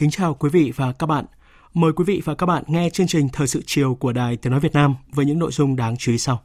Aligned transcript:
Kính 0.00 0.10
chào 0.10 0.34
quý 0.34 0.48
vị 0.50 0.72
và 0.76 0.92
các 0.92 1.06
bạn. 1.06 1.24
Mời 1.74 1.92
quý 1.92 2.04
vị 2.04 2.22
và 2.24 2.34
các 2.34 2.46
bạn 2.46 2.64
nghe 2.66 2.90
chương 2.90 3.06
trình 3.06 3.28
Thời 3.32 3.46
sự 3.46 3.62
chiều 3.66 3.94
của 3.94 4.12
Đài 4.12 4.36
Tiếng 4.36 4.50
Nói 4.50 4.60
Việt 4.60 4.72
Nam 4.72 4.94
với 5.12 5.24
những 5.24 5.38
nội 5.38 5.50
dung 5.52 5.76
đáng 5.76 5.96
chú 5.96 6.12
ý 6.12 6.18
sau. 6.18 6.42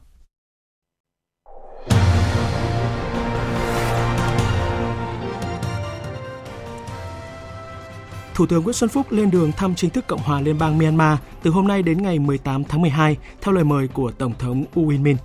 Thủ 8.34 8.46
tướng 8.46 8.64
Nguyễn 8.64 8.74
Xuân 8.74 8.90
Phúc 8.90 9.06
lên 9.10 9.30
đường 9.30 9.52
thăm 9.52 9.74
chính 9.74 9.90
thức 9.90 10.06
Cộng 10.06 10.20
hòa 10.20 10.40
Liên 10.40 10.58
bang 10.58 10.78
Myanmar 10.78 11.18
từ 11.42 11.50
hôm 11.50 11.68
nay 11.68 11.82
đến 11.82 12.02
ngày 12.02 12.18
18 12.18 12.64
tháng 12.64 12.82
12 12.82 13.16
theo 13.40 13.54
lời 13.54 13.64
mời 13.64 13.88
của 13.88 14.10
Tổng 14.10 14.32
thống 14.38 14.64
U 14.74 14.90
Win 14.90 15.02
Min. 15.02 15.16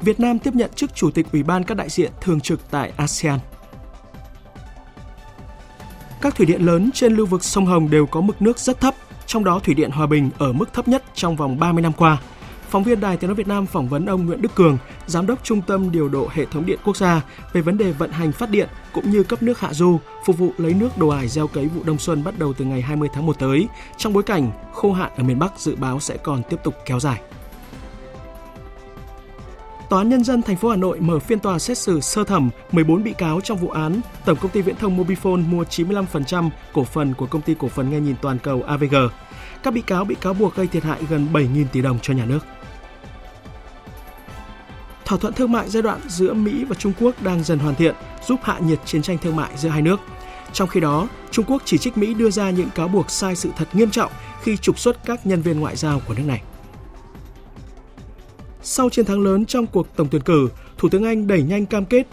Việt 0.00 0.20
Nam 0.20 0.38
tiếp 0.38 0.54
nhận 0.54 0.70
chức 0.74 0.94
Chủ 0.94 1.10
tịch 1.10 1.26
Ủy 1.32 1.42
ban 1.42 1.64
các 1.64 1.76
đại 1.76 1.88
diện 1.88 2.12
thường 2.20 2.40
trực 2.40 2.70
tại 2.70 2.92
ASEAN. 2.96 3.38
Các 6.24 6.36
thủy 6.36 6.46
điện 6.46 6.66
lớn 6.66 6.90
trên 6.94 7.16
lưu 7.16 7.26
vực 7.26 7.44
sông 7.44 7.66
Hồng 7.66 7.90
đều 7.90 8.06
có 8.06 8.20
mực 8.20 8.42
nước 8.42 8.58
rất 8.58 8.80
thấp, 8.80 8.94
trong 9.26 9.44
đó 9.44 9.58
thủy 9.64 9.74
điện 9.74 9.90
Hòa 9.90 10.06
Bình 10.06 10.30
ở 10.38 10.52
mức 10.52 10.72
thấp 10.72 10.88
nhất 10.88 11.04
trong 11.14 11.36
vòng 11.36 11.58
30 11.58 11.82
năm 11.82 11.92
qua. 11.92 12.18
Phóng 12.68 12.82
viên 12.82 13.00
Đài 13.00 13.16
Tiếng 13.16 13.28
nói 13.28 13.34
Việt 13.34 13.48
Nam 13.48 13.66
phỏng 13.66 13.88
vấn 13.88 14.06
ông 14.06 14.26
Nguyễn 14.26 14.42
Đức 14.42 14.54
Cường, 14.54 14.78
giám 15.06 15.26
đốc 15.26 15.44
Trung 15.44 15.62
tâm 15.62 15.92
điều 15.92 16.08
độ 16.08 16.28
hệ 16.32 16.44
thống 16.44 16.66
điện 16.66 16.78
quốc 16.84 16.96
gia 16.96 17.22
về 17.52 17.60
vấn 17.60 17.78
đề 17.78 17.92
vận 17.92 18.10
hành 18.10 18.32
phát 18.32 18.50
điện 18.50 18.68
cũng 18.92 19.10
như 19.10 19.22
cấp 19.22 19.42
nước 19.42 19.60
hạ 19.60 19.72
du, 19.72 19.98
phục 20.26 20.38
vụ 20.38 20.52
lấy 20.58 20.74
nước 20.74 20.98
đồ 20.98 21.08
ải 21.08 21.28
gieo 21.28 21.46
cấy 21.46 21.66
vụ 21.66 21.82
đông 21.84 21.98
xuân 21.98 22.24
bắt 22.24 22.38
đầu 22.38 22.52
từ 22.52 22.64
ngày 22.64 22.80
20 22.80 23.08
tháng 23.14 23.26
1 23.26 23.38
tới, 23.38 23.68
trong 23.96 24.12
bối 24.12 24.22
cảnh 24.22 24.50
khô 24.72 24.92
hạn 24.92 25.10
ở 25.16 25.22
miền 25.22 25.38
Bắc 25.38 25.58
dự 25.58 25.76
báo 25.76 26.00
sẽ 26.00 26.16
còn 26.16 26.42
tiếp 26.50 26.56
tục 26.64 26.74
kéo 26.86 27.00
dài. 27.00 27.20
Tòa 29.94 30.00
án 30.00 30.08
Nhân 30.08 30.24
dân 30.24 30.42
thành 30.42 30.56
phố 30.56 30.68
Hà 30.68 30.76
Nội 30.76 31.00
mở 31.00 31.18
phiên 31.18 31.38
tòa 31.38 31.58
xét 31.58 31.78
xử 31.78 32.00
sơ 32.00 32.24
thẩm 32.24 32.50
14 32.72 33.04
bị 33.04 33.12
cáo 33.12 33.40
trong 33.40 33.58
vụ 33.58 33.68
án 33.68 34.00
Tổng 34.24 34.38
công 34.40 34.50
ty 34.50 34.62
Viễn 34.62 34.76
thông 34.76 34.98
Mobifone 34.98 35.48
mua 35.48 35.62
95% 35.62 36.50
cổ 36.72 36.84
phần 36.84 37.14
của 37.14 37.26
công 37.26 37.42
ty 37.42 37.54
cổ 37.58 37.68
phần 37.68 37.90
nghe 37.90 38.00
nhìn 38.00 38.14
toàn 38.22 38.38
cầu 38.38 38.62
AVG. 38.62 38.96
Các 39.62 39.74
bị 39.74 39.80
cáo 39.80 40.04
bị 40.04 40.14
cáo 40.14 40.34
buộc 40.34 40.56
gây 40.56 40.66
thiệt 40.66 40.82
hại 40.82 41.00
gần 41.10 41.28
7.000 41.32 41.64
tỷ 41.72 41.82
đồng 41.82 41.98
cho 42.02 42.14
nhà 42.14 42.24
nước. 42.24 42.38
Thỏa 45.04 45.18
thuận 45.18 45.34
thương 45.34 45.52
mại 45.52 45.70
giai 45.70 45.82
đoạn 45.82 46.00
giữa 46.08 46.32
Mỹ 46.34 46.64
và 46.64 46.76
Trung 46.78 46.92
Quốc 47.00 47.22
đang 47.22 47.44
dần 47.44 47.58
hoàn 47.58 47.74
thiện, 47.74 47.94
giúp 48.26 48.40
hạ 48.42 48.58
nhiệt 48.58 48.78
chiến 48.84 49.02
tranh 49.02 49.18
thương 49.18 49.36
mại 49.36 49.50
giữa 49.56 49.68
hai 49.68 49.82
nước. 49.82 50.00
Trong 50.52 50.68
khi 50.68 50.80
đó, 50.80 51.08
Trung 51.30 51.44
Quốc 51.48 51.62
chỉ 51.64 51.78
trích 51.78 51.98
Mỹ 51.98 52.14
đưa 52.14 52.30
ra 52.30 52.50
những 52.50 52.70
cáo 52.74 52.88
buộc 52.88 53.10
sai 53.10 53.36
sự 53.36 53.50
thật 53.56 53.68
nghiêm 53.72 53.90
trọng 53.90 54.12
khi 54.42 54.56
trục 54.56 54.78
xuất 54.78 55.04
các 55.04 55.26
nhân 55.26 55.42
viên 55.42 55.60
ngoại 55.60 55.76
giao 55.76 56.00
của 56.08 56.14
nước 56.14 56.24
này. 56.26 56.42
Sau 58.66 58.90
chiến 58.90 59.04
thắng 59.04 59.20
lớn 59.20 59.46
trong 59.46 59.66
cuộc 59.66 59.96
tổng 59.96 60.08
tuyển 60.10 60.22
cử, 60.22 60.48
Thủ 60.78 60.88
tướng 60.88 61.04
Anh 61.04 61.26
đẩy 61.26 61.42
nhanh 61.42 61.66
cam 61.66 61.84
kết 61.84 62.06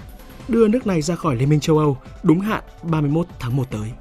đưa 0.48 0.68
nước 0.68 0.88
này 0.88 1.02
ra 1.02 1.16
khỏi 1.16 1.36
Liên 1.36 1.50
minh 1.50 1.60
châu 1.60 1.78
Âu 1.78 1.98
đúng 2.24 2.40
hạn 2.40 2.64
31 2.84 3.28
tháng 3.40 3.56
1 3.56 3.72
tới. 3.72 3.92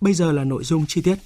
Bây 0.00 0.14
giờ 0.14 0.32
là 0.32 0.44
nội 0.44 0.64
dung 0.64 0.84
chi 0.88 1.02
tiết. 1.02 1.18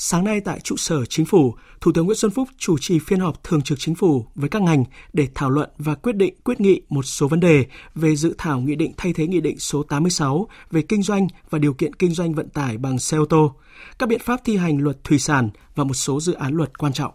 Sáng 0.00 0.24
nay 0.24 0.40
tại 0.40 0.60
trụ 0.60 0.76
sở 0.76 1.04
chính 1.04 1.26
phủ, 1.26 1.54
Thủ 1.80 1.92
tướng 1.92 2.06
Nguyễn 2.06 2.16
Xuân 2.16 2.30
Phúc 2.30 2.48
chủ 2.58 2.78
trì 2.78 2.98
phiên 2.98 3.20
họp 3.20 3.44
thường 3.44 3.62
trực 3.62 3.78
chính 3.78 3.94
phủ 3.94 4.26
với 4.34 4.48
các 4.48 4.62
ngành 4.62 4.84
để 5.12 5.28
thảo 5.34 5.50
luận 5.50 5.70
và 5.78 5.94
quyết 5.94 6.16
định 6.16 6.34
quyết 6.44 6.60
nghị 6.60 6.80
một 6.88 7.02
số 7.02 7.28
vấn 7.28 7.40
đề 7.40 7.66
về 7.94 8.16
dự 8.16 8.34
thảo 8.38 8.60
nghị 8.60 8.74
định 8.74 8.92
thay 8.96 9.12
thế 9.12 9.26
nghị 9.26 9.40
định 9.40 9.58
số 9.58 9.82
86 9.82 10.48
về 10.70 10.82
kinh 10.82 11.02
doanh 11.02 11.28
và 11.50 11.58
điều 11.58 11.74
kiện 11.74 11.94
kinh 11.94 12.10
doanh 12.10 12.34
vận 12.34 12.48
tải 12.48 12.78
bằng 12.78 12.98
xe 12.98 13.16
ô 13.16 13.24
tô, 13.24 13.54
các 13.98 14.08
biện 14.08 14.20
pháp 14.24 14.40
thi 14.44 14.56
hành 14.56 14.78
luật 14.78 15.04
thủy 15.04 15.18
sản 15.18 15.50
và 15.74 15.84
một 15.84 15.94
số 15.94 16.20
dự 16.20 16.32
án 16.32 16.54
luật 16.54 16.78
quan 16.78 16.92
trọng. 16.92 17.12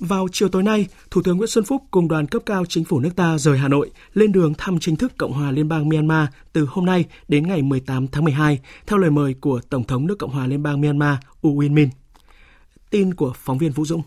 Vào 0.00 0.28
chiều 0.32 0.48
tối 0.48 0.62
nay, 0.62 0.86
Thủ 1.10 1.22
tướng 1.22 1.36
Nguyễn 1.36 1.48
Xuân 1.48 1.64
Phúc 1.64 1.82
cùng 1.90 2.08
đoàn 2.08 2.26
cấp 2.26 2.42
cao 2.46 2.64
chính 2.68 2.84
phủ 2.84 3.00
nước 3.00 3.10
ta 3.16 3.38
rời 3.38 3.58
Hà 3.58 3.68
Nội 3.68 3.90
lên 4.14 4.32
đường 4.32 4.54
thăm 4.58 4.78
chính 4.80 4.96
thức 4.96 5.12
Cộng 5.18 5.32
hòa 5.32 5.50
Liên 5.50 5.68
bang 5.68 5.88
Myanmar 5.88 6.28
từ 6.52 6.66
hôm 6.70 6.86
nay 6.86 7.04
đến 7.28 7.46
ngày 7.46 7.62
18 7.62 8.08
tháng 8.08 8.24
12 8.24 8.60
theo 8.86 8.98
lời 8.98 9.10
mời 9.10 9.34
của 9.40 9.60
Tổng 9.70 9.84
thống 9.84 10.06
nước 10.06 10.18
Cộng 10.18 10.30
hòa 10.30 10.46
Liên 10.46 10.62
bang 10.62 10.80
Myanmar 10.80 11.16
U 11.42 11.60
Win 11.60 11.72
Min. 11.72 11.88
Tin 12.90 13.14
của 13.14 13.32
phóng 13.36 13.58
viên 13.58 13.72
Vũ 13.72 13.84
Dũng. 13.84 14.02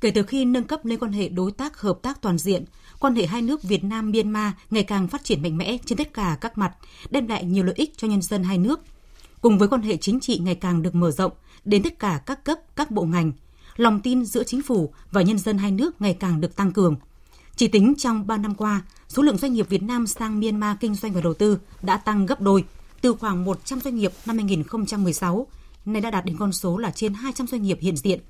Kể 0.00 0.10
từ 0.10 0.22
khi 0.22 0.44
nâng 0.44 0.64
cấp 0.64 0.84
lên 0.84 0.98
quan 0.98 1.12
hệ 1.12 1.28
đối 1.28 1.52
tác 1.52 1.80
hợp 1.80 1.98
tác 2.02 2.22
toàn 2.22 2.38
diện, 2.38 2.64
quan 2.98 3.14
hệ 3.14 3.26
hai 3.26 3.42
nước 3.42 3.62
Việt 3.62 3.84
Nam 3.84 4.12
Myanmar 4.12 4.52
ngày 4.70 4.82
càng 4.82 5.08
phát 5.08 5.24
triển 5.24 5.42
mạnh 5.42 5.56
mẽ 5.56 5.78
trên 5.84 5.98
tất 5.98 6.14
cả 6.14 6.38
các 6.40 6.58
mặt, 6.58 6.72
đem 7.10 7.26
lại 7.26 7.44
nhiều 7.44 7.64
lợi 7.64 7.74
ích 7.78 7.96
cho 7.96 8.08
nhân 8.08 8.22
dân 8.22 8.42
hai 8.42 8.58
nước. 8.58 8.80
Cùng 9.40 9.58
với 9.58 9.68
quan 9.68 9.82
hệ 9.82 9.96
chính 9.96 10.20
trị 10.20 10.38
ngày 10.38 10.54
càng 10.54 10.82
được 10.82 10.94
mở 10.94 11.10
rộng 11.10 11.32
đến 11.64 11.82
tất 11.82 11.98
cả 11.98 12.20
các 12.26 12.44
cấp, 12.44 12.58
các 12.76 12.90
bộ 12.90 13.02
ngành, 13.02 13.32
lòng 13.76 14.00
tin 14.00 14.24
giữa 14.24 14.44
chính 14.44 14.62
phủ 14.62 14.92
và 15.10 15.22
nhân 15.22 15.38
dân 15.38 15.58
hai 15.58 15.70
nước 15.70 16.02
ngày 16.02 16.14
càng 16.20 16.40
được 16.40 16.56
tăng 16.56 16.72
cường. 16.72 16.96
Chỉ 17.56 17.68
tính 17.68 17.94
trong 17.98 18.26
3 18.26 18.36
năm 18.36 18.54
qua, 18.54 18.82
số 19.08 19.22
lượng 19.22 19.36
doanh 19.36 19.52
nghiệp 19.52 19.68
Việt 19.68 19.82
Nam 19.82 20.06
sang 20.06 20.40
Myanmar 20.40 20.76
kinh 20.80 20.94
doanh 20.94 21.12
và 21.12 21.20
đầu 21.20 21.34
tư 21.34 21.58
đã 21.82 21.96
tăng 21.96 22.26
gấp 22.26 22.40
đôi, 22.40 22.64
từ 23.00 23.14
khoảng 23.14 23.44
100 23.44 23.80
doanh 23.80 23.96
nghiệp 23.96 24.12
năm 24.26 24.36
2016, 24.36 25.46
nay 25.84 26.00
đã 26.00 26.10
đạt 26.10 26.24
đến 26.24 26.36
con 26.38 26.52
số 26.52 26.78
là 26.78 26.90
trên 26.90 27.14
200 27.14 27.46
doanh 27.46 27.62
nghiệp 27.62 27.78
hiện 27.80 27.96
diện. 27.96 28.20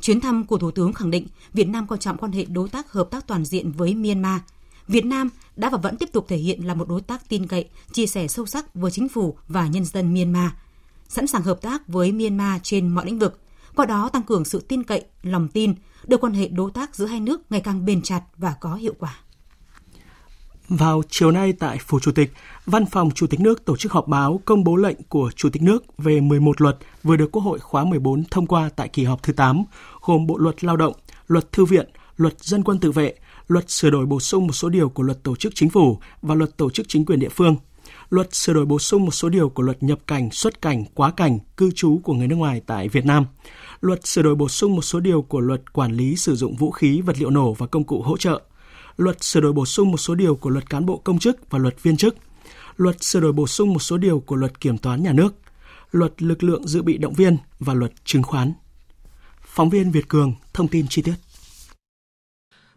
Chuyến 0.00 0.20
thăm 0.20 0.44
của 0.44 0.58
Thủ 0.58 0.70
tướng 0.70 0.92
khẳng 0.92 1.10
định 1.10 1.26
Việt 1.52 1.68
Nam 1.68 1.86
coi 1.86 1.98
trọng 1.98 2.16
quan 2.16 2.32
hệ 2.32 2.44
đối 2.44 2.68
tác 2.68 2.92
hợp 2.92 3.08
tác 3.10 3.26
toàn 3.26 3.44
diện 3.44 3.72
với 3.72 3.94
Myanmar. 3.94 4.40
Việt 4.88 5.04
Nam 5.04 5.28
đã 5.56 5.70
và 5.70 5.78
vẫn 5.78 5.96
tiếp 5.96 6.12
tục 6.12 6.26
thể 6.28 6.36
hiện 6.36 6.66
là 6.66 6.74
một 6.74 6.88
đối 6.88 7.00
tác 7.00 7.28
tin 7.28 7.46
cậy, 7.46 7.68
chia 7.92 8.06
sẻ 8.06 8.28
sâu 8.28 8.46
sắc 8.46 8.74
với 8.74 8.90
chính 8.90 9.08
phủ 9.08 9.36
và 9.48 9.66
nhân 9.66 9.84
dân 9.84 10.14
Myanmar, 10.14 10.50
sẵn 11.08 11.26
sàng 11.26 11.42
hợp 11.42 11.62
tác 11.62 11.88
với 11.88 12.12
Myanmar 12.12 12.60
trên 12.62 12.88
mọi 12.88 13.06
lĩnh 13.06 13.18
vực, 13.18 13.40
qua 13.76 13.86
đó 13.86 14.08
tăng 14.08 14.22
cường 14.22 14.44
sự 14.44 14.64
tin 14.68 14.82
cậy, 14.82 15.04
lòng 15.22 15.48
tin, 15.48 15.74
đưa 16.06 16.16
quan 16.16 16.32
hệ 16.32 16.48
đối 16.48 16.70
tác 16.70 16.94
giữa 16.94 17.06
hai 17.06 17.20
nước 17.20 17.40
ngày 17.50 17.60
càng 17.60 17.84
bền 17.84 18.02
chặt 18.02 18.22
và 18.36 18.54
có 18.60 18.74
hiệu 18.74 18.94
quả. 18.98 19.16
Vào 20.68 21.02
chiều 21.08 21.30
nay 21.30 21.52
tại 21.52 21.78
Phủ 21.86 22.00
Chủ 22.00 22.12
tịch, 22.12 22.32
Văn 22.66 22.86
phòng 22.86 23.10
Chủ 23.10 23.26
tịch 23.26 23.40
nước 23.40 23.64
tổ 23.64 23.76
chức 23.76 23.92
họp 23.92 24.08
báo 24.08 24.40
công 24.44 24.64
bố 24.64 24.76
lệnh 24.76 24.96
của 25.08 25.30
Chủ 25.36 25.48
tịch 25.50 25.62
nước 25.62 25.84
về 25.98 26.20
11 26.20 26.60
luật 26.60 26.76
vừa 27.02 27.16
được 27.16 27.32
Quốc 27.32 27.42
hội 27.42 27.58
khóa 27.58 27.84
14 27.84 28.24
thông 28.30 28.46
qua 28.46 28.70
tại 28.76 28.88
kỳ 28.88 29.04
họp 29.04 29.22
thứ 29.22 29.32
8, 29.32 29.64
gồm 30.00 30.26
Bộ 30.26 30.38
luật 30.38 30.64
Lao 30.64 30.76
động, 30.76 30.92
Luật 31.26 31.52
Thư 31.52 31.64
viện, 31.64 31.88
Luật 32.16 32.40
Dân 32.40 32.64
quân 32.64 32.78
tự 32.78 32.92
vệ, 32.92 33.14
Luật 33.48 33.70
sửa 33.70 33.90
đổi 33.90 34.06
bổ 34.06 34.20
sung 34.20 34.46
một 34.46 34.52
số 34.52 34.68
điều 34.68 34.88
của 34.88 35.02
Luật 35.02 35.22
Tổ 35.22 35.36
chức 35.36 35.54
Chính 35.54 35.70
phủ 35.70 35.98
và 36.22 36.34
Luật 36.34 36.56
Tổ 36.56 36.70
chức 36.70 36.88
Chính 36.88 37.04
quyền 37.04 37.18
địa 37.18 37.28
phương, 37.28 37.56
Luật 38.14 38.34
sửa 38.34 38.52
đổi 38.52 38.66
bổ 38.66 38.78
sung 38.78 39.04
một 39.04 39.10
số 39.10 39.28
điều 39.28 39.48
của 39.48 39.62
Luật 39.62 39.82
nhập 39.82 39.98
cảnh, 40.06 40.30
xuất 40.30 40.62
cảnh, 40.62 40.84
quá 40.94 41.10
cảnh, 41.10 41.38
cư 41.56 41.70
trú 41.74 42.00
của 42.04 42.12
người 42.12 42.28
nước 42.28 42.36
ngoài 42.36 42.62
tại 42.66 42.88
Việt 42.88 43.06
Nam, 43.06 43.26
Luật 43.80 44.06
sửa 44.06 44.22
đổi 44.22 44.34
bổ 44.34 44.48
sung 44.48 44.74
một 44.74 44.82
số 44.82 45.00
điều 45.00 45.22
của 45.22 45.40
Luật 45.40 45.72
quản 45.72 45.92
lý 45.92 46.16
sử 46.16 46.36
dụng 46.36 46.56
vũ 46.56 46.70
khí, 46.70 47.00
vật 47.00 47.18
liệu 47.18 47.30
nổ 47.30 47.52
và 47.52 47.66
công 47.66 47.84
cụ 47.84 48.02
hỗ 48.02 48.16
trợ, 48.16 48.42
Luật 48.96 49.22
sửa 49.22 49.40
đổi 49.40 49.52
bổ 49.52 49.66
sung 49.66 49.90
một 49.90 49.96
số 49.96 50.14
điều 50.14 50.34
của 50.34 50.50
Luật 50.50 50.70
cán 50.70 50.86
bộ 50.86 50.96
công 50.96 51.18
chức 51.18 51.50
và 51.50 51.58
Luật 51.58 51.82
viên 51.82 51.96
chức, 51.96 52.16
Luật 52.76 53.02
sửa 53.02 53.20
đổi 53.20 53.32
bổ 53.32 53.46
sung 53.46 53.72
một 53.72 53.80
số 53.80 53.96
điều 53.96 54.20
của 54.20 54.36
Luật 54.36 54.60
kiểm 54.60 54.78
toán 54.78 55.02
nhà 55.02 55.12
nước, 55.12 55.34
Luật 55.90 56.22
lực 56.22 56.42
lượng 56.42 56.68
dự 56.68 56.82
bị 56.82 56.98
động 56.98 57.14
viên 57.14 57.36
và 57.58 57.74
Luật 57.74 57.92
chứng 58.04 58.22
khoán. 58.22 58.52
Phóng 59.40 59.70
viên 59.70 59.90
Việt 59.90 60.08
Cường 60.08 60.34
thông 60.52 60.68
tin 60.68 60.86
chi 60.88 61.02
tiết. 61.02 61.14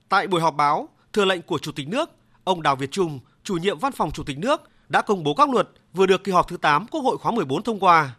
Tại 0.09 0.27
buổi 0.27 0.41
họp 0.41 0.55
báo, 0.55 0.89
thừa 1.13 1.25
lệnh 1.25 1.41
của 1.41 1.59
Chủ 1.59 1.71
tịch 1.71 1.87
nước, 1.87 2.09
ông 2.43 2.61
Đào 2.61 2.75
Việt 2.75 2.91
Trung, 2.91 3.19
chủ 3.43 3.57
nhiệm 3.57 3.79
Văn 3.79 3.91
phòng 3.91 4.11
Chủ 4.11 4.23
tịch 4.23 4.37
nước 4.37 4.61
đã 4.89 5.01
công 5.01 5.23
bố 5.23 5.33
các 5.33 5.49
luật 5.49 5.69
vừa 5.93 6.05
được 6.05 6.23
kỳ 6.23 6.31
họp 6.31 6.47
thứ 6.47 6.57
8 6.57 6.87
Quốc 6.87 7.01
hội 7.01 7.17
khóa 7.17 7.31
14 7.31 7.63
thông 7.63 7.79
qua. 7.79 8.15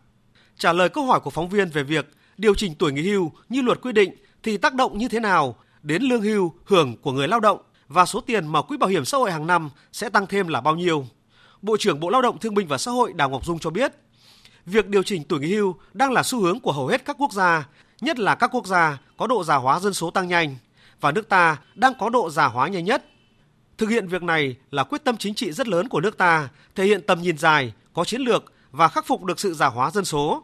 Trả 0.59 0.73
lời 0.73 0.89
câu 0.89 1.05
hỏi 1.05 1.21
của 1.21 1.31
phóng 1.31 1.49
viên 1.49 1.71
về 1.71 1.83
việc 1.83 2.07
điều 2.39 2.55
chỉnh 2.55 2.75
tuổi 2.75 2.93
nghỉ 2.93 3.03
hưu 3.03 3.33
như 3.49 3.63
luật 3.63 3.81
quy 3.83 3.93
định 3.93 4.15
thì 4.43 4.57
tác 4.57 4.75
động 4.75 4.99
như 4.99 5.09
thế 5.09 5.21
nào 5.21 5.57
đến 5.83 6.03
lương 6.03 6.23
hưu 6.23 6.53
hưởng 6.65 6.97
của 6.97 7.13
người 7.13 7.29
lao 7.29 7.41
động 7.41 7.59
và 7.89 8.07
số 8.07 8.21
tiền 8.21 8.47
mà 8.47 8.63
quỹ 8.63 8.77
bảo 8.77 8.91
hiểm 8.91 9.05
xã 9.05 9.19
hội 9.19 9.33
hàng 9.33 9.47
năm 9.47 9.71
sẽ 9.93 10.09
tăng 10.09 10.27
thêm 10.27 10.49
là 10.49 10.61
bao 10.61 10.77
nhiêu. 10.77 11.07
Bộ 11.63 11.77
trưởng 11.77 12.01
Bộ 12.01 12.11
Lao 12.11 12.23
động 12.23 12.39
Thương 12.39 12.55
binh 12.55 12.69
và 12.69 12.79
Xã 12.79 12.91
hội 12.91 13.13
Đào 13.13 13.31
Ngọc 13.31 13.45
Dung 13.45 13.59
cho 13.59 13.71
biết, 13.71 13.93
việc 14.67 14.89
điều 14.89 15.03
chỉnh 15.03 15.25
tuổi 15.25 15.41
nghỉ 15.41 15.55
hưu 15.55 15.75
đang 15.93 16.13
là 16.13 16.23
xu 16.23 16.41
hướng 16.41 16.61
của 16.61 16.73
hầu 16.73 16.87
hết 16.87 17.05
các 17.05 17.17
quốc 17.19 17.33
gia, 17.33 17.69
nhất 18.01 18.19
là 18.19 18.35
các 18.35 18.51
quốc 18.55 18.67
gia 18.67 18.99
có 19.17 19.27
độ 19.27 19.45
già 19.45 19.57
hóa 19.57 19.81
dân 19.81 19.95
số 19.95 20.11
tăng 20.11 20.29
nhanh 20.29 20.57
và 21.01 21.13
nước 21.13 21.29
ta 21.29 21.57
đang 21.75 21.93
có 21.99 22.09
độ 22.09 22.31
già 22.31 22.47
hóa 22.47 22.69
nhanh 22.69 22.85
nhất. 22.85 23.05
Thực 23.79 23.89
hiện 23.89 24.09
việc 24.09 24.23
này 24.23 24.57
là 24.71 24.85
quyết 24.85 25.05
tâm 25.05 25.17
chính 25.17 25.35
trị 25.35 25.53
rất 25.53 25.69
lớn 25.69 25.89
của 25.89 26.01
nước 26.01 26.19
ta, 26.19 26.49
thể 26.75 26.85
hiện 26.85 27.03
tầm 27.07 27.23
nhìn 27.23 27.39
dài, 27.39 27.73
có 27.95 28.05
chiến 28.05 28.21
lược 28.21 28.53
và 28.71 28.89
khắc 28.89 29.07
phục 29.07 29.25
được 29.25 29.41
sự 29.41 29.55
già 29.55 29.67
hóa 29.67 29.91
dân 29.91 30.05
số. 30.05 30.43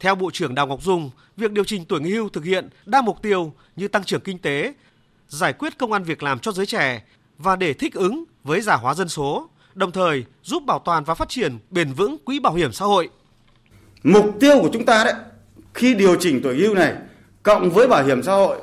Theo 0.00 0.14
Bộ 0.14 0.30
trưởng 0.30 0.54
Đào 0.54 0.66
Ngọc 0.66 0.82
Dung, 0.82 1.10
việc 1.36 1.52
điều 1.52 1.64
chỉnh 1.64 1.84
tuổi 1.84 2.00
nghỉ 2.00 2.10
hưu 2.10 2.28
thực 2.28 2.44
hiện 2.44 2.68
đa 2.86 3.02
mục 3.02 3.22
tiêu 3.22 3.52
như 3.76 3.88
tăng 3.88 4.04
trưởng 4.04 4.20
kinh 4.20 4.38
tế, 4.38 4.74
giải 5.28 5.52
quyết 5.52 5.78
công 5.78 5.92
an 5.92 6.02
việc 6.02 6.22
làm 6.22 6.38
cho 6.38 6.52
giới 6.52 6.66
trẻ 6.66 7.02
và 7.38 7.56
để 7.56 7.72
thích 7.72 7.94
ứng 7.94 8.24
với 8.44 8.60
già 8.60 8.74
hóa 8.74 8.94
dân 8.94 9.08
số, 9.08 9.48
đồng 9.74 9.92
thời 9.92 10.24
giúp 10.42 10.62
bảo 10.66 10.78
toàn 10.78 11.04
và 11.04 11.14
phát 11.14 11.28
triển 11.28 11.58
bền 11.70 11.92
vững 11.92 12.18
quỹ 12.24 12.38
bảo 12.38 12.54
hiểm 12.54 12.72
xã 12.72 12.84
hội. 12.84 13.08
Mục 14.02 14.36
tiêu 14.40 14.58
của 14.62 14.70
chúng 14.72 14.84
ta 14.84 15.04
đấy, 15.04 15.14
khi 15.74 15.94
điều 15.94 16.16
chỉnh 16.20 16.40
tuổi 16.42 16.56
hưu 16.56 16.74
này 16.74 16.94
cộng 17.42 17.70
với 17.70 17.88
bảo 17.88 18.04
hiểm 18.04 18.22
xã 18.22 18.32
hội, 18.32 18.58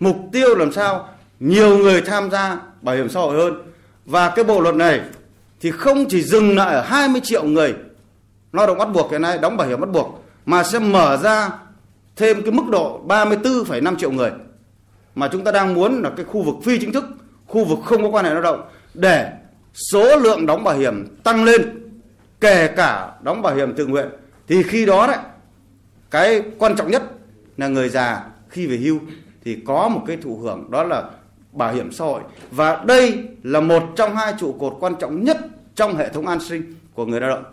mục 0.00 0.16
tiêu 0.32 0.54
làm 0.54 0.72
sao 0.72 1.08
nhiều 1.40 1.78
người 1.78 2.00
tham 2.00 2.30
gia 2.30 2.60
bảo 2.82 2.96
hiểm 2.96 3.08
xã 3.08 3.20
hội 3.20 3.36
hơn. 3.36 3.72
Và 4.06 4.32
cái 4.36 4.44
bộ 4.44 4.60
luật 4.60 4.74
này 4.74 5.00
thì 5.60 5.70
không 5.70 6.06
chỉ 6.08 6.22
dừng 6.22 6.56
lại 6.56 6.74
ở 6.74 6.82
20 6.82 7.20
triệu 7.24 7.44
người 7.44 7.74
lao 8.52 8.66
động 8.66 8.78
bắt 8.78 8.88
buộc 8.94 9.10
hiện 9.10 9.22
nay 9.22 9.38
đóng 9.38 9.56
bảo 9.56 9.68
hiểm 9.68 9.80
bắt 9.80 9.90
buộc 9.90 10.24
mà 10.46 10.64
sẽ 10.64 10.78
mở 10.78 11.16
ra 11.16 11.50
thêm 12.16 12.42
cái 12.42 12.52
mức 12.52 12.62
độ 12.70 13.00
34,5 13.06 13.96
triệu 13.96 14.10
người 14.10 14.30
mà 15.14 15.28
chúng 15.32 15.44
ta 15.44 15.52
đang 15.52 15.74
muốn 15.74 16.02
là 16.02 16.10
cái 16.16 16.24
khu 16.24 16.42
vực 16.42 16.54
phi 16.64 16.78
chính 16.78 16.92
thức, 16.92 17.04
khu 17.46 17.64
vực 17.64 17.78
không 17.84 18.02
có 18.02 18.08
quan 18.08 18.24
hệ 18.24 18.30
lao 18.30 18.42
động 18.42 18.68
để 18.94 19.32
số 19.92 20.16
lượng 20.16 20.46
đóng 20.46 20.64
bảo 20.64 20.78
hiểm 20.78 21.16
tăng 21.24 21.44
lên 21.44 21.90
kể 22.40 22.68
cả 22.76 23.12
đóng 23.22 23.42
bảo 23.42 23.54
hiểm 23.54 23.74
tự 23.74 23.86
nguyện 23.86 24.08
thì 24.48 24.62
khi 24.62 24.86
đó 24.86 25.06
đấy 25.06 25.18
cái 26.10 26.42
quan 26.58 26.76
trọng 26.76 26.90
nhất 26.90 27.02
là 27.56 27.68
người 27.68 27.88
già 27.88 28.24
khi 28.48 28.66
về 28.66 28.76
hưu 28.76 28.98
thì 29.44 29.58
có 29.66 29.88
một 29.88 30.02
cái 30.06 30.16
thụ 30.16 30.36
hưởng 30.36 30.70
đó 30.70 30.84
là 30.84 31.02
bảo 31.52 31.74
hiểm 31.74 31.92
xã 31.92 32.04
hội 32.04 32.22
và 32.50 32.84
đây 32.84 33.28
là 33.42 33.60
một 33.60 33.82
trong 33.96 34.16
hai 34.16 34.34
trụ 34.38 34.56
cột 34.60 34.76
quan 34.80 34.94
trọng 35.00 35.24
nhất 35.24 35.36
trong 35.74 35.96
hệ 35.96 36.08
thống 36.08 36.26
an 36.26 36.40
sinh 36.40 36.74
của 36.94 37.06
người 37.06 37.20
lao 37.20 37.30
động. 37.30 37.44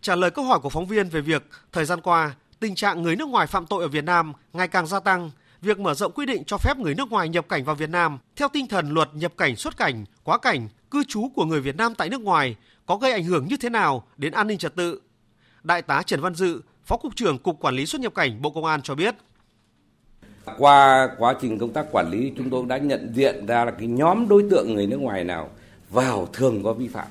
Trả 0.00 0.16
lời 0.16 0.30
câu 0.30 0.44
hỏi 0.44 0.58
của 0.58 0.68
phóng 0.68 0.86
viên 0.86 1.08
về 1.08 1.20
việc 1.20 1.42
thời 1.72 1.84
gian 1.84 2.00
qua 2.00 2.34
tình 2.60 2.74
trạng 2.74 3.02
người 3.02 3.16
nước 3.16 3.28
ngoài 3.28 3.46
phạm 3.46 3.66
tội 3.66 3.82
ở 3.82 3.88
Việt 3.88 4.04
Nam 4.04 4.32
ngày 4.52 4.68
càng 4.68 4.86
gia 4.86 5.00
tăng, 5.00 5.30
việc 5.62 5.78
mở 5.78 5.94
rộng 5.94 6.12
quy 6.12 6.26
định 6.26 6.44
cho 6.46 6.58
phép 6.58 6.78
người 6.78 6.94
nước 6.94 7.10
ngoài 7.10 7.28
nhập 7.28 7.48
cảnh 7.48 7.64
vào 7.64 7.74
Việt 7.74 7.90
Nam 7.90 8.18
theo 8.36 8.48
tinh 8.48 8.66
thần 8.68 8.90
luật 8.90 9.08
nhập 9.14 9.32
cảnh 9.36 9.56
xuất 9.56 9.76
cảnh, 9.76 10.04
quá 10.24 10.38
cảnh, 10.38 10.68
cư 10.90 11.04
trú 11.08 11.28
của 11.34 11.44
người 11.44 11.60
Việt 11.60 11.76
Nam 11.76 11.94
tại 11.94 12.08
nước 12.08 12.20
ngoài 12.20 12.56
có 12.86 12.96
gây 12.96 13.12
ảnh 13.12 13.24
hưởng 13.24 13.46
như 13.48 13.56
thế 13.56 13.68
nào 13.68 14.06
đến 14.16 14.32
an 14.32 14.46
ninh 14.46 14.58
trật 14.58 14.76
tự? 14.76 15.00
Đại 15.62 15.82
tá 15.82 16.02
Trần 16.02 16.20
Văn 16.20 16.34
Dự, 16.34 16.60
Phó 16.84 16.96
cục 16.96 17.16
trưởng 17.16 17.38
Cục 17.38 17.60
Quản 17.60 17.74
lý 17.74 17.86
xuất 17.86 18.00
nhập 18.00 18.14
cảnh 18.14 18.42
Bộ 18.42 18.50
Công 18.50 18.64
an 18.64 18.82
cho 18.82 18.94
biết. 18.94 19.14
Qua 20.58 21.08
quá 21.18 21.34
trình 21.40 21.58
công 21.58 21.72
tác 21.72 21.86
quản 21.92 22.10
lý 22.10 22.32
chúng 22.36 22.50
tôi 22.50 22.64
đã 22.68 22.78
nhận 22.78 23.12
diện 23.14 23.46
ra 23.46 23.64
là 23.64 23.70
cái 23.70 23.86
nhóm 23.86 24.28
đối 24.28 24.44
tượng 24.50 24.74
người 24.74 24.86
nước 24.86 25.00
ngoài 25.00 25.24
nào 25.24 25.48
vào 25.90 26.28
thường 26.32 26.62
có 26.64 26.72
vi 26.72 26.88
phạm. 26.88 27.06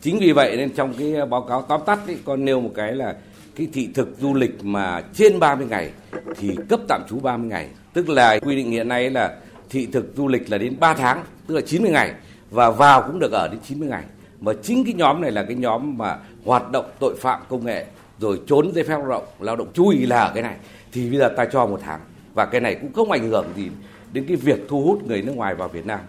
Chính 0.00 0.18
vì 0.18 0.32
vậy 0.32 0.56
nên 0.56 0.70
trong 0.70 0.94
cái 0.98 1.26
báo 1.30 1.42
cáo 1.42 1.62
tóm 1.62 1.80
tắt 1.86 1.98
ấy, 2.06 2.16
con 2.24 2.44
nêu 2.44 2.60
một 2.60 2.70
cái 2.74 2.92
là 2.92 3.16
cái 3.56 3.68
thị 3.72 3.88
thực 3.94 4.08
du 4.20 4.34
lịch 4.34 4.64
mà 4.64 5.02
trên 5.14 5.38
30 5.38 5.66
ngày 5.70 5.90
thì 6.38 6.56
cấp 6.68 6.80
tạm 6.88 7.02
trú 7.08 7.20
30 7.20 7.48
ngày. 7.48 7.68
Tức 7.92 8.08
là 8.08 8.38
quy 8.38 8.56
định 8.56 8.70
hiện 8.70 8.88
nay 8.88 9.10
là 9.10 9.36
thị 9.70 9.86
thực 9.86 10.12
du 10.16 10.28
lịch 10.28 10.50
là 10.50 10.58
đến 10.58 10.76
3 10.80 10.94
tháng, 10.94 11.24
tức 11.46 11.54
là 11.54 11.60
90 11.60 11.90
ngày 11.90 12.12
và 12.50 12.70
vào 12.70 13.02
cũng 13.02 13.18
được 13.18 13.32
ở 13.32 13.48
đến 13.48 13.60
90 13.68 13.88
ngày. 13.88 14.04
Mà 14.40 14.52
chính 14.62 14.84
cái 14.84 14.94
nhóm 14.94 15.20
này 15.20 15.30
là 15.30 15.42
cái 15.42 15.54
nhóm 15.54 15.98
mà 15.98 16.18
hoạt 16.44 16.70
động 16.70 16.90
tội 17.00 17.16
phạm 17.20 17.40
công 17.48 17.66
nghệ 17.66 17.86
rồi 18.18 18.40
trốn 18.46 18.72
giấy 18.74 18.84
phép 18.84 18.96
lao 18.98 19.08
động, 19.08 19.24
lao 19.40 19.56
động 19.56 19.72
chui 19.72 20.06
là 20.06 20.30
cái 20.34 20.42
này 20.42 20.56
thì 20.92 21.10
bây 21.10 21.18
giờ 21.18 21.28
ta 21.36 21.44
cho 21.44 21.66
một 21.66 21.80
tháng 21.84 22.00
và 22.34 22.46
cái 22.46 22.60
này 22.60 22.78
cũng 22.80 22.92
không 22.92 23.10
ảnh 23.10 23.28
hưởng 23.28 23.46
gì 23.56 23.68
đến 24.12 24.24
cái 24.28 24.36
việc 24.36 24.60
thu 24.68 24.84
hút 24.84 25.02
người 25.06 25.22
nước 25.22 25.32
ngoài 25.36 25.54
vào 25.54 25.68
Việt 25.68 25.86
Nam. 25.86 26.00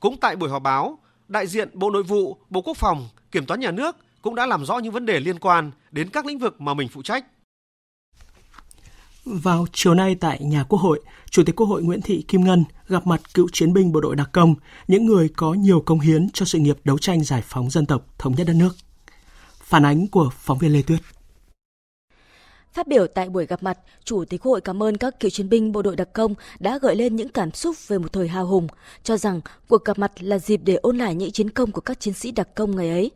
Cũng 0.00 0.16
tại 0.20 0.36
buổi 0.36 0.48
họp 0.48 0.62
báo, 0.62 0.98
đại 1.28 1.46
diện 1.46 1.68
Bộ 1.72 1.90
Nội 1.90 2.02
vụ, 2.02 2.36
Bộ 2.50 2.62
Quốc 2.62 2.76
phòng, 2.76 3.08
Kiểm 3.30 3.46
toán 3.46 3.60
Nhà 3.60 3.70
nước 3.70 3.96
cũng 4.22 4.34
đã 4.34 4.46
làm 4.46 4.64
rõ 4.64 4.78
những 4.78 4.92
vấn 4.92 5.06
đề 5.06 5.20
liên 5.20 5.38
quan 5.38 5.70
đến 5.90 6.08
các 6.10 6.26
lĩnh 6.26 6.38
vực 6.38 6.60
mà 6.60 6.74
mình 6.74 6.88
phụ 6.88 7.02
trách. 7.02 7.24
Vào 9.24 9.66
chiều 9.72 9.94
nay 9.94 10.16
tại 10.20 10.38
nhà 10.42 10.64
Quốc 10.68 10.78
hội, 10.78 11.00
Chủ 11.30 11.42
tịch 11.46 11.56
Quốc 11.56 11.66
hội 11.66 11.82
Nguyễn 11.82 12.00
Thị 12.00 12.24
Kim 12.28 12.44
Ngân 12.44 12.64
gặp 12.88 13.06
mặt 13.06 13.20
cựu 13.34 13.48
chiến 13.52 13.72
binh 13.72 13.92
bộ 13.92 14.00
đội 14.00 14.16
đặc 14.16 14.28
công, 14.32 14.54
những 14.88 15.06
người 15.06 15.28
có 15.36 15.54
nhiều 15.54 15.82
công 15.86 16.00
hiến 16.00 16.30
cho 16.32 16.46
sự 16.46 16.58
nghiệp 16.58 16.76
đấu 16.84 16.98
tranh 16.98 17.24
giải 17.24 17.42
phóng 17.44 17.70
dân 17.70 17.86
tộc, 17.86 18.06
thống 18.18 18.34
nhất 18.34 18.46
đất 18.46 18.56
nước. 18.56 18.76
Phản 19.62 19.86
ánh 19.86 20.06
của 20.08 20.30
phóng 20.36 20.58
viên 20.58 20.72
Lê 20.72 20.82
Tuyết. 20.82 21.00
Phát 22.74 22.86
biểu 22.86 23.06
tại 23.06 23.28
buổi 23.28 23.46
gặp 23.46 23.62
mặt, 23.62 23.78
Chủ 24.04 24.24
tịch 24.24 24.40
Quốc 24.42 24.52
hội 24.52 24.60
cảm 24.60 24.82
ơn 24.82 24.96
các 24.96 25.20
cựu 25.20 25.30
chiến 25.30 25.48
binh 25.48 25.72
bộ 25.72 25.82
đội 25.82 25.96
đặc 25.96 26.08
công 26.12 26.34
đã 26.58 26.78
gợi 26.82 26.96
lên 26.96 27.16
những 27.16 27.28
cảm 27.28 27.52
xúc 27.52 27.76
về 27.88 27.98
một 27.98 28.12
thời 28.12 28.28
hào 28.28 28.46
hùng, 28.46 28.66
cho 29.02 29.16
rằng 29.16 29.40
cuộc 29.68 29.84
gặp 29.84 29.98
mặt 29.98 30.12
là 30.20 30.38
dịp 30.38 30.60
để 30.64 30.74
ôn 30.74 30.98
lại 30.98 31.14
những 31.14 31.30
chiến 31.30 31.50
công 31.50 31.72
của 31.72 31.80
các 31.80 32.00
chiến 32.00 32.14
sĩ 32.14 32.30
đặc 32.30 32.48
công 32.54 32.76
ngày 32.76 32.90
ấy. 32.90 33.10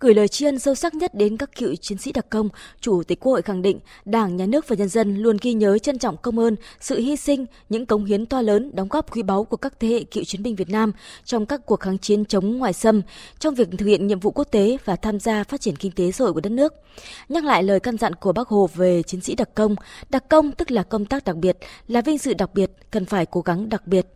Gửi 0.00 0.14
lời 0.14 0.28
tri 0.28 0.46
ân 0.46 0.58
sâu 0.58 0.74
sắc 0.74 0.94
nhất 0.94 1.14
đến 1.14 1.36
các 1.36 1.56
cựu 1.56 1.74
chiến 1.76 1.98
sĩ 1.98 2.12
đặc 2.12 2.26
công, 2.30 2.48
Chủ 2.80 3.02
tịch 3.02 3.20
Quốc 3.20 3.32
hội 3.32 3.42
khẳng 3.42 3.62
định 3.62 3.80
Đảng, 4.04 4.36
Nhà 4.36 4.46
nước 4.46 4.68
và 4.68 4.76
nhân 4.76 4.88
dân 4.88 5.16
luôn 5.16 5.36
ghi 5.42 5.52
nhớ 5.52 5.78
trân 5.78 5.98
trọng 5.98 6.16
công 6.16 6.38
ơn, 6.38 6.56
sự 6.80 6.98
hy 6.98 7.16
sinh, 7.16 7.46
những 7.68 7.86
cống 7.86 8.04
hiến 8.04 8.26
to 8.26 8.42
lớn, 8.42 8.70
đóng 8.74 8.88
góp 8.88 9.16
quý 9.16 9.22
báu 9.22 9.44
của 9.44 9.56
các 9.56 9.80
thế 9.80 9.88
hệ 9.88 10.04
cựu 10.04 10.24
chiến 10.24 10.42
binh 10.42 10.56
Việt 10.56 10.68
Nam 10.68 10.92
trong 11.24 11.46
các 11.46 11.66
cuộc 11.66 11.80
kháng 11.80 11.98
chiến 11.98 12.24
chống 12.24 12.58
ngoại 12.58 12.72
xâm, 12.72 13.02
trong 13.38 13.54
việc 13.54 13.68
thực 13.78 13.86
hiện 13.86 14.06
nhiệm 14.06 14.20
vụ 14.20 14.30
quốc 14.30 14.48
tế 14.50 14.76
và 14.84 14.96
tham 14.96 15.20
gia 15.20 15.44
phát 15.44 15.60
triển 15.60 15.76
kinh 15.76 15.92
tế 15.92 16.12
xã 16.12 16.24
hội 16.24 16.32
của 16.32 16.40
đất 16.40 16.52
nước. 16.52 16.74
Nhắc 17.28 17.44
lại 17.44 17.62
lời 17.62 17.80
căn 17.80 17.96
dặn 17.96 18.14
của 18.14 18.32
Bác 18.32 18.48
Hồ 18.48 18.68
về 18.74 18.99
chiến 19.02 19.20
sĩ 19.20 19.34
đặc 19.34 19.48
công, 19.54 19.76
đặc 20.10 20.24
công 20.28 20.52
tức 20.52 20.70
là 20.70 20.82
công 20.82 21.04
tác 21.04 21.24
đặc 21.24 21.36
biệt, 21.36 21.58
là 21.88 22.00
vinh 22.00 22.18
dự 22.18 22.34
đặc 22.34 22.50
biệt, 22.54 22.70
cần 22.90 23.04
phải 23.04 23.26
cố 23.26 23.40
gắng 23.40 23.68
đặc 23.68 23.86
biệt. 23.86 24.06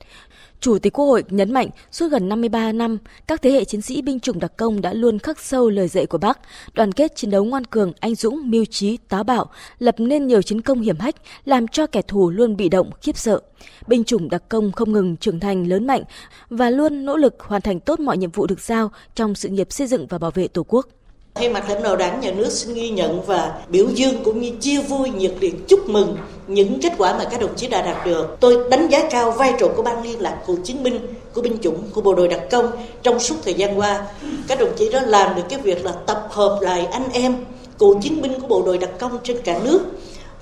Chủ 0.61 0.79
tịch 0.79 0.93
Quốc 0.93 1.07
hội 1.07 1.25
nhấn 1.29 1.53
mạnh 1.53 1.69
suốt 1.91 2.09
gần 2.09 2.29
53 2.29 2.73
năm, 2.73 2.99
các 3.27 3.43
thế 3.43 3.51
hệ 3.51 3.65
chiến 3.65 3.83
sĩ 3.83 4.03
binh 4.03 4.21
chủng 4.21 4.41
đặc 4.41 4.53
công 4.57 4.81
đã 4.81 4.93
luôn 4.93 5.19
khắc 5.19 5.41
sâu 5.41 5.71
lời 5.71 5.89
dạy 5.89 6.07
của 6.07 6.19
Bác, 6.19 6.39
đoàn 6.73 6.93
kết 6.93 7.17
chiến 7.17 7.31
đấu 7.31 7.45
ngoan 7.45 7.65
cường, 7.65 7.93
anh 8.01 8.15
dũng, 8.15 8.51
mưu 8.51 8.65
trí, 8.65 8.97
táo 8.97 9.25
bạo, 9.25 9.51
lập 9.79 9.95
nên 9.99 10.27
nhiều 10.27 10.43
chiến 10.43 10.61
công 10.61 10.81
hiểm 10.81 10.99
hách, 10.99 11.15
làm 11.45 11.69
cho 11.69 11.87
kẻ 11.87 12.03
thù 12.03 12.31
luôn 12.31 12.57
bị 12.57 12.69
động, 12.69 12.91
khiếp 13.03 13.17
sợ. 13.17 13.41
Binh 13.87 14.05
chủng 14.05 14.29
đặc 14.29 14.43
công 14.49 14.73
không 14.73 14.93
ngừng 14.93 15.17
trưởng 15.17 15.41
thành 15.41 15.67
lớn 15.67 15.87
mạnh 15.87 16.03
và 16.51 16.71
luôn 16.71 17.05
nỗ 17.05 17.17
lực 17.17 17.35
hoàn 17.41 17.63
thành 17.63 17.81
tốt 17.81 18.01
mọi 18.01 18.19
nhiệm 18.19 18.31
vụ 18.31 18.47
được 18.47 18.61
giao 18.61 18.91
trong 19.15 19.35
sự 19.35 19.49
nghiệp 19.49 19.73
xây 19.73 19.87
dựng 19.87 20.07
và 20.07 20.19
bảo 20.19 20.31
vệ 20.31 20.49
Tổ 20.49 20.65
quốc. 20.69 20.87
Thay 21.35 21.49
mặt 21.49 21.65
lãnh 21.69 21.83
đạo 21.83 21.97
đảng 21.97 22.21
nhà 22.21 22.31
nước 22.31 22.51
xin 22.51 22.75
ghi 22.75 22.91
nhận 22.91 23.23
và 23.23 23.55
biểu 23.69 23.87
dương 23.95 24.15
cũng 24.25 24.41
như 24.41 24.51
chia 24.61 24.81
vui 24.81 25.11
nhiệt 25.11 25.33
liệt 25.41 25.69
chúc 25.69 25.89
mừng 25.89 26.17
những 26.47 26.79
kết 26.83 26.93
quả 26.99 27.19
mà 27.19 27.25
các 27.25 27.41
đồng 27.41 27.55
chí 27.57 27.69
đã 27.69 27.83
đạt 27.83 28.07
được. 28.07 28.37
Tôi 28.41 28.71
đánh 28.71 28.89
giá 28.89 29.09
cao 29.11 29.31
vai 29.31 29.53
trò 29.59 29.67
của 29.77 29.83
ban 29.83 30.03
liên 30.03 30.21
lạc 30.21 30.39
cựu 30.47 30.57
chiến 30.65 30.83
binh, 30.83 31.01
của 31.35 31.43
binh 31.43 31.59
chủng, 31.63 31.83
của 31.95 32.01
bộ 32.01 32.15
đội 32.15 32.29
đặc 32.29 32.41
công 32.51 32.71
trong 33.03 33.19
suốt 33.19 33.35
thời 33.45 33.55
gian 33.55 33.79
qua. 33.79 34.07
Các 34.49 34.59
đồng 34.59 34.69
chí 34.77 34.91
đã 34.91 35.03
làm 35.03 35.37
được 35.37 35.43
cái 35.49 35.61
việc 35.61 35.85
là 35.85 35.93
tập 35.93 36.29
hợp 36.31 36.59
lại 36.61 36.87
anh 36.87 37.09
em 37.13 37.37
cựu 37.79 38.01
chiến 38.01 38.23
binh 38.23 38.41
của 38.41 38.47
bộ 38.47 38.63
đội 38.67 38.79
đặc 38.79 38.91
công 38.99 39.19
trên 39.25 39.37
cả 39.45 39.59
nước 39.65 39.81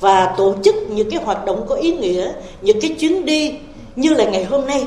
và 0.00 0.34
tổ 0.36 0.54
chức 0.64 0.74
những 0.90 1.10
cái 1.10 1.24
hoạt 1.24 1.44
động 1.44 1.66
có 1.68 1.74
ý 1.74 1.96
nghĩa, 1.96 2.32
những 2.62 2.80
cái 2.80 2.96
chuyến 3.00 3.24
đi 3.24 3.54
như 3.96 4.14
là 4.14 4.24
ngày 4.24 4.44
hôm 4.44 4.66
nay 4.66 4.86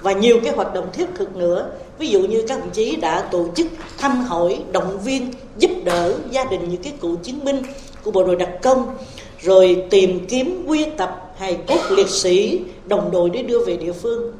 và 0.00 0.12
nhiều 0.12 0.40
cái 0.44 0.54
hoạt 0.54 0.74
động 0.74 0.86
thiết 0.92 1.06
thực 1.14 1.36
nữa 1.36 1.70
ví 1.98 2.08
dụ 2.08 2.20
như 2.20 2.44
các 2.48 2.60
đồng 2.60 2.70
chí 2.70 2.96
đã 2.96 3.20
tổ 3.20 3.46
chức 3.56 3.66
thăm 3.98 4.24
hỏi 4.24 4.58
động 4.72 5.00
viên 5.04 5.32
giúp 5.58 5.70
đỡ 5.84 6.14
gia 6.30 6.44
đình 6.44 6.70
những 6.70 6.82
cái 6.82 6.92
cựu 7.00 7.16
chiến 7.16 7.44
binh 7.44 7.62
của 8.04 8.10
bộ 8.10 8.24
đội 8.24 8.36
đặc 8.36 8.50
công 8.62 8.96
rồi 9.40 9.84
tìm 9.90 10.26
kiếm 10.26 10.64
quy 10.66 10.84
tập 10.96 11.32
hài 11.36 11.58
cốt 11.66 11.80
liệt 11.90 12.08
sĩ 12.08 12.60
đồng 12.86 13.10
đội 13.10 13.30
để 13.30 13.42
đưa 13.42 13.64
về 13.64 13.76
địa 13.76 13.92
phương. 13.92 14.32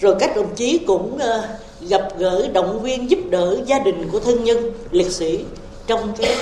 Rồi 0.00 0.14
các 0.20 0.36
đồng 0.36 0.54
chí 0.54 0.78
cũng 0.78 1.14
uh, 1.14 1.88
gặp 1.88 2.08
gỡ 2.18 2.48
động 2.52 2.82
viên 2.82 3.10
giúp 3.10 3.18
đỡ 3.30 3.58
gia 3.66 3.78
đình 3.78 4.08
của 4.12 4.20
thân 4.20 4.44
nhân 4.44 4.72
liệt 4.90 5.10
sĩ 5.10 5.38
trong 5.86 6.12
cái 6.18 6.36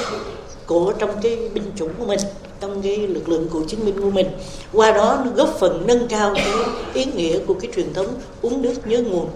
của 0.66 0.92
trong 0.98 1.10
cái 1.22 1.38
binh 1.54 1.70
chủng 1.76 1.90
của 1.98 2.06
mình 2.06 2.18
trong 2.60 2.82
cái 2.82 2.96
lực 2.96 3.28
lượng 3.28 3.48
cựu 3.52 3.64
chiến 3.64 3.80
binh 3.84 4.00
của 4.00 4.10
mình. 4.10 4.26
Qua 4.72 4.90
đó 4.90 5.22
nó 5.24 5.30
góp 5.30 5.56
phần 5.60 5.82
nâng 5.86 6.08
cao 6.08 6.34
cái 6.34 6.52
ý 6.94 7.04
nghĩa 7.04 7.38
của 7.46 7.54
cái 7.54 7.70
truyền 7.76 7.92
thống 7.94 8.06
uống 8.42 8.62
nước 8.62 8.74
nhớ 8.84 9.02
nguồn 9.02 9.26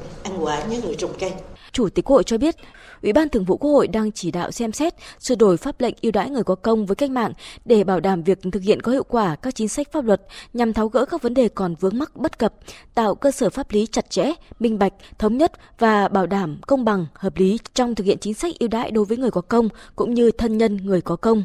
ăn 0.46 0.70
quả 0.70 0.78
người 0.84 0.94
trồng 0.94 1.12
cây 1.18 1.32
Chủ 1.72 1.88
tịch 1.88 2.04
Quốc 2.04 2.14
hội 2.14 2.24
cho 2.24 2.38
biết, 2.38 2.56
Ủy 3.02 3.12
ban 3.12 3.28
Thường 3.28 3.44
vụ 3.44 3.56
Quốc 3.56 3.70
hội 3.70 3.88
đang 3.88 4.12
chỉ 4.12 4.30
đạo 4.30 4.50
xem 4.50 4.72
xét 4.72 4.94
sửa 5.18 5.34
đổi 5.34 5.56
pháp 5.56 5.80
lệnh 5.80 5.94
ưu 6.02 6.12
đãi 6.12 6.30
người 6.30 6.44
có 6.44 6.54
công 6.54 6.86
với 6.86 6.96
cách 6.96 7.10
mạng 7.10 7.32
để 7.64 7.84
bảo 7.84 8.00
đảm 8.00 8.22
việc 8.22 8.38
thực 8.52 8.62
hiện 8.62 8.82
có 8.82 8.92
hiệu 8.92 9.04
quả 9.04 9.36
các 9.36 9.54
chính 9.54 9.68
sách 9.68 9.92
pháp 9.92 10.04
luật 10.04 10.22
nhằm 10.52 10.72
tháo 10.72 10.88
gỡ 10.88 11.04
các 11.04 11.22
vấn 11.22 11.34
đề 11.34 11.48
còn 11.48 11.74
vướng 11.74 11.98
mắc 11.98 12.16
bất 12.16 12.38
cập, 12.38 12.54
tạo 12.94 13.14
cơ 13.14 13.30
sở 13.30 13.50
pháp 13.50 13.72
lý 13.72 13.86
chặt 13.86 14.10
chẽ, 14.10 14.32
minh 14.58 14.78
bạch, 14.78 14.92
thống 15.18 15.38
nhất 15.38 15.52
và 15.78 16.08
bảo 16.08 16.26
đảm 16.26 16.60
công 16.66 16.84
bằng, 16.84 17.06
hợp 17.14 17.36
lý 17.36 17.58
trong 17.74 17.94
thực 17.94 18.04
hiện 18.04 18.18
chính 18.18 18.34
sách 18.34 18.54
ưu 18.58 18.68
đãi 18.68 18.90
đối 18.90 19.04
với 19.04 19.16
người 19.16 19.30
có 19.30 19.40
công 19.40 19.68
cũng 19.96 20.14
như 20.14 20.30
thân 20.30 20.58
nhân 20.58 20.76
người 20.76 21.00
có 21.00 21.16
công. 21.16 21.42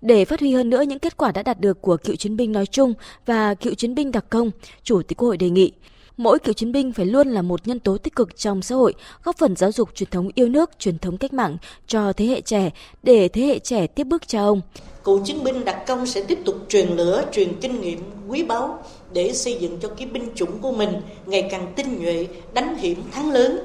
Để 0.00 0.24
phát 0.24 0.40
huy 0.40 0.52
hơn 0.52 0.70
nữa 0.70 0.82
những 0.82 0.98
kết 0.98 1.16
quả 1.16 1.32
đã 1.32 1.42
đạt 1.42 1.60
được 1.60 1.82
của 1.82 1.96
cựu 1.96 2.16
chiến 2.16 2.36
binh 2.36 2.52
nói 2.52 2.66
chung 2.66 2.94
và 3.26 3.54
cựu 3.54 3.74
chiến 3.74 3.94
binh 3.94 4.12
đặc 4.12 4.24
công, 4.30 4.50
Chủ 4.82 5.02
tịch 5.02 5.18
Quốc 5.18 5.28
hội 5.28 5.36
đề 5.36 5.50
nghị 5.50 5.72
Mỗi 6.16 6.38
cựu 6.38 6.52
chiến 6.52 6.72
binh 6.72 6.92
phải 6.92 7.06
luôn 7.06 7.28
là 7.28 7.42
một 7.42 7.68
nhân 7.68 7.80
tố 7.80 7.98
tích 7.98 8.16
cực 8.16 8.36
trong 8.36 8.62
xã 8.62 8.74
hội, 8.74 8.94
góp 9.24 9.36
phần 9.38 9.56
giáo 9.56 9.72
dục 9.72 9.88
truyền 9.94 10.10
thống 10.10 10.30
yêu 10.34 10.48
nước, 10.48 10.70
truyền 10.78 10.98
thống 10.98 11.18
cách 11.18 11.32
mạng 11.32 11.56
cho 11.86 12.12
thế 12.12 12.26
hệ 12.26 12.40
trẻ 12.40 12.70
để 13.02 13.28
thế 13.28 13.42
hệ 13.42 13.58
trẻ 13.58 13.86
tiếp 13.86 14.04
bước 14.04 14.28
cha 14.28 14.40
ông. 14.40 14.60
Cựu 15.04 15.24
chiến 15.24 15.44
binh 15.44 15.64
đặc 15.64 15.86
công 15.86 16.06
sẽ 16.06 16.22
tiếp 16.22 16.38
tục 16.44 16.56
truyền 16.68 16.88
lửa, 16.88 17.24
truyền 17.32 17.60
kinh 17.60 17.80
nghiệm 17.80 18.00
quý 18.28 18.42
báu 18.42 18.78
để 19.12 19.32
xây 19.32 19.58
dựng 19.60 19.78
cho 19.82 19.88
cái 19.88 20.06
binh 20.06 20.28
chủng 20.34 20.58
của 20.60 20.72
mình 20.72 21.00
ngày 21.26 21.48
càng 21.50 21.72
tinh 21.76 22.02
nhuệ, 22.02 22.26
đánh 22.54 22.76
hiểm 22.78 23.02
thắng 23.12 23.30
lớn 23.30 23.58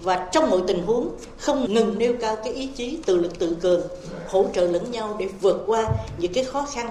và 0.00 0.28
trong 0.32 0.50
mọi 0.50 0.60
tình 0.66 0.82
huống 0.82 1.10
không 1.38 1.74
ngừng 1.74 1.98
nêu 1.98 2.14
cao 2.20 2.36
cái 2.36 2.52
ý 2.52 2.66
chí 2.66 2.98
tự 3.06 3.16
lực 3.16 3.38
tự 3.38 3.56
cường, 3.60 3.82
hỗ 4.28 4.46
trợ 4.54 4.66
lẫn 4.66 4.90
nhau 4.90 5.16
để 5.18 5.28
vượt 5.40 5.62
qua 5.66 5.88
những 6.18 6.32
cái 6.32 6.44
khó 6.44 6.66
khăn 6.74 6.86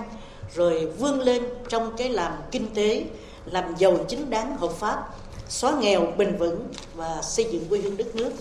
rồi 0.55 0.85
vươn 0.99 1.21
lên 1.21 1.43
trong 1.69 1.91
cái 1.97 2.09
làm 2.09 2.33
kinh 2.51 2.67
tế, 2.73 3.03
làm 3.51 3.63
giàu 3.79 3.97
chính 4.07 4.29
đáng 4.29 4.57
hợp 4.57 4.71
pháp, 4.71 5.03
xóa 5.49 5.79
nghèo 5.81 6.13
bền 6.17 6.37
vững 6.37 6.67
và 6.95 7.21
xây 7.21 7.45
dựng 7.51 7.65
quê 7.69 7.79
hương 7.79 7.97
đất 7.97 8.15
nước. 8.15 8.31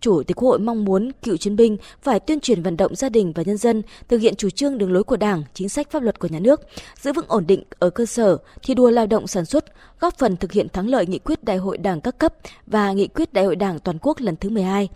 Chủ 0.00 0.22
tịch 0.22 0.36
Quốc 0.36 0.48
hội 0.48 0.58
mong 0.58 0.84
muốn 0.84 1.12
cựu 1.22 1.36
chiến 1.36 1.56
binh 1.56 1.76
phải 2.02 2.20
tuyên 2.20 2.40
truyền 2.40 2.62
vận 2.62 2.76
động 2.76 2.94
gia 2.94 3.08
đình 3.08 3.32
và 3.32 3.42
nhân 3.42 3.56
dân 3.56 3.82
thực 4.08 4.18
hiện 4.18 4.34
chủ 4.36 4.50
trương 4.50 4.78
đường 4.78 4.92
lối 4.92 5.04
của 5.04 5.16
Đảng, 5.16 5.42
chính 5.54 5.68
sách 5.68 5.90
pháp 5.90 6.02
luật 6.02 6.18
của 6.18 6.28
nhà 6.28 6.38
nước, 6.38 6.60
giữ 7.00 7.12
vững 7.12 7.24
ổn 7.28 7.46
định 7.46 7.62
ở 7.78 7.90
cơ 7.90 8.06
sở, 8.06 8.36
thi 8.62 8.74
đua 8.74 8.90
lao 8.90 9.06
động 9.06 9.26
sản 9.26 9.44
xuất, 9.44 9.64
góp 10.00 10.18
phần 10.18 10.36
thực 10.36 10.52
hiện 10.52 10.68
thắng 10.68 10.88
lợi 10.88 11.06
nghị 11.06 11.18
quyết 11.18 11.44
Đại 11.44 11.56
hội 11.56 11.78
Đảng 11.78 12.00
các 12.00 12.18
cấp 12.18 12.34
và 12.66 12.92
nghị 12.92 13.06
quyết 13.06 13.32
Đại 13.32 13.44
hội 13.44 13.56
Đảng 13.56 13.78
toàn 13.78 13.98
quốc 14.02 14.20
lần 14.20 14.36
thứ 14.36 14.50
12. 14.50 14.88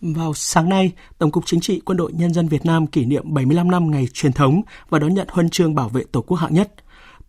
Vào 0.00 0.34
sáng 0.34 0.68
nay, 0.68 0.92
Tổng 1.18 1.30
cục 1.30 1.46
Chính 1.46 1.60
trị 1.60 1.80
Quân 1.84 1.96
đội 1.96 2.12
Nhân 2.12 2.34
dân 2.34 2.48
Việt 2.48 2.66
Nam 2.66 2.86
kỷ 2.86 3.04
niệm 3.04 3.34
75 3.34 3.70
năm 3.70 3.90
ngày 3.90 4.06
truyền 4.12 4.32
thống 4.32 4.62
và 4.88 4.98
đón 4.98 5.14
nhận 5.14 5.28
huân 5.30 5.50
chương 5.50 5.74
bảo 5.74 5.88
vệ 5.88 6.02
Tổ 6.12 6.22
quốc 6.22 6.36
hạng 6.36 6.54
nhất. 6.54 6.72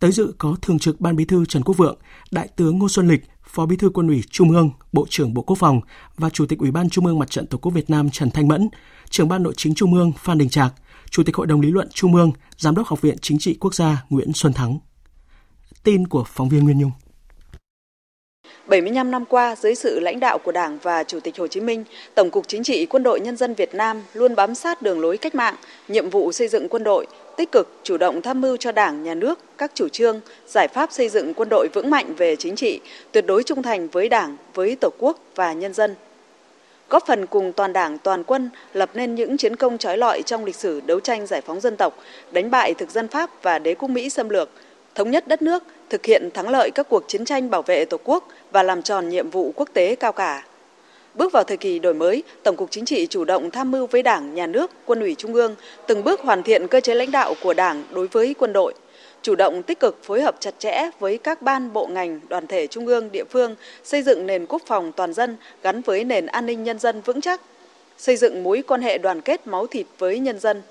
Tới 0.02 0.12
dự 0.12 0.34
có 0.38 0.56
Thường 0.62 0.78
trực 0.78 1.00
Ban 1.00 1.16
Bí 1.16 1.24
thư 1.24 1.44
Trần 1.46 1.62
Quốc 1.62 1.76
Vượng, 1.76 1.98
Đại 2.30 2.48
tướng 2.56 2.78
Ngô 2.78 2.88
Xuân 2.88 3.08
Lịch, 3.08 3.20
Phó 3.44 3.66
Bí 3.66 3.76
thư 3.76 3.90
Quân 3.94 4.08
ủy 4.08 4.22
Trung 4.30 4.50
ương, 4.50 4.70
Bộ 4.92 5.06
trưởng 5.10 5.34
Bộ 5.34 5.42
Quốc 5.42 5.58
phòng 5.58 5.80
và 6.16 6.30
Chủ 6.30 6.46
tịch 6.46 6.58
Ủy 6.58 6.70
ban 6.70 6.90
Trung 6.90 7.06
ương 7.06 7.18
Mặt 7.18 7.30
trận 7.30 7.46
Tổ 7.46 7.58
quốc 7.58 7.72
Việt 7.72 7.90
Nam 7.90 8.10
Trần 8.10 8.30
Thanh 8.30 8.48
Mẫn, 8.48 8.68
Trưởng 9.10 9.28
ban 9.28 9.42
Nội 9.42 9.52
chính 9.56 9.74
Trung 9.74 9.94
ương 9.94 10.12
Phan 10.18 10.38
Đình 10.38 10.48
Trạc, 10.48 10.72
Chủ 11.10 11.22
tịch 11.22 11.36
Hội 11.36 11.46
đồng 11.46 11.60
lý 11.60 11.70
luận 11.70 11.88
Trung 11.94 12.14
ương, 12.14 12.32
Giám 12.56 12.74
đốc 12.74 12.86
Học 12.86 13.00
viện 13.00 13.16
Chính 13.20 13.38
trị 13.38 13.56
Quốc 13.60 13.74
gia 13.74 14.04
Nguyễn 14.10 14.32
Xuân 14.34 14.52
Thắng. 14.52 14.78
Tin 15.84 16.06
của 16.08 16.24
phóng 16.26 16.48
viên 16.48 16.64
Nguyên 16.64 16.78
Nhung. 16.78 16.92
75 18.66 19.10
năm 19.10 19.24
qua, 19.24 19.56
dưới 19.56 19.74
sự 19.74 20.00
lãnh 20.00 20.20
đạo 20.20 20.38
của 20.38 20.52
Đảng 20.52 20.78
và 20.82 21.04
Chủ 21.04 21.20
tịch 21.20 21.38
Hồ 21.38 21.46
Chí 21.46 21.60
Minh, 21.60 21.84
Tổng 22.14 22.30
cục 22.30 22.48
Chính 22.48 22.62
trị 22.62 22.86
Quân 22.86 23.02
đội 23.02 23.20
Nhân 23.20 23.36
dân 23.36 23.54
Việt 23.54 23.74
Nam 23.74 24.02
luôn 24.14 24.34
bám 24.34 24.54
sát 24.54 24.82
đường 24.82 25.00
lối 25.00 25.16
cách 25.16 25.34
mạng, 25.34 25.54
nhiệm 25.88 26.10
vụ 26.10 26.32
xây 26.32 26.48
dựng 26.48 26.68
quân 26.68 26.84
đội, 26.84 27.06
tích 27.36 27.52
cực 27.52 27.68
chủ 27.82 27.96
động 27.96 28.22
tham 28.22 28.40
mưu 28.40 28.56
cho 28.56 28.72
Đảng, 28.72 29.02
Nhà 29.02 29.14
nước 29.14 29.38
các 29.58 29.70
chủ 29.74 29.88
trương, 29.88 30.20
giải 30.46 30.68
pháp 30.68 30.92
xây 30.92 31.08
dựng 31.08 31.34
quân 31.34 31.48
đội 31.48 31.68
vững 31.74 31.90
mạnh 31.90 32.14
về 32.14 32.36
chính 32.36 32.56
trị, 32.56 32.80
tuyệt 33.12 33.26
đối 33.26 33.42
trung 33.42 33.62
thành 33.62 33.88
với 33.88 34.08
Đảng, 34.08 34.36
với 34.54 34.76
Tổ 34.80 34.88
quốc 34.98 35.18
và 35.34 35.52
nhân 35.52 35.74
dân. 35.74 35.94
Góp 36.88 37.06
phần 37.06 37.26
cùng 37.26 37.52
toàn 37.52 37.72
Đảng, 37.72 37.98
toàn 37.98 38.24
quân 38.24 38.50
lập 38.72 38.90
nên 38.94 39.14
những 39.14 39.36
chiến 39.36 39.56
công 39.56 39.78
trói 39.78 39.98
lọi 39.98 40.22
trong 40.22 40.44
lịch 40.44 40.56
sử 40.56 40.80
đấu 40.80 41.00
tranh 41.00 41.26
giải 41.26 41.40
phóng 41.40 41.60
dân 41.60 41.76
tộc, 41.76 41.98
đánh 42.30 42.50
bại 42.50 42.74
thực 42.74 42.90
dân 42.90 43.08
Pháp 43.08 43.42
và 43.42 43.58
đế 43.58 43.74
quốc 43.74 43.88
Mỹ 43.88 44.10
xâm 44.10 44.28
lược, 44.28 44.48
thống 44.94 45.10
nhất 45.10 45.28
đất 45.28 45.42
nước, 45.42 45.62
thực 45.90 46.06
hiện 46.06 46.30
thắng 46.34 46.48
lợi 46.48 46.70
các 46.70 46.88
cuộc 46.88 47.04
chiến 47.08 47.24
tranh 47.24 47.50
bảo 47.50 47.62
vệ 47.62 47.84
Tổ 47.84 47.96
quốc 48.04 48.28
và 48.50 48.62
làm 48.62 48.82
tròn 48.82 49.08
nhiệm 49.08 49.30
vụ 49.30 49.52
quốc 49.56 49.68
tế 49.72 49.94
cao 49.94 50.12
cả. 50.12 50.44
Bước 51.14 51.32
vào 51.32 51.44
thời 51.44 51.56
kỳ 51.56 51.78
đổi 51.78 51.94
mới, 51.94 52.22
Tổng 52.42 52.56
cục 52.56 52.70
Chính 52.70 52.84
trị 52.84 53.06
chủ 53.06 53.24
động 53.24 53.50
tham 53.50 53.70
mưu 53.70 53.86
với 53.86 54.02
Đảng, 54.02 54.34
Nhà 54.34 54.46
nước, 54.46 54.70
Quân 54.84 55.00
ủy 55.00 55.14
Trung 55.14 55.34
ương 55.34 55.54
từng 55.86 56.04
bước 56.04 56.20
hoàn 56.20 56.42
thiện 56.42 56.68
cơ 56.68 56.80
chế 56.80 56.94
lãnh 56.94 57.10
đạo 57.10 57.34
của 57.42 57.54
Đảng 57.54 57.84
đối 57.90 58.06
với 58.06 58.34
quân 58.38 58.52
đội, 58.52 58.74
chủ 59.22 59.34
động 59.34 59.62
tích 59.62 59.80
cực 59.80 60.04
phối 60.04 60.22
hợp 60.22 60.34
chặt 60.40 60.54
chẽ 60.58 60.90
với 60.98 61.18
các 61.18 61.42
ban 61.42 61.72
bộ 61.72 61.86
ngành, 61.86 62.20
đoàn 62.28 62.46
thể 62.46 62.66
trung 62.66 62.86
ương, 62.86 63.12
địa 63.12 63.24
phương, 63.30 63.54
xây 63.84 64.02
dựng 64.02 64.26
nền 64.26 64.46
quốc 64.46 64.62
phòng 64.66 64.92
toàn 64.92 65.12
dân 65.12 65.36
gắn 65.62 65.82
với 65.82 66.04
nền 66.04 66.26
an 66.26 66.46
ninh 66.46 66.64
nhân 66.64 66.78
dân 66.78 67.00
vững 67.00 67.20
chắc, 67.20 67.40
xây 67.98 68.16
dựng 68.16 68.42
mối 68.42 68.62
quan 68.66 68.82
hệ 68.82 68.98
đoàn 68.98 69.20
kết 69.20 69.46
máu 69.46 69.66
thịt 69.66 69.86
với 69.98 70.18
nhân 70.18 70.38
dân, 70.38 70.62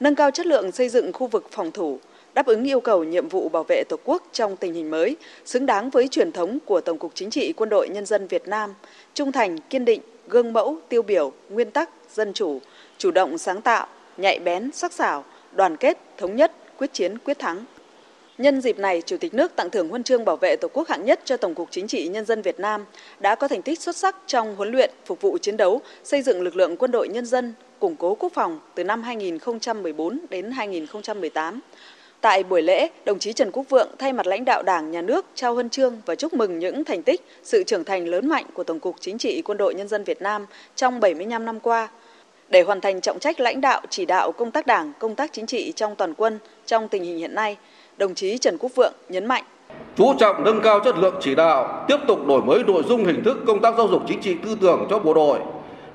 nâng 0.00 0.14
cao 0.14 0.30
chất 0.30 0.46
lượng 0.46 0.72
xây 0.72 0.88
dựng 0.88 1.12
khu 1.12 1.26
vực 1.26 1.46
phòng 1.50 1.72
thủ, 1.72 1.98
đáp 2.34 2.46
ứng 2.46 2.64
yêu 2.64 2.80
cầu 2.80 3.04
nhiệm 3.04 3.28
vụ 3.28 3.48
bảo 3.48 3.64
vệ 3.68 3.82
Tổ 3.88 3.96
quốc 4.04 4.22
trong 4.32 4.56
tình 4.56 4.74
hình 4.74 4.90
mới, 4.90 5.16
xứng 5.44 5.66
đáng 5.66 5.90
với 5.90 6.08
truyền 6.08 6.32
thống 6.32 6.58
của 6.64 6.80
Tổng 6.80 6.98
cục 6.98 7.12
Chính 7.14 7.30
trị 7.30 7.52
Quân 7.56 7.68
đội 7.68 7.88
Nhân 7.88 8.06
dân 8.06 8.26
Việt 8.26 8.48
Nam, 8.48 8.74
trung 9.18 9.32
thành, 9.32 9.58
kiên 9.58 9.84
định, 9.84 10.00
gương 10.28 10.52
mẫu, 10.52 10.78
tiêu 10.88 11.02
biểu, 11.02 11.32
nguyên 11.48 11.70
tắc, 11.70 11.90
dân 12.14 12.32
chủ, 12.32 12.60
chủ 12.98 13.10
động 13.10 13.38
sáng 13.38 13.62
tạo, 13.62 13.86
nhạy 14.16 14.38
bén, 14.38 14.72
sắc 14.72 14.92
sảo, 14.92 15.24
đoàn 15.52 15.76
kết, 15.76 15.98
thống 16.16 16.36
nhất, 16.36 16.52
quyết 16.76 16.92
chiến, 16.92 17.18
quyết 17.18 17.38
thắng. 17.38 17.64
Nhân 18.38 18.60
dịp 18.60 18.78
này, 18.78 19.02
Chủ 19.06 19.16
tịch 19.16 19.34
nước 19.34 19.56
tặng 19.56 19.70
thưởng 19.70 19.88
huân 19.88 20.02
chương 20.02 20.24
bảo 20.24 20.36
vệ 20.36 20.56
Tổ 20.56 20.68
quốc 20.68 20.88
hạng 20.88 21.04
nhất 21.04 21.20
cho 21.24 21.36
Tổng 21.36 21.54
cục 21.54 21.68
Chính 21.70 21.86
trị 21.86 22.08
Nhân 22.08 22.24
dân 22.24 22.42
Việt 22.42 22.60
Nam 22.60 22.84
đã 23.20 23.34
có 23.34 23.48
thành 23.48 23.62
tích 23.62 23.80
xuất 23.80 23.96
sắc 23.96 24.16
trong 24.26 24.56
huấn 24.56 24.70
luyện, 24.70 24.90
phục 25.06 25.20
vụ 25.20 25.38
chiến 25.38 25.56
đấu, 25.56 25.80
xây 26.04 26.22
dựng 26.22 26.42
lực 26.42 26.56
lượng 26.56 26.76
quân 26.76 26.90
đội 26.90 27.08
nhân 27.08 27.26
dân, 27.26 27.54
củng 27.78 27.96
cố 27.96 28.14
quốc 28.14 28.32
phòng 28.34 28.60
từ 28.74 28.84
năm 28.84 29.02
2014 29.02 30.18
đến 30.30 30.50
2018 30.50 31.60
Tại 32.20 32.42
buổi 32.42 32.62
lễ, 32.62 32.88
đồng 33.04 33.18
chí 33.18 33.32
Trần 33.32 33.50
Quốc 33.52 33.64
Vượng 33.68 33.88
thay 33.98 34.12
mặt 34.12 34.26
lãnh 34.26 34.44
đạo 34.44 34.62
Đảng, 34.62 34.90
Nhà 34.90 35.02
nước 35.02 35.26
trao 35.34 35.54
huân 35.54 35.70
chương 35.70 36.00
và 36.06 36.14
chúc 36.14 36.34
mừng 36.34 36.58
những 36.58 36.84
thành 36.84 37.02
tích, 37.02 37.20
sự 37.42 37.62
trưởng 37.62 37.84
thành 37.84 38.08
lớn 38.08 38.28
mạnh 38.28 38.44
của 38.54 38.64
Tổng 38.64 38.80
cục 38.80 38.96
Chính 39.00 39.18
trị 39.18 39.42
Quân 39.44 39.58
đội 39.58 39.74
Nhân 39.74 39.88
dân 39.88 40.04
Việt 40.04 40.22
Nam 40.22 40.46
trong 40.76 41.00
75 41.00 41.44
năm 41.44 41.60
qua. 41.60 41.88
Để 42.48 42.62
hoàn 42.62 42.80
thành 42.80 43.00
trọng 43.00 43.18
trách 43.18 43.40
lãnh 43.40 43.60
đạo, 43.60 43.80
chỉ 43.90 44.06
đạo 44.06 44.32
công 44.32 44.50
tác 44.50 44.66
Đảng, 44.66 44.92
công 44.98 45.14
tác 45.14 45.32
chính 45.32 45.46
trị 45.46 45.72
trong 45.76 45.96
toàn 45.96 46.14
quân 46.14 46.38
trong 46.66 46.88
tình 46.88 47.04
hình 47.04 47.18
hiện 47.18 47.34
nay, 47.34 47.56
đồng 47.96 48.14
chí 48.14 48.38
Trần 48.38 48.58
Quốc 48.58 48.74
Vượng 48.74 48.92
nhấn 49.08 49.26
mạnh 49.26 49.44
chú 49.96 50.14
trọng 50.18 50.44
nâng 50.44 50.60
cao 50.60 50.80
chất 50.80 50.98
lượng 50.98 51.14
chỉ 51.20 51.34
đạo, 51.34 51.84
tiếp 51.88 51.96
tục 52.08 52.26
đổi 52.26 52.42
mới 52.42 52.64
nội 52.66 52.82
dung 52.88 53.04
hình 53.04 53.24
thức 53.24 53.38
công 53.46 53.60
tác 53.60 53.74
giáo 53.78 53.88
dục 53.88 54.02
chính 54.08 54.20
trị 54.20 54.36
tư 54.44 54.56
tưởng 54.60 54.86
cho 54.90 54.98
bộ 54.98 55.14
đội, 55.14 55.38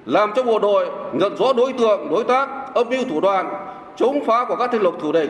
làm 0.06 0.32
cho 0.36 0.44
bộ 0.44 0.60
đội 0.60 0.90
nhận 1.14 1.38
rõ 1.38 1.54
đối 1.54 1.74
tượng, 1.74 2.10
đối 2.10 2.24
tác, 2.24 2.50
âm 2.76 2.90
mưu 2.90 3.04
thủ 3.10 3.20
đoạn, 3.20 3.54
chống 3.96 4.26
phá 4.26 4.46
của 4.48 4.56
các 4.56 4.70
thế 4.74 4.80
lực 4.80 4.94
thù 5.02 5.12
địch, 5.12 5.30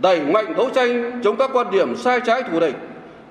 đẩy 0.00 0.20
mạnh 0.20 0.54
đấu 0.56 0.70
tranh 0.74 1.20
chống 1.24 1.36
các 1.36 1.50
quan 1.52 1.70
điểm 1.70 1.96
sai 1.96 2.20
trái 2.26 2.42
thù 2.42 2.60
địch, 2.60 2.74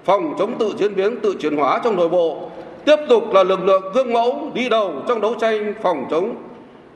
phòng 0.06 0.36
chống 0.40 0.58
tự 0.60 0.74
diễn 0.80 0.96
biến 0.96 1.20
tự 1.24 1.36
chuyển 1.40 1.58
hóa 1.58 1.82
trong 1.84 1.96
nội 1.96 2.10
bộ, 2.10 2.52
tiếp 2.86 2.96
tục 3.10 3.24
là 3.34 3.44
lực 3.44 3.60
lượng 3.64 3.84
gương 3.94 4.14
mẫu 4.14 4.52
đi 4.54 4.70
đầu 4.70 5.04
trong 5.08 5.22
đấu 5.22 5.36
tranh 5.42 5.74
phòng 5.84 6.08
chống 6.12 6.36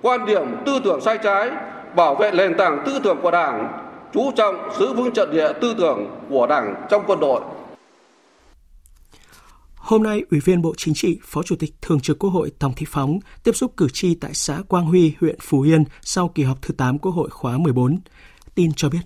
quan 0.02 0.26
điểm 0.26 0.44
tư 0.66 0.80
tưởng 0.84 1.02
sai 1.02 1.18
trái, 1.24 1.52
bảo 1.96 2.16
vệ 2.16 2.32
nền 2.32 2.58
tảng 2.58 2.84
tư 2.86 3.00
tưởng 3.04 3.18
của 3.22 3.32
Đảng, 3.32 3.82
chú 4.14 4.32
trọng 4.36 4.56
giữ 4.80 4.94
vững 4.94 5.12
trận 5.14 5.32
địa 5.32 5.54
tư 5.62 5.76
tưởng 5.78 6.06
của 6.30 6.48
Đảng 6.48 6.76
trong 6.90 7.04
quân 7.08 7.20
đội. 7.20 7.42
Hôm 9.76 10.04
nay, 10.04 10.24
Ủy 10.32 10.40
viên 10.40 10.62
Bộ 10.62 10.74
Chính 10.78 10.94
trị, 10.94 11.20
Phó 11.24 11.44
Chủ 11.44 11.56
tịch 11.60 11.74
Thường 11.82 12.00
trực 12.00 12.20
Quốc 12.20 12.30
hội 12.30 12.52
Tòng 12.60 12.74
Thị 12.76 12.86
Phóng 12.90 13.20
tiếp 13.44 13.52
xúc 13.52 13.72
cử 13.78 13.88
tri 13.94 14.16
tại 14.16 14.34
xã 14.34 14.62
Quang 14.68 14.86
Huy, 14.86 15.14
huyện 15.20 15.36
Phú 15.42 15.62
Yên 15.62 15.84
sau 16.02 16.28
kỳ 16.28 16.44
họp 16.44 16.62
thứ 16.62 16.74
8 16.78 17.00
Quốc 17.00 17.12
hội 17.12 17.30
khóa 17.30 17.58
14. 17.58 18.00
Tin 18.56 18.72
cho 18.76 18.90
biết. 18.90 19.00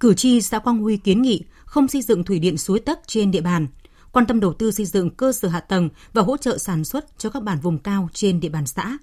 Cử 0.00 0.14
tri 0.14 0.40
xã 0.40 0.58
Quang 0.58 0.78
Huy 0.78 0.96
kiến 0.96 1.22
nghị 1.22 1.42
không 1.64 1.88
xây 1.88 2.02
dựng 2.02 2.24
thủy 2.24 2.38
điện 2.38 2.58
suối 2.58 2.80
Tắc 2.80 2.98
trên 3.06 3.30
địa 3.30 3.40
bàn, 3.40 3.66
quan 4.12 4.26
tâm 4.26 4.40
đầu 4.40 4.52
tư 4.52 4.70
xây 4.70 4.86
dựng 4.86 5.10
cơ 5.10 5.32
sở 5.32 5.48
hạ 5.48 5.60
tầng 5.60 5.88
và 6.12 6.22
hỗ 6.22 6.36
trợ 6.36 6.58
sản 6.58 6.84
xuất 6.84 7.18
cho 7.18 7.30
các 7.30 7.42
bản 7.42 7.58
vùng 7.60 7.78
cao 7.78 8.08
trên 8.12 8.40
địa 8.40 8.48
bàn 8.48 8.66
xã. 8.66 8.98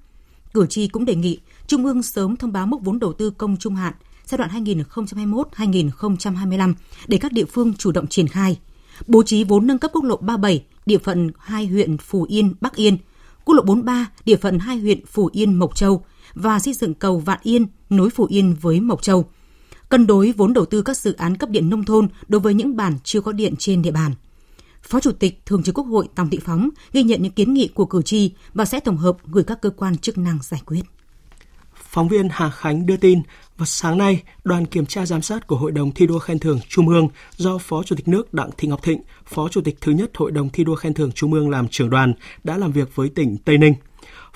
Cử 0.53 0.65
tri 0.69 0.87
cũng 0.87 1.05
đề 1.05 1.15
nghị 1.15 1.39
Trung 1.67 1.85
ương 1.85 2.03
sớm 2.03 2.35
thông 2.35 2.51
báo 2.51 2.67
mức 2.67 2.77
vốn 2.81 2.99
đầu 2.99 3.13
tư 3.13 3.29
công 3.29 3.57
trung 3.57 3.75
hạn 3.75 3.93
giai 4.25 4.37
đoạn 4.37 4.65
2021-2025 4.65 6.73
để 7.07 7.17
các 7.17 7.31
địa 7.31 7.45
phương 7.45 7.73
chủ 7.73 7.91
động 7.91 8.07
triển 8.07 8.27
khai. 8.27 8.59
Bố 9.07 9.23
trí 9.23 9.43
vốn 9.43 9.67
nâng 9.67 9.79
cấp 9.79 9.91
quốc 9.93 10.03
lộ 10.03 10.17
37, 10.17 10.65
địa 10.85 10.97
phận 10.97 11.31
hai 11.39 11.67
huyện 11.67 11.97
Phù 11.97 12.25
Yên, 12.29 12.53
Bắc 12.61 12.75
Yên, 12.75 12.97
quốc 13.45 13.55
lộ 13.55 13.63
43, 13.63 14.11
địa 14.25 14.37
phận 14.37 14.59
hai 14.59 14.77
huyện 14.77 15.05
Phù 15.05 15.29
Yên, 15.33 15.53
Mộc 15.53 15.75
Châu 15.75 16.05
và 16.33 16.59
xây 16.59 16.73
dựng 16.73 16.93
cầu 16.93 17.19
Vạn 17.19 17.39
Yên 17.43 17.65
nối 17.89 18.09
Phù 18.09 18.25
Yên 18.29 18.55
với 18.61 18.79
Mộc 18.79 19.01
Châu– 19.01 19.29
cân 19.89 20.07
đối 20.07 20.31
vốn 20.31 20.53
đầu 20.53 20.65
tư 20.65 20.81
các 20.81 20.97
dự 20.97 21.13
án 21.13 21.37
cấp 21.37 21.49
điện 21.49 21.69
nông 21.69 21.85
thôn 21.85 22.07
đối 22.27 22.41
với 22.41 22.53
những 22.53 22.75
bản 22.75 22.93
chưa 23.03 23.21
có 23.21 23.31
điện 23.31 23.53
trên 23.59 23.81
địa 23.81 23.91
bàn. 23.91 24.11
Phó 24.81 24.99
Chủ 24.99 25.11
tịch 25.11 25.41
Thường 25.45 25.63
trực 25.63 25.77
Quốc 25.77 25.83
hội 25.83 26.07
Tòng 26.15 26.29
Thị 26.29 26.39
Phóng 26.45 26.69
ghi 26.93 27.03
nhận 27.03 27.21
những 27.21 27.31
kiến 27.31 27.53
nghị 27.53 27.67
của 27.67 27.85
cử 27.85 28.01
tri 28.01 28.31
và 28.53 28.65
sẽ 28.65 28.79
tổng 28.79 28.97
hợp 28.97 29.17
gửi 29.25 29.43
các 29.43 29.61
cơ 29.61 29.69
quan 29.69 29.97
chức 29.97 30.17
năng 30.17 30.39
giải 30.41 30.61
quyết. 30.65 30.81
Phóng 31.73 32.07
viên 32.07 32.27
Hà 32.31 32.49
Khánh 32.49 32.85
đưa 32.85 32.97
tin, 32.97 33.21
vào 33.57 33.65
sáng 33.65 33.97
nay, 33.97 34.23
đoàn 34.43 34.65
kiểm 34.65 34.85
tra 34.85 35.05
giám 35.05 35.21
sát 35.21 35.47
của 35.47 35.57
Hội 35.57 35.71
đồng 35.71 35.91
thi 35.91 36.07
đua 36.07 36.19
khen 36.19 36.39
thưởng 36.39 36.59
Trung 36.69 36.89
ương 36.89 37.07
do 37.37 37.57
Phó 37.57 37.83
Chủ 37.83 37.95
tịch 37.95 38.07
nước 38.07 38.33
Đặng 38.33 38.49
Thị 38.57 38.67
Ngọc 38.67 38.83
Thịnh, 38.83 39.01
Phó 39.25 39.49
Chủ 39.49 39.61
tịch 39.61 39.77
thứ 39.81 39.91
nhất 39.91 40.11
Hội 40.15 40.31
đồng 40.31 40.49
thi 40.49 40.63
đua 40.63 40.75
khen 40.75 40.93
thưởng 40.93 41.11
Trung 41.11 41.33
ương 41.33 41.49
làm 41.49 41.67
trưởng 41.67 41.89
đoàn 41.89 42.13
đã 42.43 42.57
làm 42.57 42.71
việc 42.71 42.95
với 42.95 43.09
tỉnh 43.09 43.37
Tây 43.37 43.57
Ninh. 43.57 43.73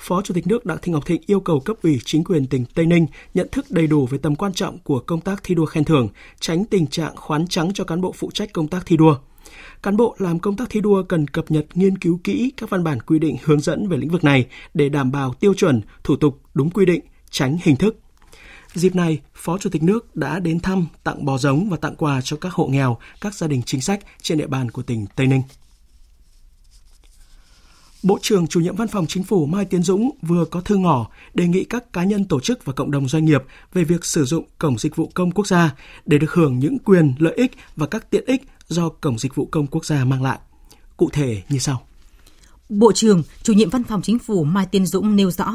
Phó 0.02 0.22
Chủ 0.22 0.34
tịch 0.34 0.46
nước 0.46 0.66
Đặng 0.66 0.78
Thị 0.82 0.92
Ngọc 0.92 1.06
Thịnh 1.06 1.22
yêu 1.26 1.40
cầu 1.40 1.60
cấp 1.60 1.76
ủy 1.82 2.00
chính 2.04 2.24
quyền 2.24 2.46
tỉnh 2.46 2.64
Tây 2.74 2.86
Ninh 2.86 3.06
nhận 3.34 3.48
thức 3.52 3.66
đầy 3.70 3.86
đủ 3.86 4.06
về 4.06 4.18
tầm 4.18 4.36
quan 4.36 4.52
trọng 4.52 4.78
của 4.78 4.98
công 4.98 5.20
tác 5.20 5.42
thi 5.42 5.54
đua 5.54 5.66
khen 5.66 5.84
thưởng, 5.84 6.08
tránh 6.40 6.64
tình 6.64 6.86
trạng 6.86 7.16
khoán 7.16 7.46
trắng 7.46 7.70
cho 7.74 7.84
cán 7.84 8.00
bộ 8.00 8.12
phụ 8.12 8.30
trách 8.34 8.52
công 8.52 8.68
tác 8.68 8.86
thi 8.86 8.96
đua. 8.96 9.16
Cán 9.82 9.96
bộ 9.96 10.16
làm 10.18 10.38
công 10.38 10.56
tác 10.56 10.70
thi 10.70 10.80
đua 10.80 11.02
cần 11.02 11.28
cập 11.28 11.50
nhật 11.50 11.66
nghiên 11.74 11.98
cứu 11.98 12.20
kỹ 12.24 12.52
các 12.56 12.70
văn 12.70 12.84
bản 12.84 13.00
quy 13.00 13.18
định 13.18 13.36
hướng 13.44 13.60
dẫn 13.60 13.88
về 13.88 13.96
lĩnh 13.96 14.10
vực 14.10 14.24
này 14.24 14.46
để 14.74 14.88
đảm 14.88 15.12
bảo 15.12 15.34
tiêu 15.34 15.54
chuẩn, 15.54 15.80
thủ 16.04 16.16
tục 16.16 16.40
đúng 16.54 16.70
quy 16.70 16.86
định, 16.86 17.00
tránh 17.30 17.58
hình 17.62 17.76
thức. 17.76 17.98
Dịp 18.74 18.94
này, 18.94 19.18
Phó 19.34 19.58
Chủ 19.58 19.70
tịch 19.70 19.82
nước 19.82 20.16
đã 20.16 20.38
đến 20.38 20.60
thăm, 20.60 20.86
tặng 21.04 21.24
bò 21.24 21.38
giống 21.38 21.68
và 21.70 21.76
tặng 21.76 21.96
quà 21.96 22.20
cho 22.24 22.36
các 22.36 22.52
hộ 22.52 22.66
nghèo, 22.66 22.96
các 23.20 23.34
gia 23.34 23.46
đình 23.46 23.62
chính 23.66 23.80
sách 23.80 24.00
trên 24.22 24.38
địa 24.38 24.46
bàn 24.46 24.70
của 24.70 24.82
tỉnh 24.82 25.06
Tây 25.16 25.26
Ninh. 25.26 25.42
Bộ 28.02 28.18
trưởng 28.22 28.46
chủ 28.46 28.60
nhiệm 28.60 28.76
Văn 28.76 28.88
phòng 28.88 29.06
Chính 29.06 29.24
phủ 29.24 29.46
Mai 29.46 29.64
Tiến 29.64 29.82
Dũng 29.82 30.10
vừa 30.22 30.44
có 30.44 30.60
thư 30.60 30.76
ngỏ 30.76 31.06
đề 31.34 31.48
nghị 31.48 31.64
các 31.64 31.92
cá 31.92 32.04
nhân 32.04 32.24
tổ 32.24 32.40
chức 32.40 32.64
và 32.64 32.72
cộng 32.72 32.90
đồng 32.90 33.08
doanh 33.08 33.24
nghiệp 33.24 33.42
về 33.72 33.84
việc 33.84 34.04
sử 34.04 34.24
dụng 34.24 34.44
Cổng 34.58 34.78
Dịch 34.78 34.96
vụ 34.96 35.10
Công 35.14 35.30
Quốc 35.30 35.46
gia 35.46 35.74
để 36.06 36.18
được 36.18 36.32
hưởng 36.32 36.58
những 36.58 36.78
quyền, 36.78 37.14
lợi 37.18 37.34
ích 37.36 37.52
và 37.76 37.86
các 37.86 38.10
tiện 38.10 38.24
ích 38.26 38.42
do 38.68 38.88
Cổng 38.88 39.18
Dịch 39.18 39.34
vụ 39.34 39.48
Công 39.50 39.66
Quốc 39.66 39.84
gia 39.84 40.04
mang 40.04 40.22
lại. 40.22 40.38
Cụ 40.96 41.08
thể 41.12 41.42
như 41.48 41.58
sau. 41.58 41.82
Bộ 42.68 42.92
trưởng, 42.92 43.22
chủ 43.42 43.52
nhiệm 43.52 43.70
Văn 43.70 43.84
phòng 43.84 44.02
Chính 44.02 44.18
phủ 44.18 44.44
Mai 44.44 44.66
Tiến 44.66 44.86
Dũng 44.86 45.16
nêu 45.16 45.30
rõ, 45.30 45.52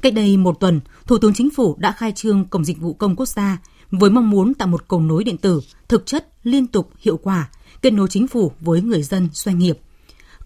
cách 0.00 0.14
đây 0.14 0.36
một 0.36 0.60
tuần, 0.60 0.80
Thủ 1.06 1.18
tướng 1.18 1.34
Chính 1.34 1.50
phủ 1.50 1.76
đã 1.78 1.92
khai 1.92 2.12
trương 2.12 2.44
Cổng 2.44 2.64
Dịch 2.64 2.80
vụ 2.80 2.94
Công 2.94 3.16
Quốc 3.16 3.28
gia 3.28 3.58
với 3.90 4.10
mong 4.10 4.30
muốn 4.30 4.54
tạo 4.54 4.68
một 4.68 4.88
cầu 4.88 5.00
nối 5.00 5.24
điện 5.24 5.36
tử 5.36 5.60
thực 5.88 6.06
chất, 6.06 6.28
liên 6.42 6.66
tục, 6.66 6.90
hiệu 6.98 7.16
quả, 7.16 7.50
kết 7.82 7.90
nối 7.90 8.08
chính 8.10 8.28
phủ 8.28 8.52
với 8.60 8.82
người 8.82 9.02
dân, 9.02 9.28
doanh 9.32 9.58
nghiệp 9.58 9.78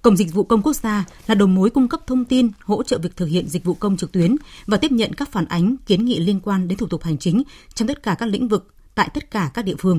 Cổng 0.03 0.17
Dịch 0.17 0.35
vụ 0.35 0.45
Công 0.45 0.63
Quốc 0.63 0.73
gia 0.73 1.05
là 1.27 1.35
đầu 1.35 1.49
mối 1.49 1.71
cung 1.71 1.89
cấp 1.89 2.01
thông 2.07 2.25
tin, 2.25 2.51
hỗ 2.65 2.83
trợ 2.83 2.99
việc 2.99 3.17
thực 3.17 3.27
hiện 3.27 3.49
dịch 3.49 3.65
vụ 3.65 3.75
công 3.75 3.97
trực 3.97 4.13
tuyến 4.13 4.37
và 4.67 4.77
tiếp 4.77 4.93
nhận 4.93 5.15
các 5.15 5.33
phản 5.33 5.45
ánh, 5.45 5.77
kiến 5.87 6.05
nghị 6.05 6.19
liên 6.19 6.41
quan 6.41 6.69
đến 6.69 6.79
thủ 6.79 6.87
tục 6.87 7.03
hành 7.03 7.19
chính 7.19 7.43
trong 7.75 7.89
tất 7.89 8.03
cả 8.03 8.15
các 8.15 8.27
lĩnh 8.27 8.49
vực 8.49 8.75
tại 8.95 9.09
tất 9.15 9.31
cả 9.31 9.51
các 9.55 9.65
địa 9.65 9.75
phương. 9.79 9.99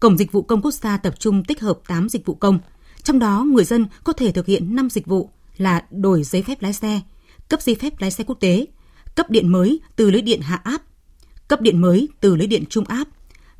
Cổng 0.00 0.18
Dịch 0.18 0.32
vụ 0.32 0.42
Công 0.42 0.62
Quốc 0.62 0.74
gia 0.74 0.96
tập 0.96 1.14
trung 1.18 1.44
tích 1.44 1.60
hợp 1.60 1.78
8 1.86 2.08
dịch 2.08 2.26
vụ 2.26 2.34
công, 2.34 2.58
trong 3.02 3.18
đó 3.18 3.44
người 3.52 3.64
dân 3.64 3.86
có 4.04 4.12
thể 4.12 4.32
thực 4.32 4.46
hiện 4.46 4.76
5 4.76 4.90
dịch 4.90 5.06
vụ 5.06 5.30
là 5.56 5.84
đổi 5.90 6.22
giấy 6.22 6.42
phép 6.42 6.62
lái 6.62 6.72
xe, 6.72 7.00
cấp 7.48 7.62
giấy 7.62 7.74
phép 7.74 8.00
lái 8.00 8.10
xe 8.10 8.24
quốc 8.24 8.40
tế, 8.40 8.66
cấp 9.14 9.30
điện 9.30 9.48
mới 9.48 9.80
từ 9.96 10.10
lưới 10.10 10.22
điện 10.22 10.40
hạ 10.40 10.60
áp, 10.64 10.82
cấp 11.48 11.60
điện 11.60 11.80
mới 11.80 12.08
từ 12.20 12.36
lưới 12.36 12.46
điện 12.46 12.64
trung 12.70 12.84
áp, 12.84 13.08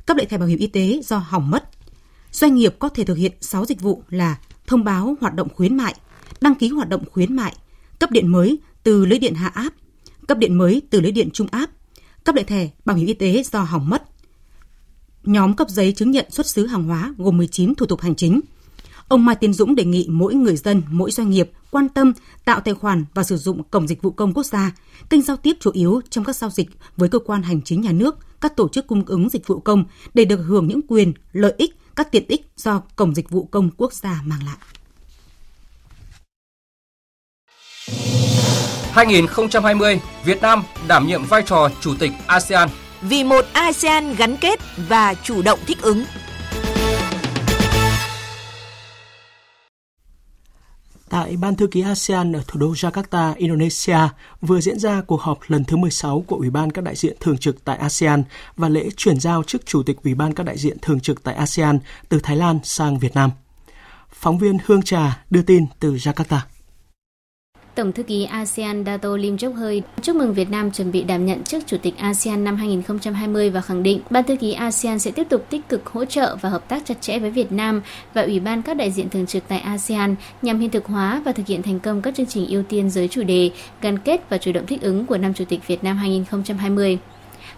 cấp 0.05 0.17
lại 0.17 0.25
thẻ 0.25 0.37
bảo 0.37 0.47
hiểm 0.47 0.59
y 0.59 0.67
tế 0.67 1.01
do 1.03 1.17
hỏng 1.17 1.51
mất. 1.51 1.69
Doanh 2.31 2.55
nghiệp 2.55 2.75
có 2.79 2.89
thể 2.89 3.03
thực 3.03 3.17
hiện 3.17 3.31
6 3.41 3.65
dịch 3.65 3.81
vụ 3.81 4.03
là 4.09 4.37
thông 4.69 4.83
báo 4.83 5.17
hoạt 5.21 5.35
động 5.35 5.47
khuyến 5.55 5.77
mại, 5.77 5.95
đăng 6.41 6.55
ký 6.55 6.69
hoạt 6.69 6.89
động 6.89 7.03
khuyến 7.11 7.35
mại, 7.35 7.55
cấp 7.99 8.11
điện 8.11 8.27
mới 8.27 8.59
từ 8.83 9.05
lưới 9.05 9.19
điện 9.19 9.33
hạ 9.33 9.47
áp, 9.47 9.73
cấp 10.27 10.37
điện 10.37 10.57
mới 10.57 10.81
từ 10.89 11.01
lưới 11.01 11.11
điện 11.11 11.29
trung 11.33 11.47
áp, 11.51 11.69
cấp 12.23 12.35
lại 12.35 12.43
thẻ 12.43 12.69
bảo 12.85 12.97
hiểm 12.97 13.07
y 13.07 13.13
tế 13.13 13.43
do 13.43 13.63
hỏng 13.63 13.89
mất. 13.89 14.03
Nhóm 15.23 15.55
cấp 15.55 15.69
giấy 15.69 15.93
chứng 15.93 16.11
nhận 16.11 16.25
xuất 16.29 16.47
xứ 16.47 16.65
hàng 16.65 16.83
hóa 16.83 17.13
gồm 17.17 17.37
19 17.37 17.75
thủ 17.75 17.85
tục 17.85 18.01
hành 18.01 18.15
chính. 18.15 18.41
Ông 19.07 19.25
Mai 19.25 19.35
Tiến 19.35 19.53
Dũng 19.53 19.75
đề 19.75 19.85
nghị 19.85 20.07
mỗi 20.09 20.33
người 20.33 20.57
dân, 20.57 20.81
mỗi 20.89 21.11
doanh 21.11 21.29
nghiệp 21.29 21.51
quan 21.71 21.89
tâm 21.89 22.13
tạo 22.45 22.59
tài 22.59 22.73
khoản 22.73 23.05
và 23.13 23.23
sử 23.23 23.37
dụng 23.37 23.63
cổng 23.63 23.87
dịch 23.87 24.01
vụ 24.01 24.11
công 24.11 24.33
quốc 24.33 24.45
gia, 24.45 24.75
kênh 25.09 25.21
giao 25.21 25.37
tiếp 25.37 25.57
chủ 25.59 25.71
yếu 25.73 26.01
trong 26.09 26.23
các 26.23 26.35
giao 26.35 26.49
dịch 26.49 26.69
với 26.97 27.09
cơ 27.09 27.19
quan 27.19 27.43
hành 27.43 27.61
chính 27.61 27.81
nhà 27.81 27.91
nước, 27.91 28.17
các 28.41 28.55
tổ 28.55 28.69
chức 28.69 28.87
cung 28.87 29.03
ứng 29.05 29.29
dịch 29.29 29.47
vụ 29.47 29.59
công 29.59 29.83
để 30.13 30.25
được 30.25 30.37
hưởng 30.37 30.67
những 30.67 30.81
quyền, 30.87 31.13
lợi 31.31 31.53
ích 31.57 31.78
các 31.99 32.11
tiện 32.11 32.23
ích 32.27 32.41
do 32.55 32.81
Cổng 32.95 33.15
Dịch 33.15 33.29
vụ 33.29 33.47
Công 33.51 33.69
Quốc 33.77 33.93
gia 33.93 34.21
mang 34.23 34.39
lại. 34.45 34.57
2020, 38.91 39.99
Việt 40.23 40.41
Nam 40.41 40.63
đảm 40.87 41.07
nhiệm 41.07 41.25
vai 41.25 41.41
trò 41.41 41.69
Chủ 41.81 41.95
tịch 41.99 42.11
ASEAN. 42.27 42.69
Vì 43.01 43.23
một 43.23 43.45
ASEAN 43.53 44.15
gắn 44.15 44.37
kết 44.37 44.59
và 44.77 45.13
chủ 45.13 45.41
động 45.41 45.59
thích 45.67 45.81
ứng. 45.81 46.03
Tại 51.09 51.37
Ban 51.37 51.55
Thư 51.55 51.67
ký 51.67 51.81
ASEAN 51.81 52.33
ở 52.33 52.43
thủ 52.47 52.59
đô 52.59 52.71
Jakarta, 52.71 53.33
Indonesia, 53.37 53.97
vừa 54.41 54.61
diễn 54.61 54.79
ra 54.79 55.01
cuộc 55.01 55.21
họp 55.21 55.39
lần 55.47 55.63
thứ 55.63 55.77
16 55.77 56.23
của 56.27 56.35
Ủy 56.35 56.49
ban 56.49 56.71
các 56.71 56.83
đại 56.83 56.95
diện 56.95 57.15
thường 57.19 57.37
trực 57.37 57.65
tại 57.65 57.77
ASEAN 57.77 58.23
và 58.57 58.69
lễ 58.69 58.89
chuyển 58.97 59.19
giao 59.19 59.43
chức 59.43 59.65
Chủ 59.65 59.83
tịch 59.83 59.97
Ủy 60.03 60.15
ban 60.15 60.33
các 60.33 60.45
đại 60.45 60.57
diện 60.57 60.77
thường 60.81 60.99
trực 60.99 61.23
tại 61.23 61.35
ASEAN 61.35 61.79
từ 62.09 62.19
Thái 62.23 62.35
Lan 62.35 62.59
sang 62.63 62.99
Việt 62.99 63.15
Nam. 63.15 63.31
Phóng 64.11 64.37
viên 64.37 64.57
Hương 64.65 64.81
Trà 64.81 65.23
đưa 65.29 65.41
tin 65.41 65.65
từ 65.79 65.93
Jakarta. 65.93 66.39
Tổng 67.75 67.91
thư 67.91 68.03
ký 68.03 68.23
ASEAN 68.23 68.85
Dato 68.85 69.17
Lim 69.17 69.37
Chok 69.37 69.55
Hơi 69.55 69.81
chúc 70.01 70.15
mừng 70.15 70.33
Việt 70.33 70.49
Nam 70.49 70.71
chuẩn 70.71 70.91
bị 70.91 71.03
đảm 71.03 71.25
nhận 71.25 71.43
chức 71.43 71.63
Chủ 71.67 71.77
tịch 71.81 71.97
ASEAN 71.97 72.43
năm 72.43 72.55
2020 72.55 73.49
và 73.49 73.61
khẳng 73.61 73.83
định 73.83 74.01
Ban 74.09 74.23
thư 74.23 74.35
ký 74.35 74.53
ASEAN 74.53 74.99
sẽ 74.99 75.11
tiếp 75.11 75.27
tục 75.29 75.45
tích 75.49 75.69
cực 75.69 75.85
hỗ 75.85 76.05
trợ 76.05 76.35
và 76.41 76.49
hợp 76.49 76.69
tác 76.69 76.85
chặt 76.85 77.01
chẽ 77.01 77.19
với 77.19 77.31
Việt 77.31 77.51
Nam 77.51 77.81
và 78.13 78.21
Ủy 78.21 78.39
ban 78.39 78.61
các 78.61 78.77
đại 78.77 78.91
diện 78.91 79.09
thường 79.09 79.25
trực 79.25 79.43
tại 79.47 79.59
ASEAN 79.59 80.15
nhằm 80.41 80.59
hiện 80.59 80.69
thực 80.69 80.85
hóa 80.85 81.21
và 81.25 81.31
thực 81.31 81.47
hiện 81.47 81.61
thành 81.61 81.79
công 81.79 82.01
các 82.01 82.15
chương 82.15 82.25
trình 82.25 82.47
ưu 82.47 82.63
tiên 82.63 82.89
giới 82.89 83.07
chủ 83.07 83.23
đề, 83.23 83.51
gắn 83.81 83.99
kết 83.99 84.29
và 84.29 84.37
chủ 84.37 84.51
động 84.51 84.65
thích 84.65 84.81
ứng 84.81 85.05
của 85.05 85.17
năm 85.17 85.33
Chủ 85.33 85.45
tịch 85.45 85.67
Việt 85.67 85.83
Nam 85.83 85.97
2020. 85.97 86.99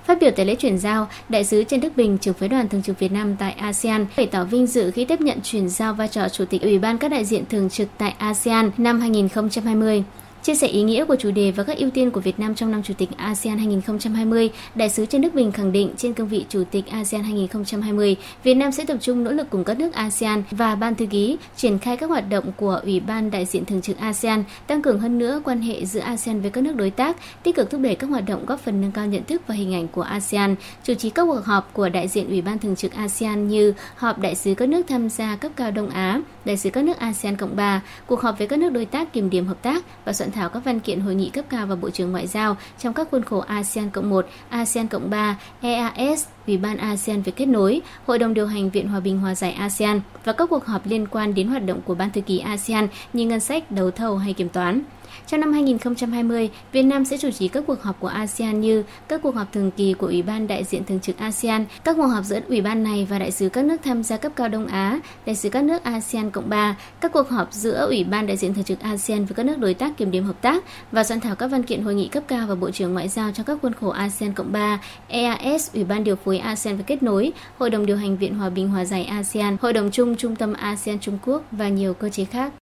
Phát 0.05 0.17
biểu 0.21 0.31
tại 0.35 0.45
lễ 0.45 0.55
chuyển 0.55 0.77
giao, 0.77 1.07
Đại 1.29 1.43
sứ 1.43 1.63
Trần 1.63 1.79
Đức 1.79 1.97
Bình, 1.97 2.17
trưởng 2.17 2.33
phái 2.33 2.49
đoàn 2.49 2.69
thường 2.69 2.81
trực 2.81 2.99
Việt 2.99 3.11
Nam 3.11 3.35
tại 3.39 3.51
ASEAN, 3.51 4.05
bày 4.17 4.25
tỏ 4.25 4.43
vinh 4.43 4.67
dự 4.67 4.91
khi 4.91 5.05
tiếp 5.05 5.21
nhận 5.21 5.37
chuyển 5.43 5.69
giao 5.69 5.93
vai 5.93 6.07
trò 6.07 6.29
Chủ 6.29 6.45
tịch 6.45 6.61
Ủy 6.61 6.79
ban 6.79 6.97
các 6.97 7.11
đại 7.11 7.25
diện 7.25 7.43
thường 7.49 7.69
trực 7.69 7.87
tại 7.97 8.15
ASEAN 8.17 8.71
năm 8.77 8.99
2020. 8.99 10.03
Chia 10.43 10.55
sẻ 10.55 10.67
ý 10.67 10.81
nghĩa 10.81 11.05
của 11.05 11.15
chủ 11.15 11.31
đề 11.31 11.51
và 11.51 11.63
các 11.63 11.77
ưu 11.77 11.89
tiên 11.89 12.11
của 12.11 12.19
Việt 12.19 12.39
Nam 12.39 12.55
trong 12.55 12.71
năm 12.71 12.83
Chủ 12.83 12.93
tịch 12.97 13.09
ASEAN 13.17 13.57
2020, 13.57 14.49
Đại 14.75 14.89
sứ 14.89 15.05
Trần 15.05 15.21
Đức 15.21 15.33
Bình 15.33 15.51
khẳng 15.51 15.71
định 15.71 15.89
trên 15.97 16.13
cương 16.13 16.27
vị 16.27 16.45
Chủ 16.49 16.63
tịch 16.71 16.87
ASEAN 16.87 17.23
2020, 17.23 18.15
Việt 18.43 18.53
Nam 18.53 18.71
sẽ 18.71 18.85
tập 18.85 18.97
trung 19.01 19.23
nỗ 19.23 19.31
lực 19.31 19.47
cùng 19.49 19.63
các 19.63 19.79
nước 19.79 19.93
ASEAN 19.93 20.43
và 20.51 20.75
Ban 20.75 20.95
thư 20.95 21.05
ký 21.05 21.37
triển 21.55 21.79
khai 21.79 21.97
các 21.97 22.09
hoạt 22.09 22.29
động 22.29 22.51
của 22.57 22.79
Ủy 22.83 22.99
ban 22.99 23.31
đại 23.31 23.45
diện 23.45 23.65
thường 23.65 23.81
trực 23.81 23.97
ASEAN, 23.97 24.43
tăng 24.67 24.81
cường 24.81 24.99
hơn 24.99 25.17
nữa 25.17 25.41
quan 25.43 25.61
hệ 25.61 25.85
giữa 25.85 25.99
ASEAN 25.99 26.41
với 26.41 26.51
các 26.51 26.63
nước 26.63 26.75
đối 26.75 26.89
tác, 26.89 27.17
tích 27.43 27.55
cực 27.55 27.69
thúc 27.69 27.81
đẩy 27.81 27.95
các 27.95 28.07
hoạt 28.07 28.25
động 28.27 28.45
góp 28.45 28.59
phần 28.59 28.81
nâng 28.81 28.91
cao 28.91 29.05
nhận 29.05 29.23
thức 29.23 29.41
và 29.47 29.55
hình 29.55 29.73
ảnh 29.73 29.87
của 29.87 30.01
ASEAN, 30.01 30.55
chủ 30.83 30.93
trì 30.93 31.09
các 31.09 31.25
cuộc 31.25 31.45
họp 31.45 31.73
của 31.73 31.89
đại 31.89 32.07
diện 32.07 32.29
Ủy 32.29 32.41
ban 32.41 32.59
thường 32.59 32.75
trực 32.75 32.93
ASEAN 32.93 33.47
như 33.47 33.73
họp 33.95 34.19
đại 34.19 34.35
sứ 34.35 34.53
các 34.53 34.69
nước 34.69 34.81
tham 34.87 35.09
gia 35.09 35.35
cấp 35.35 35.51
cao 35.55 35.71
Đông 35.71 35.89
Á, 35.89 36.21
đại 36.45 36.57
sứ 36.57 36.69
các 36.69 36.83
nước 36.83 36.97
ASEAN 36.97 37.35
Cộng 37.35 37.55
3, 37.55 37.81
cuộc 38.07 38.21
họp 38.21 38.37
với 38.37 38.47
các 38.47 38.59
nước 38.59 38.69
đối 38.69 38.85
tác 38.85 39.13
kiểm 39.13 39.29
điểm 39.29 39.47
hợp 39.47 39.61
tác 39.61 40.05
và 40.05 40.13
soạn 40.13 40.31
thảo 40.31 40.49
các 40.49 40.63
văn 40.63 40.79
kiện 40.79 40.99
hội 40.99 41.15
nghị 41.15 41.29
cấp 41.29 41.45
cao 41.49 41.67
và 41.67 41.75
Bộ 41.75 41.89
trưởng 41.89 42.11
Ngoại 42.11 42.27
giao 42.27 42.57
trong 42.79 42.93
các 42.93 43.07
khuôn 43.11 43.23
khổ 43.23 43.39
ASEAN 43.39 43.89
Cộng 43.89 44.09
1, 44.09 44.25
ASEAN 44.49 44.87
Cộng 44.87 45.09
3, 45.09 45.37
EAS, 45.61 46.25
Ủy 46.47 46.57
ban 46.57 46.77
ASEAN 46.77 47.21
về 47.21 47.31
kết 47.31 47.45
nối, 47.45 47.81
Hội 48.05 48.19
đồng 48.19 48.33
điều 48.33 48.47
hành 48.47 48.69
Viện 48.69 48.87
Hòa 48.87 48.99
bình 48.99 49.19
Hòa 49.19 49.35
giải 49.35 49.51
ASEAN 49.51 50.01
và 50.23 50.33
các 50.33 50.49
cuộc 50.49 50.65
họp 50.65 50.87
liên 50.87 51.07
quan 51.07 51.33
đến 51.33 51.47
hoạt 51.47 51.65
động 51.65 51.81
của 51.85 51.95
Ban 51.95 52.11
thư 52.11 52.21
ký 52.21 52.39
ASEAN 52.39 52.87
như 53.13 53.25
ngân 53.25 53.39
sách, 53.39 53.71
đấu 53.71 53.91
thầu 53.91 54.17
hay 54.17 54.33
kiểm 54.33 54.49
toán. 54.49 54.81
Trong 55.27 55.39
năm 55.39 55.53
2020, 55.53 56.49
Việt 56.71 56.83
Nam 56.83 57.05
sẽ 57.05 57.17
chủ 57.17 57.31
trì 57.31 57.47
các 57.47 57.63
cuộc 57.67 57.81
họp 57.81 57.99
của 57.99 58.07
ASEAN 58.07 58.61
như 58.61 58.83
các 59.07 59.21
cuộc 59.23 59.35
họp 59.35 59.53
thường 59.53 59.71
kỳ 59.71 59.93
của 59.93 60.07
Ủy 60.07 60.21
ban 60.21 60.47
đại 60.47 60.63
diện 60.63 60.83
thường 60.85 60.99
trực 60.99 61.17
ASEAN, 61.17 61.65
các 61.83 61.97
cuộc 61.97 62.07
họp 62.07 62.23
giữa 62.23 62.39
Ủy 62.47 62.61
ban 62.61 62.83
này 62.83 63.07
và 63.09 63.19
đại 63.19 63.31
sứ 63.31 63.49
các 63.49 63.65
nước 63.65 63.77
tham 63.83 64.03
gia 64.03 64.17
cấp 64.17 64.31
cao 64.35 64.47
Đông 64.47 64.67
Á, 64.67 64.99
đại 65.25 65.35
sứ 65.35 65.49
các 65.49 65.63
nước 65.63 65.83
ASEAN 65.83 66.31
Cộng 66.31 66.49
3, 66.49 66.75
các 67.01 67.11
cuộc 67.11 67.29
họp 67.29 67.53
giữa 67.53 67.85
Ủy 67.85 68.03
ban 68.03 68.27
đại 68.27 68.37
diện 68.37 68.53
thường 68.53 68.63
trực 68.63 68.79
ASEAN 68.79 69.25
với 69.25 69.35
các 69.35 69.45
nước 69.45 69.57
đối 69.57 69.73
tác 69.73 69.97
kiểm 69.97 70.11
điểm 70.11 70.23
hợp 70.23 70.41
tác 70.41 70.63
và 70.91 71.03
soạn 71.03 71.19
thảo 71.19 71.35
các 71.35 71.47
văn 71.47 71.63
kiện 71.63 71.81
hội 71.81 71.95
nghị 71.95 72.07
cấp 72.07 72.23
cao 72.27 72.47
và 72.47 72.55
Bộ 72.55 72.71
trưởng 72.71 72.93
Ngoại 72.93 73.07
giao 73.07 73.31
trong 73.31 73.45
các 73.45 73.57
khuôn 73.61 73.73
khổ 73.73 73.89
ASEAN 73.89 74.33
Cộng 74.33 74.51
3, 74.51 74.81
EAS, 75.07 75.73
Ủy 75.73 75.83
ban 75.83 76.03
điều 76.03 76.15
phối 76.15 76.37
ASEAN 76.37 76.77
về 76.77 76.83
kết 76.87 77.03
nối, 77.03 77.31
Hội 77.57 77.69
đồng 77.69 77.85
điều 77.85 77.97
hành 77.97 78.17
Viện 78.17 78.35
Hòa 78.35 78.49
bình 78.49 78.69
Hòa 78.69 78.85
giải 78.85 79.05
ASEAN, 79.05 79.57
Hội 79.61 79.73
đồng 79.73 79.91
chung 79.91 80.15
Trung 80.15 80.35
tâm 80.35 80.53
ASEAN 80.53 80.99
Trung 80.99 81.17
Quốc 81.25 81.43
và 81.51 81.67
nhiều 81.67 81.93
cơ 81.93 82.09
chế 82.09 82.25
khác. 82.25 82.60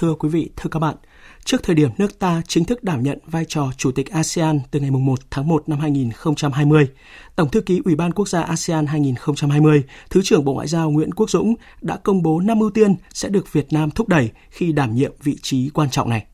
Thưa 0.00 0.14
quý 0.14 0.28
vị, 0.28 0.50
thưa 0.56 0.68
các 0.70 0.78
bạn, 0.78 0.96
trước 1.44 1.62
thời 1.62 1.76
điểm 1.76 1.90
nước 1.98 2.18
ta 2.18 2.42
chính 2.48 2.64
thức 2.64 2.84
đảm 2.84 3.02
nhận 3.02 3.18
vai 3.26 3.44
trò 3.44 3.70
Chủ 3.76 3.92
tịch 3.92 4.10
ASEAN 4.10 4.60
từ 4.70 4.80
ngày 4.80 4.90
1 4.90 5.18
tháng 5.30 5.48
1 5.48 5.68
năm 5.68 5.78
2020, 5.78 6.88
Tổng 7.36 7.50
thư 7.50 7.60
ký 7.60 7.80
Ủy 7.84 7.94
ban 7.94 8.12
Quốc 8.12 8.28
gia 8.28 8.42
ASEAN 8.42 8.86
2020, 8.86 9.84
Thứ 10.10 10.20
trưởng 10.24 10.44
Bộ 10.44 10.54
Ngoại 10.54 10.68
giao 10.68 10.90
Nguyễn 10.90 11.14
Quốc 11.14 11.30
Dũng 11.30 11.54
đã 11.80 11.96
công 11.96 12.22
bố 12.22 12.40
5 12.40 12.60
ưu 12.60 12.70
tiên 12.70 12.94
sẽ 13.12 13.28
được 13.28 13.52
Việt 13.52 13.66
Nam 13.72 13.90
thúc 13.90 14.08
đẩy 14.08 14.30
khi 14.50 14.72
đảm 14.72 14.94
nhiệm 14.94 15.12
vị 15.22 15.36
trí 15.42 15.70
quan 15.70 15.90
trọng 15.90 16.10
này. 16.10 16.26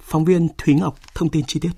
Phóng 0.00 0.24
viên 0.24 0.48
Thúy 0.58 0.74
Ngọc 0.74 0.96
thông 1.14 1.28
tin 1.28 1.44
chi 1.46 1.60
tiết. 1.60 1.70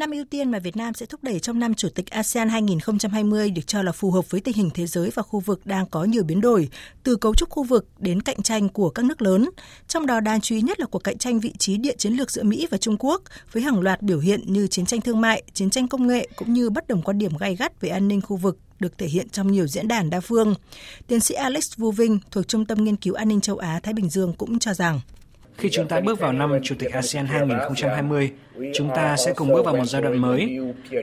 Năm 0.00 0.10
ưu 0.10 0.24
tiên 0.24 0.50
mà 0.50 0.58
Việt 0.58 0.76
Nam 0.76 0.94
sẽ 0.94 1.06
thúc 1.06 1.24
đẩy 1.24 1.40
trong 1.40 1.58
năm 1.58 1.74
Chủ 1.74 1.88
tịch 1.88 2.10
ASEAN 2.10 2.48
2020 2.48 3.50
được 3.50 3.66
cho 3.66 3.82
là 3.82 3.92
phù 3.92 4.10
hợp 4.10 4.30
với 4.30 4.40
tình 4.40 4.54
hình 4.54 4.70
thế 4.74 4.86
giới 4.86 5.10
và 5.14 5.22
khu 5.22 5.40
vực 5.40 5.66
đang 5.66 5.86
có 5.86 6.04
nhiều 6.04 6.22
biến 6.24 6.40
đổi, 6.40 6.68
từ 7.02 7.16
cấu 7.16 7.34
trúc 7.34 7.50
khu 7.50 7.64
vực 7.64 7.86
đến 7.98 8.22
cạnh 8.22 8.42
tranh 8.42 8.68
của 8.68 8.90
các 8.90 9.04
nước 9.04 9.22
lớn. 9.22 9.50
Trong 9.88 10.06
đó 10.06 10.20
đáng 10.20 10.40
chú 10.40 10.54
ý 10.54 10.60
nhất 10.60 10.80
là 10.80 10.86
cuộc 10.86 10.98
cạnh 10.98 11.18
tranh 11.18 11.40
vị 11.40 11.52
trí 11.58 11.76
địa 11.76 11.94
chiến 11.98 12.12
lược 12.12 12.30
giữa 12.30 12.42
Mỹ 12.42 12.66
và 12.70 12.78
Trung 12.78 12.96
Quốc, 12.98 13.22
với 13.52 13.62
hàng 13.62 13.80
loạt 13.80 14.02
biểu 14.02 14.18
hiện 14.18 14.40
như 14.46 14.66
chiến 14.66 14.86
tranh 14.86 15.00
thương 15.00 15.20
mại, 15.20 15.42
chiến 15.54 15.70
tranh 15.70 15.88
công 15.88 16.06
nghệ 16.06 16.28
cũng 16.36 16.52
như 16.52 16.70
bất 16.70 16.88
đồng 16.88 17.02
quan 17.02 17.18
điểm 17.18 17.36
gay 17.36 17.56
gắt 17.56 17.80
về 17.80 17.88
an 17.88 18.08
ninh 18.08 18.20
khu 18.20 18.36
vực 18.36 18.58
được 18.80 18.98
thể 18.98 19.06
hiện 19.06 19.28
trong 19.28 19.52
nhiều 19.52 19.66
diễn 19.66 19.88
đàn 19.88 20.10
đa 20.10 20.20
phương. 20.20 20.54
Tiến 21.06 21.20
sĩ 21.20 21.34
Alex 21.34 21.76
Vu 21.76 21.90
Vinh 21.90 22.18
thuộc 22.30 22.48
Trung 22.48 22.64
tâm 22.64 22.84
Nghiên 22.84 22.96
cứu 22.96 23.14
An 23.14 23.28
ninh 23.28 23.40
châu 23.40 23.58
Á 23.58 23.80
Thái 23.82 23.94
Bình 23.94 24.10
Dương 24.10 24.32
cũng 24.38 24.58
cho 24.58 24.74
rằng 24.74 25.00
khi 25.60 25.68
chúng 25.70 25.88
ta 25.88 26.00
bước 26.00 26.20
vào 26.20 26.32
năm 26.32 26.60
Chủ 26.62 26.74
tịch 26.78 26.92
ASEAN 26.92 27.26
2020, 27.26 28.30
chúng 28.74 28.90
ta 28.94 29.16
sẽ 29.16 29.32
cùng 29.32 29.48
bước 29.48 29.64
vào 29.64 29.76
một 29.76 29.84
giai 29.84 30.02
đoạn 30.02 30.18
mới, 30.18 30.58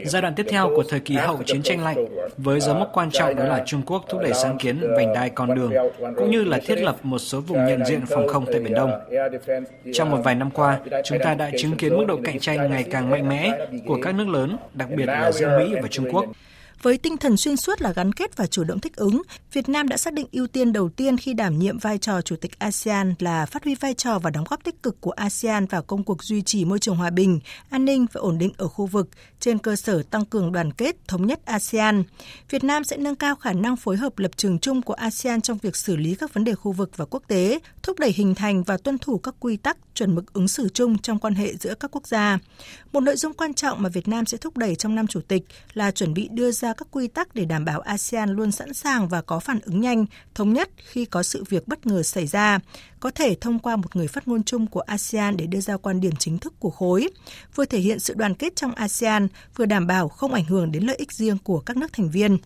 giai 0.06 0.22
đoạn 0.22 0.36
tiếp 0.36 0.46
theo 0.50 0.70
của 0.76 0.84
thời 0.90 1.00
kỳ 1.00 1.16
hậu 1.16 1.44
chiến 1.46 1.62
tranh 1.62 1.84
lạnh, 1.84 2.06
với 2.38 2.60
dấu 2.60 2.76
mốc 2.76 2.92
quan 2.94 3.12
trọng 3.12 3.36
đó 3.36 3.44
là 3.44 3.64
Trung 3.66 3.82
Quốc 3.86 4.06
thúc 4.10 4.22
đẩy 4.22 4.34
sáng 4.34 4.58
kiến 4.58 4.80
vành 4.96 5.14
đai 5.14 5.30
con 5.30 5.56
đường, 5.56 5.74
cũng 6.16 6.32
như 6.32 6.44
là 6.44 6.60
thiết 6.66 6.82
lập 6.82 6.96
một 7.04 7.20
số 7.20 7.42
vùng 7.42 7.66
nhận 7.66 7.86
diện 7.86 8.02
phòng 8.06 8.28
không 8.28 8.46
tại 8.46 8.60
Biển 8.60 8.74
Đông. 8.74 8.92
Trong 9.94 10.12
một 10.12 10.20
vài 10.24 10.36
năm 10.36 10.52
qua, 10.52 10.80
chúng 11.04 11.20
ta 11.20 11.34
đã 11.34 11.52
chứng 11.58 11.78
kiến 11.78 11.98
mức 11.98 12.06
độ 12.08 12.20
cạnh 12.24 12.40
tranh 12.40 12.72
ngày 12.72 12.84
càng 12.84 13.10
mạnh 13.10 13.30
mẽ 13.30 13.52
của 13.86 13.98
các 14.02 14.16
nước 14.16 14.28
lớn, 14.28 14.58
đặc 14.74 14.90
biệt 14.96 15.06
là 15.06 15.32
giữa 15.32 15.60
Mỹ 15.60 15.76
và 15.82 15.88
Trung 15.88 16.06
Quốc. 16.12 16.26
Với 16.82 16.98
tinh 16.98 17.18
thần 17.18 17.38
xuyên 17.38 17.58
suốt 17.58 17.82
là 17.82 17.94
gắn 17.94 18.14
kết 18.14 18.38
và 18.38 18.48
chủ 18.48 18.64
động 18.64 18.80
thích 18.80 18.96
ứng, 18.96 19.22
Việt 19.54 19.70
Nam 19.70 19.88
đã 19.88 19.98
xác 19.98 20.14
định 20.14 20.28
ưu 20.32 20.48
tiên 20.48 20.74
đầu 20.74 20.90
tiên 20.90 21.18
khi 21.18 21.34
đảm 21.34 21.60
nhiệm 21.60 21.78
vai 21.78 21.98
trò 21.98 22.22
Chủ 22.22 22.36
tịch 22.36 22.60
ASEAN 22.60 23.14
là 23.20 23.46
phát 23.46 23.64
huy 23.64 23.76
vai 23.76 23.94
trò 23.94 24.20
và 24.20 24.30
đóng 24.30 24.46
góp 24.50 24.64
tích 24.64 24.84
cực 24.84 25.02
của 25.02 25.12
ASEAN 25.12 25.66
vào 25.66 25.82
công 25.82 26.04
cuộc 26.04 26.24
duy 26.24 26.42
trì 26.42 26.66
môi 26.66 26.80
trường 26.80 26.96
hòa 26.96 27.10
bình, 27.10 27.40
an 27.70 27.86
ninh 27.86 28.06
và 28.14 28.22
ổn 28.22 28.38
định 28.38 28.52
ở 28.58 28.68
khu 28.68 28.86
vực 28.86 29.10
trên 29.40 29.58
cơ 29.58 29.76
sở 29.76 30.04
tăng 30.04 30.26
cường 30.26 30.52
đoàn 30.52 30.74
kết, 30.74 31.08
thống 31.08 31.28
nhất 31.28 31.46
ASEAN. 31.46 32.04
Việt 32.50 32.64
Nam 32.64 32.84
sẽ 32.84 32.98
nâng 32.98 33.16
cao 33.16 33.36
khả 33.36 33.54
năng 33.54 33.78
phối 33.78 33.98
hợp 33.98 34.20
lập 34.20 34.32
trường 34.36 34.60
chung 34.60 34.82
của 34.82 34.94
ASEAN 34.94 35.42
trong 35.42 35.58
việc 35.58 35.76
xử 35.76 35.96
lý 35.96 36.16
các 36.16 36.34
vấn 36.34 36.44
đề 36.44 36.56
khu 36.56 36.72
vực 36.72 36.92
và 36.96 37.06
quốc 37.06 37.24
tế, 37.28 37.60
thúc 37.84 38.00
đẩy 38.00 38.12
hình 38.12 38.36
thành 38.36 38.64
và 38.64 38.78
tuân 38.78 38.98
thủ 38.98 39.18
các 39.18 39.36
quy 39.40 39.58
tắc, 39.58 39.78
chuẩn 39.94 40.16
mực 40.16 40.34
ứng 40.34 40.48
xử 40.48 40.70
chung 40.70 40.98
trong 40.98 41.20
quan 41.20 41.36
hệ 41.36 41.56
giữa 41.56 41.74
các 41.74 41.92
quốc 41.92 42.08
gia. 42.08 42.40
Một 42.92 43.00
nội 43.00 43.16
dung 43.16 43.34
quan 43.34 43.54
trọng 43.54 43.82
mà 43.82 43.90
Việt 43.90 44.08
Nam 44.08 44.26
sẽ 44.26 44.38
thúc 44.38 44.58
đẩy 44.58 44.76
trong 44.76 44.96
năm 44.96 45.08
chủ 45.08 45.22
tịch 45.28 45.44
là 45.74 45.92
chuẩn 45.92 46.14
bị 46.14 46.28
đưa 46.32 46.52
ra 46.52 46.67
ra 46.68 46.74
các 46.74 46.88
quy 46.92 47.08
tắc 47.08 47.36
để 47.36 47.46
đảm 47.46 47.66
bảo 47.66 47.80
ASEAN 47.80 48.30
luôn 48.30 48.52
sẵn 48.52 48.74
sàng 48.74 49.08
và 49.08 49.22
có 49.22 49.40
phản 49.40 49.60
ứng 49.60 49.82
nhanh, 49.82 50.06
thống 50.36 50.54
nhất 50.54 50.70
khi 50.78 51.06
có 51.06 51.24
sự 51.24 51.44
việc 51.50 51.68
bất 51.68 51.86
ngờ 51.86 52.04
xảy 52.04 52.28
ra, 52.28 52.60
có 53.00 53.12
thể 53.12 53.36
thông 53.42 53.60
qua 53.60 53.76
một 53.76 53.96
người 53.96 54.08
phát 54.08 54.28
ngôn 54.28 54.44
chung 54.44 54.68
của 54.68 54.80
ASEAN 54.80 55.38
để 55.38 55.48
đưa 55.48 55.60
ra 55.60 55.78
quan 55.78 56.02
điểm 56.02 56.16
chính 56.20 56.38
thức 56.38 56.54
của 56.60 56.70
khối, 56.70 57.10
vừa 57.56 57.66
thể 57.66 57.80
hiện 57.80 58.00
sự 58.00 58.14
đoàn 58.14 58.36
kết 58.36 58.56
trong 58.56 58.72
ASEAN, 58.76 59.28
vừa 59.56 59.66
đảm 59.66 59.88
bảo 59.88 60.08
không 60.08 60.34
ảnh 60.34 60.46
hưởng 60.46 60.72
đến 60.72 60.84
lợi 60.84 60.96
ích 60.96 61.12
riêng 61.12 61.38
của 61.44 61.60
các 61.60 61.78
nước 61.78 61.94
thành 61.94 62.10
viên. 62.10 62.38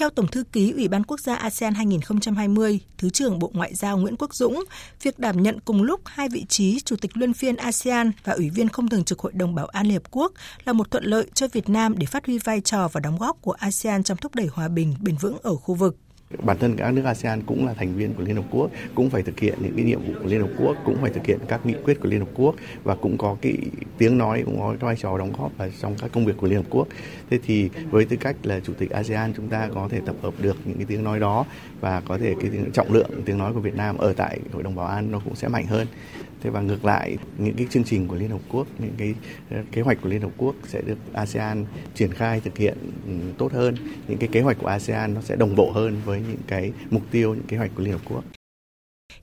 Theo 0.00 0.10
Tổng 0.10 0.26
thư 0.26 0.44
ký 0.44 0.72
Ủy 0.72 0.88
ban 0.88 1.04
Quốc 1.04 1.20
gia 1.20 1.34
ASEAN 1.34 1.74
2020, 1.74 2.80
Thứ 2.98 3.10
trưởng 3.10 3.38
Bộ 3.38 3.50
Ngoại 3.54 3.74
giao 3.74 3.98
Nguyễn 3.98 4.16
Quốc 4.16 4.34
Dũng, 4.34 4.64
việc 5.02 5.18
đảm 5.18 5.42
nhận 5.42 5.60
cùng 5.64 5.82
lúc 5.82 6.00
hai 6.04 6.28
vị 6.28 6.44
trí 6.48 6.80
Chủ 6.80 6.96
tịch 6.96 7.16
Luân 7.16 7.32
phiên 7.32 7.56
ASEAN 7.56 8.12
và 8.24 8.32
Ủy 8.32 8.50
viên 8.50 8.68
không 8.68 8.88
thường 8.88 9.04
trực 9.04 9.18
Hội 9.18 9.32
đồng 9.32 9.54
Bảo 9.54 9.66
an 9.66 9.86
Liên 9.86 9.94
Hợp 9.94 10.10
Quốc 10.10 10.32
là 10.64 10.72
một 10.72 10.90
thuận 10.90 11.04
lợi 11.04 11.26
cho 11.34 11.48
Việt 11.48 11.68
Nam 11.68 11.98
để 11.98 12.06
phát 12.06 12.26
huy 12.26 12.38
vai 12.38 12.60
trò 12.60 12.88
và 12.92 13.00
đóng 13.00 13.18
góp 13.18 13.42
của 13.42 13.52
ASEAN 13.52 14.02
trong 14.02 14.16
thúc 14.16 14.34
đẩy 14.34 14.46
hòa 14.46 14.68
bình 14.68 14.94
bền 15.00 15.16
vững 15.16 15.38
ở 15.42 15.56
khu 15.56 15.74
vực. 15.74 15.96
Bản 16.38 16.58
thân 16.58 16.76
các 16.76 16.90
nước 16.90 17.04
ASEAN 17.04 17.42
cũng 17.42 17.66
là 17.66 17.74
thành 17.74 17.94
viên 17.94 18.14
của 18.14 18.22
Liên 18.22 18.36
Hợp 18.36 18.44
Quốc, 18.50 18.70
cũng 18.94 19.10
phải 19.10 19.22
thực 19.22 19.40
hiện 19.40 19.54
những 19.60 19.72
cái 19.76 19.84
nhiệm 19.84 20.00
vụ 20.00 20.12
của 20.22 20.28
Liên 20.28 20.40
Hợp 20.40 20.50
Quốc, 20.58 20.76
cũng 20.84 20.96
phải 21.00 21.10
thực 21.10 21.26
hiện 21.26 21.38
các 21.48 21.66
nghị 21.66 21.74
quyết 21.84 22.00
của 22.00 22.08
Liên 22.08 22.20
Hợp 22.20 22.28
Quốc 22.34 22.54
và 22.84 22.94
cũng 22.94 23.18
có 23.18 23.36
cái 23.40 23.56
tiếng 23.98 24.18
nói, 24.18 24.42
cũng 24.46 24.60
có 24.60 24.74
vai 24.80 24.96
trò 24.96 25.18
đóng 25.18 25.32
góp 25.38 25.58
vào 25.58 25.68
trong 25.80 25.94
các 26.00 26.12
công 26.12 26.26
việc 26.26 26.36
của 26.36 26.46
Liên 26.46 26.56
Hợp 26.56 26.66
Quốc. 26.70 26.88
Thế 27.30 27.38
thì 27.46 27.70
với 27.90 28.04
tư 28.04 28.16
cách 28.16 28.36
là 28.42 28.60
Chủ 28.60 28.72
tịch 28.72 28.90
ASEAN 28.90 29.32
chúng 29.36 29.48
ta 29.48 29.68
có 29.74 29.88
thể 29.90 30.00
tập 30.06 30.16
hợp 30.22 30.34
được 30.38 30.56
những 30.64 30.76
cái 30.76 30.86
tiếng 30.88 31.04
nói 31.04 31.20
đó 31.20 31.44
và 31.80 32.00
có 32.00 32.18
thể 32.18 32.34
cái 32.40 32.50
trọng 32.72 32.92
lượng 32.92 33.10
tiếng 33.24 33.38
nói 33.38 33.52
của 33.52 33.60
Việt 33.60 33.76
Nam 33.76 33.98
ở 33.98 34.12
tại 34.12 34.40
Hội 34.52 34.62
đồng 34.62 34.74
Bảo 34.74 34.86
an 34.86 35.10
nó 35.10 35.20
cũng 35.24 35.34
sẽ 35.34 35.48
mạnh 35.48 35.66
hơn. 35.66 35.86
Thế 36.42 36.50
và 36.50 36.60
ngược 36.60 36.84
lại 36.84 37.16
những 37.38 37.54
cái 37.54 37.66
chương 37.70 37.84
trình 37.84 38.08
của 38.08 38.16
Liên 38.16 38.30
Hợp 38.30 38.40
Quốc, 38.48 38.66
những 38.78 38.94
cái 38.98 39.14
ờ, 39.50 39.58
kế 39.72 39.82
hoạch 39.82 39.98
của 40.02 40.08
Liên 40.08 40.22
Hợp 40.22 40.32
Quốc 40.36 40.54
sẽ 40.68 40.80
được 40.82 40.98
ASEAN 41.12 41.64
triển 41.94 42.14
khai 42.14 42.40
thực 42.40 42.58
hiện 42.58 42.78
ừ, 43.06 43.12
tốt 43.38 43.52
hơn. 43.52 43.74
Những 44.08 44.18
cái 44.18 44.28
kế 44.32 44.40
hoạch 44.40 44.58
của 44.58 44.66
ASEAN 44.66 45.14
nó 45.14 45.20
sẽ 45.20 45.36
đồng 45.36 45.56
bộ 45.56 45.70
hơn 45.70 46.00
với 46.04 46.20
những 46.20 46.40
cái 46.46 46.72
mục 46.90 47.02
tiêu, 47.10 47.34
những 47.34 47.46
kế 47.46 47.56
hoạch 47.56 47.70
của 47.74 47.82
Liên 47.82 47.92
Hợp 47.92 48.02
Quốc. 48.04 48.24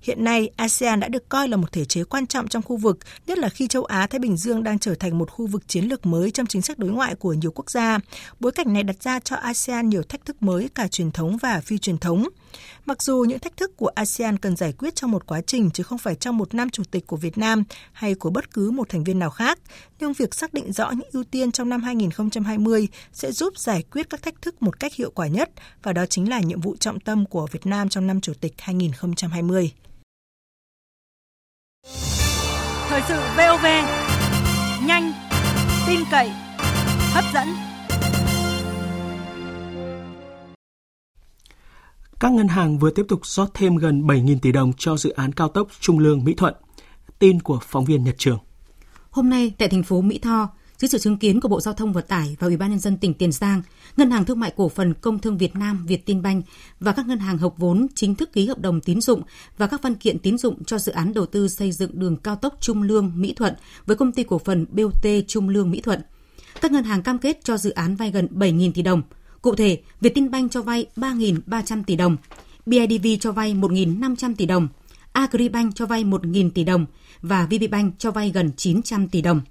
Hiện 0.01 0.23
nay, 0.23 0.49
ASEAN 0.55 0.99
đã 0.99 1.07
được 1.07 1.29
coi 1.29 1.47
là 1.47 1.57
một 1.57 1.71
thể 1.71 1.85
chế 1.85 2.03
quan 2.03 2.27
trọng 2.27 2.47
trong 2.47 2.63
khu 2.63 2.77
vực, 2.77 2.99
nhất 3.27 3.37
là 3.37 3.49
khi 3.49 3.67
châu 3.67 3.85
Á 3.85 4.07
Thái 4.07 4.19
Bình 4.19 4.37
Dương 4.37 4.63
đang 4.63 4.79
trở 4.79 4.95
thành 4.95 5.17
một 5.17 5.31
khu 5.31 5.47
vực 5.47 5.67
chiến 5.67 5.85
lược 5.85 6.05
mới 6.05 6.31
trong 6.31 6.45
chính 6.45 6.61
sách 6.61 6.79
đối 6.79 6.89
ngoại 6.89 7.15
của 7.15 7.33
nhiều 7.33 7.51
quốc 7.51 7.71
gia. 7.71 7.99
Bối 8.39 8.51
cảnh 8.51 8.73
này 8.73 8.83
đặt 8.83 9.03
ra 9.03 9.19
cho 9.19 9.35
ASEAN 9.35 9.89
nhiều 9.89 10.03
thách 10.03 10.25
thức 10.25 10.43
mới 10.43 10.69
cả 10.75 10.87
truyền 10.87 11.11
thống 11.11 11.37
và 11.37 11.61
phi 11.61 11.77
truyền 11.77 11.97
thống. 11.97 12.27
Mặc 12.87 13.03
dù 13.03 13.25
những 13.27 13.39
thách 13.39 13.57
thức 13.57 13.77
của 13.77 13.87
ASEAN 13.87 14.37
cần 14.37 14.55
giải 14.55 14.73
quyết 14.73 14.95
trong 14.95 15.11
một 15.11 15.25
quá 15.25 15.41
trình 15.41 15.69
chứ 15.71 15.83
không 15.83 15.97
phải 15.97 16.15
trong 16.15 16.37
một 16.37 16.53
năm 16.53 16.69
chủ 16.69 16.83
tịch 16.91 17.07
của 17.07 17.17
Việt 17.17 17.37
Nam 17.37 17.63
hay 17.91 18.15
của 18.15 18.29
bất 18.29 18.53
cứ 18.53 18.71
một 18.71 18.89
thành 18.89 19.03
viên 19.03 19.19
nào 19.19 19.29
khác, 19.29 19.59
nhưng 19.99 20.13
việc 20.13 20.35
xác 20.35 20.53
định 20.53 20.73
rõ 20.73 20.91
những 20.91 21.09
ưu 21.11 21.23
tiên 21.23 21.51
trong 21.51 21.69
năm 21.69 21.83
2020 21.83 22.87
sẽ 23.13 23.31
giúp 23.31 23.57
giải 23.57 23.83
quyết 23.91 24.09
các 24.09 24.21
thách 24.21 24.41
thức 24.41 24.61
một 24.61 24.79
cách 24.79 24.93
hiệu 24.93 25.11
quả 25.15 25.27
nhất 25.27 25.49
và 25.83 25.93
đó 25.93 26.05
chính 26.05 26.29
là 26.29 26.39
nhiệm 26.39 26.61
vụ 26.61 26.75
trọng 26.79 26.99
tâm 26.99 27.25
của 27.25 27.47
Việt 27.51 27.65
Nam 27.65 27.89
trong 27.89 28.07
năm 28.07 28.21
chủ 28.21 28.33
tịch 28.41 28.53
2020. 28.57 29.71
Thời 32.89 33.01
sự 33.07 33.19
VOV 33.37 33.65
nhanh, 34.87 35.13
tin 35.87 35.99
cậy, 36.11 36.29
hấp 37.13 37.23
dẫn. 37.33 37.66
Các 42.19 42.31
ngân 42.31 42.47
hàng 42.47 42.77
vừa 42.77 42.89
tiếp 42.89 43.05
tục 43.09 43.25
rót 43.25 43.49
thêm 43.53 43.75
gần 43.75 44.01
7.000 44.01 44.39
tỷ 44.41 44.51
đồng 44.51 44.73
cho 44.77 44.97
dự 44.97 45.09
án 45.09 45.31
cao 45.31 45.49
tốc 45.49 45.67
Trung 45.79 45.99
Lương 45.99 46.23
Mỹ 46.23 46.33
Thuận. 46.37 46.53
Tin 47.19 47.41
của 47.41 47.59
phóng 47.63 47.85
viên 47.85 48.03
Nhật 48.03 48.15
Trường. 48.17 48.39
Hôm 49.09 49.29
nay 49.29 49.53
tại 49.57 49.67
thành 49.67 49.83
phố 49.83 50.01
Mỹ 50.01 50.19
Tho, 50.19 50.49
dưới 50.77 50.89
sự 50.89 50.97
chứng 50.97 51.17
kiến 51.17 51.41
của 51.41 51.47
Bộ 51.47 51.61
Giao 51.61 51.73
thông 51.73 51.93
Vận 51.93 52.05
tải 52.07 52.35
và 52.39 52.47
Ủy 52.47 52.57
ban 52.57 52.69
nhân 52.69 52.79
dân 52.79 52.97
tỉnh 52.97 53.13
Tiền 53.13 53.31
Giang, 53.31 53.61
Ngân 53.97 54.11
hàng 54.11 54.25
Thương 54.25 54.39
mại 54.39 54.53
Cổ 54.57 54.69
phần 54.69 54.93
Công 54.93 55.19
thương 55.19 55.37
Việt 55.37 55.55
Nam 55.55 55.85
Vietinbank 55.87 56.45
và 56.79 56.91
các 56.91 57.07
ngân 57.07 57.19
hàng 57.19 57.37
hợp 57.37 57.53
vốn 57.57 57.87
chính 57.95 58.15
thức 58.15 58.33
ký 58.33 58.47
hợp 58.47 58.59
đồng 58.59 58.81
tín 58.81 59.01
dụng 59.01 59.21
và 59.57 59.67
các 59.67 59.81
văn 59.81 59.95
kiện 59.95 60.19
tín 60.19 60.37
dụng 60.37 60.63
cho 60.63 60.77
dự 60.77 60.91
án 60.91 61.13
đầu 61.13 61.25
tư 61.25 61.47
xây 61.47 61.71
dựng 61.71 61.99
đường 61.99 62.17
cao 62.17 62.35
tốc 62.35 62.57
Trung 62.59 62.81
Lương 62.81 63.11
Mỹ 63.15 63.33
Thuận 63.37 63.53
với 63.85 63.95
công 63.95 64.11
ty 64.11 64.23
cổ 64.23 64.37
phần 64.39 64.65
BOT 64.71 65.05
Trung 65.27 65.49
Lương 65.49 65.71
Mỹ 65.71 65.81
Thuận. 65.81 66.01
Các 66.61 66.71
ngân 66.71 66.83
hàng 66.83 67.03
cam 67.03 67.17
kết 67.17 67.39
cho 67.43 67.57
dự 67.57 67.69
án 67.69 67.95
vay 67.95 68.11
gần 68.11 68.27
7.000 68.31 68.71
tỷ 68.71 68.81
đồng. 68.81 69.01
Cụ 69.41 69.55
thể, 69.55 69.81
Vietinbank 70.01 70.51
cho 70.51 70.61
vay 70.61 70.85
3.300 70.95 71.83
tỷ 71.83 71.95
đồng, 71.95 72.17
BIDV 72.65 73.07
cho 73.19 73.31
vay 73.31 73.53
1.500 73.53 74.35
tỷ 74.35 74.45
đồng, 74.45 74.67
Agribank 75.11 75.75
cho 75.75 75.85
vay 75.85 76.03
1.000 76.03 76.49
tỷ 76.49 76.63
đồng 76.63 76.85
và 77.21 77.45
VPBank 77.45 77.93
cho 77.97 78.11
vay 78.11 78.31
gần 78.31 78.51
900 78.57 79.07
tỷ 79.07 79.21
đồng. 79.21 79.41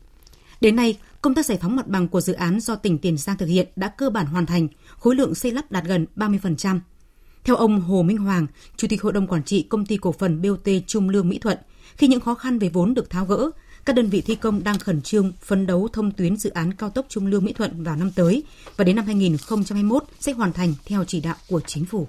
Đến 0.61 0.77
nay, 0.77 0.99
công 1.23 1.35
tác 1.35 1.47
giải 1.47 1.59
phóng 1.63 1.77
mặt 1.77 1.89
bằng 1.89 2.09
của 2.09 2.21
dự 2.21 2.33
án 2.33 2.61
do 2.61 2.77
tỉnh 2.77 2.99
Tiền 2.99 3.19
Giang 3.19 3.37
thực 3.37 3.47
hiện 3.47 3.69
đã 3.77 3.89
cơ 3.89 4.11
bản 4.11 4.27
hoàn 4.27 4.47
thành, 4.47 4.69
khối 4.99 5.15
lượng 5.15 5.35
xây 5.35 5.53
lắp 5.53 5.73
đạt 5.73 5.85
gần 5.85 6.07
30%. 6.17 6.81
Theo 7.45 7.57
ông 7.57 7.81
Hồ 7.81 8.03
Minh 8.03 8.17
Hoàng, 8.17 8.47
Chủ 8.77 8.89
tịch 8.89 9.03
Hội 9.03 9.13
đồng 9.13 9.27
Quản 9.27 9.43
trị 9.43 9.63
Công 9.63 9.87
ty 9.87 9.97
Cổ 9.97 10.13
phần 10.13 10.43
BOT 10.43 10.69
Trung 10.87 11.09
Lương 11.09 11.29
Mỹ 11.29 11.39
Thuận, 11.39 11.59
khi 11.97 12.07
những 12.07 12.21
khó 12.21 12.35
khăn 12.35 12.59
về 12.59 12.69
vốn 12.69 12.95
được 12.95 13.11
tháo 13.11 13.25
gỡ, 13.25 13.51
các 13.87 13.97
đơn 13.97 14.09
vị 14.09 14.21
thi 14.21 14.35
công 14.35 14.65
đang 14.65 14.79
khẩn 14.79 15.03
trương 15.03 15.33
phấn 15.43 15.67
đấu 15.67 15.89
thông 15.93 16.11
tuyến 16.11 16.37
dự 16.37 16.51
án 16.51 16.73
cao 16.73 16.91
tốc 16.91 17.07
Trung 17.09 17.27
Lương 17.27 17.45
Mỹ 17.45 17.53
Thuận 17.53 17.85
vào 17.85 17.97
năm 17.97 18.11
tới 18.11 18.43
và 18.77 18.85
đến 18.85 18.97
năm 18.97 19.07
2021 19.07 20.05
sẽ 20.21 20.33
hoàn 20.33 20.53
thành 20.53 20.75
theo 20.87 21.05
chỉ 21.05 21.21
đạo 21.21 21.35
của 21.49 21.61
chính 21.61 21.85
phủ. 21.85 22.09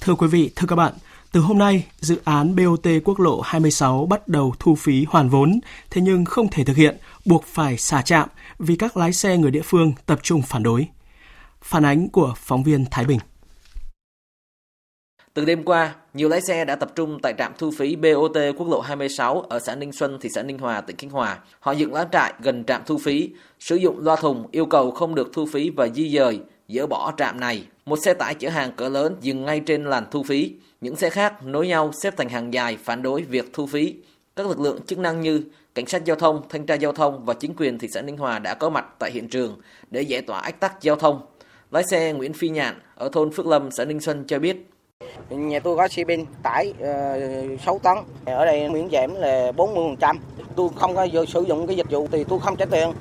Thưa 0.00 0.14
quý 0.14 0.26
vị, 0.28 0.50
thưa 0.56 0.66
các 0.66 0.76
bạn, 0.76 0.92
từ 1.32 1.40
hôm 1.40 1.58
nay, 1.58 1.86
dự 2.00 2.20
án 2.24 2.56
BOT 2.56 2.86
quốc 3.04 3.20
lộ 3.20 3.40
26 3.40 4.06
bắt 4.06 4.28
đầu 4.28 4.54
thu 4.58 4.74
phí 4.74 5.04
hoàn 5.08 5.28
vốn, 5.28 5.60
thế 5.90 6.02
nhưng 6.02 6.24
không 6.24 6.48
thể 6.50 6.64
thực 6.64 6.76
hiện, 6.76 6.96
buộc 7.24 7.44
phải 7.46 7.78
xả 7.78 8.02
trạm 8.02 8.28
vì 8.58 8.76
các 8.76 8.96
lái 8.96 9.12
xe 9.12 9.36
người 9.36 9.50
địa 9.50 9.62
phương 9.64 9.92
tập 10.06 10.20
trung 10.22 10.42
phản 10.42 10.62
đối. 10.62 10.86
Phản 11.62 11.84
ánh 11.84 12.08
của 12.08 12.34
phóng 12.36 12.62
viên 12.62 12.84
Thái 12.90 13.04
Bình. 13.04 13.18
Từ 15.34 15.44
đêm 15.44 15.64
qua, 15.64 15.94
nhiều 16.14 16.28
lái 16.28 16.40
xe 16.40 16.64
đã 16.64 16.76
tập 16.76 16.92
trung 16.94 17.18
tại 17.22 17.34
trạm 17.38 17.52
thu 17.58 17.70
phí 17.70 17.96
BOT 17.96 18.36
quốc 18.56 18.68
lộ 18.68 18.80
26 18.80 19.40
ở 19.40 19.58
xã 19.60 19.74
Ninh 19.74 19.92
Xuân, 19.92 20.18
thị 20.20 20.28
xã 20.34 20.42
Ninh 20.42 20.58
Hòa, 20.58 20.80
tỉnh 20.80 20.96
Khánh 20.96 21.10
Hòa. 21.10 21.38
Họ 21.60 21.72
dựng 21.72 21.94
lán 21.94 22.06
trại 22.12 22.32
gần 22.42 22.64
trạm 22.64 22.82
thu 22.86 22.98
phí, 22.98 23.30
sử 23.60 23.76
dụng 23.76 24.04
loa 24.04 24.16
thùng 24.16 24.46
yêu 24.50 24.66
cầu 24.66 24.90
không 24.90 25.14
được 25.14 25.30
thu 25.32 25.46
phí 25.46 25.70
và 25.70 25.88
di 25.88 26.16
dời, 26.16 26.40
dỡ 26.68 26.86
bỏ 26.86 27.12
trạm 27.16 27.40
này. 27.40 27.66
Một 27.86 27.98
xe 28.04 28.14
tải 28.14 28.34
chở 28.34 28.48
hàng 28.48 28.72
cỡ 28.76 28.88
lớn 28.88 29.16
dừng 29.20 29.44
ngay 29.44 29.60
trên 29.60 29.84
làn 29.84 30.04
thu 30.10 30.22
phí. 30.22 30.52
Những 30.80 30.96
xe 30.96 31.10
khác 31.10 31.46
nối 31.46 31.66
nhau 31.66 31.92
xếp 32.02 32.14
thành 32.16 32.28
hàng 32.28 32.54
dài 32.54 32.76
phản 32.82 33.02
đối 33.02 33.22
việc 33.22 33.50
thu 33.52 33.66
phí. 33.66 33.94
Các 34.36 34.46
lực 34.46 34.60
lượng 34.60 34.80
chức 34.86 34.98
năng 34.98 35.20
như 35.20 35.42
cảnh 35.74 35.86
sát 35.86 36.04
giao 36.04 36.16
thông, 36.16 36.42
thanh 36.48 36.66
tra 36.66 36.74
giao 36.74 36.92
thông 36.92 37.24
và 37.24 37.34
chính 37.34 37.54
quyền 37.56 37.78
thị 37.78 37.88
xã 37.94 38.02
Ninh 38.02 38.16
Hòa 38.16 38.38
đã 38.38 38.54
có 38.54 38.70
mặt 38.70 38.86
tại 38.98 39.10
hiện 39.10 39.28
trường 39.28 39.60
để 39.90 40.02
giải 40.02 40.22
tỏa 40.22 40.40
ách 40.40 40.60
tắc 40.60 40.82
giao 40.82 40.96
thông. 40.96 41.20
Lái 41.70 41.82
xe 41.90 42.12
Nguyễn 42.12 42.32
Phi 42.32 42.48
Nhạn 42.48 42.74
ở 42.94 43.08
thôn 43.12 43.32
Phước 43.32 43.46
Lâm, 43.46 43.70
xã 43.70 43.84
Ninh 43.84 44.00
Xuân 44.00 44.24
cho 44.26 44.38
biết 44.38 44.70
Nhà 45.30 45.60
tôi 45.60 45.76
có 45.76 45.88
xe 45.88 46.04
bin 46.04 46.24
tải 46.42 46.72
ờ, 46.80 47.20
uh, 47.54 47.60
6 47.60 47.80
tấn, 47.82 47.96
ở 48.24 48.44
đây 48.44 48.68
miễn 48.68 48.88
giảm 48.92 49.14
là 49.14 49.52
40%. 49.52 50.16
Tôi 50.56 50.68
không 50.76 50.94
có 50.94 51.06
sử 51.28 51.42
dụng 51.42 51.66
cái 51.66 51.76
dịch 51.76 51.90
vụ 51.90 52.08
thì 52.12 52.24
tôi 52.24 52.40
không 52.40 52.56
trả 52.56 52.64
tiền. 52.64 52.92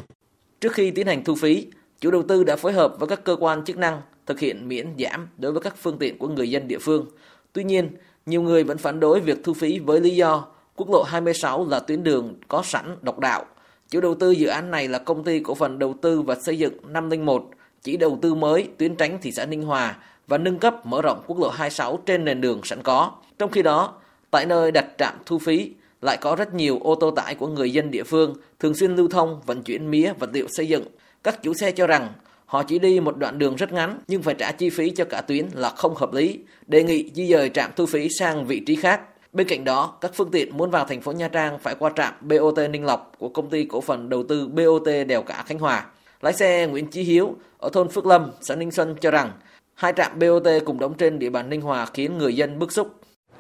Trước 0.61 0.73
khi 0.73 0.91
tiến 0.91 1.07
hành 1.07 1.23
thu 1.23 1.35
phí, 1.35 1.67
chủ 2.01 2.11
đầu 2.11 2.23
tư 2.23 2.43
đã 2.43 2.55
phối 2.55 2.73
hợp 2.73 2.95
với 2.99 3.09
các 3.09 3.23
cơ 3.23 3.35
quan 3.39 3.65
chức 3.65 3.77
năng 3.77 4.01
thực 4.25 4.39
hiện 4.39 4.67
miễn 4.67 4.87
giảm 4.99 5.29
đối 5.37 5.51
với 5.51 5.61
các 5.61 5.75
phương 5.77 5.97
tiện 5.99 6.17
của 6.17 6.27
người 6.27 6.49
dân 6.49 6.67
địa 6.67 6.79
phương. 6.81 7.05
Tuy 7.53 7.63
nhiên, 7.63 7.89
nhiều 8.25 8.41
người 8.41 8.63
vẫn 8.63 8.77
phản 8.77 8.99
đối 8.99 9.19
việc 9.19 9.43
thu 9.43 9.53
phí 9.53 9.79
với 9.79 9.99
lý 9.99 10.15
do 10.15 10.47
quốc 10.75 10.89
lộ 10.89 11.03
26 11.03 11.67
là 11.67 11.79
tuyến 11.79 12.03
đường 12.03 12.35
có 12.47 12.61
sẵn 12.65 12.95
độc 13.01 13.19
đạo. 13.19 13.45
Chủ 13.89 14.01
đầu 14.01 14.15
tư 14.15 14.31
dự 14.31 14.47
án 14.47 14.71
này 14.71 14.87
là 14.87 14.99
công 14.99 15.23
ty 15.23 15.39
cổ 15.39 15.55
phần 15.55 15.79
đầu 15.79 15.95
tư 16.01 16.21
và 16.21 16.35
xây 16.35 16.57
dựng 16.57 16.73
501, 16.87 17.49
chỉ 17.81 17.97
đầu 17.97 18.19
tư 18.21 18.35
mới 18.35 18.69
tuyến 18.77 18.95
tránh 18.95 19.17
thị 19.21 19.31
xã 19.31 19.45
Ninh 19.45 19.63
Hòa 19.63 19.97
và 20.29 20.37
nâng 20.37 20.59
cấp 20.59 20.85
mở 20.85 21.01
rộng 21.01 21.23
quốc 21.27 21.39
lộ 21.39 21.49
26 21.49 21.99
trên 22.05 22.25
nền 22.25 22.41
đường 22.41 22.61
sẵn 22.63 22.83
có. 22.83 23.11
Trong 23.37 23.51
khi 23.51 23.61
đó, 23.61 23.93
tại 24.31 24.45
nơi 24.45 24.71
đặt 24.71 24.85
trạm 24.97 25.13
thu 25.25 25.39
phí, 25.39 25.71
lại 26.01 26.17
có 26.21 26.35
rất 26.35 26.53
nhiều 26.53 26.79
ô 26.83 26.95
tô 26.95 27.11
tải 27.11 27.35
của 27.35 27.47
người 27.47 27.73
dân 27.73 27.91
địa 27.91 28.03
phương 28.03 28.35
thường 28.59 28.73
xuyên 28.73 28.95
lưu 28.95 29.07
thông 29.07 29.41
vận 29.45 29.63
chuyển 29.63 29.91
mía 29.91 30.13
vật 30.19 30.29
liệu 30.33 30.47
xây 30.49 30.67
dựng. 30.67 30.85
Các 31.23 31.43
chủ 31.43 31.53
xe 31.53 31.71
cho 31.71 31.87
rằng 31.87 32.13
họ 32.45 32.63
chỉ 32.63 32.79
đi 32.79 32.99
một 32.99 33.17
đoạn 33.17 33.39
đường 33.39 33.55
rất 33.55 33.73
ngắn 33.73 33.99
nhưng 34.07 34.21
phải 34.21 34.35
trả 34.35 34.51
chi 34.51 34.69
phí 34.69 34.89
cho 34.89 35.05
cả 35.05 35.21
tuyến 35.21 35.47
là 35.53 35.69
không 35.69 35.95
hợp 35.95 36.13
lý, 36.13 36.39
đề 36.67 36.83
nghị 36.83 37.11
di 37.13 37.27
dời 37.27 37.49
trạm 37.49 37.71
thu 37.75 37.85
phí 37.85 38.07
sang 38.19 38.45
vị 38.45 38.59
trí 38.59 38.75
khác. 38.75 39.01
Bên 39.33 39.47
cạnh 39.47 39.63
đó, 39.63 39.97
các 40.01 40.11
phương 40.13 40.31
tiện 40.31 40.57
muốn 40.57 40.71
vào 40.71 40.85
thành 40.85 41.01
phố 41.01 41.11
Nha 41.11 41.27
Trang 41.27 41.59
phải 41.59 41.75
qua 41.75 41.91
trạm 41.95 42.13
BOT 42.21 42.57
Ninh 42.69 42.85
Lộc 42.85 43.11
của 43.17 43.29
công 43.29 43.49
ty 43.49 43.63
cổ 43.63 43.81
phần 43.81 44.09
đầu 44.09 44.23
tư 44.23 44.47
BOT 44.47 44.87
Đèo 45.07 45.23
Cả 45.23 45.43
Khánh 45.47 45.59
Hòa. 45.59 45.85
Lái 46.21 46.33
xe 46.33 46.67
Nguyễn 46.67 46.87
Chí 46.87 47.01
Hiếu 47.01 47.35
ở 47.57 47.69
thôn 47.69 47.89
Phước 47.89 48.05
Lâm, 48.05 48.31
xã 48.41 48.55
Ninh 48.55 48.71
Xuân 48.71 48.95
cho 49.01 49.11
rằng 49.11 49.31
hai 49.79 49.93
trạm 49.93 50.19
BOT 50.19 50.47
cùng 50.65 50.79
đóng 50.79 50.93
trên 50.93 51.19
địa 51.19 51.29
bàn 51.29 51.49
Ninh 51.49 51.61
Hòa 51.61 51.85
khiến 51.93 52.17
người 52.17 52.35
dân 52.35 52.59
bức 52.59 52.71
xúc. 52.71 52.87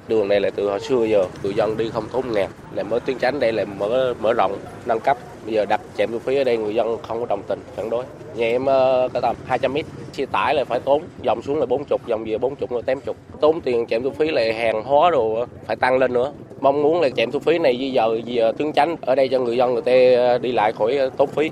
Đường 0.07 0.27
này 0.27 0.39
là 0.39 0.49
từ 0.49 0.69
hồi 0.69 0.79
xưa 0.79 1.05
giờ, 1.05 1.25
người 1.43 1.53
dân 1.53 1.77
đi 1.77 1.89
không 1.89 2.05
tốn 2.11 2.31
nghèo, 2.31 2.47
là 2.73 2.83
mới 2.83 2.99
tuyến 2.99 3.17
tránh 3.17 3.39
đây 3.39 3.51
là 3.51 3.65
mở 3.65 4.13
mở 4.19 4.33
rộng, 4.33 4.57
nâng 4.85 4.99
cấp. 4.99 5.17
Bây 5.45 5.53
giờ 5.53 5.65
đặt 5.65 5.81
trạm 5.97 6.11
thu 6.11 6.19
phí 6.19 6.35
ở 6.35 6.43
đây 6.43 6.57
người 6.57 6.75
dân 6.75 6.97
không 7.07 7.19
có 7.19 7.25
đồng 7.25 7.41
tình, 7.47 7.59
phản 7.75 7.89
đối. 7.89 8.03
Nhà 8.35 8.45
em 8.45 8.65
ờ, 8.65 9.07
có 9.13 9.19
tầm 9.21 9.35
200 9.45 9.73
mét, 9.73 9.85
xe 10.13 10.25
tải 10.25 10.55
là 10.55 10.65
phải 10.65 10.79
tốn, 10.79 11.03
dòng 11.21 11.41
xuống 11.41 11.59
là 11.59 11.65
40, 11.65 11.97
dòng 12.07 12.23
về 12.25 12.37
40 12.37 12.67
là 12.71 12.81
80. 12.81 13.15
Tốn 13.41 13.61
tiền 13.61 13.85
trạm 13.87 14.03
thu 14.03 14.09
phí 14.09 14.31
là 14.31 14.41
hàng 14.57 14.83
hóa 14.83 15.11
đồ 15.11 15.45
phải 15.67 15.75
tăng 15.75 15.97
lên 15.97 16.13
nữa. 16.13 16.31
Mong 16.59 16.81
muốn 16.81 17.01
là 17.01 17.09
trạm 17.09 17.31
thu 17.31 17.39
phí 17.39 17.59
này 17.59 17.77
di 17.79 17.91
dời, 17.95 18.23
di 18.25 18.35
dời 18.37 18.53
tuyến 18.53 18.71
tránh 18.71 18.95
ở 19.01 19.15
đây 19.15 19.27
cho 19.27 19.39
người 19.39 19.57
dân 19.57 19.73
người 19.73 19.81
ta 19.81 19.91
ờ, 20.15 20.37
đi 20.37 20.51
lại 20.51 20.71
khỏi 20.71 20.97
ờ, 20.97 21.09
tốn 21.17 21.29
phí. 21.29 21.51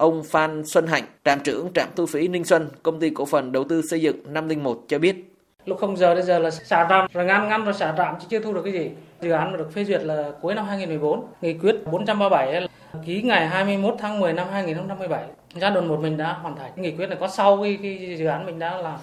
Ông 0.00 0.22
Phan 0.24 0.62
Xuân 0.66 0.86
Hạnh, 0.86 1.04
trạm 1.24 1.40
trưởng 1.40 1.72
trạm 1.74 1.88
thu 1.96 2.06
phí 2.06 2.28
Ninh 2.28 2.44
Xuân, 2.44 2.68
công 2.82 3.00
ty 3.00 3.10
cổ 3.10 3.24
phần 3.24 3.52
đầu 3.52 3.64
tư 3.64 3.82
xây 3.90 4.00
dựng 4.00 4.16
501 4.28 4.78
cho 4.88 4.98
biết. 4.98 5.34
Lúc 5.66 5.78
không 5.78 5.96
giờ 5.96 6.14
đến 6.14 6.24
giờ 6.24 6.38
là 6.38 6.50
xả 6.50 6.86
trạm, 6.88 7.06
rồi 7.12 7.24
ngăn 7.24 7.48
ngăn 7.48 7.64
rồi 7.64 7.74
xả 7.74 7.94
trạm 7.96 8.14
chứ 8.20 8.26
chưa 8.30 8.40
thu 8.40 8.52
được 8.52 8.62
cái 8.64 8.72
gì. 8.72 8.90
Dự 9.20 9.30
án 9.30 9.56
được 9.56 9.72
phê 9.74 9.84
duyệt 9.84 10.02
là 10.02 10.30
cuối 10.40 10.54
năm 10.54 10.66
2014, 10.66 11.24
nghị 11.40 11.54
quyết 11.54 11.76
437 11.92 12.68
ký 13.06 13.22
ngày 13.22 13.48
21 13.48 13.94
tháng 13.98 14.20
10 14.20 14.32
năm 14.32 14.46
2017. 14.52 15.24
Giai 15.54 15.70
đoạn 15.70 15.88
một 15.88 16.00
mình 16.00 16.16
đã 16.16 16.32
hoàn 16.32 16.56
thành. 16.56 16.70
Nghị 16.76 16.90
quyết 16.90 17.06
này 17.06 17.18
có 17.20 17.28
sau 17.28 17.62
cái, 17.62 17.78
cái 17.82 18.16
dự 18.18 18.26
án 18.26 18.46
mình 18.46 18.58
đã 18.58 18.76
làm. 18.76 18.98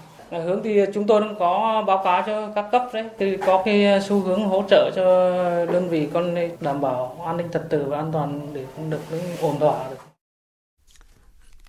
Hướng 0.46 0.64
thì 0.64 0.82
chúng 0.94 1.08
tôi 1.08 1.22
cũng 1.22 1.36
có 1.40 1.84
báo 1.88 2.02
cáo 2.04 2.24
cho 2.28 2.48
các 2.56 2.66
cấp 2.72 2.84
đấy, 2.94 3.06
thì 3.18 3.38
có 3.38 3.62
cái 3.66 4.02
xu 4.02 4.20
hướng 4.20 4.44
hỗ 4.44 4.64
trợ 4.70 4.92
cho 4.96 5.04
đơn 5.66 5.90
vị 5.90 6.08
con 6.14 6.36
đảm 6.62 6.82
bảo 6.82 7.24
an 7.26 7.38
ninh 7.38 7.48
trật 7.54 7.70
tự 7.70 7.84
và 7.88 7.98
an 7.98 8.10
toàn 8.14 8.48
để 8.54 8.64
được 8.90 9.02
ổn 9.42 9.60
thỏa 9.60 9.90
được. 9.90 9.98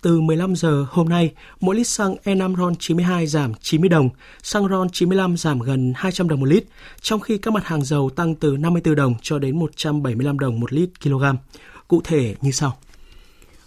Từ 0.01 0.21
15 0.21 0.55
giờ 0.55 0.85
hôm 0.89 1.09
nay, 1.09 1.31
mỗi 1.59 1.75
lít 1.75 1.87
xăng 1.87 2.15
E5 2.23 2.55
RON 2.55 2.75
92 2.75 3.27
giảm 3.27 3.53
90 3.61 3.89
đồng, 3.89 4.09
xăng 4.43 4.67
RON 4.67 4.89
95 4.89 5.37
giảm 5.37 5.59
gần 5.59 5.93
200 5.95 6.29
đồng 6.29 6.39
một 6.39 6.45
lít, 6.45 6.63
trong 7.01 7.19
khi 7.19 7.37
các 7.37 7.53
mặt 7.53 7.65
hàng 7.65 7.83
dầu 7.83 8.09
tăng 8.09 8.35
từ 8.35 8.57
54 8.57 8.95
đồng 8.95 9.13
cho 9.21 9.39
đến 9.39 9.59
175 9.59 10.39
đồng 10.39 10.59
một 10.59 10.73
lít 10.73 10.89
kg. 11.03 11.23
Cụ 11.87 12.01
thể 12.03 12.35
như 12.41 12.51
sau. 12.51 12.77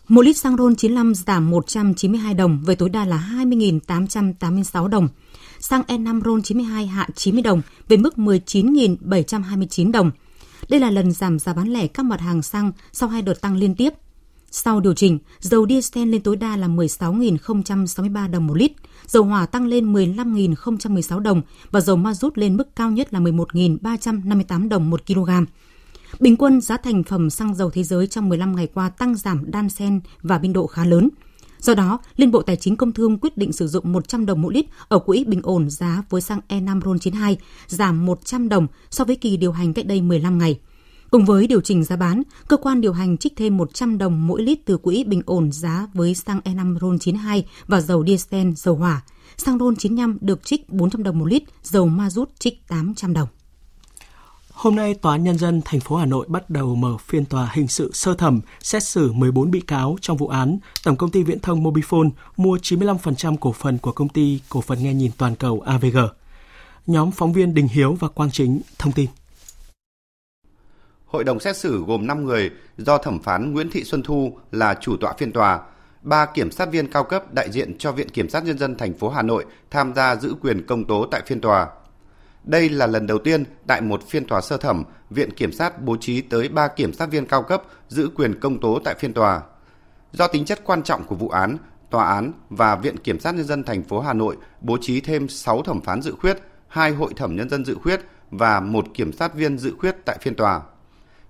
Một 0.09 0.23
lít 0.23 0.37
xăng 0.37 0.57
RON 0.57 0.77
95 0.77 1.15
giảm 1.15 1.51
192 1.51 2.35
đồng 2.35 2.63
với 2.65 2.77
tối 2.77 2.89
đa 2.89 3.05
là 3.05 3.31
20.886 3.33 4.89
đồng. 4.89 5.09
Xăng 5.61 5.83
E5 5.83 6.23
RON 6.25 6.43
92 6.43 6.87
hạ 6.87 7.09
90 7.15 7.43
đồng 7.43 7.63
về 7.89 7.97
mức 7.97 8.15
19.729 8.17 9.93
đồng. 9.93 10.11
Đây 10.69 10.81
là 10.81 10.91
lần 10.91 11.13
giảm 11.13 11.39
giá 11.39 11.55
bán 11.55 11.69
lẻ 11.69 11.87
các 11.87 12.03
mặt 12.03 12.21
hàng 12.21 12.43
xăng 12.43 12.73
sau 12.93 13.09
hai 13.09 13.23
đợt 13.23 13.41
tăng 13.41 13.57
liên 13.57 13.75
tiếp 13.75 13.95
sau 14.55 14.81
điều 14.81 14.95
chỉnh, 14.95 15.19
dầu 15.41 15.67
diesel 15.69 16.09
lên 16.09 16.23
tối 16.23 16.37
đa 16.37 16.57
là 16.57 16.69
16.063 16.69 18.31
đồng 18.31 18.47
một 18.47 18.57
lít, 18.57 18.73
dầu 19.07 19.25
hỏa 19.25 19.47
tăng 19.47 19.67
lên 19.67 19.93
15.016 19.93 21.19
đồng 21.19 21.43
và 21.71 21.81
dầu 21.81 21.97
ma 21.97 22.15
rút 22.15 22.39
lên 22.39 22.57
mức 22.57 22.77
cao 22.77 22.91
nhất 22.91 23.15
là 23.15 23.21
11.358 23.21 24.69
đồng 24.69 24.91
một 24.91 25.07
kg. 25.07 25.31
Bình 26.21 26.37
quân 26.37 26.61
giá 26.61 26.77
thành 26.77 27.03
phẩm 27.03 27.31
xăng 27.31 27.55
dầu 27.55 27.71
thế 27.71 27.83
giới 27.83 28.07
trong 28.07 28.29
15 28.29 28.57
ngày 28.57 28.69
qua 28.75 28.89
tăng 28.89 29.15
giảm 29.15 29.51
đan 29.51 29.69
xen 29.69 30.01
và 30.23 30.39
biên 30.39 30.53
độ 30.53 30.67
khá 30.67 30.85
lớn. 30.85 31.09
Do 31.59 31.75
đó, 31.75 31.99
Liên 32.17 32.31
Bộ 32.31 32.43
Tài 32.43 32.57
chính 32.57 32.77
Công 32.77 32.93
Thương 32.93 33.19
quyết 33.19 33.37
định 33.37 33.53
sử 33.53 33.69
dụng 33.69 33.93
100 33.93 34.27
đồng 34.27 34.43
mỗi 34.43 34.55
lít 34.55 34.67
ở 34.89 34.99
quỹ 34.99 35.25
bình 35.25 35.41
ổn 35.43 35.71
giá 35.71 36.03
với 36.11 36.21
xăng 36.21 36.41
E5 36.49 36.81
RON 36.81 36.99
92, 36.99 37.37
giảm 37.67 38.07
100 38.07 38.49
đồng 38.49 38.67
so 38.91 39.05
với 39.05 39.17
kỳ 39.17 39.37
điều 39.37 39.53
hành 39.53 39.73
cách 39.73 39.87
đây 39.87 40.03
15 40.03 40.39
ngày. 40.39 40.59
Cùng 41.13 41.25
với 41.25 41.47
điều 41.47 41.61
chỉnh 41.61 41.85
giá 41.85 41.97
bán, 41.97 42.23
cơ 42.49 42.57
quan 42.57 42.81
điều 42.81 42.93
hành 42.93 43.19
trích 43.19 43.37
thêm 43.37 43.57
100 43.57 43.99
đồng 43.99 44.27
mỗi 44.27 44.43
lít 44.43 44.59
từ 44.65 44.77
quỹ 44.77 45.05
bình 45.05 45.23
ổn 45.27 45.53
giá 45.53 45.87
với 45.95 46.15
xăng 46.15 46.41
E5 46.45 46.79
RON 46.79 46.99
92 46.99 47.45
và 47.67 47.81
dầu 47.81 48.05
diesel, 48.07 48.53
dầu 48.57 48.77
hỏa. 48.77 49.03
Xăng 49.37 49.59
RON 49.59 49.77
95 49.77 50.19
được 50.21 50.45
trích 50.45 50.69
400 50.71 51.03
đồng 51.03 51.19
một 51.19 51.25
lít, 51.25 51.43
dầu 51.63 51.87
ma 51.87 52.11
rút 52.11 52.31
trích 52.39 52.69
800 52.69 53.13
đồng. 53.13 53.29
Hôm 54.53 54.77
nay, 54.77 54.95
Tòa 54.95 55.13
án 55.13 55.25
Nhân 55.25 55.39
dân 55.39 55.63
thành 55.65 55.81
phố 55.81 55.97
Hà 55.97 56.07
Nội 56.07 56.27
bắt 56.29 56.51
đầu 56.51 56.75
mở 56.75 56.97
phiên 57.07 57.25
tòa 57.25 57.51
hình 57.53 57.69
sự 57.69 57.91
sơ 57.95 58.15
thẩm 58.15 58.41
xét 58.61 58.85
xử 58.85 59.13
14 59.13 59.51
bị 59.51 59.61
cáo 59.61 59.97
trong 60.01 60.17
vụ 60.17 60.29
án 60.29 60.59
Tổng 60.85 60.97
công 60.97 61.11
ty 61.11 61.23
Viễn 61.23 61.41
thông 61.41 61.65
Mobifone 61.65 62.11
mua 62.37 62.57
95% 62.57 63.37
cổ 63.37 63.53
phần 63.53 63.79
của 63.79 63.93
công 63.93 64.09
ty 64.09 64.41
cổ 64.49 64.61
phần 64.61 64.83
nghe 64.83 64.95
nhìn 64.95 65.11
toàn 65.19 65.37
cầu 65.37 65.61
AVG. 65.61 65.99
Nhóm 66.87 67.11
phóng 67.11 67.33
viên 67.33 67.55
Đình 67.55 67.69
Hiếu 67.69 67.97
và 68.01 68.09
Quang 68.09 68.31
Chính 68.31 68.61
thông 68.79 68.93
tin. 68.93 69.07
Hội 71.13 71.25
đồng 71.25 71.41
xét 71.41 71.57
xử 71.57 71.85
gồm 71.87 72.07
5 72.07 72.25
người 72.25 72.51
do 72.77 72.99
thẩm 72.99 73.19
phán 73.19 73.53
Nguyễn 73.53 73.71
Thị 73.71 73.85
Xuân 73.85 74.03
Thu 74.03 74.39
là 74.53 74.75
chủ 74.75 74.97
tọa 74.97 75.13
phiên 75.19 75.33
tòa, 75.33 75.61
ba 76.03 76.27
kiểm 76.27 76.51
sát 76.51 76.71
viên 76.71 76.87
cao 76.87 77.05
cấp 77.05 77.35
đại 77.35 77.51
diện 77.51 77.79
cho 77.79 77.93
Viện 77.93 78.09
Kiểm 78.09 78.29
sát 78.29 78.45
Nhân 78.45 78.59
dân 78.59 78.77
thành 78.77 78.95
phố 78.95 79.09
Hà 79.09 79.23
Nội 79.23 79.45
tham 79.71 79.95
gia 79.95 80.17
giữ 80.17 80.35
quyền 80.43 80.67
công 80.67 80.85
tố 80.85 81.07
tại 81.11 81.23
phiên 81.27 81.41
tòa. 81.41 81.69
Đây 82.45 82.69
là 82.69 82.87
lần 82.87 83.07
đầu 83.07 83.19
tiên 83.19 83.45
tại 83.67 83.81
một 83.81 84.09
phiên 84.09 84.27
tòa 84.27 84.41
sơ 84.41 84.57
thẩm, 84.57 84.85
Viện 85.11 85.31
Kiểm 85.31 85.53
sát 85.53 85.83
bố 85.83 85.97
trí 85.97 86.21
tới 86.21 86.49
ba 86.49 86.69
kiểm 86.69 86.93
sát 86.93 87.11
viên 87.11 87.27
cao 87.27 87.43
cấp 87.43 87.63
giữ 87.89 88.11
quyền 88.15 88.41
công 88.41 88.61
tố 88.61 88.79
tại 88.85 88.95
phiên 88.95 89.13
tòa. 89.13 89.43
Do 90.13 90.27
tính 90.29 90.45
chất 90.45 90.61
quan 90.65 90.83
trọng 90.83 91.05
của 91.05 91.15
vụ 91.15 91.29
án, 91.29 91.57
tòa 91.91 92.09
án 92.15 92.33
và 92.51 92.77
Viện 92.77 92.97
Kiểm 92.97 93.21
sát 93.21 93.35
Nhân 93.35 93.47
dân 93.47 93.65
thành 93.65 93.83
phố 93.83 94.01
Hà 94.01 94.13
Nội 94.13 94.37
bố 94.61 94.79
trí 94.81 95.01
thêm 95.01 95.29
6 95.29 95.63
thẩm 95.63 95.81
phán 95.81 96.03
dự 96.03 96.15
khuyết, 96.21 96.39
hai 96.69 96.91
hội 96.91 97.13
thẩm 97.17 97.37
nhân 97.37 97.49
dân 97.49 97.65
dự 97.65 97.77
khuyết 97.83 98.01
và 98.31 98.61
một 98.61 98.87
kiểm 98.95 99.13
sát 99.13 99.35
viên 99.35 99.59
dự 99.59 99.75
khuyết 99.79 99.97
tại 100.05 100.19
phiên 100.21 100.35
tòa. 100.35 100.61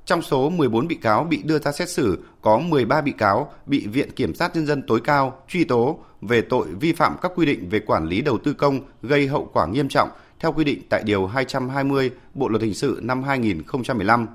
Trong 0.05 0.23
số 0.23 0.51
14 0.51 0.89
bị 0.89 0.95
cáo 0.95 1.25
bị 1.25 1.43
đưa 1.43 1.59
ra 1.59 1.73
xét 1.73 1.89
xử, 1.89 2.25
có 2.41 2.59
13 2.59 3.01
bị 3.01 3.13
cáo 3.13 3.53
bị 3.67 3.87
Viện 3.87 4.11
Kiểm 4.11 4.35
sát 4.35 4.57
Nhân 4.57 4.67
dân 4.67 4.83
tối 4.87 5.01
cao 5.05 5.39
truy 5.49 5.65
tố 5.65 5.99
về 6.21 6.41
tội 6.41 6.67
vi 6.81 6.93
phạm 6.93 7.17
các 7.23 7.33
quy 7.35 7.47
định 7.47 7.69
về 7.69 7.81
quản 7.81 8.07
lý 8.07 8.21
đầu 8.21 8.39
tư 8.39 8.53
công 8.53 8.81
gây 9.03 9.27
hậu 9.27 9.51
quả 9.53 9.67
nghiêm 9.67 9.89
trọng 9.89 10.09
theo 10.41 10.53
quy 10.53 10.65
định 10.65 10.83
tại 10.91 11.03
Điều 11.07 11.27
220 11.27 12.11
Bộ 12.35 12.49
Luật 12.49 12.63
Hình 12.63 12.75
sự 12.75 13.01
năm 13.03 13.23
2015. 13.23 14.27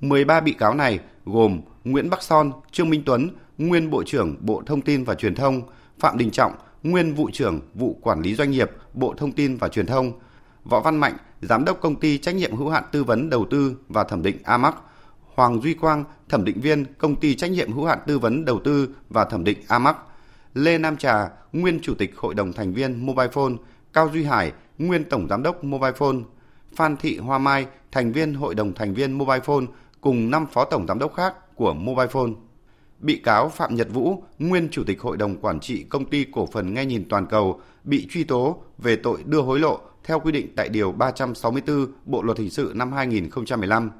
13 0.00 0.40
bị 0.40 0.52
cáo 0.52 0.74
này 0.74 0.98
gồm 1.24 1.60
Nguyễn 1.84 2.10
Bắc 2.10 2.22
Son, 2.22 2.52
Trương 2.72 2.90
Minh 2.90 3.02
Tuấn, 3.06 3.28
nguyên 3.58 3.90
Bộ 3.90 4.02
trưởng 4.06 4.36
Bộ 4.40 4.62
Thông 4.66 4.80
tin 4.80 5.04
và 5.04 5.14
Truyền 5.14 5.34
thông, 5.34 5.62
Phạm 5.98 6.18
Đình 6.18 6.30
Trọng, 6.30 6.52
nguyên 6.82 7.14
vụ 7.14 7.30
trưởng 7.32 7.60
vụ 7.74 7.98
quản 8.02 8.20
lý 8.20 8.34
doanh 8.34 8.50
nghiệp, 8.50 8.70
Bộ 8.94 9.14
Thông 9.16 9.32
tin 9.32 9.56
và 9.56 9.68
Truyền 9.68 9.86
thông, 9.86 10.12
Võ 10.64 10.80
Văn 10.80 10.96
Mạnh, 10.96 11.16
Giám 11.40 11.64
đốc 11.64 11.80
công 11.80 11.96
ty 11.96 12.18
trách 12.18 12.34
nhiệm 12.34 12.56
hữu 12.56 12.68
hạn 12.68 12.84
tư 12.92 13.04
vấn 13.04 13.30
đầu 13.30 13.46
tư 13.50 13.76
và 13.88 14.04
thẩm 14.04 14.22
định 14.22 14.36
Amac, 14.44 14.74
Hoàng 15.34 15.60
Duy 15.62 15.74
Quang, 15.74 16.04
thẩm 16.28 16.44
định 16.44 16.60
viên 16.60 16.84
công 16.98 17.16
ty 17.16 17.34
trách 17.34 17.50
nhiệm 17.50 17.72
hữu 17.72 17.84
hạn 17.84 17.98
tư 18.06 18.18
vấn 18.18 18.44
đầu 18.44 18.60
tư 18.64 18.88
và 19.08 19.24
thẩm 19.24 19.44
định 19.44 19.58
Amac, 19.68 19.96
Lê 20.54 20.78
Nam 20.78 20.96
Trà, 20.96 21.28
nguyên 21.52 21.80
chủ 21.82 21.94
tịch 21.94 22.16
hội 22.16 22.34
đồng 22.34 22.52
thành 22.52 22.72
viên 22.72 23.06
Mobile 23.06 23.28
Phone, 23.32 23.52
Cao 23.92 24.10
Duy 24.12 24.24
Hải, 24.24 24.52
nguyên 24.78 25.04
tổng 25.04 25.26
giám 25.28 25.42
đốc 25.42 25.64
Mobile 25.64 25.92
Phone, 25.92 26.16
Phan 26.76 26.96
Thị 26.96 27.18
Hoa 27.18 27.38
Mai, 27.38 27.66
thành 27.92 28.12
viên 28.12 28.34
hội 28.34 28.54
đồng 28.54 28.74
thành 28.74 28.94
viên 28.94 29.12
Mobile 29.12 29.40
Phone 29.40 29.64
cùng 30.00 30.30
5 30.30 30.46
phó 30.46 30.64
tổng 30.64 30.86
giám 30.86 30.98
đốc 30.98 31.14
khác 31.14 31.34
của 31.54 31.74
Mobile 31.74 32.06
Phone. 32.06 32.30
Bị 32.98 33.16
cáo 33.24 33.48
Phạm 33.48 33.74
Nhật 33.74 33.88
Vũ, 33.92 34.22
nguyên 34.38 34.68
chủ 34.70 34.84
tịch 34.84 35.00
hội 35.00 35.16
đồng 35.16 35.36
quản 35.36 35.60
trị 35.60 35.82
công 35.82 36.04
ty 36.04 36.26
cổ 36.32 36.46
phần 36.46 36.74
nghe 36.74 36.84
nhìn 36.84 37.08
toàn 37.08 37.26
cầu, 37.26 37.60
bị 37.84 38.06
truy 38.10 38.24
tố 38.24 38.62
về 38.78 38.96
tội 38.96 39.22
đưa 39.26 39.40
hối 39.40 39.58
lộ 39.58 39.80
theo 40.06 40.20
quy 40.20 40.32
định 40.32 40.48
tại 40.56 40.68
Điều 40.68 40.92
364 40.92 41.86
Bộ 42.04 42.22
Luật 42.22 42.38
Hình 42.38 42.50
sự 42.50 42.72
năm 42.74 42.92
2015. 42.92 43.90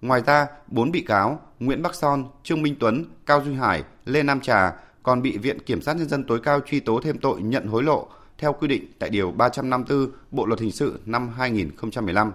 Ngoài 0.00 0.22
ra, 0.26 0.46
4 0.66 0.90
bị 0.90 1.00
cáo 1.00 1.40
Nguyễn 1.60 1.82
Bắc 1.82 1.94
Son, 1.94 2.24
Trương 2.42 2.62
Minh 2.62 2.76
Tuấn, 2.80 3.04
Cao 3.26 3.42
Duy 3.44 3.54
Hải, 3.54 3.84
Lê 4.04 4.22
Nam 4.22 4.40
Trà 4.40 4.72
còn 5.02 5.22
bị 5.22 5.38
Viện 5.38 5.58
Kiểm 5.60 5.82
sát 5.82 5.96
Nhân 5.96 6.08
dân 6.08 6.24
tối 6.24 6.40
cao 6.42 6.60
truy 6.66 6.80
tố 6.80 7.00
thêm 7.02 7.18
tội 7.18 7.42
nhận 7.42 7.66
hối 7.66 7.82
lộ 7.82 8.08
theo 8.38 8.52
quy 8.52 8.68
định 8.68 8.92
tại 8.98 9.10
Điều 9.10 9.30
354 9.30 10.10
Bộ 10.30 10.46
Luật 10.46 10.60
Hình 10.60 10.72
sự 10.72 11.00
năm 11.06 11.28
2015. 11.36 12.32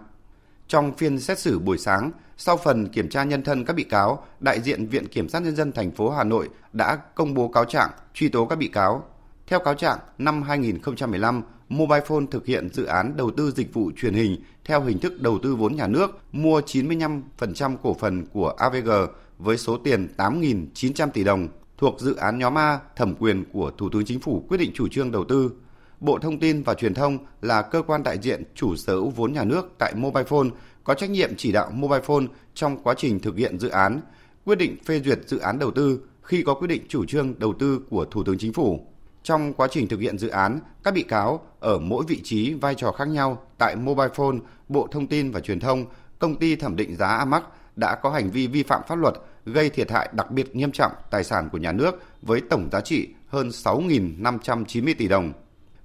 Trong 0.68 0.98
phiên 0.98 1.20
xét 1.20 1.40
xử 1.40 1.60
buổi 1.60 1.78
sáng, 1.78 2.12
sau 2.38 2.58
phần 2.58 2.88
kiểm 2.88 3.10
tra 3.10 3.24
nhân 3.24 3.44
thân 3.44 3.66
các 3.66 3.74
bị 3.74 3.84
cáo, 3.84 4.26
đại 4.40 4.62
diện 4.62 4.88
Viện 4.88 5.08
Kiểm 5.08 5.30
sát 5.30 5.44
Nhân 5.44 5.56
dân 5.56 5.72
thành 5.72 5.92
phố 5.92 6.10
Hà 6.10 6.24
Nội 6.24 6.50
đã 6.74 6.96
công 6.96 7.34
bố 7.34 7.48
cáo 7.48 7.66
trạng 7.66 7.90
truy 8.14 8.30
tố 8.30 8.46
các 8.46 8.56
bị 8.56 8.68
cáo. 8.68 9.04
Theo 9.48 9.60
cáo 9.60 9.74
trạng, 9.74 10.00
năm 10.18 10.42
2015, 10.42 11.42
Mobile 11.70 12.02
Phone 12.06 12.26
thực 12.32 12.46
hiện 12.46 12.70
dự 12.74 12.86
án 12.86 13.18
đầu 13.18 13.32
tư 13.32 13.52
dịch 13.52 13.74
vụ 13.74 13.92
truyền 14.02 14.14
hình 14.14 14.36
theo 14.66 14.82
hình 14.82 15.00
thức 15.00 15.22
đầu 15.22 15.40
tư 15.44 15.56
vốn 15.56 15.76
nhà 15.76 15.88
nước, 15.88 16.20
mua 16.32 16.62
95% 16.62 17.78
cổ 17.84 17.94
phần 17.94 18.26
của 18.26 18.50
AVG 18.50 18.90
với 19.38 19.58
số 19.58 19.78
tiền 19.78 20.08
8.900 20.18 21.10
tỷ 21.10 21.24
đồng 21.24 21.48
thuộc 21.78 22.00
dự 22.00 22.16
án 22.16 22.40
nhóm 22.40 22.58
A 22.58 22.80
thẩm 22.96 23.16
quyền 23.16 23.44
của 23.54 23.72
Thủ 23.78 23.90
tướng 23.90 24.06
Chính 24.06 24.20
phủ 24.20 24.46
quyết 24.50 24.58
định 24.58 24.72
chủ 24.74 24.88
trương 24.88 25.12
đầu 25.12 25.24
tư. 25.24 25.52
Bộ 26.00 26.20
Thông 26.20 26.40
tin 26.40 26.64
và 26.64 26.74
Truyền 26.74 26.94
thông 26.94 27.18
là 27.42 27.62
cơ 27.62 27.82
quan 27.82 28.04
đại 28.04 28.18
diện 28.22 28.44
chủ 28.56 28.76
sở 28.76 28.94
hữu 28.94 29.10
vốn 29.10 29.34
nhà 29.34 29.44
nước 29.44 29.72
tại 29.78 29.94
Mobile 29.96 30.24
Phone 30.24 30.50
có 30.84 30.94
trách 30.94 31.10
nhiệm 31.10 31.36
chỉ 31.38 31.52
đạo 31.52 31.72
Mobile 31.74 32.02
Phone 32.02 32.26
trong 32.54 32.84
quá 32.84 32.94
trình 32.98 33.20
thực 33.20 33.38
hiện 33.38 33.60
dự 33.60 33.70
án, 33.70 34.02
quyết 34.46 34.58
định 34.58 34.76
phê 34.86 35.02
duyệt 35.06 35.20
dự 35.28 35.40
án 35.40 35.60
đầu 35.60 35.72
tư 35.72 36.00
khi 36.22 36.44
có 36.44 36.54
quyết 36.54 36.68
định 36.68 36.84
chủ 36.90 37.06
trương 37.06 37.40
đầu 37.40 37.54
tư 37.60 37.82
của 37.90 38.06
Thủ 38.06 38.24
tướng 38.24 38.38
Chính 38.38 38.54
phủ. 38.54 38.88
Trong 39.24 39.54
quá 39.54 39.68
trình 39.72 39.88
thực 39.88 40.00
hiện 40.00 40.18
dự 40.18 40.28
án, 40.28 40.60
các 40.84 40.94
bị 40.94 41.04
cáo 41.04 41.46
ở 41.60 41.80
mỗi 41.80 42.06
vị 42.08 42.22
trí 42.24 42.54
vai 42.54 42.76
trò 42.76 42.92
khác 42.92 43.08
nhau 43.08 43.42
tại 43.58 43.76
Mobile 43.76 44.14
Phone, 44.16 44.38
Bộ 44.70 44.88
Thông 44.92 45.08
tin 45.08 45.32
và 45.32 45.40
Truyền 45.40 45.60
thông, 45.60 45.86
công 46.20 46.36
ty 46.36 46.56
thẩm 46.56 46.76
định 46.76 46.96
giá 46.96 47.08
Amac 47.08 47.44
đã 47.76 47.96
có 47.96 48.10
hành 48.10 48.30
vi 48.32 48.48
vi 48.48 48.64
phạm 48.64 48.82
pháp 48.88 48.96
luật 48.96 49.14
gây 49.46 49.70
thiệt 49.70 49.92
hại 49.92 50.10
đặc 50.14 50.32
biệt 50.32 50.56
nghiêm 50.56 50.72
trọng 50.72 50.92
tài 51.12 51.24
sản 51.24 51.50
của 51.52 51.58
nhà 51.58 51.72
nước 51.72 52.04
với 52.22 52.42
tổng 52.42 52.70
giá 52.72 52.82
trị 52.82 53.08
hơn 53.28 53.50
6.590 53.50 54.94
tỷ 54.98 55.08
đồng. 55.08 55.34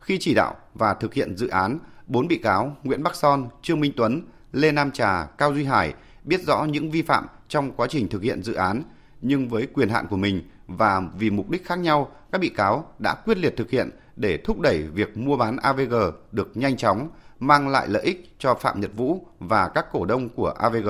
Khi 0.01 0.18
chỉ 0.20 0.35
đạo 0.35 0.55
và 0.75 0.94
thực 0.94 1.14
hiện 1.14 1.37
dự 1.37 1.49
án, 1.49 1.79
bốn 2.07 2.29
bị 2.29 2.37
cáo 2.37 2.77
Nguyễn 2.85 3.03
Bắc 3.03 3.16
Son, 3.16 3.49
Trương 3.62 3.81
Minh 3.81 3.92
Tuấn, 3.97 4.23
Lê 4.53 4.73
Nam 4.73 4.90
Trà, 4.90 5.25
Cao 5.25 5.55
Duy 5.55 5.64
Hải 5.64 5.94
biết 6.25 6.40
rõ 6.47 6.64
những 6.64 6.90
vi 6.90 7.03
phạm 7.03 7.27
trong 7.49 7.73
quá 7.73 7.87
trình 7.90 8.09
thực 8.09 8.23
hiện 8.23 8.42
dự 8.42 8.55
án, 8.55 8.83
nhưng 9.23 9.49
với 9.49 9.66
quyền 9.66 9.88
hạn 9.88 10.07
của 10.11 10.16
mình 10.16 10.42
và 10.66 11.03
vì 11.18 11.31
mục 11.31 11.50
đích 11.50 11.66
khác 11.66 11.79
nhau, 11.79 12.11
các 12.33 12.40
bị 12.40 12.48
cáo 12.48 12.90
đã 12.98 13.14
quyết 13.14 13.38
liệt 13.38 13.57
thực 13.57 13.70
hiện 13.70 13.90
để 14.16 14.37
thúc 14.37 14.61
đẩy 14.61 14.83
việc 14.83 15.16
mua 15.16 15.37
bán 15.37 15.57
AVG 15.57 15.94
được 16.33 16.57
nhanh 16.57 16.77
chóng, 16.77 17.09
mang 17.40 17.68
lại 17.68 17.88
lợi 17.88 18.03
ích 18.03 18.35
cho 18.38 18.55
Phạm 18.55 18.81
Nhật 18.81 18.90
Vũ 18.96 19.27
và 19.38 19.68
các 19.68 19.87
cổ 19.92 20.05
đông 20.05 20.29
của 20.29 20.48
AVG. 20.48 20.88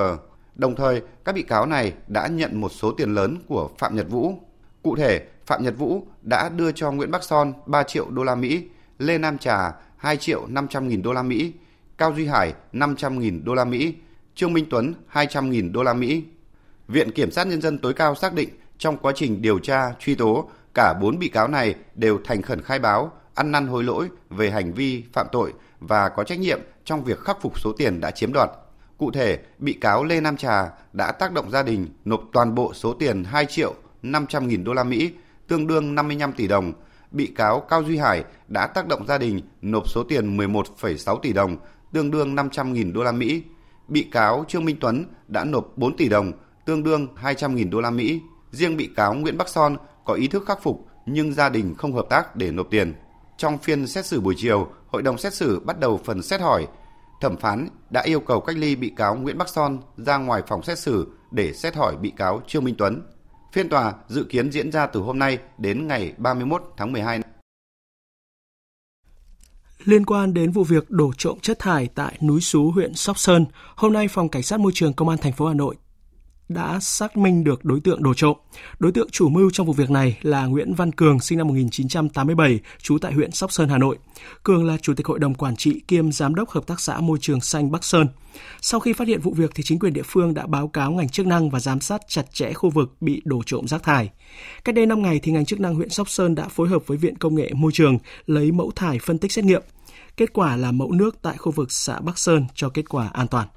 Đồng 0.55 0.77
thời, 0.77 1.03
các 1.25 1.35
bị 1.35 1.43
cáo 1.43 1.67
này 1.67 1.93
đã 2.09 2.27
nhận 2.27 2.61
một 2.61 2.73
số 2.73 2.93
tiền 2.93 3.15
lớn 3.15 3.37
của 3.49 3.71
Phạm 3.79 3.97
Nhật 3.97 4.11
Vũ. 4.11 4.35
Cụ 4.83 4.97
thể, 4.97 5.27
Phạm 5.47 5.63
Nhật 5.63 5.79
Vũ 5.79 6.07
đã 6.23 6.49
đưa 6.49 6.73
cho 6.73 6.93
Nguyễn 6.93 7.11
Bắc 7.11 7.25
Son 7.25 7.53
3 7.67 7.83
triệu 7.83 8.11
đô 8.11 8.25
la 8.25 8.35
Mỹ, 8.35 8.69
Lê 8.99 9.19
Nam 9.19 9.39
Trà 9.39 9.73
2 9.97 10.17
triệu 10.17 10.47
500 10.47 10.89
nghìn 10.89 11.03
đô 11.03 11.13
la 11.13 11.23
Mỹ, 11.23 11.53
Cao 11.99 12.13
Duy 12.17 12.27
Hải 12.27 12.55
500 12.73 13.19
nghìn 13.19 13.45
đô 13.45 13.55
la 13.55 13.65
Mỹ, 13.65 13.95
Trương 14.35 14.53
Minh 14.53 14.67
Tuấn 14.71 14.95
200 15.07 15.51
nghìn 15.51 15.73
đô 15.73 15.83
la 15.83 15.95
Mỹ. 15.95 16.25
Viện 16.89 17.11
Kiểm 17.11 17.31
sát 17.31 17.47
Nhân 17.47 17.61
dân 17.61 17.79
tối 17.79 17.95
cao 17.95 18.15
xác 18.15 18.35
định 18.35 18.49
trong 18.79 18.97
quá 18.97 19.13
trình 19.17 19.43
điều 19.43 19.59
tra, 19.59 19.93
truy 19.99 20.15
tố, 20.15 20.51
cả 20.75 20.95
bốn 21.01 21.19
bị 21.19 21.29
cáo 21.29 21.49
này 21.49 21.75
đều 21.95 22.19
thành 22.25 22.43
khẩn 22.43 22.63
khai 22.63 22.79
báo, 22.79 23.13
ăn 23.35 23.53
năn 23.53 23.67
hối 23.67 23.85
lỗi 23.85 24.09
về 24.31 24.51
hành 24.51 24.73
vi 24.73 25.05
phạm 25.13 25.27
tội 25.33 25.53
và 25.81 26.09
có 26.09 26.25
trách 26.25 26.39
nhiệm 26.39 26.61
trong 26.85 27.05
việc 27.05 27.21
khắc 27.21 27.41
phục 27.41 27.61
số 27.61 27.73
tiền 27.73 28.01
đã 28.01 28.11
chiếm 28.11 28.33
đoạt. 28.33 28.51
Cụ 28.99 29.11
thể, 29.11 29.39
bị 29.59 29.73
cáo 29.73 30.05
Lê 30.05 30.21
Nam 30.21 30.37
Trà 30.37 30.71
đã 30.93 31.13
tác 31.13 31.33
động 31.33 31.51
gia 31.51 31.63
đình 31.63 31.89
nộp 32.05 32.21
toàn 32.33 32.55
bộ 32.55 32.75
số 32.75 32.93
tiền 32.93 33.25
2 33.25 33.47
triệu 33.47 33.75
500 34.03 34.49
nghìn 34.49 34.65
đô 34.65 34.73
la 34.73 34.85
Mỹ, 34.85 35.13
tương 35.49 35.67
đương 35.67 35.95
55 35.95 36.33
tỷ 36.33 36.49
đồng. 36.49 36.73
Bị 37.11 37.27
cáo 37.27 37.61
Cao 37.61 37.83
Duy 37.83 37.97
Hải 37.97 38.25
đã 38.49 38.67
tác 38.67 38.87
động 38.89 39.07
gia 39.07 39.19
đình 39.19 39.41
nộp 39.63 39.89
số 39.89 40.05
tiền 40.09 40.37
11,6 40.37 41.19
tỷ 41.19 41.33
đồng, 41.33 41.57
tương 41.93 42.11
đương 42.11 42.35
500 42.35 42.73
nghìn 42.73 42.93
đô 42.93 43.03
la 43.03 43.13
Mỹ. 43.13 43.43
Bị 43.89 44.03
cáo 44.03 44.45
Trương 44.49 44.65
Minh 44.65 44.77
Tuấn 44.81 45.05
đã 45.29 45.45
nộp 45.45 45.73
4 45.77 45.97
tỷ 45.97 46.09
đồng, 46.09 46.33
tương 46.67 46.83
đương 46.83 47.09
200 47.17 47.55
nghìn 47.55 47.71
đô 47.71 47.81
la 47.81 47.91
Mỹ. 47.91 48.21
Riêng 48.55 48.77
bị 48.77 48.91
cáo 48.97 49.15
Nguyễn 49.15 49.39
Bắc 49.39 49.49
Son 49.49 49.77
có 50.05 50.15
ý 50.15 50.29
thức 50.29 50.45
khắc 50.47 50.63
phục 50.63 50.87
nhưng 51.07 51.35
gia 51.35 51.49
đình 51.49 51.75
không 51.79 51.93
hợp 51.93 52.07
tác 52.11 52.37
để 52.37 52.51
nộp 52.51 52.67
tiền. 52.71 52.95
Trong 53.37 53.59
phiên 53.59 53.87
xét 53.87 54.07
xử 54.07 54.21
buổi 54.21 54.35
chiều, 54.39 54.69
hội 54.87 55.03
đồng 55.03 55.19
xét 55.19 55.35
xử 55.35 55.61
bắt 55.61 55.81
đầu 55.81 56.01
phần 56.05 56.23
xét 56.23 56.41
hỏi. 56.41 56.67
Thẩm 57.21 57.37
phán 57.37 57.69
đã 57.91 58.03
yêu 58.03 58.21
cầu 58.21 58.41
cách 58.41 58.57
ly 58.57 58.77
bị 58.77 58.93
cáo 58.97 59.15
Nguyễn 59.15 59.39
Bắc 59.39 59.49
Son 59.49 59.79
ra 59.97 60.17
ngoài 60.17 60.43
phòng 60.49 60.63
xét 60.63 60.79
xử 60.79 61.07
để 61.31 61.53
xét 61.53 61.75
hỏi 61.75 61.97
bị 61.97 62.13
cáo 62.17 62.43
Trương 62.47 62.65
Minh 62.65 62.75
Tuấn. 62.79 63.03
Phiên 63.53 63.69
tòa 63.69 63.95
dự 64.09 64.25
kiến 64.25 64.53
diễn 64.53 64.73
ra 64.73 64.87
từ 64.87 65.01
hôm 65.01 65.19
nay 65.19 65.39
đến 65.59 65.87
ngày 65.87 66.15
31 66.19 66.63
tháng 66.77 66.93
12. 66.93 67.21
Liên 69.85 70.07
quan 70.07 70.35
đến 70.35 70.51
vụ 70.51 70.65
việc 70.65 70.91
đổ 70.91 71.13
trộm 71.19 71.39
chất 71.43 71.59
thải 71.59 71.89
tại 71.95 72.19
núi 72.23 72.41
Sú 72.41 72.71
huyện 72.71 72.95
Sóc 72.95 73.19
Sơn, 73.19 73.47
hôm 73.77 73.93
nay 73.93 74.09
Phòng 74.09 74.29
Cảnh 74.29 74.43
sát 74.43 74.61
Môi 74.61 74.73
trường 74.75 74.93
Công 74.93 75.09
an 75.09 75.19
thành 75.19 75.33
phố 75.33 75.47
Hà 75.47 75.55
Nội 75.55 75.77
đã 76.49 76.81
xác 76.81 77.17
minh 77.17 77.45
được 77.45 77.65
đối 77.65 77.81
tượng 77.81 78.03
đổ 78.03 78.15
trộm. 78.15 78.37
Đối 78.79 78.93
tượng 78.93 79.11
chủ 79.11 79.29
mưu 79.29 79.51
trong 79.51 79.67
vụ 79.67 79.73
việc 79.73 79.91
này 79.91 80.19
là 80.23 80.47
Nguyễn 80.47 80.75
Văn 80.75 80.93
Cường, 80.93 81.21
sinh 81.21 81.39
năm 81.39 81.49
1987, 81.49 82.61
trú 82.83 82.99
tại 82.99 83.13
huyện 83.13 83.33
Sóc 83.33 83.53
Sơn, 83.53 83.69
Hà 83.69 83.79
Nội. 83.79 83.99
Cường 84.43 84.65
là 84.65 84.77
chủ 84.83 84.95
tịch 84.95 85.07
hội 85.07 85.19
đồng 85.19 85.35
quản 85.35 85.57
trị 85.57 85.81
kiêm 85.89 86.13
giám 86.13 86.35
đốc 86.35 86.51
hợp 86.51 86.67
tác 86.67 86.81
xã 86.81 87.01
môi 87.01 87.19
trường 87.21 87.41
xanh 87.41 87.71
Bắc 87.71 87.85
Sơn. 87.85 88.09
Sau 88.61 88.81
khi 88.81 88.93
phát 88.93 89.09
hiện 89.09 89.21
vụ 89.21 89.33
việc 89.33 89.51
thì 89.55 89.63
chính 89.63 89.79
quyền 89.79 89.93
địa 89.93 90.03
phương 90.05 90.35
đã 90.35 90.47
báo 90.47 90.69
cáo 90.69 90.93
ngành 90.93 91.09
chức 91.09 91.27
năng 91.27 91.51
và 91.51 91.61
giám 91.61 91.81
sát 91.81 92.03
chặt 92.09 92.25
chẽ 92.33 92.53
khu 92.53 92.71
vực 92.71 92.97
bị 93.01 93.23
đổ 93.25 93.43
trộm 93.47 93.69
rác 93.69 93.83
thải. 93.83 94.11
Cách 94.65 94.75
đây 94.75 94.87
5 94.87 95.03
ngày 95.03 95.21
thì 95.23 95.33
ngành 95.33 95.45
chức 95.45 95.61
năng 95.61 95.75
huyện 95.75 95.89
Sóc 95.89 96.09
Sơn 96.09 96.35
đã 96.35 96.49
phối 96.49 96.69
hợp 96.69 96.87
với 96.87 96.99
Viện 96.99 97.19
Công 97.19 97.35
nghệ 97.35 97.51
Môi 97.55 97.73
trường 97.73 97.99
lấy 98.27 98.53
mẫu 98.53 98.71
thải 98.77 98.99
phân 98.99 99.19
tích 99.19 99.33
xét 99.33 99.45
nghiệm. 99.45 99.63
Kết 100.17 100.33
quả 100.33 100.57
là 100.57 100.73
mẫu 100.73 100.93
nước 100.93 101.19
tại 101.23 101.37
khu 101.37 101.53
vực 101.53 101.73
xã 101.73 102.01
Bắc 102.01 102.19
Sơn 102.19 102.47
cho 102.55 102.69
kết 102.69 102.89
quả 102.89 103.11
an 103.13 103.29
toàn. 103.29 103.49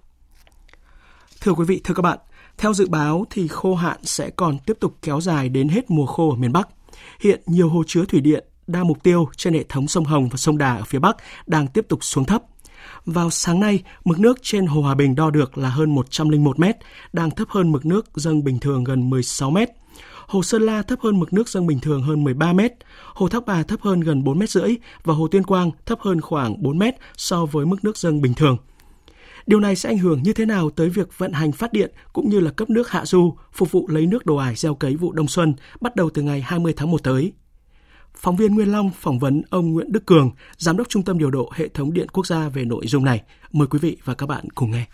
Thưa 1.42 1.52
quý 1.52 1.66
vị, 1.66 1.82
thưa 1.84 1.94
các 1.94 2.02
bạn, 2.02 2.18
theo 2.58 2.74
dự 2.74 2.88
báo 2.88 3.26
thì 3.30 3.48
khô 3.48 3.76
hạn 3.76 3.98
sẽ 4.04 4.30
còn 4.30 4.58
tiếp 4.60 4.78
tục 4.80 4.96
kéo 5.02 5.22
dài 5.22 5.50
đến 5.50 5.70
hết 5.70 5.92
mùa 5.92 6.06
khô 6.06 6.30
ở 6.30 6.36
miền 6.36 6.54
Bắc. 6.54 6.70
Hiện 7.20 7.42
nhiều 7.46 7.70
hồ 7.70 7.84
chứa 7.88 8.06
thủy 8.06 8.22
điện 8.22 8.44
đa 8.68 8.84
mục 8.84 9.04
tiêu 9.04 9.30
trên 9.38 9.54
hệ 9.54 9.64
thống 9.70 9.88
sông 9.88 10.06
Hồng 10.06 10.30
và 10.30 10.38
sông 10.38 10.58
Đà 10.58 10.76
ở 10.76 10.84
phía 10.84 11.00
Bắc 11.00 11.18
đang 11.48 11.68
tiếp 11.68 11.86
tục 11.90 12.04
xuống 12.04 12.26
thấp. 12.26 12.44
Vào 13.06 13.30
sáng 13.30 13.60
nay, 13.60 13.84
mực 14.06 14.20
nước 14.20 14.38
trên 14.42 14.66
Hồ 14.66 14.82
Hòa 14.82 14.96
Bình 14.96 15.16
đo 15.16 15.30
được 15.30 15.58
là 15.58 15.70
hơn 15.70 15.96
101 15.96 16.60
mét, 16.60 16.76
đang 17.14 17.32
thấp 17.32 17.48
hơn 17.50 17.72
mực 17.72 17.86
nước 17.86 18.06
dâng 18.16 18.44
bình 18.44 18.60
thường 18.60 18.84
gần 18.84 19.10
16 19.10 19.52
mét. 19.52 19.70
Hồ 20.28 20.44
Sơn 20.44 20.62
La 20.62 20.82
thấp 20.82 21.00
hơn 21.02 21.20
mực 21.20 21.34
nước 21.34 21.50
dâng 21.50 21.68
bình 21.68 21.80
thường 21.80 22.04
hơn 22.04 22.24
13 22.24 22.54
mét, 22.54 22.74
Hồ 23.14 23.28
Thác 23.28 23.46
Bà 23.46 23.64
thấp 23.64 23.82
hơn 23.82 24.00
gần 24.00 24.24
4 24.24 24.40
mét 24.40 24.50
rưỡi 24.50 24.76
và 25.04 25.14
Hồ 25.14 25.28
Tuyên 25.28 25.44
Quang 25.44 25.72
thấp 25.86 26.00
hơn 26.02 26.22
khoảng 26.22 26.64
4 26.64 26.80
mét 26.80 26.96
so 27.18 27.46
với 27.46 27.66
mức 27.66 27.84
nước 27.84 27.98
dâng 27.98 28.22
bình 28.22 28.34
thường. 28.34 28.58
Điều 29.48 29.60
này 29.60 29.76
sẽ 29.76 29.90
ảnh 29.90 29.98
hưởng 29.98 30.24
như 30.24 30.34
thế 30.34 30.46
nào 30.46 30.70
tới 30.70 30.90
việc 30.90 31.18
vận 31.18 31.32
hành 31.32 31.52
phát 31.52 31.74
điện 31.74 31.92
cũng 32.14 32.30
như 32.30 32.40
là 32.40 32.52
cấp 32.52 32.70
nước 32.70 32.90
hạ 32.90 33.06
du, 33.06 33.34
phục 33.54 33.72
vụ 33.72 33.88
lấy 33.88 34.06
nước 34.06 34.26
đồ 34.26 34.36
ải 34.36 34.56
gieo 34.56 34.76
cấy 34.76 34.96
vụ 34.96 35.12
đông 35.12 35.28
xuân 35.28 35.54
bắt 35.82 35.96
đầu 35.96 36.10
từ 36.10 36.22
ngày 36.22 36.42
20 36.42 36.74
tháng 36.78 36.92
1 36.92 37.04
tới. 37.04 37.34
Phóng 38.16 38.36
viên 38.36 38.56
Nguyên 38.56 38.72
Long 38.72 38.92
phỏng 39.00 39.20
vấn 39.20 39.42
ông 39.50 39.74
Nguyễn 39.74 39.92
Đức 39.92 40.06
Cường, 40.06 40.32
Giám 40.58 40.78
đốc 40.78 40.90
Trung 40.90 41.04
tâm 41.04 41.18
Điều 41.18 41.32
độ 41.32 41.52
Hệ 41.56 41.68
thống 41.68 41.94
Điện 41.94 42.08
Quốc 42.14 42.28
gia 42.28 42.50
về 42.50 42.66
nội 42.66 42.88
dung 42.88 43.06
này. 43.06 43.24
Mời 43.52 43.68
quý 43.68 43.80
vị 43.80 43.98
và 44.04 44.14
các 44.14 44.26
bạn 44.26 44.50
cùng 44.56 44.72
nghe. 44.72 44.86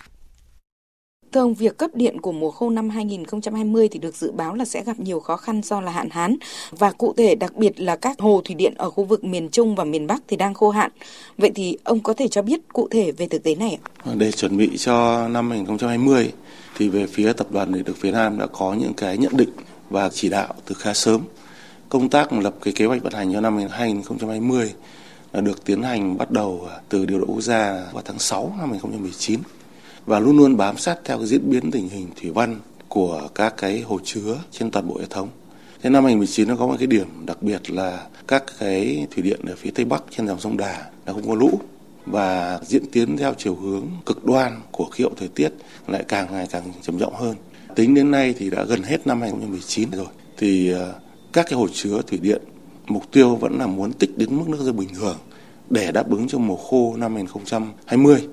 Thưa 1.33 1.41
ông, 1.41 1.53
việc 1.53 1.77
cấp 1.77 1.89
điện 1.93 2.21
của 2.21 2.31
mùa 2.31 2.51
khô 2.51 2.69
năm 2.69 2.89
2020 2.89 3.87
thì 3.87 3.99
được 3.99 4.15
dự 4.15 4.31
báo 4.31 4.55
là 4.55 4.65
sẽ 4.65 4.83
gặp 4.83 4.99
nhiều 4.99 5.19
khó 5.19 5.37
khăn 5.37 5.61
do 5.63 5.81
là 5.81 5.91
hạn 5.91 6.09
hán 6.09 6.37
và 6.71 6.91
cụ 6.91 7.13
thể 7.17 7.35
đặc 7.35 7.55
biệt 7.55 7.79
là 7.81 7.95
các 7.95 8.19
hồ 8.19 8.41
thủy 8.45 8.55
điện 8.55 8.73
ở 8.77 8.89
khu 8.89 9.03
vực 9.03 9.23
miền 9.23 9.49
Trung 9.49 9.75
và 9.75 9.83
miền 9.83 10.07
Bắc 10.07 10.21
thì 10.27 10.37
đang 10.37 10.53
khô 10.53 10.69
hạn. 10.69 10.91
Vậy 11.37 11.51
thì 11.55 11.77
ông 11.83 11.99
có 11.99 12.13
thể 12.13 12.27
cho 12.27 12.41
biết 12.41 12.59
cụ 12.73 12.87
thể 12.91 13.11
về 13.11 13.27
thực 13.27 13.43
tế 13.43 13.55
này 13.55 13.77
ạ? 13.83 14.13
Để 14.15 14.31
chuẩn 14.31 14.57
bị 14.57 14.77
cho 14.77 15.27
năm 15.27 15.49
2020 15.49 16.31
thì 16.77 16.89
về 16.89 17.07
phía 17.07 17.33
tập 17.33 17.47
đoàn 17.51 17.73
Điện 17.73 17.83
lực 17.87 18.01
Việt 18.01 18.11
Nam 18.11 18.37
đã 18.39 18.47
có 18.47 18.73
những 18.73 18.93
cái 18.93 19.17
nhận 19.17 19.37
định 19.37 19.49
và 19.89 20.09
chỉ 20.09 20.29
đạo 20.29 20.53
từ 20.65 20.75
khá 20.75 20.93
sớm. 20.93 21.21
Công 21.89 22.09
tác 22.09 22.33
lập 22.33 22.55
cái 22.61 22.73
kế 22.73 22.85
hoạch 22.85 23.03
vận 23.03 23.13
hành 23.13 23.33
cho 23.33 23.41
năm 23.41 23.57
2020 23.71 24.73
được 25.33 25.65
tiến 25.65 25.83
hành 25.83 26.17
bắt 26.17 26.31
đầu 26.31 26.67
từ 26.89 27.05
điều 27.05 27.19
độ 27.19 27.25
quốc 27.27 27.41
gia 27.41 27.83
vào 27.93 28.03
tháng 28.05 28.19
6 28.19 28.55
năm 28.59 28.69
2019 28.69 29.39
và 30.05 30.19
luôn 30.19 30.37
luôn 30.37 30.57
bám 30.57 30.77
sát 30.77 30.99
theo 31.05 31.17
cái 31.17 31.27
diễn 31.27 31.49
biến 31.49 31.71
tình 31.71 31.89
hình 31.89 32.07
thủy 32.21 32.31
văn 32.31 32.59
của 32.87 33.27
các 33.35 33.53
cái 33.57 33.81
hồ 33.81 33.99
chứa 34.03 34.37
trên 34.51 34.71
toàn 34.71 34.87
bộ 34.87 34.97
hệ 34.99 35.05
thống. 35.09 35.29
Thế 35.81 35.89
năm 35.89 36.03
2019 36.03 36.47
nó 36.47 36.55
có 36.55 36.67
một 36.67 36.75
cái 36.77 36.87
điểm 36.87 37.07
đặc 37.25 37.43
biệt 37.43 37.71
là 37.71 38.07
các 38.27 38.43
cái 38.59 39.07
thủy 39.11 39.23
điện 39.23 39.39
ở 39.47 39.55
phía 39.57 39.71
tây 39.71 39.85
bắc 39.85 40.03
trên 40.17 40.27
dòng 40.27 40.39
sông 40.39 40.57
Đà 40.57 40.85
là 41.05 41.13
không 41.13 41.27
có 41.27 41.35
lũ 41.35 41.59
và 42.05 42.59
diễn 42.63 42.85
tiến 42.91 43.17
theo 43.17 43.33
chiều 43.37 43.55
hướng 43.55 43.87
cực 44.05 44.25
đoan 44.25 44.61
của 44.71 44.85
khí 44.85 45.03
hậu 45.03 45.13
thời 45.17 45.27
tiết 45.27 45.49
lại 45.87 46.03
càng 46.07 46.27
ngày 46.31 46.47
càng 46.51 46.63
trầm 46.81 46.99
trọng 46.99 47.15
hơn. 47.15 47.35
Tính 47.75 47.95
đến 47.95 48.11
nay 48.11 48.35
thì 48.37 48.49
đã 48.49 48.63
gần 48.63 48.83
hết 48.83 49.07
năm 49.07 49.21
2019 49.21 49.91
rồi 49.91 50.07
thì 50.37 50.71
ờ, 50.71 50.93
các 51.33 51.45
cái 51.49 51.59
hồ 51.59 51.67
chứa 51.73 52.01
thủy 52.07 52.19
điện 52.21 52.41
mục 52.87 53.03
tiêu 53.11 53.35
vẫn 53.35 53.57
là 53.59 53.67
muốn 53.67 53.93
tích 53.93 54.17
đến 54.17 54.37
mức 54.37 54.49
nước 54.49 54.59
dân 54.61 54.77
bình 54.77 54.89
thường 54.95 55.17
để 55.69 55.91
đáp 55.91 56.09
ứng 56.09 56.27
cho 56.27 56.37
mùa 56.37 56.55
khô 56.55 56.95
năm 56.97 57.15
2020 57.15 58.27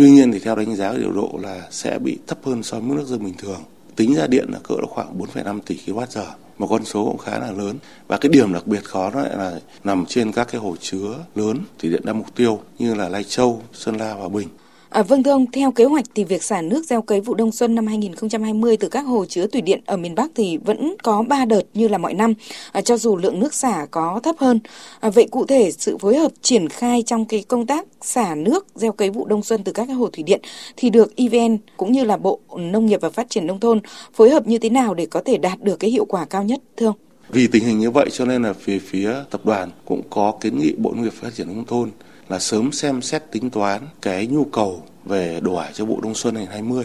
Tuy 0.00 0.10
nhiên 0.10 0.32
thì 0.32 0.38
theo 0.38 0.56
đánh 0.56 0.76
giá 0.76 0.92
điều 0.92 1.12
độ 1.12 1.38
là 1.42 1.66
sẽ 1.70 1.98
bị 1.98 2.18
thấp 2.26 2.38
hơn 2.42 2.62
so 2.62 2.80
với 2.80 2.88
mức 2.88 2.94
nước 2.94 3.06
dân 3.06 3.24
bình 3.24 3.34
thường. 3.38 3.60
Tính 3.96 4.14
ra 4.14 4.26
điện 4.26 4.46
là 4.52 4.58
cỡ 4.62 4.74
khoảng 4.88 5.18
4,5 5.18 5.60
tỷ 5.66 5.78
kWh, 5.86 6.24
một 6.58 6.66
con 6.70 6.84
số 6.84 7.04
cũng 7.04 7.18
khá 7.18 7.38
là 7.38 7.52
lớn. 7.52 7.76
Và 8.08 8.16
cái 8.16 8.30
điểm 8.30 8.52
đặc 8.52 8.66
biệt 8.66 8.84
khó 8.84 9.10
đó 9.10 9.20
lại 9.20 9.36
là 9.36 9.60
nằm 9.84 10.04
trên 10.06 10.32
các 10.32 10.48
cái 10.52 10.60
hồ 10.60 10.76
chứa 10.80 11.14
lớn 11.34 11.58
thủy 11.78 11.90
điện 11.90 12.02
đa 12.04 12.12
mục 12.12 12.34
tiêu 12.34 12.60
như 12.78 12.94
là 12.94 13.08
Lai 13.08 13.24
Châu, 13.24 13.62
Sơn 13.72 13.96
La 13.96 14.14
và 14.14 14.28
Bình. 14.28 14.48
À, 14.90 15.02
vâng 15.02 15.22
thưa 15.22 15.30
ông, 15.30 15.46
theo 15.52 15.70
kế 15.70 15.84
hoạch 15.84 16.04
thì 16.14 16.24
việc 16.24 16.42
xả 16.42 16.62
nước 16.62 16.84
gieo 16.84 17.02
cấy 17.02 17.20
vụ 17.20 17.34
đông 17.34 17.52
xuân 17.52 17.74
năm 17.74 17.86
2020 17.86 18.76
từ 18.76 18.88
các 18.88 19.00
hồ 19.00 19.24
chứa 19.24 19.46
thủy 19.46 19.60
điện 19.60 19.80
ở 19.86 19.96
miền 19.96 20.14
Bắc 20.14 20.30
thì 20.34 20.56
vẫn 20.56 20.94
có 21.02 21.22
3 21.28 21.44
đợt 21.44 21.62
như 21.74 21.88
là 21.88 21.98
mọi 21.98 22.14
năm, 22.14 22.34
à, 22.72 22.80
cho 22.80 22.96
dù 22.96 23.16
lượng 23.16 23.40
nước 23.40 23.54
xả 23.54 23.86
có 23.90 24.20
thấp 24.22 24.36
hơn. 24.38 24.60
À, 25.00 25.10
vậy 25.10 25.28
cụ 25.30 25.46
thể 25.46 25.70
sự 25.70 25.98
phối 25.98 26.16
hợp 26.16 26.32
triển 26.42 26.68
khai 26.68 27.02
trong 27.06 27.24
cái 27.24 27.44
công 27.48 27.66
tác 27.66 27.86
xả 28.00 28.34
nước 28.34 28.66
gieo 28.74 28.92
cấy 28.92 29.10
vụ 29.10 29.26
đông 29.26 29.42
xuân 29.42 29.64
từ 29.64 29.72
các 29.72 29.84
hồ 29.84 30.08
thủy 30.12 30.22
điện 30.22 30.40
thì 30.76 30.90
được 30.90 31.16
EVN 31.16 31.58
cũng 31.76 31.92
như 31.92 32.04
là 32.04 32.16
Bộ 32.16 32.40
Nông 32.56 32.86
nghiệp 32.86 33.00
và 33.00 33.10
Phát 33.10 33.30
triển 33.30 33.46
Nông 33.46 33.60
thôn 33.60 33.80
phối 34.14 34.30
hợp 34.30 34.46
như 34.46 34.58
thế 34.58 34.70
nào 34.70 34.94
để 34.94 35.06
có 35.06 35.22
thể 35.24 35.38
đạt 35.38 35.62
được 35.62 35.76
cái 35.76 35.90
hiệu 35.90 36.04
quả 36.04 36.24
cao 36.24 36.44
nhất 36.44 36.60
thưa 36.76 36.86
ông? 36.86 36.96
Vì 37.28 37.46
tình 37.46 37.64
hình 37.64 37.78
như 37.78 37.90
vậy 37.90 38.06
cho 38.12 38.24
nên 38.24 38.42
là 38.42 38.52
phía 38.52 38.78
phía 38.78 39.14
tập 39.30 39.40
đoàn 39.44 39.70
cũng 39.84 40.02
có 40.10 40.34
kiến 40.40 40.58
nghị 40.58 40.74
Bộ 40.78 40.92
Nông 40.92 41.02
nghiệp 41.02 41.12
và 41.20 41.20
Phát 41.22 41.34
triển 41.34 41.46
Nông 41.46 41.64
thôn 41.64 41.90
là 42.30 42.38
sớm 42.38 42.72
xem 42.72 43.02
xét 43.02 43.22
tính 43.30 43.50
toán 43.50 43.82
cái 44.02 44.26
nhu 44.26 44.44
cầu 44.44 44.82
về 45.04 45.40
đồ 45.42 45.54
ải 45.54 45.72
cho 45.74 45.84
vụ 45.84 46.00
đông 46.00 46.14
xuân 46.14 46.34
2020. 46.34 46.84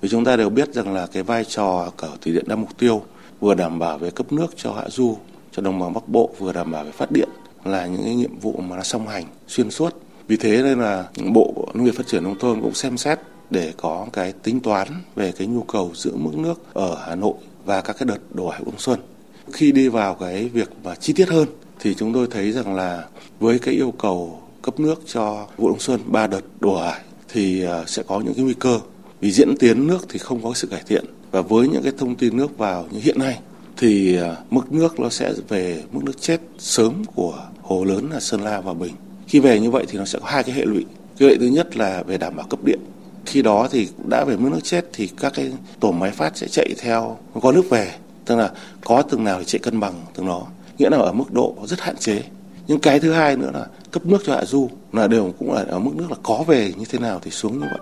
Vì 0.00 0.08
chúng 0.08 0.24
ta 0.24 0.36
đều 0.36 0.50
biết 0.50 0.74
rằng 0.74 0.94
là 0.94 1.06
cái 1.06 1.22
vai 1.22 1.44
trò 1.44 1.92
của 1.96 2.08
thủy 2.20 2.32
điện 2.32 2.44
đa 2.48 2.56
mục 2.56 2.78
tiêu 2.78 3.02
vừa 3.40 3.54
đảm 3.54 3.78
bảo 3.78 3.98
về 3.98 4.10
cấp 4.10 4.32
nước 4.32 4.46
cho 4.56 4.72
hạ 4.72 4.84
du, 4.88 5.16
cho 5.52 5.62
đồng 5.62 5.78
bằng 5.78 5.92
Bắc 5.92 6.08
Bộ, 6.08 6.30
vừa 6.38 6.52
đảm 6.52 6.70
bảo 6.72 6.84
về 6.84 6.90
phát 6.90 7.10
điện 7.10 7.28
là 7.64 7.86
những 7.86 8.02
cái 8.04 8.14
nhiệm 8.14 8.38
vụ 8.38 8.52
mà 8.68 8.76
nó 8.76 8.82
song 8.82 9.08
hành 9.08 9.24
xuyên 9.48 9.70
suốt. 9.70 9.94
Vì 10.28 10.36
thế 10.36 10.62
nên 10.62 10.80
là 10.80 11.04
Bộ 11.32 11.68
Nông 11.74 11.84
nghiệp 11.84 11.94
Phát 11.96 12.06
triển 12.06 12.24
Nông 12.24 12.38
thôn 12.38 12.60
cũng 12.60 12.74
xem 12.74 12.96
xét 12.96 13.18
để 13.50 13.72
có 13.76 14.06
cái 14.12 14.32
tính 14.32 14.60
toán 14.60 14.88
về 15.14 15.32
cái 15.32 15.46
nhu 15.46 15.62
cầu 15.62 15.90
giữ 15.94 16.16
mức 16.16 16.36
nước 16.36 16.74
ở 16.74 16.98
Hà 17.06 17.14
Nội 17.14 17.34
và 17.64 17.80
các 17.80 17.96
cái 17.98 18.06
đợt 18.06 18.18
đổ 18.34 18.46
ải 18.46 18.60
đông 18.64 18.78
xuân. 18.78 19.00
Khi 19.52 19.72
đi 19.72 19.88
vào 19.88 20.14
cái 20.14 20.48
việc 20.48 20.70
mà 20.84 20.94
chi 20.94 21.12
tiết 21.12 21.28
hơn 21.28 21.48
thì 21.80 21.94
chúng 21.94 22.12
tôi 22.12 22.26
thấy 22.30 22.52
rằng 22.52 22.74
là 22.74 23.04
với 23.40 23.58
cái 23.58 23.74
yêu 23.74 23.92
cầu 23.98 24.42
cấp 24.68 24.80
nước 24.80 25.02
cho 25.06 25.46
vụ 25.56 25.68
đông 25.68 25.80
xuân 25.80 26.00
ba 26.06 26.26
đợt 26.26 26.40
đổ 26.60 26.74
ải 26.74 27.00
thì 27.28 27.64
à, 27.64 27.84
sẽ 27.86 28.02
có 28.06 28.20
những 28.20 28.34
cái 28.34 28.44
nguy 28.44 28.54
cơ 28.54 28.80
vì 29.20 29.32
diễn 29.32 29.56
tiến 29.56 29.86
nước 29.86 30.06
thì 30.08 30.18
không 30.18 30.42
có 30.42 30.54
sự 30.54 30.68
cải 30.68 30.82
thiện 30.86 31.04
và 31.30 31.40
với 31.42 31.68
những 31.68 31.82
cái 31.82 31.92
thông 31.98 32.14
tin 32.14 32.36
nước 32.36 32.58
vào 32.58 32.86
như 32.90 33.00
hiện 33.00 33.18
nay 33.18 33.38
thì 33.76 34.16
à, 34.16 34.36
mức 34.50 34.72
nước 34.72 35.00
nó 35.00 35.08
sẽ 35.08 35.32
về 35.48 35.82
mức 35.92 36.04
nước 36.04 36.20
chết 36.20 36.40
sớm 36.58 37.04
của 37.14 37.48
hồ 37.62 37.84
lớn 37.84 38.08
là 38.12 38.20
Sơn 38.20 38.40
La 38.40 38.60
và 38.60 38.74
Bình. 38.74 38.94
Khi 39.28 39.40
về 39.40 39.60
như 39.60 39.70
vậy 39.70 39.84
thì 39.88 39.98
nó 39.98 40.04
sẽ 40.04 40.18
có 40.18 40.26
hai 40.28 40.42
cái 40.42 40.54
hệ 40.54 40.64
lụy. 40.64 40.84
Cái 41.18 41.28
hệ 41.28 41.34
lụy 41.34 41.38
thứ 41.38 41.54
nhất 41.54 41.76
là 41.76 42.02
về 42.02 42.18
đảm 42.18 42.36
bảo 42.36 42.46
cấp 42.50 42.64
điện. 42.64 42.78
Khi 43.26 43.42
đó 43.42 43.68
thì 43.70 43.88
đã 44.10 44.24
về 44.24 44.36
mức 44.36 44.48
nước 44.52 44.64
chết 44.64 44.84
thì 44.92 45.08
các 45.20 45.32
cái 45.34 45.52
tổ 45.80 45.92
máy 45.92 46.10
phát 46.10 46.36
sẽ 46.36 46.46
chạy 46.50 46.74
theo 46.78 47.16
có 47.42 47.52
nước 47.52 47.70
về, 47.70 47.94
tức 48.24 48.36
là 48.36 48.50
có 48.84 49.02
từng 49.02 49.24
nào 49.24 49.38
thì 49.38 49.44
chạy 49.44 49.58
cân 49.58 49.80
bằng 49.80 49.94
từng 50.14 50.26
đó. 50.26 50.46
Nghĩa 50.78 50.90
là 50.90 50.96
ở 50.96 51.12
mức 51.12 51.32
độ 51.32 51.54
rất 51.64 51.80
hạn 51.80 51.96
chế. 51.96 52.22
Nhưng 52.68 52.80
cái 52.80 53.00
thứ 53.00 53.12
hai 53.12 53.36
nữa 53.36 53.50
là 53.54 53.66
cấp 53.90 54.06
nước 54.06 54.22
cho 54.24 54.34
hạ 54.34 54.44
du 54.44 54.70
là 54.92 55.06
đều 55.06 55.34
cũng 55.38 55.52
là 55.52 55.64
ở 55.68 55.78
mức 55.78 55.90
nước 55.96 56.10
là 56.10 56.16
có 56.22 56.44
về 56.46 56.72
như 56.78 56.84
thế 56.88 56.98
nào 56.98 57.20
thì 57.22 57.30
xuống 57.30 57.60
như 57.60 57.66
vậy. 57.70 57.80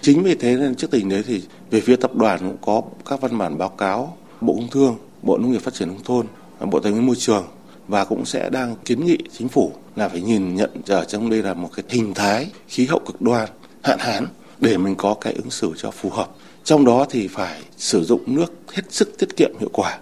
Chính 0.00 0.22
vì 0.22 0.34
thế 0.34 0.56
nên 0.56 0.74
trước 0.74 0.90
tình 0.90 1.08
đấy 1.08 1.22
thì 1.26 1.42
về 1.70 1.80
phía 1.80 1.96
tập 1.96 2.14
đoàn 2.14 2.38
cũng 2.40 2.56
có 2.60 2.82
các 3.06 3.20
văn 3.20 3.38
bản 3.38 3.58
báo 3.58 3.68
cáo 3.68 4.16
Bộ 4.40 4.54
Công 4.54 4.68
Thương, 4.70 4.96
Bộ 5.22 5.38
Nông 5.38 5.52
nghiệp 5.52 5.62
Phát 5.62 5.74
triển 5.74 5.88
Nông 5.88 6.04
thôn, 6.04 6.26
Bộ 6.70 6.80
Tài 6.80 6.92
nguyên 6.92 7.06
Môi 7.06 7.16
trường 7.16 7.46
và 7.88 8.04
cũng 8.04 8.24
sẽ 8.24 8.50
đang 8.50 8.76
kiến 8.84 9.06
nghị 9.06 9.18
chính 9.38 9.48
phủ 9.48 9.72
là 9.96 10.08
phải 10.08 10.20
nhìn 10.20 10.54
nhận 10.54 10.70
ở 10.88 11.04
trong 11.04 11.30
đây 11.30 11.42
là 11.42 11.54
một 11.54 11.68
cái 11.76 11.84
hình 11.88 12.14
thái 12.14 12.50
khí 12.68 12.86
hậu 12.86 12.98
cực 12.98 13.22
đoan, 13.22 13.48
hạn 13.82 13.98
hán 13.98 14.26
để 14.58 14.76
mình 14.76 14.94
có 14.94 15.14
cái 15.14 15.32
ứng 15.32 15.50
xử 15.50 15.72
cho 15.76 15.90
phù 15.90 16.10
hợp. 16.10 16.28
Trong 16.64 16.84
đó 16.84 17.06
thì 17.10 17.28
phải 17.28 17.62
sử 17.76 18.04
dụng 18.04 18.22
nước 18.26 18.52
hết 18.72 18.82
sức 18.88 19.18
tiết 19.18 19.36
kiệm 19.36 19.50
hiệu 19.60 19.70
quả. 19.72 19.98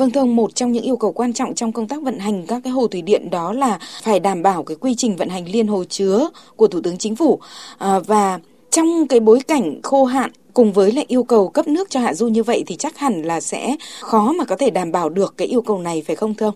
Vâng 0.00 0.10
thưa 0.10 0.20
ông, 0.20 0.36
một 0.36 0.54
trong 0.54 0.72
những 0.72 0.84
yêu 0.84 0.96
cầu 0.96 1.12
quan 1.12 1.32
trọng 1.32 1.54
trong 1.54 1.72
công 1.72 1.88
tác 1.88 2.02
vận 2.02 2.18
hành 2.18 2.46
các 2.46 2.60
cái 2.64 2.72
hồ 2.72 2.86
thủy 2.86 3.02
điện 3.02 3.30
đó 3.30 3.52
là 3.52 3.78
phải 4.02 4.20
đảm 4.20 4.42
bảo 4.42 4.62
cái 4.62 4.76
quy 4.80 4.94
trình 4.94 5.16
vận 5.16 5.28
hành 5.28 5.48
liên 5.48 5.66
hồ 5.66 5.84
chứa 5.84 6.28
của 6.56 6.66
Thủ 6.66 6.80
tướng 6.80 6.98
Chính 6.98 7.16
phủ 7.16 7.40
à, 7.78 7.98
và 7.98 8.38
trong 8.70 9.06
cái 9.08 9.20
bối 9.20 9.40
cảnh 9.48 9.80
khô 9.82 10.04
hạn 10.04 10.30
cùng 10.54 10.72
với 10.72 10.92
lại 10.92 11.04
yêu 11.08 11.22
cầu 11.22 11.48
cấp 11.48 11.68
nước 11.68 11.90
cho 11.90 12.00
hạ 12.00 12.14
du 12.14 12.28
như 12.28 12.42
vậy 12.42 12.64
thì 12.66 12.76
chắc 12.76 12.98
hẳn 12.98 13.22
là 13.22 13.40
sẽ 13.40 13.76
khó 14.00 14.32
mà 14.32 14.44
có 14.44 14.56
thể 14.56 14.70
đảm 14.70 14.92
bảo 14.92 15.08
được 15.08 15.34
cái 15.36 15.48
yêu 15.48 15.62
cầu 15.62 15.78
này 15.78 16.02
phải 16.06 16.16
không 16.16 16.34
thưa 16.34 16.46
ông? 16.46 16.54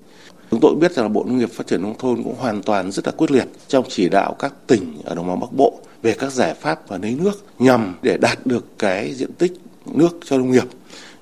Chúng 0.50 0.60
tôi 0.60 0.74
biết 0.74 0.92
rằng 0.92 1.04
là 1.04 1.08
Bộ 1.08 1.24
Nông 1.26 1.38
nghiệp 1.38 1.50
Phát 1.52 1.66
triển 1.66 1.82
Nông 1.82 1.98
thôn 1.98 2.22
cũng 2.22 2.34
hoàn 2.38 2.62
toàn 2.62 2.92
rất 2.92 3.06
là 3.06 3.12
quyết 3.16 3.30
liệt 3.30 3.46
trong 3.68 3.84
chỉ 3.88 4.08
đạo 4.08 4.36
các 4.38 4.54
tỉnh 4.66 4.94
ở 5.04 5.14
đồng 5.14 5.28
bằng 5.28 5.40
Bắc 5.40 5.52
Bộ 5.56 5.78
về 6.02 6.14
các 6.18 6.32
giải 6.32 6.54
pháp 6.54 6.88
và 6.88 6.98
lấy 6.98 7.16
nước 7.22 7.44
nhằm 7.58 7.94
để 8.02 8.16
đạt 8.16 8.46
được 8.46 8.78
cái 8.78 9.14
diện 9.14 9.32
tích 9.32 9.52
nước 9.86 10.18
cho 10.24 10.38
nông 10.38 10.50
nghiệp 10.50 10.66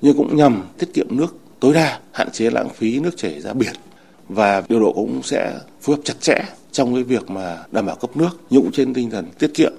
nhưng 0.03 0.17
cũng 0.17 0.37
nhằm 0.37 0.63
tiết 0.79 0.95
kiệm 0.95 1.07
nước 1.11 1.42
tối 1.63 1.75
đa, 1.75 1.99
hạn 2.13 2.31
chế 2.31 2.51
lãng 2.51 2.69
phí 2.69 3.01
nước 3.01 3.17
chảy 3.17 3.41
ra 3.41 3.53
biển 3.53 3.73
và 4.29 4.63
điều 4.69 4.81
độ 4.81 4.93
cũng 4.93 5.23
sẽ 5.23 5.59
phối 5.81 5.97
hợp 5.97 6.03
chặt 6.05 6.15
chẽ 6.21 6.35
trong 6.73 6.95
cái 6.95 7.03
việc 7.03 7.31
mà 7.31 7.59
đảm 7.73 7.87
bảo 7.87 7.97
cấp 7.97 8.17
nước 8.17 8.31
nhũng 8.51 8.73
trên 8.73 8.95
tinh 8.95 9.11
thần 9.11 9.27
tiết 9.39 9.55
kiệm 9.55 9.73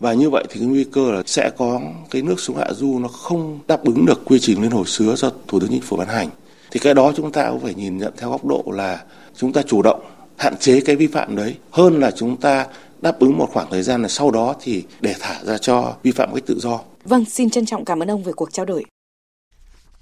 và 0.00 0.12
như 0.12 0.30
vậy 0.30 0.44
thì 0.48 0.60
cái 0.60 0.68
nguy 0.68 0.84
cơ 0.84 1.12
là 1.12 1.22
sẽ 1.26 1.50
có 1.56 1.80
cái 2.10 2.22
nước 2.22 2.40
xuống 2.40 2.56
hạ 2.56 2.72
du 2.72 2.98
nó 2.98 3.08
không 3.08 3.58
đáp 3.68 3.84
ứng 3.84 4.06
được 4.06 4.22
quy 4.24 4.38
trình 4.40 4.62
liên 4.62 4.70
hồ 4.70 4.84
sứa 4.84 5.14
do 5.16 5.30
thủ 5.48 5.60
tướng 5.60 5.70
chính 5.70 5.80
phủ 5.80 5.96
ban 5.96 6.08
hành 6.08 6.28
thì 6.70 6.80
cái 6.80 6.94
đó 6.94 7.12
chúng 7.16 7.32
ta 7.32 7.50
cũng 7.50 7.60
phải 7.60 7.74
nhìn 7.74 7.98
nhận 7.98 8.12
theo 8.16 8.30
góc 8.30 8.44
độ 8.44 8.64
là 8.66 9.02
chúng 9.36 9.52
ta 9.52 9.62
chủ 9.62 9.82
động 9.82 10.00
hạn 10.36 10.56
chế 10.56 10.80
cái 10.80 10.96
vi 10.96 11.06
phạm 11.06 11.36
đấy 11.36 11.56
hơn 11.70 12.00
là 12.00 12.10
chúng 12.10 12.36
ta 12.36 12.66
đáp 13.00 13.18
ứng 13.18 13.38
một 13.38 13.48
khoảng 13.52 13.70
thời 13.70 13.82
gian 13.82 14.02
là 14.02 14.08
sau 14.08 14.30
đó 14.30 14.54
thì 14.60 14.84
để 15.00 15.14
thả 15.20 15.44
ra 15.44 15.58
cho 15.58 15.94
vi 16.02 16.12
phạm 16.12 16.34
cách 16.34 16.46
tự 16.46 16.58
do. 16.60 16.80
Vâng, 17.04 17.24
xin 17.24 17.50
trân 17.50 17.66
trọng 17.66 17.84
cảm 17.84 18.02
ơn 18.02 18.10
ông 18.10 18.22
về 18.22 18.32
cuộc 18.32 18.52
trao 18.52 18.66
đổi. 18.66 18.84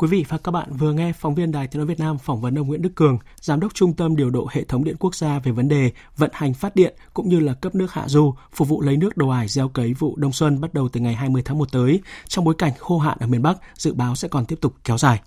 Quý 0.01 0.09
vị 0.09 0.24
và 0.28 0.38
các 0.38 0.53
bạn 0.53 0.72
vừa 0.72 0.92
nghe 0.92 1.12
phóng 1.12 1.34
viên 1.34 1.53
Đài 1.53 1.66
Tiếng 1.66 1.78
nói 1.78 1.86
Việt 1.86 2.01
Nam 2.01 2.18
phỏng 2.18 2.40
vấn 2.40 2.59
ông 2.59 2.66
Nguyễn 2.66 2.82
Đức 2.82 2.94
Cường, 2.94 3.18
giám 3.40 3.61
đốc 3.61 3.74
Trung 3.74 3.92
tâm 3.92 4.16
điều 4.16 4.30
độ 4.30 4.49
hệ 4.51 4.64
thống 4.64 4.84
điện 4.84 4.96
quốc 4.99 5.14
gia 5.14 5.38
về 5.38 5.53
vấn 5.53 5.68
đề 5.68 5.92
vận 6.16 6.30
hành 6.32 6.55
phát 6.55 6.76
điện 6.76 6.94
cũng 7.14 7.28
như 7.28 7.40
là 7.40 7.55
cấp 7.55 7.74
nước 7.74 7.92
hạ 7.92 8.09
du, 8.09 8.34
phục 8.53 8.68
vụ 8.68 8.82
lấy 8.82 8.96
nước 8.96 9.16
đồ 9.16 9.28
ải 9.28 9.49
gieo 9.49 9.68
cấy 9.68 9.94
vụ 9.94 10.16
đông 10.16 10.32
xuân 10.32 10.61
bắt 10.61 10.74
đầu 10.74 10.88
từ 10.88 11.01
ngày 11.01 11.14
20 11.14 11.42
tháng 11.44 11.59
1 11.59 11.72
tới, 11.72 12.01
trong 12.28 12.44
bối 12.44 12.55
cảnh 12.59 12.72
khô 12.78 12.99
hạn 12.99 13.18
ở 13.20 13.26
miền 13.26 13.42
Bắc 13.42 13.59
dự 13.76 13.94
báo 13.94 14.14
sẽ 14.14 14.28
còn 14.28 14.46
tiếp 14.46 14.59
tục 14.61 14.74
kéo 14.84 14.99
dài. 14.99 15.20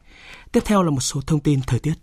Tiếp 0.51 0.63
theo 0.65 0.83
là 0.83 0.91
một 0.91 1.01
số 1.01 1.21
thông 1.27 1.39
tin 1.39 1.59
thời 1.67 1.79
tiết. 1.79 1.93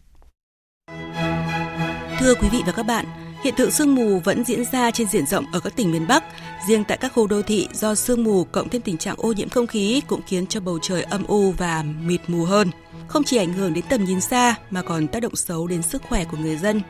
Thưa 2.19 2.35
quý 2.35 2.49
vị 2.49 2.63
và 2.67 2.73
các 2.73 2.87
bạn, 2.87 3.07
Hiện 3.43 3.55
tượng 3.55 3.71
sương 3.71 3.95
mù 3.95 4.21
vẫn 4.25 4.45
diễn 4.45 4.65
ra 4.73 4.91
trên 4.91 5.09
diện 5.09 5.27
rộng 5.27 5.45
ở 5.53 5.61
các 5.61 5.77
tỉnh 5.77 5.93
miền 5.93 6.07
Bắc. 6.09 6.25
Riêng 6.69 6.85
tại 6.85 6.99
các 6.99 7.13
khu 7.15 7.27
đô 7.27 7.43
thị 7.43 7.69
do 7.73 7.95
sương 7.95 8.25
mù 8.25 8.45
cộng 8.45 8.69
thêm 8.69 8.83
tình 8.83 8.99
trạng 8.99 9.15
ô 9.19 9.33
nhiễm 9.33 9.49
không 9.49 9.67
khí 9.67 10.03
cũng 10.07 10.21
khiến 10.27 10.47
cho 10.47 10.61
bầu 10.61 10.79
trời 10.83 11.03
âm 11.03 11.25
u 11.25 11.51
và 11.51 11.85
mịt 12.07 12.21
mù 12.29 12.45
hơn. 12.45 12.71
Không 13.09 13.25
chỉ 13.25 13.37
ảnh 13.37 13.53
hưởng 13.53 13.75
đến 13.75 13.85
tầm 13.89 14.05
nhìn 14.05 14.21
xa 14.21 14.55
mà 14.71 14.83
còn 14.83 15.09
tác 15.09 15.21
động 15.21 15.37
xấu 15.37 15.67
đến 15.67 15.83
sức 15.83 16.03
khỏe 16.09 16.25
của 16.25 16.37
người 16.37 16.57
dân. 16.57 16.83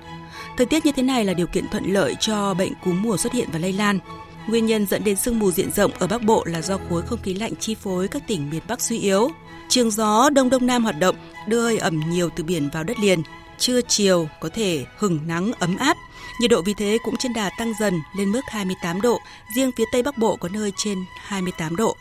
Thời 0.57 0.67
tiết 0.67 0.87
như 0.87 0.93
thế 0.93 1.03
này 1.03 1.25
là 1.25 1.35
điều 1.35 1.47
kiện 1.47 1.69
thuận 1.69 1.93
lợi 1.93 2.17
cho 2.21 2.55
bệnh 2.55 2.73
cúm 2.85 3.03
mùa 3.03 3.17
xuất 3.17 3.33
hiện 3.33 3.49
và 3.53 3.59
lây 3.59 3.73
lan. 3.73 3.99
Nguyên 4.49 4.67
nhân 4.67 4.87
dẫn 4.87 5.05
đến 5.05 5.17
sương 5.17 5.39
mù 5.39 5.51
diện 5.51 5.71
rộng 5.73 5.91
ở 5.99 6.07
Bắc 6.07 6.23
Bộ 6.23 6.45
là 6.45 6.63
do 6.63 6.79
khối 6.89 7.03
không 7.03 7.23
khí 7.23 7.35
lạnh 7.35 7.53
chi 7.57 7.75
phối 7.75 8.09
các 8.09 8.23
tỉnh 8.27 8.51
miền 8.51 8.63
Bắc 8.69 8.81
suy 8.81 8.99
yếu. 8.99 9.31
Trường 9.69 9.91
gió 9.91 10.31
đông 10.31 10.51
đông 10.51 10.67
nam 10.67 10.85
hoạt 10.85 10.99
động, 10.99 11.17
đưa 11.47 11.63
hơi 11.63 11.79
ẩm 11.79 12.01
nhiều 12.11 12.31
từ 12.37 12.45
biển 12.45 12.69
vào 12.73 12.85
đất 12.85 12.99
liền. 12.99 13.23
Trưa 13.59 13.81
chiều 13.81 14.29
có 14.41 14.49
thể 14.49 14.85
hừng 14.99 15.21
nắng 15.27 15.53
ấm 15.59 15.77
áp, 15.77 15.97
Nhiệt 16.41 16.51
độ 16.51 16.63
vì 16.63 16.75
thế 16.75 16.99
cũng 17.05 17.17
trên 17.17 17.33
đà 17.33 17.51
tăng 17.59 17.73
dần 17.81 18.03
lên 18.17 18.33
mức 18.33 18.41
28 18.47 19.01
độ, 19.01 19.21
riêng 19.55 19.71
phía 19.77 19.85
Tây 19.93 20.03
Bắc 20.03 20.19
Bộ 20.19 20.37
có 20.37 20.49
nơi 20.49 20.73
trên 20.77 21.05
28 21.17 21.77
độ. 21.77 21.97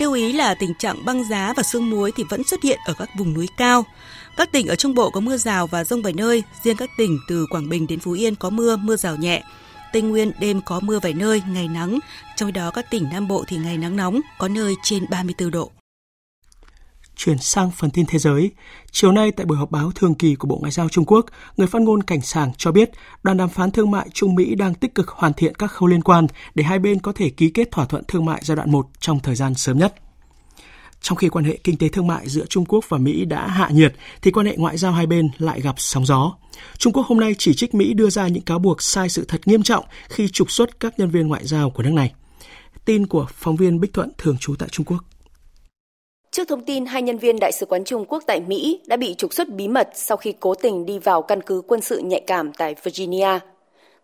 Lưu 0.00 0.12
ý 0.12 0.32
là 0.32 0.54
tình 0.54 0.74
trạng 0.74 1.04
băng 1.04 1.24
giá 1.24 1.52
và 1.56 1.62
sương 1.62 1.90
muối 1.90 2.12
thì 2.16 2.24
vẫn 2.30 2.44
xuất 2.44 2.62
hiện 2.62 2.78
ở 2.84 2.94
các 2.98 3.08
vùng 3.18 3.34
núi 3.34 3.48
cao. 3.56 3.84
Các 4.36 4.52
tỉnh 4.52 4.66
ở 4.66 4.76
Trung 4.76 4.94
Bộ 4.94 5.10
có 5.10 5.20
mưa 5.20 5.36
rào 5.36 5.66
và 5.66 5.84
rông 5.84 6.02
vài 6.02 6.12
nơi, 6.12 6.42
riêng 6.62 6.76
các 6.76 6.90
tỉnh 6.98 7.18
từ 7.28 7.46
Quảng 7.50 7.68
Bình 7.68 7.86
đến 7.86 8.00
Phú 8.00 8.12
Yên 8.12 8.34
có 8.34 8.50
mưa, 8.50 8.76
mưa 8.76 8.96
rào 8.96 9.16
nhẹ. 9.16 9.42
Tây 9.92 10.02
Nguyên 10.02 10.32
đêm 10.40 10.60
có 10.60 10.80
mưa 10.80 10.98
vài 11.02 11.12
nơi, 11.12 11.42
ngày 11.48 11.68
nắng. 11.68 11.98
Trong 12.36 12.52
đó 12.52 12.70
các 12.70 12.90
tỉnh 12.90 13.06
Nam 13.12 13.28
Bộ 13.28 13.44
thì 13.48 13.56
ngày 13.56 13.78
nắng 13.78 13.96
nóng, 13.96 14.20
có 14.38 14.48
nơi 14.48 14.74
trên 14.82 15.04
34 15.10 15.50
độ. 15.50 15.70
Chuyển 17.18 17.38
sang 17.38 17.70
phần 17.70 17.90
tin 17.90 18.06
thế 18.06 18.18
giới, 18.18 18.50
chiều 18.90 19.12
nay 19.12 19.32
tại 19.32 19.46
buổi 19.46 19.58
họp 19.58 19.70
báo 19.70 19.90
thường 19.94 20.14
kỳ 20.14 20.34
của 20.34 20.48
Bộ 20.48 20.58
Ngoại 20.60 20.72
giao 20.72 20.88
Trung 20.88 21.04
Quốc, 21.04 21.26
người 21.56 21.66
phát 21.66 21.82
ngôn 21.82 22.02
cảnh 22.02 22.20
sảng 22.20 22.52
cho 22.56 22.72
biết 22.72 22.90
đoàn 23.22 23.36
đàm 23.36 23.48
phán 23.48 23.70
thương 23.70 23.90
mại 23.90 24.08
Trung 24.12 24.34
Mỹ 24.34 24.54
đang 24.54 24.74
tích 24.74 24.94
cực 24.94 25.08
hoàn 25.08 25.32
thiện 25.32 25.54
các 25.54 25.66
khâu 25.66 25.88
liên 25.88 26.02
quan 26.02 26.26
để 26.54 26.64
hai 26.64 26.78
bên 26.78 27.00
có 27.00 27.12
thể 27.12 27.30
ký 27.30 27.50
kết 27.50 27.70
thỏa 27.70 27.84
thuận 27.84 28.04
thương 28.08 28.24
mại 28.24 28.40
giai 28.44 28.56
đoạn 28.56 28.70
1 28.72 28.86
trong 29.00 29.20
thời 29.20 29.34
gian 29.34 29.54
sớm 29.54 29.78
nhất. 29.78 29.94
Trong 31.00 31.16
khi 31.16 31.28
quan 31.28 31.44
hệ 31.44 31.58
kinh 31.64 31.76
tế 31.76 31.88
thương 31.88 32.06
mại 32.06 32.28
giữa 32.28 32.46
Trung 32.46 32.64
Quốc 32.64 32.84
và 32.88 32.98
Mỹ 32.98 33.24
đã 33.24 33.46
hạ 33.46 33.68
nhiệt, 33.72 33.94
thì 34.22 34.30
quan 34.30 34.46
hệ 34.46 34.56
ngoại 34.56 34.76
giao 34.76 34.92
hai 34.92 35.06
bên 35.06 35.28
lại 35.38 35.60
gặp 35.60 35.74
sóng 35.78 36.06
gió. 36.06 36.32
Trung 36.78 36.92
Quốc 36.92 37.06
hôm 37.06 37.20
nay 37.20 37.34
chỉ 37.38 37.54
trích 37.54 37.74
Mỹ 37.74 37.94
đưa 37.94 38.10
ra 38.10 38.28
những 38.28 38.42
cáo 38.42 38.58
buộc 38.58 38.82
sai 38.82 39.08
sự 39.08 39.24
thật 39.28 39.40
nghiêm 39.48 39.62
trọng 39.62 39.84
khi 40.08 40.28
trục 40.28 40.50
xuất 40.50 40.80
các 40.80 40.98
nhân 40.98 41.10
viên 41.10 41.28
ngoại 41.28 41.46
giao 41.46 41.70
của 41.70 41.82
nước 41.82 41.92
này. 41.92 42.12
Tin 42.84 43.06
của 43.06 43.26
phóng 43.34 43.56
viên 43.56 43.80
Bích 43.80 43.92
Thuận 43.92 44.10
thường 44.18 44.38
trú 44.38 44.54
tại 44.58 44.68
Trung 44.68 44.86
Quốc. 44.86 45.04
Trước 46.38 46.48
thông 46.48 46.64
tin 46.64 46.86
hai 46.86 47.02
nhân 47.02 47.18
viên 47.18 47.36
Đại 47.40 47.52
sứ 47.52 47.66
quán 47.66 47.84
Trung 47.84 48.04
Quốc 48.08 48.22
tại 48.26 48.40
Mỹ 48.40 48.80
đã 48.86 48.96
bị 48.96 49.14
trục 49.14 49.34
xuất 49.34 49.48
bí 49.48 49.68
mật 49.68 49.88
sau 49.94 50.16
khi 50.16 50.34
cố 50.40 50.54
tình 50.54 50.86
đi 50.86 50.98
vào 50.98 51.22
căn 51.22 51.42
cứ 51.42 51.62
quân 51.66 51.80
sự 51.80 51.98
nhạy 51.98 52.20
cảm 52.20 52.52
tại 52.52 52.74
Virginia, 52.82 53.38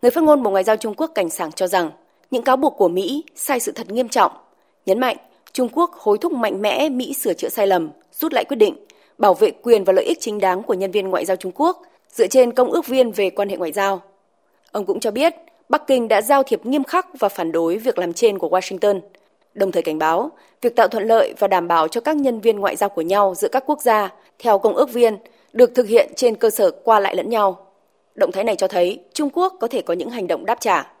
người 0.01 0.11
phát 0.11 0.23
ngôn 0.23 0.43
Bộ 0.43 0.49
Ngoại 0.51 0.63
giao 0.63 0.77
Trung 0.77 0.93
Quốc 0.97 1.11
cảnh 1.15 1.29
sảng 1.29 1.51
cho 1.51 1.67
rằng 1.67 1.91
những 2.31 2.43
cáo 2.43 2.57
buộc 2.57 2.73
của 2.77 2.87
Mỹ 2.87 3.23
sai 3.35 3.59
sự 3.59 3.71
thật 3.71 3.91
nghiêm 3.91 4.09
trọng, 4.09 4.31
nhấn 4.85 4.99
mạnh 4.99 5.17
Trung 5.53 5.69
Quốc 5.71 5.91
hối 5.93 6.17
thúc 6.17 6.33
mạnh 6.33 6.61
mẽ 6.61 6.89
Mỹ 6.89 7.13
sửa 7.13 7.33
chữa 7.33 7.49
sai 7.49 7.67
lầm, 7.67 7.89
rút 8.11 8.33
lại 8.33 8.45
quyết 8.45 8.57
định, 8.57 8.75
bảo 9.17 9.33
vệ 9.33 9.51
quyền 9.51 9.83
và 9.83 9.93
lợi 9.93 10.05
ích 10.05 10.17
chính 10.21 10.39
đáng 10.39 10.63
của 10.63 10.73
nhân 10.73 10.91
viên 10.91 11.09
ngoại 11.09 11.25
giao 11.25 11.37
Trung 11.37 11.51
Quốc 11.55 11.81
dựa 12.11 12.27
trên 12.27 12.51
công 12.51 12.71
ước 12.71 12.87
viên 12.87 13.11
về 13.11 13.29
quan 13.29 13.49
hệ 13.49 13.57
ngoại 13.57 13.71
giao. 13.71 14.01
Ông 14.71 14.85
cũng 14.85 14.99
cho 14.99 15.11
biết 15.11 15.35
Bắc 15.69 15.87
Kinh 15.87 16.07
đã 16.07 16.21
giao 16.21 16.43
thiệp 16.43 16.65
nghiêm 16.65 16.83
khắc 16.83 17.07
và 17.19 17.29
phản 17.29 17.51
đối 17.51 17.77
việc 17.77 17.97
làm 17.97 18.13
trên 18.13 18.37
của 18.39 18.49
Washington– 18.49 18.99
đồng 19.55 19.71
thời 19.71 19.83
cảnh 19.83 19.99
báo 19.99 20.31
việc 20.61 20.75
tạo 20.75 20.87
thuận 20.87 21.07
lợi 21.07 21.33
và 21.39 21.47
đảm 21.47 21.67
bảo 21.67 21.87
cho 21.87 22.01
các 22.01 22.15
nhân 22.15 22.39
viên 22.39 22.59
ngoại 22.59 22.75
giao 22.75 22.89
của 22.89 23.01
nhau 23.01 23.33
giữa 23.35 23.47
các 23.47 23.63
quốc 23.65 23.81
gia 23.81 24.13
theo 24.39 24.59
công 24.59 24.75
ước 24.75 24.93
viên 24.93 25.17
được 25.53 25.75
thực 25.75 25.87
hiện 25.87 26.11
trên 26.15 26.35
cơ 26.35 26.49
sở 26.49 26.71
qua 26.71 26.99
lại 26.99 27.15
lẫn 27.15 27.29
nhau. 27.29 27.67
Động 28.15 28.31
thái 28.31 28.43
này 28.43 28.55
cho 28.55 28.67
thấy 28.67 28.99
Trung 29.13 29.29
Quốc 29.33 29.53
có 29.59 29.67
thể 29.67 29.81
có 29.81 29.93
những 29.93 30.09
hành 30.09 30.27
động 30.27 30.45
đáp 30.45 30.57
trả. 30.59 30.91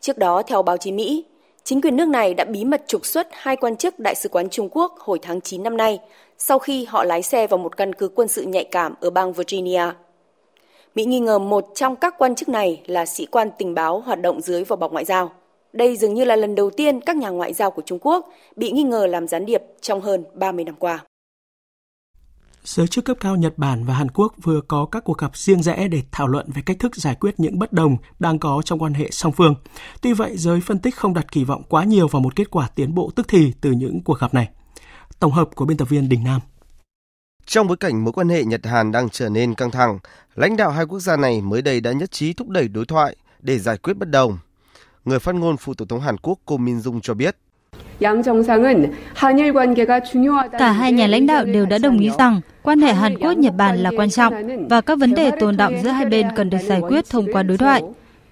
Trước 0.00 0.18
đó, 0.18 0.42
theo 0.42 0.62
báo 0.62 0.76
chí 0.76 0.92
Mỹ, 0.92 1.24
chính 1.64 1.80
quyền 1.80 1.96
nước 1.96 2.08
này 2.08 2.34
đã 2.34 2.44
bí 2.44 2.64
mật 2.64 2.82
trục 2.86 3.06
xuất 3.06 3.28
hai 3.32 3.56
quan 3.56 3.76
chức 3.76 3.98
Đại 3.98 4.14
sứ 4.14 4.28
quán 4.28 4.48
Trung 4.50 4.68
Quốc 4.72 4.98
hồi 4.98 5.18
tháng 5.22 5.40
9 5.40 5.62
năm 5.62 5.76
nay 5.76 5.98
sau 6.38 6.58
khi 6.58 6.84
họ 6.84 7.04
lái 7.04 7.22
xe 7.22 7.46
vào 7.46 7.58
một 7.58 7.76
căn 7.76 7.92
cứ 7.92 8.08
quân 8.08 8.28
sự 8.28 8.42
nhạy 8.42 8.64
cảm 8.64 8.94
ở 9.00 9.10
bang 9.10 9.32
Virginia. 9.32 9.84
Mỹ 10.94 11.04
nghi 11.04 11.20
ngờ 11.20 11.38
một 11.38 11.66
trong 11.74 11.96
các 11.96 12.14
quan 12.18 12.34
chức 12.34 12.48
này 12.48 12.82
là 12.86 13.06
sĩ 13.06 13.26
quan 13.26 13.50
tình 13.58 13.74
báo 13.74 14.00
hoạt 14.00 14.20
động 14.20 14.40
dưới 14.40 14.64
vỏ 14.64 14.76
bọc 14.76 14.92
ngoại 14.92 15.04
giao. 15.04 15.32
Đây 15.76 15.96
dường 15.96 16.14
như 16.14 16.24
là 16.24 16.36
lần 16.36 16.54
đầu 16.54 16.70
tiên 16.70 17.00
các 17.00 17.16
nhà 17.16 17.28
ngoại 17.28 17.52
giao 17.52 17.70
của 17.70 17.82
Trung 17.86 17.98
Quốc 18.02 18.28
bị 18.56 18.70
nghi 18.70 18.82
ngờ 18.82 19.06
làm 19.06 19.28
gián 19.28 19.46
điệp 19.46 19.62
trong 19.80 20.00
hơn 20.00 20.24
30 20.34 20.64
năm 20.64 20.74
qua. 20.78 21.04
Giới 22.64 22.86
chức 22.86 23.04
cấp 23.04 23.16
cao 23.20 23.36
Nhật 23.36 23.58
Bản 23.58 23.84
và 23.84 23.94
Hàn 23.94 24.10
Quốc 24.10 24.34
vừa 24.42 24.60
có 24.68 24.86
các 24.92 25.04
cuộc 25.04 25.18
gặp 25.18 25.36
riêng 25.36 25.62
rẽ 25.62 25.88
để 25.88 26.02
thảo 26.12 26.28
luận 26.28 26.46
về 26.54 26.62
cách 26.66 26.76
thức 26.80 26.96
giải 26.96 27.14
quyết 27.14 27.40
những 27.40 27.58
bất 27.58 27.72
đồng 27.72 27.96
đang 28.18 28.38
có 28.38 28.62
trong 28.64 28.78
quan 28.78 28.94
hệ 28.94 29.10
song 29.10 29.32
phương. 29.32 29.54
Tuy 30.02 30.12
vậy, 30.12 30.36
giới 30.36 30.60
phân 30.60 30.78
tích 30.78 30.96
không 30.96 31.14
đặt 31.14 31.32
kỳ 31.32 31.44
vọng 31.44 31.62
quá 31.68 31.84
nhiều 31.84 32.08
vào 32.08 32.22
một 32.22 32.36
kết 32.36 32.50
quả 32.50 32.68
tiến 32.74 32.94
bộ 32.94 33.10
tức 33.14 33.28
thì 33.28 33.52
từ 33.60 33.70
những 33.70 34.00
cuộc 34.04 34.18
gặp 34.18 34.34
này. 34.34 34.48
Tổng 35.20 35.32
hợp 35.32 35.48
của 35.54 35.64
biên 35.64 35.76
tập 35.76 35.88
viên 35.88 36.08
Đình 36.08 36.24
Nam. 36.24 36.40
Trong 37.46 37.66
bối 37.66 37.76
cảnh 37.76 38.04
mối 38.04 38.12
quan 38.12 38.28
hệ 38.28 38.44
Nhật-Hàn 38.44 38.92
đang 38.92 39.08
trở 39.10 39.28
nên 39.28 39.54
căng 39.54 39.70
thẳng, 39.70 39.98
lãnh 40.34 40.56
đạo 40.56 40.70
hai 40.70 40.86
quốc 40.86 41.00
gia 41.00 41.16
này 41.16 41.40
mới 41.40 41.62
đây 41.62 41.80
đã 41.80 41.92
nhất 41.92 42.10
trí 42.10 42.32
thúc 42.32 42.48
đẩy 42.48 42.68
đối 42.68 42.86
thoại 42.86 43.16
để 43.40 43.58
giải 43.58 43.78
quyết 43.78 43.94
bất 43.94 44.10
đồng. 44.10 44.38
Người 45.06 45.18
phát 45.18 45.34
ngôn 45.34 45.56
phụ 45.56 45.74
Tổng 45.74 45.88
thống 45.88 46.00
Hàn 46.00 46.16
Quốc 46.22 46.38
Ko 46.44 46.56
Min 46.56 46.78
Jung 46.78 47.00
cho 47.02 47.14
biết, 47.14 47.36
Cả 50.58 50.72
hai 50.72 50.92
nhà 50.92 51.06
lãnh 51.06 51.26
đạo 51.26 51.44
đều 51.44 51.66
đã 51.66 51.78
đồng 51.78 51.98
ý 51.98 52.10
rằng 52.18 52.40
quan 52.62 52.80
hệ 52.80 52.92
Hàn 52.92 53.18
Quốc-Nhật 53.18 53.54
Bản 53.56 53.76
là 53.78 53.90
quan 53.96 54.10
trọng 54.10 54.34
và 54.68 54.80
các 54.80 54.98
vấn 54.98 55.14
đề 55.14 55.30
tồn 55.40 55.56
động 55.56 55.74
giữa 55.82 55.90
hai 55.90 56.04
bên 56.04 56.26
cần 56.36 56.50
được 56.50 56.58
giải 56.66 56.80
quyết 56.88 57.08
thông 57.08 57.32
qua 57.32 57.42
đối 57.42 57.58
thoại. 57.58 57.82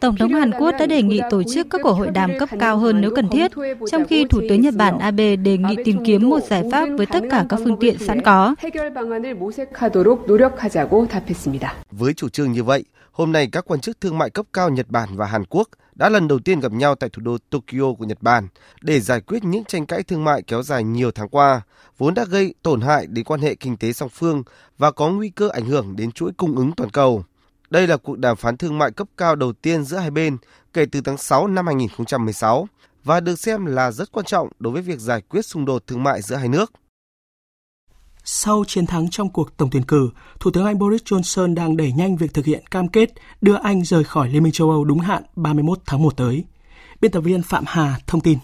Tổng 0.00 0.16
thống 0.16 0.32
Hàn 0.32 0.50
Quốc 0.58 0.74
đã 0.78 0.86
đề 0.86 1.02
nghị 1.02 1.20
tổ 1.30 1.42
chức 1.42 1.66
các 1.70 1.80
cuộc 1.84 1.92
hội 1.92 2.10
đàm 2.10 2.38
cấp 2.38 2.48
cao 2.60 2.78
hơn 2.78 3.00
nếu 3.00 3.10
cần 3.16 3.28
thiết, 3.28 3.50
trong 3.90 4.04
khi 4.04 4.24
Thủ 4.30 4.40
tướng 4.48 4.60
Nhật 4.60 4.74
Bản 4.74 4.98
Abe 4.98 5.36
đề 5.36 5.58
nghị 5.58 5.76
tìm 5.84 6.04
kiếm 6.04 6.30
một 6.30 6.40
giải 6.42 6.62
pháp 6.72 6.88
với 6.96 7.06
tất 7.06 7.20
cả 7.30 7.44
các 7.48 7.60
phương 7.64 7.76
tiện 7.80 7.98
sẵn 7.98 8.22
có. 8.22 8.54
Với 11.90 12.14
chủ 12.14 12.28
trương 12.28 12.52
như 12.52 12.62
vậy, 12.62 12.84
hôm 13.14 13.32
nay 13.32 13.48
các 13.52 13.64
quan 13.64 13.80
chức 13.80 14.00
thương 14.00 14.18
mại 14.18 14.30
cấp 14.30 14.46
cao 14.52 14.70
Nhật 14.70 14.86
Bản 14.88 15.16
và 15.16 15.26
Hàn 15.26 15.44
Quốc 15.44 15.68
đã 15.94 16.08
lần 16.08 16.28
đầu 16.28 16.38
tiên 16.38 16.60
gặp 16.60 16.72
nhau 16.72 16.94
tại 16.94 17.10
thủ 17.10 17.22
đô 17.22 17.36
Tokyo 17.50 17.92
của 17.98 18.04
Nhật 18.04 18.22
Bản 18.22 18.48
để 18.82 19.00
giải 19.00 19.20
quyết 19.20 19.44
những 19.44 19.64
tranh 19.64 19.86
cãi 19.86 20.02
thương 20.02 20.24
mại 20.24 20.42
kéo 20.42 20.62
dài 20.62 20.84
nhiều 20.84 21.10
tháng 21.10 21.28
qua, 21.28 21.60
vốn 21.98 22.14
đã 22.14 22.24
gây 22.24 22.54
tổn 22.62 22.80
hại 22.80 23.06
đến 23.06 23.24
quan 23.24 23.40
hệ 23.40 23.54
kinh 23.54 23.76
tế 23.76 23.92
song 23.92 24.08
phương 24.08 24.42
và 24.78 24.90
có 24.90 25.08
nguy 25.08 25.28
cơ 25.28 25.48
ảnh 25.48 25.66
hưởng 25.66 25.96
đến 25.96 26.12
chuỗi 26.12 26.32
cung 26.36 26.56
ứng 26.56 26.72
toàn 26.72 26.90
cầu. 26.90 27.24
Đây 27.70 27.86
là 27.86 27.96
cuộc 27.96 28.18
đàm 28.18 28.36
phán 28.36 28.56
thương 28.56 28.78
mại 28.78 28.90
cấp 28.90 29.08
cao 29.16 29.36
đầu 29.36 29.52
tiên 29.52 29.84
giữa 29.84 29.96
hai 29.96 30.10
bên 30.10 30.36
kể 30.72 30.86
từ 30.92 31.00
tháng 31.00 31.18
6 31.18 31.46
năm 31.46 31.66
2016 31.66 32.68
và 33.04 33.20
được 33.20 33.38
xem 33.38 33.66
là 33.66 33.90
rất 33.90 34.12
quan 34.12 34.26
trọng 34.26 34.48
đối 34.58 34.72
với 34.72 34.82
việc 34.82 34.98
giải 34.98 35.20
quyết 35.20 35.46
xung 35.46 35.64
đột 35.64 35.86
thương 35.86 36.02
mại 36.02 36.22
giữa 36.22 36.36
hai 36.36 36.48
nước. 36.48 36.72
Sau 38.26 38.64
chiến 38.66 38.86
thắng 38.86 39.10
trong 39.10 39.28
cuộc 39.28 39.56
tổng 39.56 39.70
tuyển 39.72 39.82
cử, 39.82 40.10
Thủ 40.40 40.50
tướng 40.50 40.64
Anh 40.64 40.78
Boris 40.78 41.02
Johnson 41.02 41.54
đang 41.54 41.76
đẩy 41.76 41.92
nhanh 41.92 42.16
việc 42.16 42.34
thực 42.34 42.44
hiện 42.44 42.66
cam 42.70 42.88
kết 42.88 43.10
đưa 43.40 43.54
Anh 43.62 43.84
rời 43.84 44.04
khỏi 44.04 44.28
Liên 44.28 44.42
minh 44.42 44.52
châu 44.52 44.70
Âu 44.70 44.84
đúng 44.84 44.98
hạn 44.98 45.22
31 45.36 45.78
tháng 45.86 46.02
1 46.02 46.16
tới. 46.16 46.44
Biên 47.00 47.10
tập 47.10 47.20
viên 47.20 47.42
Phạm 47.42 47.64
Hà 47.66 47.98
thông 48.06 48.20
tin. 48.20 48.38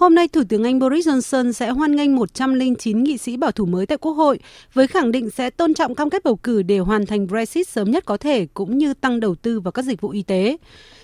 Hôm 0.00 0.14
nay, 0.14 0.28
Thủ 0.28 0.42
tướng 0.48 0.64
Anh 0.64 0.78
Boris 0.78 1.08
Johnson 1.08 1.52
sẽ 1.52 1.70
hoan 1.70 1.96
nghênh 1.96 2.16
109 2.16 3.02
nghị 3.02 3.18
sĩ 3.18 3.36
bảo 3.36 3.52
thủ 3.52 3.66
mới 3.66 3.86
tại 3.86 3.98
Quốc 3.98 4.12
hội 4.12 4.38
với 4.74 4.86
khẳng 4.86 5.12
định 5.12 5.30
sẽ 5.30 5.50
tôn 5.50 5.74
trọng 5.74 5.94
cam 5.94 6.10
kết 6.10 6.24
bầu 6.24 6.36
cử 6.36 6.62
để 6.62 6.78
hoàn 6.78 7.06
thành 7.06 7.26
Brexit 7.26 7.68
sớm 7.68 7.90
nhất 7.90 8.04
có 8.04 8.16
thể 8.16 8.46
cũng 8.54 8.78
như 8.78 8.94
tăng 8.94 9.20
đầu 9.20 9.34
tư 9.34 9.60
vào 9.60 9.72
các 9.72 9.84
dịch 9.84 10.00
vụ 10.00 10.08
y 10.08 10.22
tế. 10.22 10.56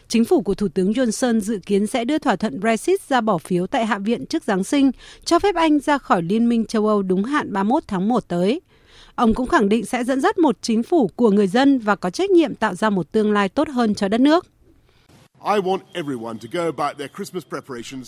Chính 0.09 0.25
phủ 0.25 0.43
của 0.43 0.55
Thủ 0.55 0.69
tướng 0.69 0.93
Johnson 0.93 1.41
dự 1.41 1.59
kiến 1.67 1.87
sẽ 1.87 2.05
đưa 2.05 2.19
thỏa 2.19 2.37
thuận 2.37 2.61
Brexit 2.61 3.01
ra 3.09 3.21
bỏ 3.21 3.39
phiếu 3.39 3.67
tại 3.67 3.87
Hạ 3.87 3.99
viện 3.99 4.27
trước 4.27 4.45
Giáng 4.45 4.65
sinh, 4.65 4.91
cho 5.25 5.39
phép 5.39 5.55
Anh 5.55 5.79
ra 5.81 5.99
khỏi 5.99 6.23
Liên 6.23 6.49
minh 6.49 6.65
châu 6.67 6.87
Âu 6.87 7.03
đúng 7.03 7.25
hạn 7.25 7.53
31 7.53 7.83
tháng 7.87 8.09
1 8.09 8.29
tới. 8.29 8.61
Ông 9.15 9.35
cũng 9.35 9.49
khẳng 9.49 9.69
định 9.69 9.87
sẽ 9.87 10.05
dẫn 10.05 10.21
dắt 10.21 10.39
một 10.39 10.59
chính 10.63 10.83
phủ 10.83 11.11
của 11.17 11.31
người 11.31 11.47
dân 11.47 11.79
và 11.79 11.97
có 11.97 12.11
trách 12.11 12.31
nhiệm 12.31 12.55
tạo 12.55 12.75
ra 12.75 12.91
một 12.91 13.13
tương 13.13 13.33
lai 13.33 13.49
tốt 13.49 13.69
hơn 13.69 13.95
cho 13.95 14.09
đất 14.09 14.21
nước. 14.21 14.47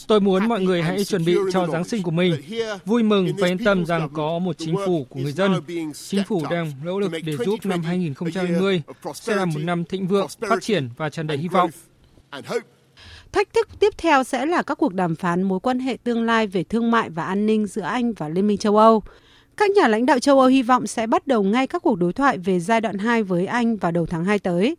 Tôi 0.08 0.20
muốn 0.20 0.48
mọi 0.48 0.60
người 0.60 0.82
hãy 0.82 1.04
chuẩn 1.04 1.24
bị 1.24 1.36
cho 1.52 1.66
Giáng 1.66 1.84
sinh 1.84 2.02
của 2.02 2.10
mình, 2.10 2.34
vui 2.84 3.02
mừng 3.02 3.28
và 3.38 3.48
yên 3.48 3.64
tâm 3.64 3.86
rằng 3.86 4.08
có 4.12 4.38
một 4.38 4.58
chính 4.58 4.76
phủ 4.86 5.06
của 5.10 5.20
người 5.20 5.32
dân. 5.32 5.52
Chính 6.08 6.24
phủ 6.24 6.42
đang 6.50 6.72
nỗ 6.84 7.00
lực 7.00 7.12
để 7.24 7.36
giúp 7.36 7.58
năm 7.64 7.82
2020 7.82 8.82
sẽ 9.14 9.36
là 9.36 9.44
một 9.44 9.60
năm 9.60 9.84
thịnh 9.84 10.06
vượng, 10.06 10.26
phát 10.48 10.62
triển 10.62 10.88
và 10.96 11.10
tràn 11.10 11.26
đầy 11.26 11.38
hy 11.38 11.48
vọng. 11.48 11.70
Thách 13.32 13.52
thức 13.52 13.68
tiếp 13.80 13.94
theo 13.98 14.24
sẽ 14.24 14.46
là 14.46 14.62
các 14.62 14.78
cuộc 14.78 14.94
đàm 14.94 15.16
phán 15.16 15.42
mối 15.42 15.60
quan 15.60 15.78
hệ 15.78 15.96
tương 16.04 16.22
lai 16.22 16.46
về 16.46 16.64
thương 16.64 16.90
mại 16.90 17.10
và 17.10 17.24
an 17.24 17.46
ninh 17.46 17.66
giữa 17.66 17.82
Anh 17.82 18.12
và 18.12 18.28
Liên 18.28 18.46
minh 18.46 18.58
châu 18.58 18.76
Âu. 18.76 19.02
Các 19.56 19.70
nhà 19.70 19.88
lãnh 19.88 20.06
đạo 20.06 20.18
châu 20.18 20.40
Âu 20.40 20.48
hy 20.48 20.62
vọng 20.62 20.86
sẽ 20.86 21.06
bắt 21.06 21.26
đầu 21.26 21.42
ngay 21.42 21.66
các 21.66 21.82
cuộc 21.82 21.98
đối 21.98 22.12
thoại 22.12 22.38
về 22.38 22.60
giai 22.60 22.80
đoạn 22.80 22.98
2 22.98 23.22
với 23.22 23.46
Anh 23.46 23.76
vào 23.76 23.92
đầu 23.92 24.06
tháng 24.06 24.24
2 24.24 24.38
tới. 24.38 24.76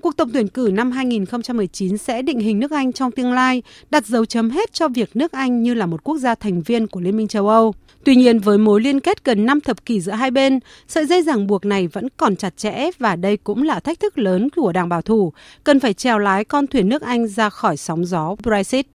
Cuộc 0.00 0.16
tổng 0.16 0.30
tuyển 0.32 0.48
cử 0.48 0.70
năm 0.72 0.90
2019 0.90 1.98
sẽ 1.98 2.22
định 2.22 2.40
hình 2.40 2.60
nước 2.60 2.70
Anh 2.70 2.92
trong 2.92 3.12
tương 3.12 3.32
lai, 3.32 3.62
đặt 3.90 4.06
dấu 4.06 4.24
chấm 4.24 4.50
hết 4.50 4.72
cho 4.72 4.88
việc 4.88 5.16
nước 5.16 5.32
Anh 5.32 5.62
như 5.62 5.74
là 5.74 5.86
một 5.86 6.04
quốc 6.04 6.18
gia 6.18 6.34
thành 6.34 6.62
viên 6.62 6.86
của 6.86 7.00
Liên 7.00 7.16
minh 7.16 7.28
châu 7.28 7.48
Âu. 7.48 7.74
Tuy 8.06 8.16
nhiên, 8.16 8.38
với 8.38 8.58
mối 8.58 8.80
liên 8.80 9.00
kết 9.00 9.24
gần 9.24 9.46
5 9.46 9.60
thập 9.60 9.84
kỷ 9.84 10.00
giữa 10.00 10.12
hai 10.12 10.30
bên, 10.30 10.60
sợi 10.88 11.06
dây 11.06 11.22
ràng 11.22 11.46
buộc 11.46 11.64
này 11.64 11.88
vẫn 11.88 12.08
còn 12.16 12.36
chặt 12.36 12.56
chẽ 12.56 12.90
và 12.98 13.16
đây 13.16 13.36
cũng 13.36 13.62
là 13.62 13.80
thách 13.80 14.00
thức 14.00 14.18
lớn 14.18 14.48
của 14.56 14.72
đảng 14.72 14.88
bảo 14.88 15.02
thủ, 15.02 15.32
cần 15.64 15.80
phải 15.80 15.94
trèo 15.94 16.18
lái 16.18 16.44
con 16.44 16.66
thuyền 16.66 16.88
nước 16.88 17.02
Anh 17.02 17.28
ra 17.28 17.50
khỏi 17.50 17.76
sóng 17.76 18.04
gió 18.04 18.34
Brexit. 18.42 18.86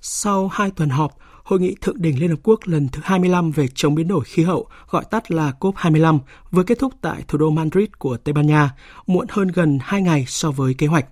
Sau 0.00 0.48
hai 0.48 0.70
tuần 0.70 0.88
họp, 0.88 1.18
Hội 1.42 1.60
nghị 1.60 1.74
Thượng 1.80 2.02
đỉnh 2.02 2.20
Liên 2.20 2.30
Hợp 2.30 2.38
Quốc 2.42 2.60
lần 2.64 2.88
thứ 2.88 3.00
25 3.04 3.50
về 3.50 3.66
chống 3.74 3.94
biến 3.94 4.08
đổi 4.08 4.24
khí 4.24 4.42
hậu, 4.42 4.66
gọi 4.90 5.04
tắt 5.10 5.30
là 5.30 5.52
COP25, 5.60 6.18
vừa 6.50 6.62
kết 6.62 6.78
thúc 6.78 6.92
tại 7.00 7.22
thủ 7.28 7.38
đô 7.38 7.50
Madrid 7.50 7.88
của 7.98 8.16
Tây 8.16 8.32
Ban 8.32 8.46
Nha, 8.46 8.70
muộn 9.06 9.26
hơn 9.30 9.48
gần 9.48 9.78
2 9.82 10.02
ngày 10.02 10.24
so 10.28 10.50
với 10.50 10.74
kế 10.74 10.86
hoạch. 10.86 11.06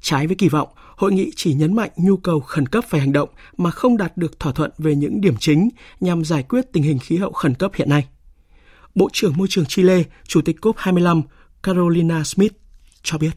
Trái 0.00 0.26
với 0.26 0.36
kỳ 0.36 0.48
vọng, 0.48 0.68
hội 1.02 1.12
nghị 1.12 1.30
chỉ 1.36 1.54
nhấn 1.54 1.76
mạnh 1.76 1.90
nhu 1.96 2.16
cầu 2.16 2.40
khẩn 2.40 2.66
cấp 2.66 2.84
phải 2.88 3.00
hành 3.00 3.12
động 3.12 3.28
mà 3.56 3.70
không 3.70 3.96
đạt 3.96 4.16
được 4.16 4.40
thỏa 4.40 4.52
thuận 4.52 4.70
về 4.78 4.94
những 4.94 5.20
điểm 5.20 5.34
chính 5.40 5.68
nhằm 6.00 6.24
giải 6.24 6.42
quyết 6.42 6.72
tình 6.72 6.82
hình 6.82 6.98
khí 6.98 7.16
hậu 7.16 7.32
khẩn 7.32 7.54
cấp 7.54 7.70
hiện 7.74 7.88
nay. 7.88 8.06
Bộ 8.94 9.08
trưởng 9.12 9.32
Môi 9.36 9.46
trường 9.50 9.66
Chile, 9.66 10.02
Chủ 10.26 10.40
tịch 10.42 10.56
COP25 10.60 11.22
Carolina 11.62 12.24
Smith 12.24 12.52
cho 13.02 13.18
biết. 13.18 13.30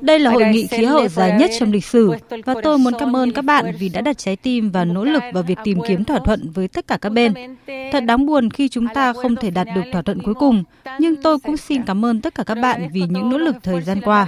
Đây 0.00 0.18
là 0.18 0.30
hội 0.30 0.44
nghị 0.44 0.66
khí 0.66 0.84
hậu 0.84 1.08
dài 1.08 1.36
nhất 1.38 1.50
trong 1.58 1.72
lịch 1.72 1.84
sử 1.84 2.12
và 2.44 2.54
tôi 2.62 2.78
muốn 2.78 2.94
cảm 2.98 3.16
ơn 3.16 3.32
các 3.32 3.44
bạn 3.44 3.72
vì 3.78 3.88
đã 3.88 4.00
đặt 4.00 4.18
trái 4.18 4.36
tim 4.36 4.70
và 4.70 4.84
nỗ 4.84 5.04
lực 5.04 5.22
vào 5.32 5.42
việc 5.42 5.58
tìm 5.64 5.78
kiếm 5.88 6.04
thỏa 6.04 6.18
thuận 6.18 6.50
với 6.54 6.68
tất 6.68 6.86
cả 6.86 6.98
các 7.00 7.08
bên. 7.08 7.56
Thật 7.92 8.04
đáng 8.04 8.26
buồn 8.26 8.50
khi 8.50 8.68
chúng 8.68 8.86
ta 8.94 9.12
không 9.12 9.36
thể 9.36 9.50
đạt 9.50 9.66
được 9.74 9.82
thỏa 9.92 10.02
thuận 10.02 10.22
cuối 10.22 10.34
cùng, 10.34 10.64
nhưng 10.98 11.22
tôi 11.22 11.38
cũng 11.38 11.56
xin 11.56 11.82
cảm 11.82 12.04
ơn 12.04 12.20
tất 12.20 12.34
cả 12.34 12.44
các 12.46 12.54
bạn 12.54 12.88
vì 12.92 13.02
những 13.08 13.30
nỗ 13.30 13.38
lực 13.38 13.56
thời 13.62 13.82
gian 13.82 14.00
qua. 14.00 14.26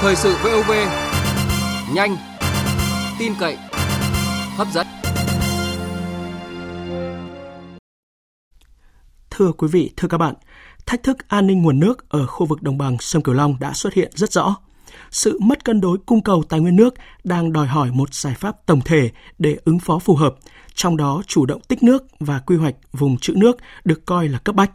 Thời 0.00 0.16
sự 0.16 0.36
VOV, 0.44 0.70
nhanh, 1.94 2.16
tin 3.18 3.32
cậy, 3.40 3.56
hấp 4.56 4.68
dẫn. 4.72 4.86
Thưa 9.34 9.52
quý 9.52 9.68
vị, 9.68 9.90
thưa 9.96 10.08
các 10.08 10.18
bạn, 10.18 10.34
thách 10.86 11.02
thức 11.02 11.28
an 11.28 11.46
ninh 11.46 11.62
nguồn 11.62 11.80
nước 11.80 12.08
ở 12.08 12.26
khu 12.26 12.46
vực 12.46 12.62
đồng 12.62 12.78
bằng 12.78 12.96
sông 13.00 13.22
Cửu 13.22 13.34
Long 13.34 13.56
đã 13.60 13.72
xuất 13.72 13.94
hiện 13.94 14.10
rất 14.14 14.32
rõ. 14.32 14.56
Sự 15.10 15.38
mất 15.42 15.64
cân 15.64 15.80
đối 15.80 15.98
cung 16.06 16.22
cầu 16.22 16.42
tài 16.48 16.60
nguyên 16.60 16.76
nước 16.76 16.94
đang 17.24 17.52
đòi 17.52 17.66
hỏi 17.66 17.90
một 17.92 18.14
giải 18.14 18.34
pháp 18.34 18.66
tổng 18.66 18.80
thể 18.84 19.10
để 19.38 19.58
ứng 19.64 19.78
phó 19.78 19.98
phù 19.98 20.14
hợp, 20.14 20.34
trong 20.74 20.96
đó 20.96 21.22
chủ 21.26 21.46
động 21.46 21.60
tích 21.68 21.82
nước 21.82 22.04
và 22.20 22.38
quy 22.38 22.56
hoạch 22.56 22.74
vùng 22.92 23.18
trữ 23.18 23.34
nước 23.36 23.56
được 23.84 24.06
coi 24.06 24.28
là 24.28 24.38
cấp 24.38 24.54
bách. 24.54 24.70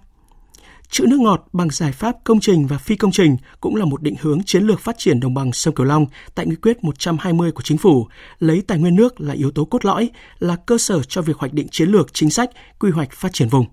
Trữ 0.89 1.05
nước 1.05 1.19
ngọt 1.19 1.47
bằng 1.53 1.69
giải 1.69 1.91
pháp 1.91 2.15
công 2.23 2.39
trình 2.39 2.67
và 2.67 2.77
phi 2.77 2.95
công 2.95 3.11
trình 3.11 3.37
cũng 3.61 3.75
là 3.75 3.85
một 3.85 4.01
định 4.01 4.15
hướng 4.21 4.43
chiến 4.43 4.63
lược 4.63 4.79
phát 4.79 4.95
triển 4.97 5.19
đồng 5.19 5.33
bằng 5.33 5.53
sông 5.53 5.75
Cửu 5.75 5.85
Long 5.85 6.05
tại 6.35 6.45
nghị 6.45 6.55
quyết 6.55 6.83
120 6.83 7.51
của 7.51 7.61
chính 7.61 7.77
phủ, 7.77 8.07
lấy 8.39 8.61
tài 8.67 8.79
nguyên 8.79 8.95
nước 8.95 9.21
là 9.21 9.33
yếu 9.33 9.51
tố 9.51 9.65
cốt 9.65 9.85
lõi, 9.85 10.09
là 10.39 10.55
cơ 10.55 10.77
sở 10.77 11.03
cho 11.03 11.21
việc 11.21 11.37
hoạch 11.37 11.53
định 11.53 11.67
chiến 11.71 11.89
lược 11.89 12.13
chính 12.13 12.29
sách, 12.29 12.49
quy 12.79 12.91
hoạch 12.91 13.11
phát 13.11 13.33
triển 13.33 13.49
vùng. 13.49 13.65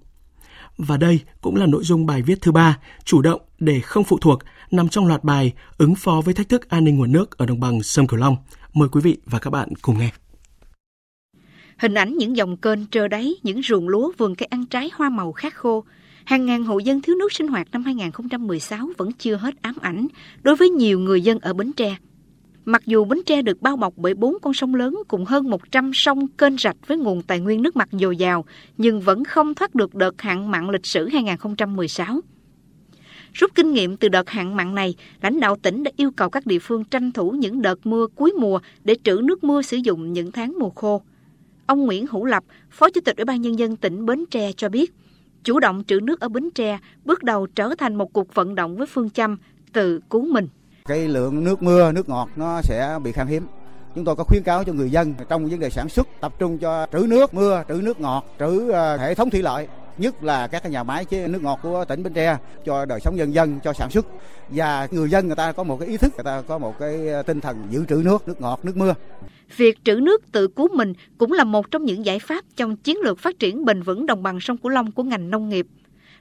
Và 0.77 0.97
đây 0.97 1.21
cũng 1.41 1.57
là 1.57 1.67
nội 1.67 1.85
dung 1.85 2.07
bài 2.07 2.23
viết 2.23 2.41
thứ 2.41 2.53
ba, 2.53 2.79
chủ 3.05 3.23
động 3.23 3.41
để 3.59 3.81
không 3.81 4.05
phụ 4.05 4.19
thuộc, 4.19 4.39
nằm 4.71 4.89
trong 4.89 5.07
loạt 5.07 5.25
bài 5.25 5.53
ứng 5.79 5.95
phó 5.95 6.21
với 6.25 6.35
thách 6.35 6.49
thức 6.49 6.69
an 6.69 6.85
ninh 6.85 6.99
nguồn 6.99 7.13
nước 7.13 7.39
ở 7.39 7.47
đồng 7.47 7.61
bằng 7.61 7.83
sông 7.83 8.07
Cửu 8.07 8.19
Long. 8.19 8.37
Mời 8.75 8.89
quý 8.89 9.01
vị 9.01 9.17
và 9.27 9.39
các 9.39 9.51
bạn 9.51 9.69
cùng 9.83 9.99
nghe. 9.99 10.11
Hình 11.79 11.95
ảnh 11.95 12.17
những 12.19 12.37
dòng 12.37 12.57
kênh 12.57 12.87
trơ 12.87 13.09
đáy, 13.09 13.35
những 13.43 13.63
ruộng 13.63 13.89
lúa 13.89 14.13
vườn 14.19 14.35
cây 14.35 14.47
ăn 14.47 14.67
trái 14.67 14.91
hoa 14.95 15.09
màu 15.09 15.33
khát 15.33 15.55
khô, 15.55 15.85
hàng 16.25 16.47
ngàn 16.47 16.65
hộ 16.65 16.79
dân 16.79 17.01
thiếu 17.01 17.17
nước 17.17 17.33
sinh 17.33 17.49
hoạt 17.49 17.69
năm 17.73 17.85
2016 17.85 18.89
vẫn 18.97 19.13
chưa 19.13 19.37
hết 19.37 19.63
ám 19.63 19.75
ảnh 19.81 20.07
đối 20.43 20.57
với 20.57 20.71
nhiều 20.71 21.01
người 21.01 21.21
dân 21.21 21.39
ở 21.39 21.53
Bến 21.53 21.73
Tre. 21.73 21.97
Mặc 22.65 22.83
dù 22.87 23.05
Bến 23.05 23.19
Tre 23.27 23.43
được 23.43 23.63
bao 23.63 23.77
bọc 23.77 23.95
bởi 23.97 24.15
bốn 24.15 24.37
con 24.43 24.55
sông 24.55 24.75
lớn 24.75 25.03
cùng 25.09 25.25
hơn 25.25 25.51
100 25.51 25.91
sông 25.95 26.29
kênh 26.29 26.59
rạch 26.59 26.77
với 26.87 26.97
nguồn 26.97 27.23
tài 27.23 27.41
nguyên 27.41 27.63
nước 27.63 27.77
mặt 27.77 27.89
dồi 27.93 28.17
dào, 28.17 28.45
nhưng 28.77 29.01
vẫn 29.01 29.25
không 29.25 29.55
thoát 29.55 29.75
được 29.75 29.95
đợt 29.95 30.23
hạn 30.23 30.51
mặn 30.51 30.71
lịch 30.71 30.87
sử 30.87 31.09
2016. 31.09 32.21
Rút 33.33 33.55
kinh 33.55 33.73
nghiệm 33.73 33.97
từ 33.97 34.09
đợt 34.09 34.31
hạn 34.31 34.57
mặn 34.57 34.75
này, 34.75 34.95
lãnh 35.23 35.41
đạo 35.41 35.57
tỉnh 35.63 35.83
đã 35.83 35.91
yêu 35.97 36.11
cầu 36.11 36.31
các 36.31 36.47
địa 36.47 36.59
phương 36.59 36.85
tranh 36.85 37.13
thủ 37.13 37.31
những 37.31 37.63
đợt 37.63 37.87
mưa 37.87 38.07
cuối 38.15 38.33
mùa 38.33 38.59
để 38.85 38.97
trữ 39.05 39.21
nước 39.25 39.45
mưa 39.45 39.63
sử 39.63 39.77
dụng 39.77 40.13
những 40.13 40.33
tháng 40.33 40.59
mùa 40.59 40.71
khô. 40.71 41.03
Ông 41.67 41.87
Nguyễn 41.87 42.07
Hữu 42.07 42.25
Lập, 42.25 42.45
Phó 42.71 42.91
Chủ 42.91 43.01
tịch 43.05 43.17
Ủy 43.17 43.25
ban 43.25 43.43
Nhân 43.43 43.59
dân 43.59 43.77
tỉnh 43.77 44.07
Bến 44.07 44.25
Tre 44.31 44.53
cho 44.53 44.69
biết, 44.69 44.93
chủ 45.45 45.61
động 45.61 45.85
trữ 45.87 46.01
nước 46.01 46.21
ở 46.21 46.29
Bến 46.29 46.51
Tre 46.51 46.79
bước 47.05 47.23
đầu 47.23 47.47
trở 47.47 47.75
thành 47.79 47.95
một 47.95 48.13
cuộc 48.13 48.35
vận 48.35 48.55
động 48.55 48.77
với 48.77 48.87
phương 48.87 49.11
châm 49.11 49.37
tự 49.73 50.01
cứu 50.11 50.27
mình. 50.27 50.49
Cái 50.89 51.09
lượng 51.09 51.45
nước 51.45 51.63
mưa, 51.63 51.93
nước 51.93 52.09
ngọt 52.09 52.29
nó 52.37 52.61
sẽ 52.63 52.99
bị 53.05 53.13
khan 53.13 53.27
hiếm. 53.27 53.47
Chúng 53.95 54.05
tôi 54.05 54.17
có 54.17 54.25
khuyến 54.25 54.43
cáo 54.43 54.65
cho 54.65 54.73
người 54.73 54.91
dân 54.91 55.15
trong 55.29 55.49
vấn 55.49 55.61
đề 55.61 55.71
sản 55.71 55.89
xuất 55.89 56.09
tập 56.21 56.33
trung 56.39 56.59
cho 56.59 56.87
trữ 56.93 57.07
nước 57.09 57.35
mưa, 57.35 57.63
trữ 57.69 57.75
nước 57.75 58.01
ngọt, 58.01 58.27
trữ 58.39 58.71
ờ, 58.71 58.97
hệ 58.97 59.15
thống 59.15 59.31
thủy 59.31 59.43
lợi 59.43 59.69
nhất 59.99 60.25
là 60.25 60.47
các 60.47 60.63
cái 60.63 60.73
nhà 60.73 60.83
máy 60.83 61.05
chế 61.05 61.29
nước 61.29 61.43
ngọt 61.43 61.61
của 61.63 61.85
tỉnh 61.85 62.03
Bến 62.03 62.13
Tre 62.13 62.37
cho 62.65 62.85
đời 62.85 63.01
sống 63.01 63.17
nhân 63.17 63.35
dân 63.35 63.61
cho 63.65 63.73
sản 63.73 63.91
xuất 63.91 64.07
và 64.49 64.89
người 64.91 65.11
dân 65.11 65.27
người 65.27 65.37
ta 65.37 65.53
có 65.53 65.63
một 65.63 65.81
cái 65.81 65.89
ý 65.89 65.97
thức 65.97 66.13
người 66.17 66.25
ta 66.25 66.43
có 66.49 66.59
một 66.59 66.79
cái 66.79 67.09
ờ, 67.09 67.23
tinh 67.23 67.41
thần 67.41 67.67
giữ 67.71 67.85
trữ 67.89 68.03
nước 68.05 68.29
nước 68.29 68.41
ngọt 68.41 68.61
nước 68.63 68.77
mưa 68.77 68.95
Việc 69.57 69.79
trữ 69.85 69.95
nước 69.95 70.33
tự 70.33 70.49
cứu 70.49 70.69
mình 70.75 70.93
cũng 71.19 71.33
là 71.33 71.45
một 71.45 71.71
trong 71.71 71.85
những 71.85 72.05
giải 72.05 72.19
pháp 72.19 72.45
trong 72.57 72.77
chiến 72.77 72.97
lược 73.03 73.19
phát 73.19 73.39
triển 73.39 73.65
bền 73.65 73.83
vững 73.83 74.07
đồng 74.07 74.23
bằng 74.23 74.41
sông 74.41 74.57
Cửu 74.57 74.71
Long 74.71 74.93
của 74.93 75.03
ngành 75.03 75.31
nông 75.31 75.49
nghiệp. 75.49 75.67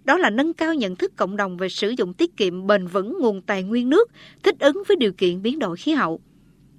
Đó 0.06 0.18
là 0.18 0.30
nâng 0.30 0.54
cao 0.54 0.74
nhận 0.74 0.95
thức 0.95 1.16
cộng 1.16 1.38
đồng 1.38 1.58
về 1.58 1.70
sử 1.70 1.89
dụng 1.89 2.14
tiết 2.14 2.38
kiệm 2.38 2.68
bền 2.68 2.88
vững 2.88 3.18
nguồn 3.20 3.41
tài 3.41 3.64
nguyên 3.64 3.89
nước, 3.89 4.12
thích 4.43 4.56
ứng 4.60 4.84
với 4.88 4.97
điều 4.97 5.12
kiện 5.12 5.41
biến 5.41 5.60
đổi 5.60 5.78
khí 5.78 5.91
hậu. 5.91 6.20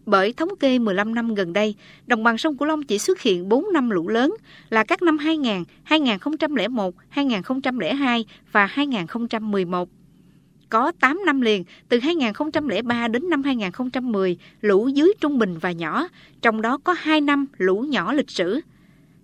Bởi 0.06 0.32
thống 0.32 0.56
kê 0.60 0.78
15 0.78 1.14
năm 1.14 1.34
gần 1.34 1.52
đây, 1.52 1.74
đồng 2.06 2.22
bằng 2.22 2.38
sông 2.38 2.56
Cửu 2.56 2.68
Long 2.68 2.82
chỉ 2.82 2.98
xuất 2.98 3.20
hiện 3.20 3.48
4 3.48 3.72
năm 3.72 3.90
lũ 3.90 4.08
lớn 4.08 4.34
là 4.70 4.84
các 4.84 5.02
năm 5.02 5.18
2000, 5.18 5.64
2001, 5.84 6.94
2002 7.08 8.24
và 8.52 8.66
2011. 8.66 9.88
Có 10.68 10.92
8 11.00 11.20
năm 11.26 11.40
liền, 11.40 11.64
từ 11.88 11.98
2003 11.98 13.08
đến 13.08 13.30
năm 13.30 13.42
2010, 13.42 14.36
lũ 14.60 14.88
dưới 14.88 15.12
trung 15.20 15.38
bình 15.38 15.58
và 15.60 15.72
nhỏ, 15.72 16.08
trong 16.42 16.62
đó 16.62 16.78
có 16.84 16.94
2 16.98 17.20
năm 17.20 17.46
lũ 17.58 17.80
nhỏ 17.80 18.12
lịch 18.12 18.30
sử. 18.30 18.60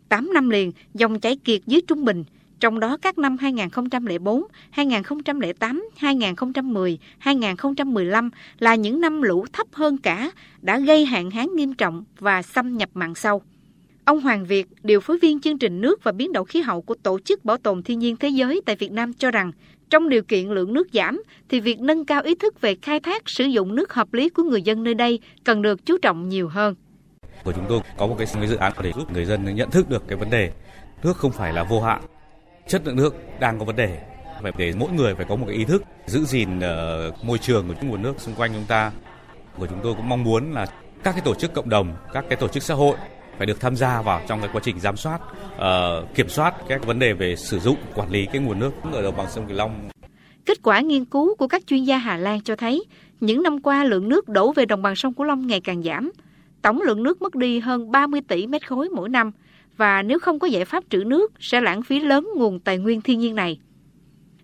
8 0.08 0.32
năm 0.34 0.50
liền, 0.50 0.72
dòng 0.94 1.20
chảy 1.20 1.36
kiệt 1.36 1.60
dưới 1.66 1.80
trung 1.86 2.04
bình, 2.04 2.24
trong 2.60 2.80
đó 2.80 2.96
các 3.02 3.18
năm 3.18 3.36
2004, 3.36 4.44
2008, 4.70 5.88
2010, 5.96 6.98
2015 7.18 8.30
là 8.58 8.74
những 8.74 9.00
năm 9.00 9.22
lũ 9.22 9.46
thấp 9.52 9.66
hơn 9.72 9.98
cả, 9.98 10.30
đã 10.60 10.78
gây 10.78 11.04
hạn 11.04 11.30
hán 11.30 11.46
nghiêm 11.54 11.74
trọng 11.74 12.04
và 12.18 12.42
xâm 12.42 12.76
nhập 12.76 12.88
mặn 12.94 13.14
sâu. 13.14 13.42
Ông 14.04 14.20
Hoàng 14.20 14.44
Việt, 14.44 14.66
điều 14.82 15.00
phối 15.00 15.18
viên 15.18 15.40
chương 15.40 15.58
trình 15.58 15.80
nước 15.80 16.04
và 16.04 16.12
biến 16.12 16.32
đổi 16.32 16.44
khí 16.44 16.60
hậu 16.60 16.82
của 16.82 16.94
Tổ 16.94 17.18
chức 17.24 17.44
Bảo 17.44 17.56
tồn 17.56 17.82
Thiên 17.82 17.98
nhiên 17.98 18.16
Thế 18.16 18.28
giới 18.28 18.60
tại 18.66 18.76
Việt 18.76 18.92
Nam 18.92 19.12
cho 19.12 19.30
rằng, 19.30 19.52
trong 19.90 20.08
điều 20.08 20.22
kiện 20.22 20.48
lượng 20.48 20.74
nước 20.74 20.88
giảm, 20.92 21.22
thì 21.48 21.60
việc 21.60 21.80
nâng 21.80 22.04
cao 22.04 22.22
ý 22.22 22.34
thức 22.34 22.60
về 22.60 22.76
khai 22.82 23.00
thác 23.00 23.28
sử 23.28 23.44
dụng 23.44 23.74
nước 23.74 23.92
hợp 23.92 24.14
lý 24.14 24.28
của 24.28 24.42
người 24.42 24.62
dân 24.62 24.82
nơi 24.82 24.94
đây 24.94 25.20
cần 25.44 25.62
được 25.62 25.86
chú 25.86 25.98
trọng 25.98 26.28
nhiều 26.28 26.48
hơn. 26.48 26.74
Của 27.44 27.52
chúng 27.52 27.64
tôi 27.68 27.80
có 27.98 28.06
một 28.06 28.16
cái 28.18 28.48
dự 28.48 28.56
án 28.56 28.72
để 28.82 28.92
giúp 28.96 29.12
người 29.12 29.24
dân 29.24 29.54
nhận 29.54 29.70
thức 29.70 29.88
được 29.88 30.02
cái 30.08 30.18
vấn 30.18 30.30
đề 30.30 30.50
nước 31.04 31.16
không 31.16 31.32
phải 31.32 31.52
là 31.52 31.64
vô 31.64 31.82
hạn 31.82 32.00
chất 32.70 32.82
lượng 32.86 32.96
nước 32.96 33.14
đang 33.40 33.58
có 33.58 33.64
vấn 33.64 33.76
đề. 33.76 33.98
Phải 34.42 34.52
để 34.56 34.72
mỗi 34.76 34.90
người 34.90 35.14
phải 35.14 35.26
có 35.28 35.36
một 35.36 35.46
cái 35.46 35.56
ý 35.56 35.64
thức 35.64 35.82
giữ 36.06 36.24
gìn 36.24 36.60
ờ, 36.60 37.12
môi 37.22 37.38
trường 37.38 37.68
của 37.68 37.74
nguồn 37.82 38.02
nước 38.02 38.14
xung 38.18 38.34
quanh 38.34 38.50
chúng 38.54 38.64
ta. 38.68 38.92
Của 39.58 39.66
chúng 39.66 39.80
tôi 39.82 39.94
cũng 39.94 40.08
mong 40.08 40.24
muốn 40.24 40.52
là 40.52 40.66
các 41.02 41.12
cái 41.12 41.20
tổ 41.20 41.34
chức 41.34 41.54
cộng 41.54 41.68
đồng 41.68 41.96
các 42.12 42.24
cái 42.28 42.36
tổ 42.36 42.48
chức 42.48 42.62
xã 42.62 42.74
hội 42.74 42.96
phải 43.38 43.46
được 43.46 43.60
tham 43.60 43.76
gia 43.76 44.02
vào 44.02 44.20
trong 44.28 44.40
cái 44.40 44.50
quá 44.52 44.60
trình 44.64 44.80
giám 44.80 44.96
sát, 44.96 45.18
uh, 45.56 46.14
kiểm 46.14 46.28
soát 46.28 46.54
các 46.68 46.86
vấn 46.86 46.98
đề 46.98 47.12
về 47.12 47.36
sử 47.36 47.58
dụng 47.58 47.76
quản 47.94 48.10
lý 48.10 48.26
cái 48.32 48.42
nguồn 48.42 48.60
nước 48.60 48.70
ở 48.92 49.02
đồng 49.02 49.16
bằng 49.16 49.30
sông 49.30 49.46
Cửu 49.46 49.56
Long. 49.56 49.88
Kết 50.46 50.62
quả 50.62 50.80
nghiên 50.80 51.04
cứu 51.04 51.34
của 51.34 51.48
các 51.48 51.66
chuyên 51.66 51.84
gia 51.84 51.98
Hà 51.98 52.16
Lan 52.16 52.40
cho 52.40 52.56
thấy, 52.56 52.84
những 53.20 53.42
năm 53.42 53.62
qua 53.62 53.84
lượng 53.84 54.08
nước 54.08 54.28
đổ 54.28 54.52
về 54.52 54.66
đồng 54.66 54.82
bằng 54.82 54.96
sông 54.96 55.14
Cửu 55.14 55.26
Long 55.26 55.46
ngày 55.46 55.60
càng 55.60 55.82
giảm. 55.82 56.10
Tổng 56.62 56.82
lượng 56.82 57.02
nước 57.02 57.22
mất 57.22 57.34
đi 57.34 57.58
hơn 57.58 57.90
30 57.90 58.20
tỷ 58.28 58.46
mét 58.46 58.68
khối 58.68 58.88
mỗi 58.88 59.08
năm, 59.08 59.32
và 59.80 60.02
nếu 60.02 60.18
không 60.18 60.38
có 60.38 60.46
giải 60.46 60.64
pháp 60.64 60.84
trữ 60.90 61.04
nước 61.04 61.32
sẽ 61.40 61.60
lãng 61.60 61.82
phí 61.82 62.00
lớn 62.00 62.28
nguồn 62.36 62.60
tài 62.60 62.78
nguyên 62.78 63.00
thiên 63.00 63.18
nhiên 63.18 63.34
này. 63.34 63.60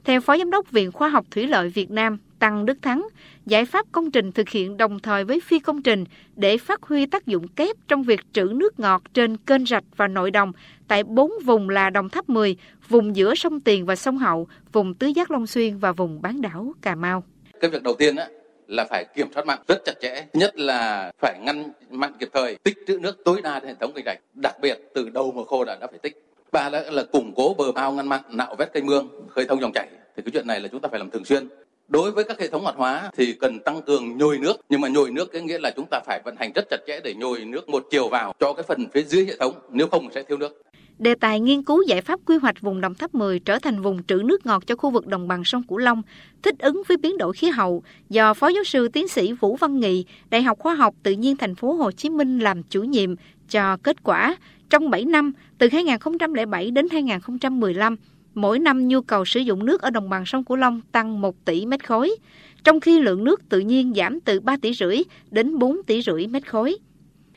Theo 0.04 0.20
Phó 0.20 0.38
Giám 0.38 0.50
đốc 0.50 0.70
Viện 0.70 0.92
Khoa 0.92 1.08
học 1.08 1.26
Thủy 1.30 1.46
lợi 1.46 1.68
Việt 1.68 1.90
Nam 1.90 2.18
Tăng 2.38 2.66
Đức 2.66 2.78
Thắng, 2.82 3.08
giải 3.46 3.64
pháp 3.64 3.86
công 3.92 4.10
trình 4.10 4.32
thực 4.32 4.48
hiện 4.48 4.76
đồng 4.76 4.98
thời 4.98 5.24
với 5.24 5.40
phi 5.40 5.58
công 5.58 5.82
trình 5.82 6.04
để 6.36 6.58
phát 6.58 6.82
huy 6.82 7.06
tác 7.06 7.26
dụng 7.26 7.48
kép 7.48 7.76
trong 7.88 8.02
việc 8.02 8.20
trữ 8.32 8.44
nước 8.44 8.80
ngọt 8.80 9.02
trên 9.14 9.36
kênh 9.36 9.66
rạch 9.66 9.84
và 9.96 10.08
nội 10.08 10.30
đồng 10.30 10.52
tại 10.88 11.04
bốn 11.04 11.32
vùng 11.44 11.68
là 11.68 11.90
Đồng 11.90 12.08
Tháp 12.08 12.28
10, 12.28 12.56
vùng 12.88 13.16
giữa 13.16 13.34
sông 13.34 13.60
Tiền 13.60 13.86
và 13.86 13.96
sông 13.96 14.18
Hậu, 14.18 14.48
vùng 14.72 14.94
tứ 14.94 15.06
giác 15.06 15.30
Long 15.30 15.46
Xuyên 15.46 15.78
và 15.78 15.92
vùng 15.92 16.22
bán 16.22 16.40
đảo 16.40 16.72
Cà 16.82 16.94
Mau. 16.94 17.24
Cái 17.60 17.70
việc 17.70 17.82
đầu 17.82 17.94
tiên 17.98 18.16
á, 18.16 18.28
là 18.68 18.84
phải 18.84 19.04
kiểm 19.14 19.32
soát 19.34 19.46
mặn 19.46 19.58
rất 19.68 19.84
chặt 19.84 19.94
chẽ 20.00 20.26
nhất 20.32 20.58
là 20.58 21.10
phải 21.18 21.38
ngăn 21.42 21.72
mặn 21.90 22.12
kịp 22.18 22.28
thời 22.32 22.54
tích 22.54 22.78
trữ 22.86 22.98
nước 22.98 23.24
tối 23.24 23.42
đa 23.42 23.60
trên 23.60 23.68
hệ 23.68 23.74
thống 23.80 23.92
kênh 23.92 24.04
rạch 24.04 24.18
đặc 24.34 24.56
biệt 24.60 24.78
từ 24.94 25.08
đầu 25.08 25.32
mùa 25.32 25.44
khô 25.44 25.64
đã 25.64 25.76
đã 25.80 25.86
phải 25.86 25.98
tích. 25.98 26.22
Ba 26.52 26.68
là, 26.68 26.84
là 26.90 27.02
củng 27.02 27.32
cố 27.36 27.54
bờ 27.58 27.72
bao 27.72 27.92
ngăn 27.92 28.08
mặn 28.08 28.20
nạo 28.30 28.54
vét 28.58 28.72
kênh 28.72 28.86
mương 28.86 29.08
khơi 29.28 29.44
thông 29.44 29.60
dòng 29.60 29.72
chảy. 29.72 29.88
Thì 30.16 30.22
cái 30.22 30.30
chuyện 30.32 30.46
này 30.46 30.60
là 30.60 30.68
chúng 30.68 30.80
ta 30.80 30.88
phải 30.88 30.98
làm 30.98 31.10
thường 31.10 31.24
xuyên. 31.24 31.48
Đối 31.88 32.10
với 32.10 32.24
các 32.24 32.40
hệ 32.40 32.48
thống 32.48 32.62
hoạt 32.62 32.76
hóa 32.76 33.10
thì 33.16 33.32
cần 33.40 33.60
tăng 33.60 33.82
cường 33.82 34.18
nhồi 34.18 34.38
nước 34.38 34.56
nhưng 34.68 34.80
mà 34.80 34.88
nhồi 34.88 35.10
nước 35.10 35.32
cái 35.32 35.42
nghĩa 35.42 35.58
là 35.58 35.70
chúng 35.76 35.86
ta 35.90 36.00
phải 36.06 36.20
vận 36.24 36.36
hành 36.38 36.52
rất 36.54 36.64
chặt 36.70 36.80
chẽ 36.86 37.00
để 37.04 37.14
nhồi 37.14 37.44
nước 37.44 37.68
một 37.68 37.86
chiều 37.90 38.08
vào 38.08 38.34
cho 38.40 38.52
cái 38.52 38.62
phần 38.62 38.86
phía 38.92 39.02
dưới 39.02 39.26
hệ 39.26 39.36
thống 39.36 39.54
nếu 39.70 39.86
không 39.86 40.08
sẽ 40.14 40.22
thiếu 40.22 40.38
nước 40.38 40.62
đề 40.98 41.14
tài 41.14 41.40
nghiên 41.40 41.62
cứu 41.62 41.82
giải 41.82 42.00
pháp 42.00 42.20
quy 42.26 42.36
hoạch 42.36 42.60
vùng 42.60 42.80
Đồng 42.80 42.94
Tháp 42.94 43.14
10 43.14 43.38
trở 43.38 43.58
thành 43.58 43.82
vùng 43.82 44.02
trữ 44.02 44.22
nước 44.24 44.46
ngọt 44.46 44.66
cho 44.66 44.76
khu 44.76 44.90
vực 44.90 45.06
đồng 45.06 45.28
bằng 45.28 45.44
sông 45.44 45.62
Cửu 45.62 45.78
Long, 45.78 46.02
thích 46.42 46.58
ứng 46.58 46.82
với 46.88 46.96
biến 46.96 47.18
đổi 47.18 47.32
khí 47.32 47.48
hậu 47.48 47.82
do 48.10 48.34
Phó 48.34 48.48
giáo 48.48 48.64
sư 48.64 48.88
tiến 48.88 49.08
sĩ 49.08 49.32
Vũ 49.32 49.56
Văn 49.56 49.80
Nghị, 49.80 50.04
Đại 50.30 50.42
học 50.42 50.58
Khoa 50.58 50.74
học 50.74 50.94
Tự 51.02 51.12
nhiên 51.12 51.36
Thành 51.36 51.54
phố 51.54 51.72
Hồ 51.72 51.90
Chí 51.90 52.10
Minh 52.10 52.38
làm 52.38 52.62
chủ 52.62 52.82
nhiệm 52.82 53.14
cho 53.50 53.76
kết 53.82 54.02
quả 54.02 54.36
trong 54.70 54.90
7 54.90 55.04
năm 55.04 55.32
từ 55.58 55.68
2007 55.72 56.70
đến 56.70 56.86
2015 56.92 57.96
mỗi 58.34 58.58
năm 58.58 58.88
nhu 58.88 59.00
cầu 59.00 59.24
sử 59.24 59.40
dụng 59.40 59.66
nước 59.66 59.82
ở 59.82 59.90
đồng 59.90 60.08
bằng 60.08 60.26
sông 60.26 60.44
Cửu 60.44 60.56
Long 60.56 60.80
tăng 60.92 61.20
1 61.20 61.44
tỷ 61.44 61.66
mét 61.66 61.88
khối, 61.88 62.16
trong 62.64 62.80
khi 62.80 63.00
lượng 63.00 63.24
nước 63.24 63.48
tự 63.48 63.58
nhiên 63.58 63.92
giảm 63.96 64.20
từ 64.20 64.40
3 64.40 64.56
tỷ 64.56 64.72
rưỡi 64.74 64.98
đến 65.30 65.58
4 65.58 65.82
tỷ 65.86 66.02
rưỡi 66.02 66.26
mét 66.26 66.50
khối. 66.50 66.76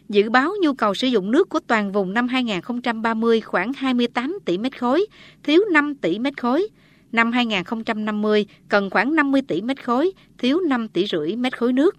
Dự 0.10 0.30
báo 0.30 0.53
nhu 0.62 0.74
cầu 0.74 0.93
sử 0.93 1.07
dụng 1.07 1.32
nước 1.32 1.49
của 1.49 1.60
toàn 1.60 1.91
vùng 1.91 2.14
năm 2.14 2.28
2030 2.28 3.41
khoảng 3.41 3.74
28 3.74 4.39
tỷ 4.45 4.57
mét 4.57 4.80
khối, 4.80 5.05
thiếu 5.43 5.62
5 5.74 5.95
tỷ 5.95 6.20
mét 6.20 6.41
khối. 6.41 6.68
Năm 7.12 7.32
2050 7.32 8.45
cần 8.70 8.89
khoảng 8.89 9.16
50 9.16 9.41
tỷ 9.47 9.62
mét 9.62 9.84
khối, 9.84 10.12
thiếu 10.38 10.60
5 10.60 10.88
tỷ 10.88 11.05
rưỡi 11.05 11.36
mét 11.36 11.57
khối 11.57 11.74
nước. 11.74 11.95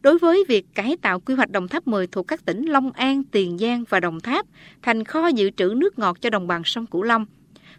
Đối 0.00 0.18
với 0.18 0.44
việc 0.48 0.66
cải 0.74 0.96
tạo 0.96 1.20
quy 1.20 1.34
hoạch 1.34 1.50
Đồng 1.50 1.68
Tháp 1.68 1.86
10 1.86 2.06
thuộc 2.06 2.28
các 2.28 2.44
tỉnh 2.44 2.66
Long 2.66 2.92
An, 2.92 3.24
Tiền 3.24 3.58
Giang 3.58 3.84
và 3.88 4.00
Đồng 4.00 4.20
Tháp 4.20 4.46
thành 4.82 5.04
kho 5.04 5.26
dự 5.26 5.50
trữ 5.50 5.74
nước 5.76 5.98
ngọt 5.98 6.20
cho 6.20 6.30
đồng 6.30 6.46
bằng 6.46 6.62
sông 6.64 6.86
Cửu 6.86 7.02
Long, 7.02 7.26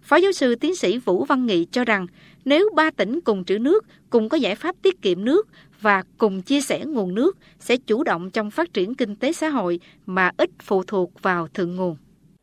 Phó 0.01 0.15
giáo 0.15 0.31
sư 0.31 0.55
tiến 0.55 0.75
sĩ 0.75 0.97
Vũ 0.97 1.25
Văn 1.25 1.45
Nghị 1.45 1.65
cho 1.71 1.85
rằng 1.85 2.07
nếu 2.45 2.69
ba 2.75 2.91
tỉnh 2.91 3.21
cùng 3.21 3.45
trữ 3.45 3.59
nước, 3.59 3.85
cùng 4.09 4.29
có 4.29 4.37
giải 4.37 4.55
pháp 4.55 4.75
tiết 4.81 5.01
kiệm 5.01 5.25
nước 5.25 5.47
và 5.81 6.03
cùng 6.17 6.41
chia 6.41 6.61
sẻ 6.61 6.85
nguồn 6.87 7.15
nước 7.15 7.37
sẽ 7.59 7.75
chủ 7.87 8.03
động 8.03 8.29
trong 8.33 8.51
phát 8.51 8.73
triển 8.73 8.95
kinh 8.95 9.15
tế 9.15 9.31
xã 9.31 9.49
hội 9.49 9.79
mà 10.05 10.31
ít 10.37 10.49
phụ 10.63 10.83
thuộc 10.87 11.21
vào 11.21 11.47
thượng 11.47 11.75
nguồn. 11.75 11.95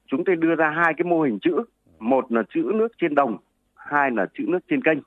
Chúng 0.06 0.24
tôi 0.24 0.36
đưa 0.36 0.54
ra 0.54 0.70
hai 0.70 0.94
cái 0.96 1.04
mô 1.04 1.22
hình 1.22 1.38
chữ, 1.42 1.52
một 1.98 2.32
là 2.32 2.42
chữ 2.54 2.70
nước 2.74 2.88
trên 3.00 3.14
đồng, 3.14 3.36
hai 3.74 4.10
là 4.10 4.26
chữ 4.38 4.44
nước 4.46 4.58
trên 4.68 4.82
kênh. 4.82 4.98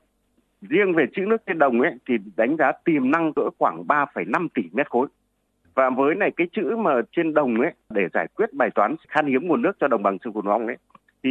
Riêng 0.61 0.93
về 0.95 1.05
chữ 1.15 1.21
nước 1.27 1.41
trên 1.47 1.59
đồng 1.59 1.82
ấy 1.82 1.91
thì 2.07 2.13
đánh 2.36 2.55
giá 2.59 2.71
tiềm 2.86 3.11
năng 3.11 3.34
cỡ 3.34 3.41
khoảng 3.59 3.84
3,5 3.88 4.47
tỷ 4.53 4.61
mét 4.71 4.89
khối. 4.89 5.07
Và 5.73 5.89
với 5.89 6.15
này 6.15 6.32
cái 6.36 6.47
chữ 6.51 6.75
mà 6.77 6.91
trên 7.11 7.34
đồng 7.34 7.61
ấy 7.61 7.71
để 7.89 8.07
giải 8.13 8.27
quyết 8.36 8.53
bài 8.53 8.69
toán 8.75 8.95
khan 9.07 9.27
hiếm 9.27 9.47
nguồn 9.47 9.61
nước 9.61 9.71
cho 9.80 9.88
đồng 9.88 10.03
bằng 10.03 10.17
sông 10.23 10.34
Cửu 10.34 10.45
Long 10.45 10.67
ấy 10.67 10.77
thì 11.23 11.30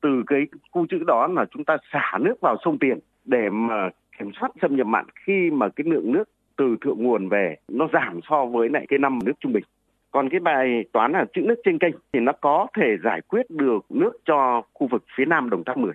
từ 0.00 0.22
cái 0.26 0.40
khu 0.70 0.86
chữ 0.90 0.98
đó 1.06 1.26
là 1.26 1.44
chúng 1.50 1.64
ta 1.64 1.76
xả 1.92 2.18
nước 2.20 2.40
vào 2.40 2.56
sông 2.64 2.78
Tiền 2.78 2.98
để 3.24 3.50
mà 3.50 3.90
kiểm 4.18 4.30
soát 4.40 4.52
xâm 4.62 4.76
nhập 4.76 4.86
mặn 4.86 5.04
khi 5.26 5.50
mà 5.52 5.68
cái 5.68 5.84
lượng 5.86 6.12
nước 6.12 6.24
từ 6.56 6.76
thượng 6.80 7.02
nguồn 7.02 7.28
về 7.28 7.56
nó 7.68 7.88
giảm 7.92 8.20
so 8.30 8.46
với 8.46 8.68
lại 8.68 8.86
cái 8.88 8.98
năm 8.98 9.18
nước 9.24 9.32
trung 9.40 9.52
bình. 9.52 9.64
Còn 10.10 10.28
cái 10.30 10.40
bài 10.40 10.84
toán 10.92 11.12
là 11.12 11.24
chữ 11.34 11.40
nước 11.44 11.54
trên 11.64 11.78
kênh 11.78 11.94
thì 12.12 12.20
nó 12.20 12.32
có 12.40 12.66
thể 12.76 12.86
giải 13.04 13.20
quyết 13.28 13.50
được 13.50 13.78
nước 13.88 14.12
cho 14.24 14.62
khu 14.72 14.88
vực 14.90 15.04
phía 15.16 15.24
nam 15.24 15.50
Đồng 15.50 15.64
Tháp 15.66 15.76
10. 15.76 15.92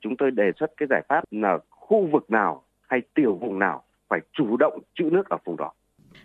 Chúng 0.00 0.16
tôi 0.16 0.30
đề 0.30 0.52
xuất 0.60 0.70
cái 0.76 0.86
giải 0.90 1.02
pháp 1.08 1.24
là 1.30 1.58
khu 1.70 2.08
vực 2.12 2.30
nào 2.30 2.62
hay 2.88 3.00
tiểu 3.14 3.38
vùng 3.40 3.58
nào 3.58 3.82
phải 4.08 4.20
chủ 4.32 4.56
động 4.56 4.78
trữ 4.94 5.04
nước 5.04 5.28
ở 5.28 5.36
vùng 5.44 5.56
đó. 5.56 5.72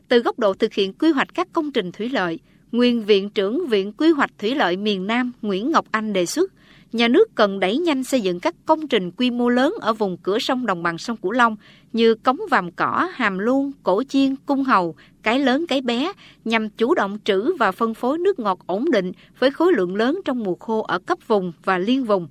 Từ 0.09 0.19
góc 0.19 0.39
độ 0.39 0.53
thực 0.53 0.73
hiện 0.73 0.93
quy 0.93 1.11
hoạch 1.11 1.27
các 1.35 1.47
công 1.53 1.71
trình 1.73 1.91
thủy 1.91 2.09
lợi, 2.13 2.39
Nguyên 2.71 3.03
Viện 3.03 3.29
trưởng 3.29 3.67
Viện 3.67 3.91
Quy 3.97 4.11
hoạch 4.11 4.29
Thủy 4.39 4.55
lợi 4.55 4.77
miền 4.77 5.07
Nam 5.07 5.31
Nguyễn 5.41 5.71
Ngọc 5.71 5.85
Anh 5.91 6.13
đề 6.13 6.25
xuất 6.25 6.51
nhà 6.91 7.07
nước 7.07 7.35
cần 7.35 7.59
đẩy 7.59 7.77
nhanh 7.77 8.03
xây 8.03 8.21
dựng 8.21 8.39
các 8.39 8.55
công 8.65 8.87
trình 8.87 9.11
quy 9.11 9.31
mô 9.31 9.49
lớn 9.49 9.75
ở 9.81 9.93
vùng 9.93 10.17
cửa 10.17 10.39
sông 10.39 10.65
đồng 10.65 10.83
bằng 10.83 10.97
sông 10.97 11.17
Cửu 11.17 11.31
Long 11.31 11.55
như 11.93 12.15
cống 12.15 12.39
Vàm 12.49 12.71
Cỏ, 12.71 13.09
Hàm 13.13 13.37
Luông, 13.37 13.71
Cổ 13.83 14.03
Chiên, 14.03 14.35
Cung 14.45 14.63
Hầu, 14.63 14.95
Cái 15.23 15.39
Lớn, 15.39 15.65
Cái 15.67 15.81
Bé 15.81 16.11
nhằm 16.45 16.69
chủ 16.69 16.95
động 16.95 17.17
trữ 17.23 17.55
và 17.57 17.71
phân 17.71 17.93
phối 17.93 18.17
nước 18.17 18.39
ngọt 18.39 18.59
ổn 18.65 18.91
định 18.91 19.11
với 19.39 19.51
khối 19.51 19.73
lượng 19.73 19.95
lớn 19.95 20.21
trong 20.25 20.43
mùa 20.43 20.55
khô 20.55 20.81
ở 20.81 20.99
cấp 20.99 21.17
vùng 21.27 21.51
và 21.63 21.77
liên 21.77 22.03
vùng. 22.03 22.27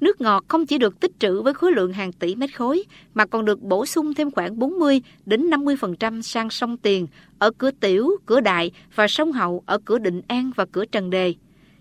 Nước 0.00 0.20
ngọt 0.20 0.44
không 0.48 0.66
chỉ 0.66 0.78
được 0.78 1.00
tích 1.00 1.12
trữ 1.18 1.42
với 1.42 1.54
khối 1.54 1.72
lượng 1.72 1.92
hàng 1.92 2.12
tỷ 2.12 2.34
mét 2.34 2.56
khối 2.56 2.84
mà 3.14 3.26
còn 3.26 3.44
được 3.44 3.62
bổ 3.62 3.86
sung 3.86 4.14
thêm 4.14 4.30
khoảng 4.30 4.58
40 4.58 5.02
đến 5.26 5.50
50% 5.50 6.20
sang 6.20 6.50
sông 6.50 6.76
Tiền 6.76 7.06
ở 7.38 7.50
cửa 7.58 7.70
Tiểu, 7.80 8.10
cửa 8.26 8.40
Đại 8.40 8.70
và 8.94 9.08
sông 9.08 9.32
Hậu 9.32 9.62
ở 9.66 9.78
cửa 9.84 9.98
Định 9.98 10.22
An 10.28 10.50
và 10.56 10.66
cửa 10.72 10.84
Trần 10.84 11.10
Đề 11.10 11.34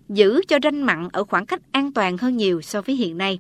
giữ 0.10 0.42
cho 0.48 0.58
ranh 0.64 0.86
mặn 0.86 1.08
ở 1.14 1.24
khoảng 1.24 1.46
cách 1.46 1.62
an 1.72 1.92
toàn 1.92 2.18
hơn 2.18 2.38
nhiều 2.38 2.62
so 2.62 2.82
với 2.82 2.96
hiện 2.96 3.18
nay. 3.18 3.40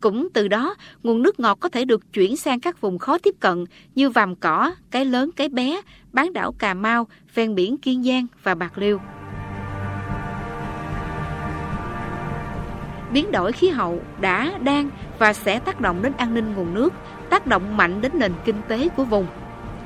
Cũng 0.00 0.28
từ 0.34 0.48
đó, 0.48 0.74
nguồn 1.02 1.22
nước 1.22 1.40
ngọt 1.40 1.54
có 1.60 1.68
thể 1.68 1.84
được 1.84 2.12
chuyển 2.12 2.36
sang 2.36 2.60
các 2.60 2.80
vùng 2.80 2.98
khó 2.98 3.18
tiếp 3.18 3.34
cận 3.40 3.64
như 3.94 4.10
Vàm 4.10 4.36
Cỏ, 4.36 4.74
Cái 4.90 5.04
Lớn, 5.04 5.30
Cái 5.36 5.48
Bé, 5.48 5.80
bán 6.12 6.32
đảo 6.32 6.52
Cà 6.52 6.74
Mau, 6.74 7.06
ven 7.34 7.54
biển 7.54 7.76
Kiên 7.76 8.04
Giang 8.04 8.26
và 8.42 8.54
Bạc 8.54 8.78
Liêu. 8.78 9.00
Biến 13.12 13.32
đổi 13.32 13.52
khí 13.52 13.68
hậu 13.68 14.02
đã, 14.20 14.58
đang 14.62 14.90
và 15.18 15.32
sẽ 15.32 15.58
tác 15.58 15.80
động 15.80 16.02
đến 16.02 16.12
an 16.16 16.34
ninh 16.34 16.54
nguồn 16.54 16.74
nước, 16.74 16.92
tác 17.30 17.46
động 17.46 17.76
mạnh 17.76 18.00
đến 18.00 18.12
nền 18.14 18.32
kinh 18.44 18.56
tế 18.68 18.88
của 18.88 19.04
vùng. 19.04 19.26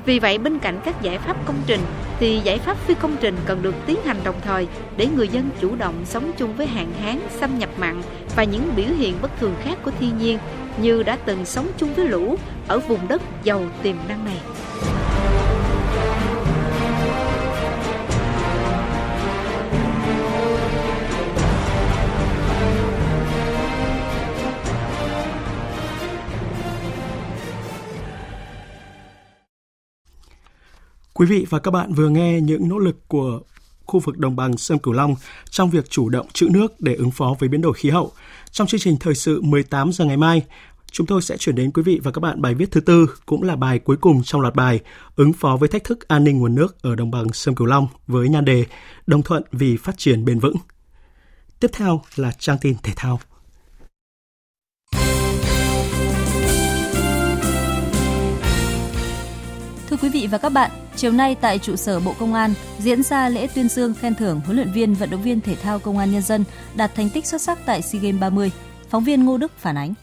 Vì 0.05 0.19
vậy 0.19 0.37
bên 0.37 0.59
cạnh 0.59 0.79
các 0.85 1.01
giải 1.01 1.17
pháp 1.17 1.45
công 1.45 1.61
trình 1.65 1.81
thì 2.19 2.39
giải 2.43 2.57
pháp 2.57 2.77
phi 2.77 2.93
công 2.93 3.17
trình 3.21 3.35
cần 3.45 3.61
được 3.61 3.75
tiến 3.85 3.97
hành 4.05 4.17
đồng 4.23 4.35
thời 4.41 4.67
để 4.97 5.07
người 5.07 5.27
dân 5.27 5.49
chủ 5.61 5.75
động 5.75 5.95
sống 6.05 6.31
chung 6.37 6.53
với 6.53 6.67
hạn 6.67 6.91
hán, 7.01 7.19
xâm 7.29 7.59
nhập 7.59 7.69
mặn 7.77 8.01
và 8.35 8.43
những 8.43 8.73
biểu 8.75 8.89
hiện 8.97 9.15
bất 9.21 9.31
thường 9.39 9.55
khác 9.63 9.77
của 9.83 9.91
thiên 9.99 10.17
nhiên 10.17 10.37
như 10.77 11.03
đã 11.03 11.17
từng 11.25 11.45
sống 11.45 11.67
chung 11.77 11.93
với 11.93 12.07
lũ 12.07 12.35
ở 12.67 12.79
vùng 12.79 13.07
đất 13.07 13.21
giàu 13.43 13.63
tiềm 13.83 13.95
năng 14.07 14.25
này. 14.25 14.37
Quý 31.21 31.27
vị 31.27 31.45
và 31.49 31.59
các 31.59 31.71
bạn 31.71 31.93
vừa 31.93 32.09
nghe 32.09 32.41
những 32.41 32.69
nỗ 32.69 32.77
lực 32.77 33.07
của 33.07 33.39
khu 33.85 33.99
vực 33.99 34.17
đồng 34.17 34.35
bằng 34.35 34.57
sông 34.57 34.79
Cửu 34.79 34.93
Long 34.93 35.15
trong 35.49 35.69
việc 35.69 35.89
chủ 35.89 36.09
động 36.09 36.27
trữ 36.33 36.49
nước 36.49 36.81
để 36.81 36.95
ứng 36.95 37.11
phó 37.11 37.35
với 37.39 37.49
biến 37.49 37.61
đổi 37.61 37.73
khí 37.73 37.89
hậu. 37.89 38.11
Trong 38.51 38.67
chương 38.67 38.79
trình 38.79 38.97
thời 38.99 39.15
sự 39.15 39.41
18 39.41 39.91
giờ 39.91 40.05
ngày 40.05 40.17
mai, 40.17 40.43
chúng 40.91 41.07
tôi 41.07 41.21
sẽ 41.21 41.37
chuyển 41.37 41.55
đến 41.55 41.71
quý 41.71 41.83
vị 41.83 41.99
và 42.03 42.11
các 42.11 42.19
bạn 42.19 42.41
bài 42.41 42.53
viết 42.53 42.71
thứ 42.71 42.81
tư, 42.81 43.09
cũng 43.25 43.43
là 43.43 43.55
bài 43.55 43.79
cuối 43.79 43.97
cùng 43.97 44.23
trong 44.23 44.41
loạt 44.41 44.55
bài 44.55 44.79
ứng 45.15 45.33
phó 45.33 45.57
với 45.57 45.69
thách 45.69 45.83
thức 45.83 46.07
an 46.07 46.23
ninh 46.23 46.39
nguồn 46.39 46.55
nước 46.55 46.81
ở 46.81 46.95
đồng 46.95 47.11
bằng 47.11 47.33
sông 47.33 47.55
Cửu 47.55 47.67
Long 47.67 47.87
với 48.07 48.29
nhan 48.29 48.45
đề 48.45 48.65
Đồng 49.07 49.23
thuận 49.23 49.43
vì 49.51 49.77
phát 49.77 49.97
triển 49.97 50.25
bền 50.25 50.39
vững. 50.39 50.55
Tiếp 51.59 51.71
theo 51.73 52.01
là 52.15 52.31
trang 52.39 52.57
tin 52.61 52.75
thể 52.83 52.93
thao. 52.95 53.19
Thưa 59.89 59.97
quý 60.01 60.09
vị 60.09 60.27
và 60.31 60.37
các 60.37 60.49
bạn, 60.49 60.71
chiều 61.01 61.11
nay 61.11 61.35
tại 61.41 61.59
trụ 61.59 61.75
sở 61.75 61.99
Bộ 61.99 62.15
Công 62.19 62.33
an 62.33 62.53
diễn 62.79 63.03
ra 63.03 63.29
lễ 63.29 63.47
tuyên 63.55 63.69
dương 63.69 63.93
khen 63.93 64.15
thưởng 64.15 64.41
huấn 64.45 64.55
luyện 64.55 64.71
viên 64.71 64.93
vận 64.93 65.09
động 65.09 65.21
viên 65.21 65.41
thể 65.41 65.55
thao 65.55 65.79
Công 65.79 65.97
an 65.97 66.11
Nhân 66.11 66.21
dân 66.21 66.43
đạt 66.75 66.95
thành 66.95 67.09
tích 67.09 67.25
xuất 67.25 67.41
sắc 67.41 67.59
tại 67.65 67.81
SEA 67.81 68.01
Games 68.01 68.21
30. 68.21 68.51
Phóng 68.89 69.03
viên 69.03 69.25
Ngô 69.25 69.37
Đức 69.37 69.51
phản 69.57 69.77
ánh. 69.77 69.93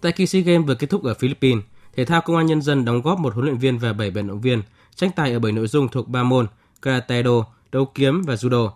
Tại 0.00 0.12
kỳ 0.12 0.26
SEA 0.26 0.42
Games 0.42 0.66
vừa 0.66 0.74
kết 0.74 0.90
thúc 0.90 1.04
ở 1.04 1.14
Philippines, 1.14 1.64
thể 1.96 2.04
thao 2.04 2.20
Công 2.20 2.36
an 2.36 2.46
Nhân 2.46 2.62
dân 2.62 2.84
đóng 2.84 3.02
góp 3.02 3.18
một 3.18 3.34
huấn 3.34 3.46
luyện 3.46 3.58
viên 3.58 3.78
và 3.78 3.92
7 3.92 4.10
vận 4.10 4.28
động 4.28 4.40
viên 4.40 4.62
tranh 4.94 5.10
tài 5.16 5.32
ở 5.32 5.38
7 5.38 5.52
nội 5.52 5.66
dung 5.66 5.88
thuộc 5.88 6.08
3 6.08 6.22
môn 6.22 6.46
karate 6.82 7.22
do, 7.22 7.44
đấu 7.72 7.84
kiếm 7.94 8.22
và 8.22 8.34
judo. 8.34 8.70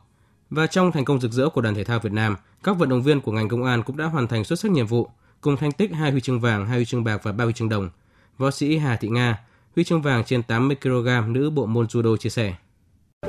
Và 0.50 0.66
trong 0.66 0.92
thành 0.92 1.04
công 1.04 1.20
rực 1.20 1.32
rỡ 1.32 1.48
của 1.48 1.60
đoàn 1.60 1.74
thể 1.74 1.84
thao 1.84 1.98
Việt 1.98 2.12
Nam, 2.12 2.36
các 2.62 2.78
vận 2.78 2.88
động 2.88 3.02
viên 3.02 3.20
của 3.20 3.32
ngành 3.32 3.48
công 3.48 3.64
an 3.64 3.82
cũng 3.82 3.96
đã 3.96 4.04
hoàn 4.04 4.28
thành 4.28 4.44
xuất 4.44 4.58
sắc 4.58 4.70
nhiệm 4.70 4.86
vụ, 4.86 5.08
cùng 5.40 5.56
thành 5.56 5.72
tích 5.72 5.92
hai 5.92 6.10
huy 6.10 6.20
chương 6.20 6.40
vàng, 6.40 6.66
hai 6.66 6.78
huy 6.78 6.84
chương 6.84 7.04
bạc 7.04 7.20
và 7.22 7.32
ba 7.32 7.44
huy 7.44 7.52
chương 7.52 7.68
đồng. 7.68 7.90
Võ 8.38 8.50
sĩ 8.50 8.76
Hà 8.76 8.96
Thị 8.96 9.08
Nga, 9.08 9.38
huy 9.76 9.84
chương 9.84 10.02
vàng 10.02 10.24
trên 10.24 10.42
80 10.42 10.76
kg 10.82 11.32
nữ 11.32 11.50
bộ 11.50 11.66
môn 11.66 11.86
judo 11.86 12.16
chia 12.16 12.28
sẻ. 12.28 12.54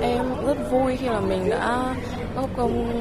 Em 0.02 0.26
rất 0.46 0.72
vui 0.72 0.96
khi 0.96 1.10
mà 1.10 1.20
mình 1.20 1.50
đã 1.50 1.96
góp 2.36 2.50
công 2.58 2.92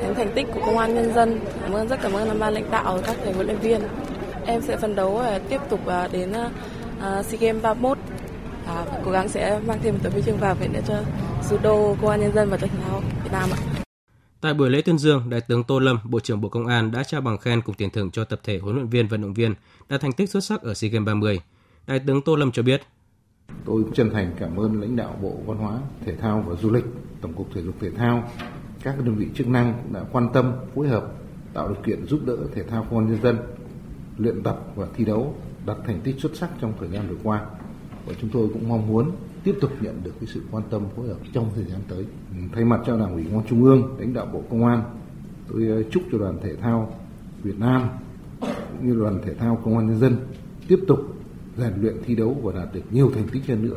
đến 0.00 0.14
thành 0.14 0.32
tích 0.34 0.46
của 0.54 0.60
công 0.66 0.78
an 0.78 0.94
nhân 0.94 1.14
dân. 1.14 1.40
Cảm 1.60 1.72
ơn 1.72 1.88
rất 1.88 2.00
cảm 2.02 2.12
ơn 2.12 2.38
ban 2.38 2.54
lãnh 2.54 2.70
đạo 2.70 2.96
và 2.96 3.02
các 3.06 3.16
thầy 3.24 3.32
huấn 3.32 3.46
luyện 3.46 3.58
viên. 3.58 3.80
Em 4.46 4.62
sẽ 4.62 4.76
phấn 4.76 4.94
đấu 4.94 5.22
để 5.24 5.38
tiếp 5.38 5.60
tục 5.70 5.86
à, 5.86 6.08
đến 6.12 6.30
uh, 6.30 7.26
SEA 7.26 7.40
Games 7.40 7.62
31 7.62 7.98
à, 8.66 8.84
và 8.92 9.00
cố 9.04 9.10
gắng 9.10 9.28
sẽ 9.28 9.60
mang 9.66 9.78
thêm 9.82 9.94
một 9.94 10.00
tấm 10.02 10.12
huy 10.12 10.22
chương 10.22 10.38
vàng 10.38 10.56
về 10.60 10.68
nữa 10.68 10.80
cho 10.86 11.02
judo 11.50 11.94
công 11.94 12.10
an 12.10 12.20
nhân 12.20 12.32
dân 12.34 12.50
và 12.50 12.56
thể 12.56 12.68
thao 12.68 13.00
Việt 13.24 13.32
Nam 13.32 13.50
ạ. 13.52 13.58
Tại 14.40 14.54
buổi 14.54 14.70
lễ 14.70 14.82
tuyên 14.82 14.98
dương, 14.98 15.30
Đại 15.30 15.40
tướng 15.40 15.64
Tô 15.64 15.78
Lâm, 15.78 15.98
Bộ 16.04 16.20
trưởng 16.20 16.40
Bộ 16.40 16.48
Công 16.48 16.66
an 16.66 16.90
đã 16.90 17.04
trao 17.04 17.20
bằng 17.20 17.38
khen 17.38 17.62
cùng 17.62 17.74
tiền 17.74 17.90
thưởng 17.90 18.10
cho 18.10 18.24
tập 18.24 18.40
thể 18.44 18.58
huấn 18.58 18.74
luyện 18.74 18.88
viên 18.88 19.08
vận 19.08 19.22
động 19.22 19.34
viên 19.34 19.54
đạt 19.88 20.00
thành 20.00 20.12
tích 20.12 20.30
xuất 20.30 20.44
sắc 20.44 20.62
ở 20.62 20.74
SEA 20.74 20.90
Games 20.90 21.06
30. 21.06 21.40
Đại 21.86 21.98
tướng 21.98 22.22
Tô 22.22 22.36
Lâm 22.36 22.52
cho 22.52 22.62
biết. 22.62 22.82
Tôi 23.64 23.84
chân 23.94 24.10
thành 24.10 24.34
cảm 24.38 24.56
ơn 24.56 24.80
lãnh 24.80 24.96
đạo 24.96 25.16
Bộ 25.22 25.36
Văn 25.46 25.56
hóa, 25.56 25.78
Thể 26.04 26.16
thao 26.16 26.44
và 26.46 26.54
Du 26.54 26.70
lịch, 26.70 26.84
Tổng 27.20 27.32
cục 27.32 27.48
Thể 27.54 27.62
dục 27.62 27.74
Thể 27.80 27.90
thao, 27.90 28.30
các 28.82 29.04
đơn 29.04 29.14
vị 29.14 29.26
chức 29.34 29.48
năng 29.48 29.74
cũng 29.82 29.92
đã 29.92 30.04
quan 30.12 30.28
tâm, 30.32 30.52
phối 30.74 30.88
hợp, 30.88 31.12
tạo 31.54 31.68
điều 31.68 31.82
kiện 31.82 32.06
giúp 32.06 32.20
đỡ 32.26 32.36
thể 32.54 32.62
thao 32.62 32.86
công 32.90 32.98
an 32.98 33.08
nhân 33.08 33.22
dân 33.22 33.36
luyện 34.18 34.42
tập 34.42 34.60
và 34.74 34.86
thi 34.94 35.04
đấu 35.04 35.34
đạt 35.66 35.76
thành 35.86 36.00
tích 36.04 36.14
xuất 36.18 36.36
sắc 36.36 36.50
trong 36.60 36.72
thời 36.80 36.88
gian 36.88 37.08
vừa 37.08 37.16
qua. 37.22 37.46
Và 38.06 38.14
chúng 38.20 38.30
tôi 38.30 38.48
cũng 38.52 38.68
mong 38.68 38.86
muốn 38.88 39.10
tiếp 39.44 39.54
tục 39.60 39.70
nhận 39.80 40.00
được 40.04 40.12
cái 40.20 40.28
sự 40.34 40.42
quan 40.50 40.64
tâm 40.70 40.82
phối 40.96 41.08
hợp 41.08 41.18
trong 41.32 41.50
thời 41.54 41.64
gian 41.64 41.80
tới. 41.88 42.04
Ừ, 42.30 42.36
thay 42.52 42.64
mặt 42.64 42.80
cho 42.86 42.98
Đảng 42.98 43.14
ủy 43.14 43.24
Công 43.24 43.38
an 43.38 43.46
Trung 43.48 43.64
ương, 43.64 43.96
lãnh 43.98 44.14
đạo 44.14 44.26
Bộ 44.32 44.42
Công 44.50 44.66
an, 44.66 44.82
tôi 45.48 45.66
ờ, 45.68 45.82
chúc 45.82 46.02
cho 46.12 46.18
đoàn 46.18 46.38
thể 46.42 46.56
thao 46.56 46.94
Việt 47.42 47.58
Nam 47.58 47.88
cũng 48.40 48.88
như 48.88 48.94
đoàn 48.94 49.20
thể 49.24 49.34
thao 49.34 49.60
Công 49.64 49.78
an 49.78 49.86
nhân 49.86 49.98
dân 49.98 50.16
tiếp 50.68 50.78
tục 50.88 51.16
rèn 51.56 51.72
luyện 51.80 51.96
thi 52.04 52.14
đấu 52.14 52.36
và 52.42 52.52
đạt 52.52 52.74
được 52.74 52.82
nhiều 52.90 53.10
thành 53.14 53.28
tích 53.32 53.42
hơn 53.48 53.68
nữa 53.68 53.76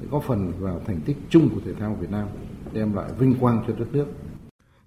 để 0.00 0.08
góp 0.10 0.22
phần 0.22 0.52
vào 0.58 0.80
thành 0.86 1.00
tích 1.00 1.16
chung 1.30 1.48
của 1.54 1.60
thể 1.64 1.74
thao 1.74 1.96
Việt 2.00 2.10
Nam, 2.10 2.28
đem 2.72 2.94
lại 2.94 3.10
vinh 3.18 3.34
quang 3.40 3.64
cho 3.66 3.74
đất 3.78 3.86
nước. 3.92 4.06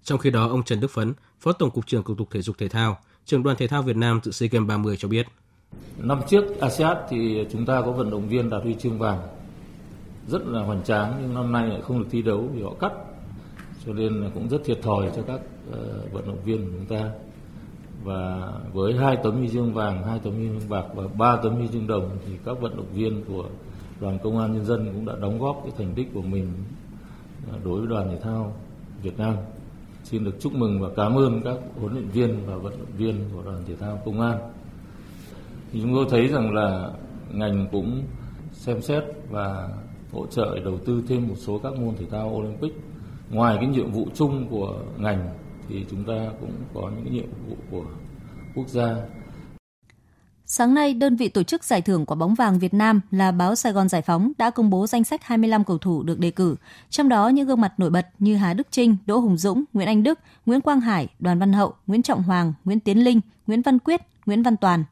Trong 0.03 0.19
khi 0.19 0.29
đó, 0.29 0.47
ông 0.47 0.63
Trần 0.63 0.79
Đức 0.79 0.91
Phấn, 0.91 1.13
Phó 1.39 1.51
Tổng 1.51 1.71
cục 1.71 1.87
trưởng 1.87 2.03
Cục 2.03 2.17
Tục 2.17 2.27
Thể 2.31 2.41
dục 2.41 2.57
Thể 2.57 2.67
thao, 2.67 2.97
trưởng 3.25 3.43
đoàn 3.43 3.57
thể 3.59 3.67
thao 3.67 3.81
Việt 3.81 3.95
Nam 3.95 4.19
dự 4.23 4.31
SEA 4.31 4.49
Games 4.51 4.67
30 4.67 4.97
cho 4.97 5.07
biết. 5.07 5.27
Năm 5.97 6.21
trước 6.29 6.59
ASEAN 6.59 6.97
thì 7.09 7.45
chúng 7.51 7.65
ta 7.65 7.81
có 7.81 7.91
vận 7.91 8.09
động 8.09 8.29
viên 8.29 8.49
đạt 8.49 8.63
huy 8.63 8.75
chương 8.79 8.99
vàng 8.99 9.19
rất 10.27 10.47
là 10.47 10.61
hoành 10.61 10.83
tráng 10.83 11.17
nhưng 11.21 11.33
năm 11.33 11.51
nay 11.51 11.67
lại 11.67 11.81
không 11.81 11.99
được 11.99 12.07
thi 12.11 12.21
đấu 12.21 12.49
vì 12.53 12.63
họ 12.63 12.73
cắt 12.79 12.91
cho 13.85 13.93
nên 13.93 14.31
cũng 14.33 14.49
rất 14.49 14.61
thiệt 14.65 14.81
thòi 14.81 15.11
cho 15.15 15.21
các 15.21 15.39
uh, 15.69 16.13
vận 16.13 16.27
động 16.27 16.43
viên 16.45 16.57
của 16.57 16.71
chúng 16.77 16.97
ta 16.97 17.11
và 18.03 18.53
với 18.73 18.93
hai 18.93 19.17
tấm 19.23 19.37
huy 19.37 19.49
chương 19.49 19.73
vàng, 19.73 20.03
hai 20.03 20.19
tấm 20.19 20.33
huy 20.33 20.47
chương 20.47 20.69
bạc 20.69 20.85
và 20.95 21.03
ba 21.17 21.35
tấm 21.43 21.55
huy 21.55 21.67
chương 21.67 21.87
đồng 21.87 22.09
thì 22.25 22.33
các 22.45 22.61
vận 22.61 22.77
động 22.77 22.93
viên 22.93 23.23
của 23.27 23.45
đoàn 23.99 24.17
công 24.23 24.37
an 24.37 24.53
nhân 24.53 24.65
dân 24.65 24.91
cũng 24.93 25.05
đã 25.05 25.13
đóng 25.21 25.39
góp 25.39 25.61
cái 25.63 25.73
thành 25.77 25.93
tích 25.95 26.07
của 26.13 26.21
mình 26.21 26.47
à, 27.51 27.57
đối 27.63 27.79
với 27.79 27.87
đoàn 27.87 28.09
thể 28.09 28.19
thao 28.19 28.53
Việt 29.01 29.19
Nam. 29.19 29.35
Xin 30.03 30.23
được 30.23 30.39
chúc 30.39 30.53
mừng 30.53 30.81
và 30.81 30.89
cảm 30.95 31.15
ơn 31.15 31.41
các 31.41 31.57
huấn 31.79 31.93
luyện 31.93 32.07
viên 32.07 32.45
và 32.47 32.55
vận 32.55 32.79
động 32.79 32.97
viên 32.97 33.15
của 33.33 33.41
đoàn 33.43 33.63
thể 33.67 33.75
thao 33.75 34.01
công 34.05 34.21
an. 34.21 34.37
Thì 35.71 35.81
chúng 35.81 35.93
tôi 35.93 36.05
thấy 36.09 36.27
rằng 36.27 36.53
là 36.53 36.89
ngành 37.31 37.67
cũng 37.71 38.03
xem 38.51 38.81
xét 38.81 39.03
và 39.29 39.69
hỗ 40.11 40.25
trợ 40.25 40.59
đầu 40.65 40.77
tư 40.85 41.03
thêm 41.07 41.27
một 41.27 41.35
số 41.37 41.59
các 41.63 41.73
môn 41.79 41.95
thể 41.95 42.05
thao 42.11 42.29
Olympic. 42.29 42.73
Ngoài 43.29 43.57
cái 43.59 43.67
nhiệm 43.67 43.91
vụ 43.91 44.07
chung 44.15 44.47
của 44.49 44.79
ngành 44.97 45.29
thì 45.69 45.85
chúng 45.91 46.03
ta 46.03 46.29
cũng 46.41 46.53
có 46.73 46.91
những 46.95 47.13
nhiệm 47.13 47.29
vụ 47.47 47.55
của 47.71 47.85
quốc 48.55 48.69
gia. 48.69 48.95
Sáng 50.53 50.73
nay, 50.73 50.93
đơn 50.93 51.15
vị 51.15 51.29
tổ 51.29 51.43
chức 51.43 51.63
giải 51.63 51.81
thưởng 51.81 52.05
quả 52.05 52.15
bóng 52.15 52.35
vàng 52.35 52.59
Việt 52.59 52.73
Nam 52.73 53.01
là 53.11 53.31
báo 53.31 53.55
Sài 53.55 53.71
Gòn 53.71 53.89
Giải 53.89 54.01
Phóng 54.01 54.31
đã 54.37 54.49
công 54.49 54.69
bố 54.69 54.87
danh 54.87 55.03
sách 55.03 55.23
25 55.23 55.63
cầu 55.63 55.77
thủ 55.77 56.03
được 56.03 56.19
đề 56.19 56.31
cử, 56.31 56.55
trong 56.89 57.09
đó 57.09 57.29
những 57.29 57.47
gương 57.47 57.61
mặt 57.61 57.73
nổi 57.77 57.89
bật 57.89 58.07
như 58.19 58.35
Hà 58.35 58.53
Đức 58.53 58.67
Trinh, 58.71 58.97
Đỗ 59.05 59.19
Hùng 59.19 59.37
Dũng, 59.37 59.63
Nguyễn 59.73 59.87
Anh 59.87 60.03
Đức, 60.03 60.19
Nguyễn 60.45 60.61
Quang 60.61 60.81
Hải, 60.81 61.07
Đoàn 61.19 61.39
Văn 61.39 61.53
Hậu, 61.53 61.73
Nguyễn 61.87 62.03
Trọng 62.03 62.23
Hoàng, 62.23 62.53
Nguyễn 62.65 62.79
Tiến 62.79 63.03
Linh, 63.03 63.21
Nguyễn 63.47 63.61
Văn 63.61 63.79
Quyết, 63.79 64.01
Nguyễn 64.25 64.43
Văn 64.43 64.57
Toàn. 64.57 64.83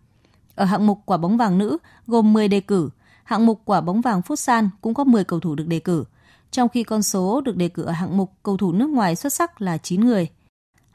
Ở 0.56 0.66
hạng 0.66 0.88
mục 0.88 1.00
quả 1.06 1.18
bóng 1.18 1.38
vàng 1.38 1.58
nữ 1.58 1.78
gồm 2.08 2.34
10 2.34 2.48
đề 2.48 2.60
cử, 2.60 2.90
hạng 3.24 3.46
mục 3.46 3.62
quả 3.66 3.82
bóng 3.82 4.02
vàng 4.02 4.22
phút 4.22 4.40
san 4.40 4.70
cũng 4.82 4.94
có 4.94 5.04
10 5.04 5.24
cầu 5.24 5.40
thủ 5.40 5.56
được 5.56 5.68
đề 5.68 5.80
cử, 5.80 6.04
trong 6.52 6.70
khi 6.70 6.84
con 6.84 7.04
số 7.04 7.42
được 7.42 7.56
đề 7.56 7.70
cử 7.70 7.84
ở 7.84 7.92
hạng 7.92 8.18
mục 8.18 8.32
cầu 8.44 8.58
thủ 8.58 8.72
nước 8.72 8.90
ngoài 8.90 9.16
xuất 9.16 9.34
sắc 9.34 9.62
là 9.62 9.78
9 9.78 10.02
người– 10.02 10.28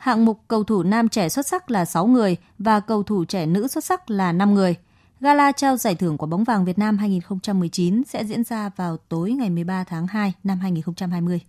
Hạng 0.05 0.25
mục 0.25 0.41
cầu 0.49 0.65
thủ 0.65 0.83
nam 0.83 1.09
trẻ 1.09 1.29
xuất 1.29 1.47
sắc 1.47 1.71
là 1.71 1.85
6 1.85 2.07
người 2.07 2.37
và 2.59 2.81
cầu 2.81 3.03
thủ 3.03 3.25
trẻ 3.25 3.47
nữ 3.47 3.69
xuất 3.69 3.85
sắc 3.85 4.11
là 4.11 4.33
5 4.33 4.55
người. 4.55 4.75
Gala 5.21 5.53
trao 5.53 5.77
giải 5.77 5.95
thưởng 5.95 6.19
quả 6.19 6.27
bóng 6.27 6.45
vàng 6.45 6.65
Việt 6.65 6.79
Nam 6.79 6.99
2019 6.99 8.03
sẽ 8.07 8.25
diễn 8.25 8.45
ra 8.45 8.71
vào 8.77 8.97
tối 9.09 9.33
ngày 9.33 9.51
13 9.51 9.85
tháng 9.85 10.07
2 10.07 10.33
năm 10.45 10.59
2020. 10.59 11.41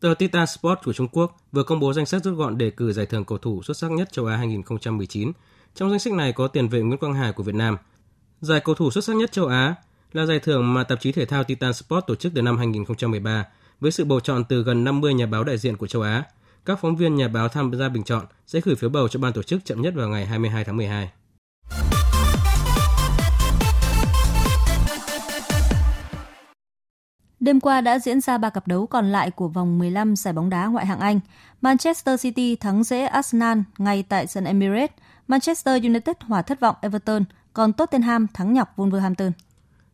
Tờ 0.00 0.14
Titan 0.18 0.46
Sport 0.46 0.78
của 0.84 0.92
Trung 0.92 1.08
Quốc 1.12 1.36
vừa 1.52 1.62
công 1.62 1.80
bố 1.80 1.92
danh 1.92 2.06
sách 2.06 2.24
rút 2.24 2.38
gọn 2.38 2.58
đề 2.58 2.70
cử 2.70 2.92
giải 2.92 3.06
thưởng 3.06 3.24
cầu 3.24 3.38
thủ 3.38 3.62
xuất 3.62 3.76
sắc 3.76 3.90
nhất 3.90 4.12
châu 4.12 4.26
Á 4.26 4.36
2019. 4.36 5.32
Trong 5.74 5.90
danh 5.90 5.98
sách 5.98 6.12
này 6.12 6.32
có 6.32 6.48
tiền 6.48 6.68
vệ 6.68 6.80
Nguyễn 6.80 6.98
Quang 6.98 7.14
Hải 7.14 7.32
của 7.32 7.42
Việt 7.42 7.54
Nam. 7.54 7.76
Giải 8.40 8.60
cầu 8.60 8.74
thủ 8.74 8.90
xuất 8.90 9.04
sắc 9.04 9.16
nhất 9.16 9.32
châu 9.32 9.46
Á 9.46 9.74
là 10.12 10.26
giải 10.26 10.38
thưởng 10.38 10.74
mà 10.74 10.84
tạp 10.84 11.00
chí 11.00 11.12
thể 11.12 11.26
thao 11.26 11.44
Titan 11.44 11.72
Sport 11.72 12.06
tổ 12.06 12.14
chức 12.14 12.32
từ 12.34 12.42
năm 12.42 12.58
2013 12.58 13.46
với 13.80 13.92
sự 13.92 14.04
bầu 14.04 14.20
chọn 14.20 14.44
từ 14.44 14.62
gần 14.62 14.84
50 14.84 15.14
nhà 15.14 15.26
báo 15.26 15.44
đại 15.44 15.58
diện 15.58 15.76
của 15.76 15.86
châu 15.86 16.02
Á 16.02 16.24
các 16.66 16.78
phóng 16.80 16.96
viên 16.96 17.14
nhà 17.14 17.28
báo 17.28 17.48
tham 17.48 17.74
gia 17.74 17.88
bình 17.88 18.04
chọn 18.04 18.24
sẽ 18.46 18.60
gửi 18.64 18.74
phiếu 18.76 18.90
bầu 18.90 19.08
cho 19.08 19.20
ban 19.20 19.32
tổ 19.32 19.42
chức 19.42 19.64
chậm 19.64 19.82
nhất 19.82 19.94
vào 19.96 20.08
ngày 20.08 20.26
22 20.26 20.64
tháng 20.64 20.76
12. 20.76 21.10
Đêm 27.40 27.60
qua 27.60 27.80
đã 27.80 27.98
diễn 27.98 28.20
ra 28.20 28.38
ba 28.38 28.50
cặp 28.50 28.68
đấu 28.68 28.86
còn 28.86 29.12
lại 29.12 29.30
của 29.30 29.48
vòng 29.48 29.78
15 29.78 30.16
giải 30.16 30.34
bóng 30.34 30.50
đá 30.50 30.66
ngoại 30.66 30.86
hạng 30.86 31.00
Anh. 31.00 31.20
Manchester 31.60 32.22
City 32.22 32.56
thắng 32.56 32.84
dễ 32.84 33.06
Arsenal 33.06 33.58
ngay 33.78 34.02
tại 34.08 34.26
sân 34.26 34.44
Emirates. 34.44 34.96
Manchester 35.28 35.82
United 35.84 36.16
hòa 36.20 36.42
thất 36.42 36.60
vọng 36.60 36.76
Everton, 36.82 37.24
còn 37.52 37.72
Tottenham 37.72 38.26
thắng 38.34 38.54
nhọc 38.54 38.78
Wolverhampton. 38.78 39.30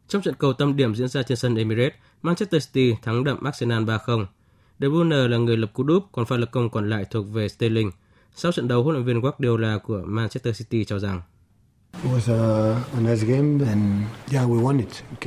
Trong 0.09 0.23
trận 0.23 0.35
cầu 0.35 0.53
tâm 0.53 0.77
điểm 0.77 0.95
diễn 0.95 1.09
ra 1.09 1.23
trên 1.23 1.37
sân 1.37 1.55
Emirates, 1.55 1.99
Manchester 2.23 2.67
City 2.67 2.97
thắng 3.03 3.25
đậm 3.25 3.45
Arsenal 3.45 3.85
3-0. 3.85 4.27
De 4.83 4.89
Bruyne 4.89 5.17
là 5.17 5.37
người 5.37 5.57
lập 5.57 5.71
cú 5.73 5.83
đúp, 5.83 6.05
còn 6.13 6.25
pha 6.25 6.37
lập 6.37 6.49
công 6.51 6.71
còn 6.71 6.91
lại 6.91 7.05
thuộc 7.11 7.25
về 7.33 7.49
Sterling. 7.49 7.91
Sau 8.35 8.53
trận 8.53 8.69
đấu, 8.69 8.83
huấn 8.83 8.95
luyện 8.95 9.07
viên 9.07 9.21
Guardiola 9.21 9.79
của 9.79 10.03
Manchester 10.05 10.59
City 10.59 10.85
cho 10.85 10.99
rằng 10.99 11.21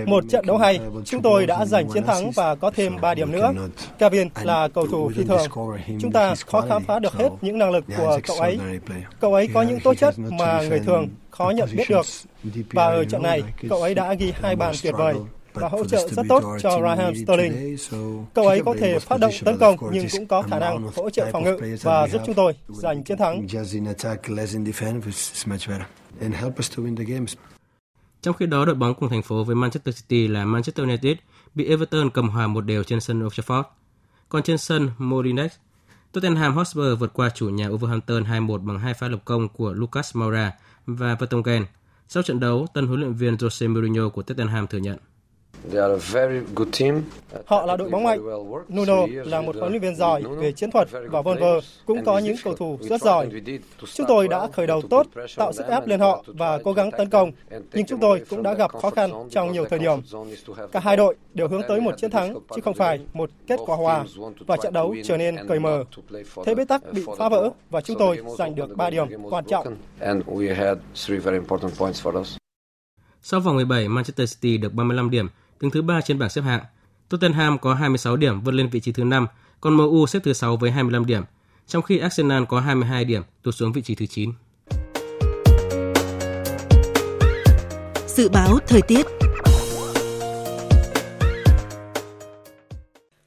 một 0.06 0.22
trận 0.30 0.46
đấu 0.46 0.58
hay, 0.58 0.80
chúng 1.06 1.22
tôi 1.22 1.46
đã 1.46 1.66
giành 1.66 1.90
chiến 1.94 2.04
thắng 2.04 2.32
và 2.32 2.56
có 2.56 2.72
thêm 2.72 2.96
3 3.02 3.14
điểm 3.14 3.32
nữa. 3.32 3.54
Kevin 4.00 4.28
là 4.44 4.68
cầu 4.68 4.88
thủ 4.88 5.12
phi 5.16 5.24
thường. 5.24 5.48
Chúng 6.00 6.12
ta 6.12 6.36
khó 6.48 6.62
khám 6.62 6.84
phá 6.84 7.00
được 7.00 7.14
hết 7.14 7.30
những 7.42 7.58
năng 7.58 7.72
lực 7.72 7.86
của 7.98 8.20
cậu 8.28 8.38
ấy. 8.38 8.60
Cậu 9.20 9.34
ấy 9.34 9.50
có 9.54 9.62
những 9.62 9.80
tố 9.80 9.94
chất 9.94 10.16
mà 10.40 10.62
người 10.70 10.80
thường 10.80 11.08
khó 11.32 11.50
nhận 11.56 11.70
biết 11.78 11.90
được. 11.90 12.06
Và 12.72 12.86
ở 12.86 13.06
trận 13.06 13.24
này, 13.24 13.44
cậu 13.70 13.82
ấy 13.82 13.96
đã 13.96 14.14
ghi 14.14 14.34
hai 14.42 14.56
bàn 14.56 14.76
tuyệt 14.84 14.94
vời 14.98 15.16
và 15.56 15.68
hỗ 15.70 15.86
trợ 15.86 16.08
rất 16.12 16.24
tốt 16.30 16.44
cho 16.62 16.82
Raheem 16.82 17.14
Sterling. 17.26 17.78
Cậu 18.34 18.48
ấy 18.48 18.62
có 18.66 18.76
thể 18.80 19.00
phát 19.00 19.20
động 19.20 19.34
tấn 19.46 19.58
công 19.58 19.78
nhưng 19.92 20.08
cũng 20.12 20.28
có 20.28 20.42
khả 20.42 20.60
năng 20.60 20.88
hỗ 20.96 21.10
trợ 21.10 21.30
phòng 21.32 21.44
ngự 21.44 21.78
và 21.82 22.08
giúp 22.08 22.22
chúng 22.26 22.36
tôi 22.36 22.54
giành 22.68 23.04
chiến 23.04 23.18
thắng. 23.18 23.48
Trong 28.22 28.36
khi 28.36 28.46
đó, 28.46 28.66
đội 28.66 28.76
bóng 28.76 28.94
cùng 28.94 29.10
thành 29.10 29.22
phố 29.22 29.44
với 29.44 29.56
Manchester 29.56 29.96
City 29.96 30.28
là 30.28 30.46
Manchester 30.46 30.88
United 30.88 31.18
bị 31.56 31.66
Everton 31.70 32.10
cầm 32.10 32.30
hòa 32.30 32.48
một 32.48 32.62
đều 32.62 32.84
trên 32.84 33.00
sân 33.00 33.26
Old 33.26 33.34
Trafford. 33.40 33.64
Còn 34.30 34.44
trên 34.44 34.58
sân 34.58 34.90
Molineux, 34.98 35.54
Tottenham 36.12 36.54
Hotspur 36.54 37.00
vượt 37.00 37.14
qua 37.14 37.30
chủ 37.30 37.50
nhà 37.50 37.70
Wolverhampton 37.70 38.24
2-1 38.24 38.58
bằng 38.58 38.80
hai 38.80 38.94
pha 38.94 39.08
lập 39.08 39.20
công 39.26 39.50
của 39.50 39.74
Lucas 39.74 40.16
Moura 40.16 40.54
và 40.86 41.16
Vertonghen. 41.16 41.66
Sau 42.08 42.24
trận 42.24 42.40
đấu, 42.40 42.68
tân 42.74 42.88
huấn 42.88 43.00
luyện 43.00 43.14
viên 43.14 43.36
Jose 43.36 43.74
Mourinho 43.74 44.10
của 44.10 44.22
Tottenham 44.22 44.68
thừa 44.68 44.78
nhận. 44.78 44.98
Họ 47.46 47.66
là 47.66 47.78
đội 47.78 47.90
bóng 47.90 48.04
mạnh. 48.04 48.20
Nuno 48.76 49.06
là 49.26 49.42
một 49.42 49.56
huấn 49.56 49.72
luyện 49.72 49.82
viên 49.82 49.96
giỏi 49.96 50.24
về 50.38 50.52
chiến 50.52 50.72
thuật 50.72 50.88
và 51.10 51.22
Volver 51.22 51.64
cũng 51.86 52.06
có 52.06 52.20
những 52.20 52.36
cầu 52.44 52.56
thủ 52.56 52.78
rất 52.82 53.02
giỏi. 53.02 53.30
Chúng 53.94 54.08
tôi 54.08 54.28
đã 54.28 54.48
khởi 54.54 54.68
đầu 54.68 54.82
tốt, 54.90 55.08
tạo 55.36 55.54
sức 55.54 55.66
ép 55.68 55.88
lên 55.88 56.00
họ 56.00 56.24
và 56.28 56.60
cố 56.64 56.74
gắng 56.74 56.92
tấn 56.92 57.10
công, 57.10 57.32
nhưng 57.74 57.86
chúng 57.86 58.00
tôi 58.00 58.22
cũng 58.30 58.44
đã 58.44 58.54
gặp 58.54 58.72
khó 58.72 58.90
khăn 58.90 59.12
trong 59.32 59.52
nhiều 59.52 59.66
thời 59.70 59.80
điểm. 59.80 60.00
Cả 60.72 60.80
hai 60.80 60.98
đội 60.98 61.16
đều 61.34 61.48
hướng 61.48 61.62
tới 61.68 61.82
một 61.82 61.98
chiến 61.98 62.12
thắng, 62.12 62.36
chứ 62.56 62.62
không 62.62 62.74
phải 62.74 63.00
một 63.14 63.30
kết 63.48 63.60
quả 63.66 63.76
hòa, 63.76 64.06
và 64.48 64.58
trận 64.58 64.74
đấu 64.74 64.96
trở 65.04 65.18
nên 65.18 65.48
cởi 65.48 65.60
mở. 65.60 65.84
Thế 66.46 66.56
bế 66.56 66.66
tắc 66.66 66.94
bị 66.94 67.06
phá 67.18 67.30
vỡ 67.30 67.50
và 67.70 67.82
chúng 67.82 67.98
tôi 68.00 68.20
giành 68.38 68.56
được 68.56 68.76
3 68.76 68.90
điểm 68.90 69.08
quan 69.30 69.46
trọng. 69.46 69.76
Sau 73.22 73.40
vòng 73.40 73.56
17, 73.56 73.88
Manchester 73.88 74.36
City 74.36 74.58
được 74.58 74.74
35 74.74 75.10
điểm, 75.10 75.28
đứng 75.60 75.72
thứ 75.72 75.82
3 75.82 76.02
trên 76.02 76.20
bảng 76.20 76.30
xếp 76.30 76.42
hạng. 76.42 76.62
Tottenham 77.10 77.58
có 77.58 77.74
26 77.74 78.18
điểm 78.18 78.42
vươn 78.42 78.56
lên 78.56 78.70
vị 78.70 78.80
trí 78.80 78.92
thứ 78.92 79.04
5, 79.04 79.28
còn 79.62 79.74
MU 79.74 80.08
xếp 80.08 80.20
thứ 80.24 80.34
6 80.34 80.58
với 80.58 80.72
25 80.72 81.06
điểm, 81.06 81.24
trong 81.68 81.82
khi 81.82 81.98
Arsenal 81.98 82.44
có 82.50 82.60
22 82.60 83.06
điểm 83.06 83.22
tụt 83.44 83.56
xuống 83.56 83.74
vị 83.74 83.82
trí 83.82 83.96
thứ 83.96 84.06
9. 84.06 84.32
Dự 88.08 88.30
báo 88.30 88.60
thời 88.68 88.82
tiết 88.82 89.06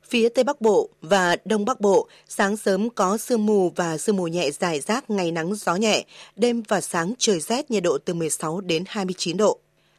Phía 0.09 0.29
Tây 0.29 0.45
Bắc 0.45 0.61
Bộ 0.61 0.89
và 1.03 1.37
Đông 1.45 1.65
Bắc 1.65 1.81
Bộ, 1.81 2.09
sáng 2.29 2.57
sớm 2.57 2.91
có 2.91 3.19
sương 3.19 3.47
mù 3.47 3.73
và 3.77 3.99
sương 3.99 4.17
mù 4.17 4.27
nhẹ 4.27 4.51
dài 4.51 4.81
rác, 4.81 5.11
ngày 5.11 5.33
nắng 5.33 5.55
gió 5.55 5.77
nhẹ, 5.77 6.05
đêm 6.37 6.63
và 6.69 6.81
sáng 6.81 7.13
trời 7.19 7.41
rét, 7.41 7.71
nhiệt 7.71 7.83
độ 7.83 7.99
từ 8.05 8.15
16 8.15 8.61
đến 8.61 8.85
29 8.87 9.37
độ. 9.37 9.59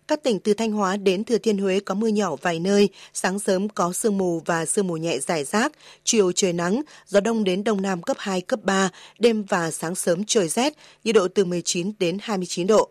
Các 0.10 0.24
tỉnh 0.24 0.39
từ 0.39 0.53
Thanh 0.53 0.72
Hóa 0.72 0.97
đến 0.97 1.24
Thừa 1.24 1.38
Thiên 1.38 1.57
Huế 1.57 1.80
có 1.80 1.95
mưa 1.95 2.07
nhỏ 2.07 2.36
vài 2.36 2.60
nơi, 2.60 2.89
sáng 3.14 3.39
sớm 3.39 3.70
có 3.70 3.93
sương 3.93 4.18
mù 4.18 4.41
và 4.45 4.66
sương 4.66 4.88
mù 4.88 4.97
nhẹ 4.97 5.20
rải 5.20 5.43
rác, 5.43 5.72
chiều 6.03 6.32
trời 6.32 6.53
nắng, 6.53 6.82
gió 7.07 7.20
đông 7.20 7.43
đến 7.43 7.64
đông 7.64 7.82
nam 7.82 8.01
cấp 8.01 8.18
2, 8.20 8.41
cấp 8.41 8.60
3, 8.64 8.89
đêm 9.20 9.43
và 9.43 9.72
sáng 9.72 9.95
sớm 9.95 10.24
trời 10.24 10.47
rét, 10.47 10.74
nhiệt 11.03 11.16
độ 11.16 11.28
từ 11.28 11.45
19 11.45 11.91
đến 11.99 12.18
29 12.22 12.68
độ. 12.68 12.89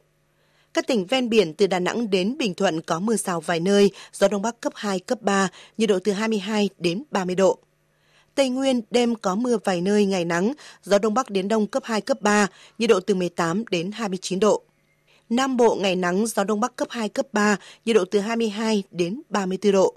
Các 0.74 0.86
tỉnh 0.86 1.06
ven 1.06 1.28
biển 1.28 1.54
từ 1.54 1.66
Đà 1.66 1.78
Nẵng 1.78 2.10
đến 2.10 2.38
Bình 2.38 2.54
Thuận 2.54 2.80
có 2.80 3.00
mưa 3.00 3.16
rào 3.16 3.40
vài 3.40 3.60
nơi, 3.60 3.90
gió 4.12 4.28
đông 4.28 4.42
bắc 4.42 4.60
cấp 4.60 4.72
2, 4.76 4.98
cấp 5.00 5.22
3, 5.22 5.48
nhiệt 5.78 5.88
độ 5.88 5.98
từ 6.04 6.12
22 6.12 6.68
đến 6.78 7.02
30 7.10 7.34
độ. 7.34 7.58
Tây 8.34 8.48
Nguyên 8.48 8.80
đêm 8.90 9.14
có 9.14 9.34
mưa 9.34 9.56
vài 9.64 9.80
nơi, 9.80 10.06
ngày 10.06 10.24
nắng, 10.24 10.52
gió 10.82 10.98
đông 10.98 11.14
bắc 11.14 11.30
đến 11.30 11.48
đông 11.48 11.66
cấp 11.66 11.82
2, 11.86 12.00
cấp 12.00 12.20
3, 12.20 12.46
nhiệt 12.78 12.90
độ 12.90 13.00
từ 13.00 13.14
18 13.14 13.64
đến 13.70 13.92
29 13.92 14.40
độ. 14.40 14.62
Nam 15.30 15.56
Bộ 15.56 15.74
ngày 15.74 15.96
nắng, 15.96 16.26
gió 16.26 16.44
Đông 16.44 16.60
Bắc 16.60 16.76
cấp 16.76 16.88
2, 16.90 17.08
cấp 17.08 17.26
3, 17.32 17.56
nhiệt 17.84 17.96
độ 17.96 18.04
từ 18.04 18.18
22 18.18 18.82
đến 18.90 19.22
34 19.28 19.72
độ. 19.72 19.94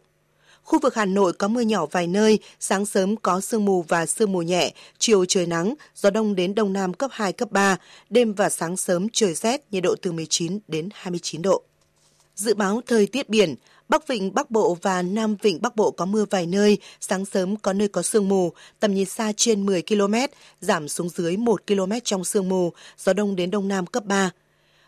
Khu 0.64 0.80
vực 0.80 0.96
Hà 0.96 1.06
Nội 1.06 1.34
có 1.34 1.48
mưa 1.48 1.62
nhỏ 1.62 1.86
vài 1.86 2.08
nơi, 2.08 2.40
sáng 2.60 2.86
sớm 2.86 3.18
có 3.18 3.42
sương 3.42 3.66
mù 3.66 3.82
và 3.82 4.06
sương 4.06 4.32
mù 4.32 4.42
nhẹ, 4.42 4.74
chiều 4.98 5.26
trời 5.26 5.46
nắng, 5.46 5.74
gió 5.96 6.10
đông 6.10 6.36
đến 6.36 6.56
đông 6.56 6.74
nam 6.74 6.94
cấp 6.94 7.12
2, 7.14 7.34
cấp 7.34 7.52
3, 7.52 7.78
đêm 8.10 8.34
và 8.34 8.50
sáng 8.50 8.78
sớm 8.78 9.08
trời 9.14 9.34
rét, 9.34 9.62
nhiệt 9.72 9.84
độ 9.84 9.96
từ 10.02 10.12
19 10.12 10.60
đến 10.68 10.90
29 10.94 11.42
độ. 11.42 11.64
Dự 12.36 12.54
báo 12.54 12.82
thời 12.88 13.08
tiết 13.08 13.30
biển, 13.30 13.56
Bắc 13.90 14.08
Vịnh 14.08 14.34
Bắc 14.34 14.52
Bộ 14.52 14.78
và 14.82 15.02
Nam 15.02 15.36
Vịnh 15.42 15.62
Bắc 15.62 15.76
Bộ 15.76 15.92
có 15.92 16.06
mưa 16.06 16.26
vài 16.30 16.46
nơi, 16.46 16.78
sáng 17.00 17.26
sớm 17.26 17.58
có 17.58 17.74
nơi 17.74 17.88
có 17.88 18.02
sương 18.02 18.30
mù, 18.30 18.52
tầm 18.80 18.94
nhìn 18.94 19.06
xa 19.06 19.32
trên 19.38 19.66
10 19.66 19.82
km, 19.82 20.14
giảm 20.62 20.88
xuống 20.88 21.10
dưới 21.10 21.38
1 21.38 21.68
km 21.68 21.92
trong 22.04 22.24
sương 22.24 22.50
mù, 22.50 22.74
gió 22.98 23.14
đông 23.14 23.36
đến 23.36 23.52
đông 23.52 23.68
nam 23.68 23.86
cấp 23.86 24.06
3. 24.06 24.32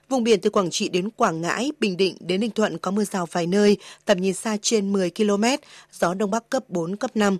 Vùng 0.09 0.23
biển 0.23 0.41
từ 0.41 0.49
Quảng 0.49 0.69
Trị 0.71 0.89
đến 0.89 1.09
Quảng 1.09 1.41
Ngãi, 1.41 1.71
Bình 1.79 1.97
Định 1.97 2.17
đến 2.19 2.41
Ninh 2.41 2.51
Thuận 2.51 2.77
có 2.77 2.91
mưa 2.91 3.03
rào 3.03 3.25
vài 3.31 3.47
nơi, 3.47 3.77
tầm 4.05 4.21
nhìn 4.21 4.33
xa 4.33 4.57
trên 4.61 4.93
10 4.93 5.09
km, 5.09 5.43
gió 5.91 6.13
Đông 6.13 6.31
Bắc 6.31 6.49
cấp 6.49 6.69
4, 6.69 6.95
cấp 6.95 7.11
5. 7.15 7.37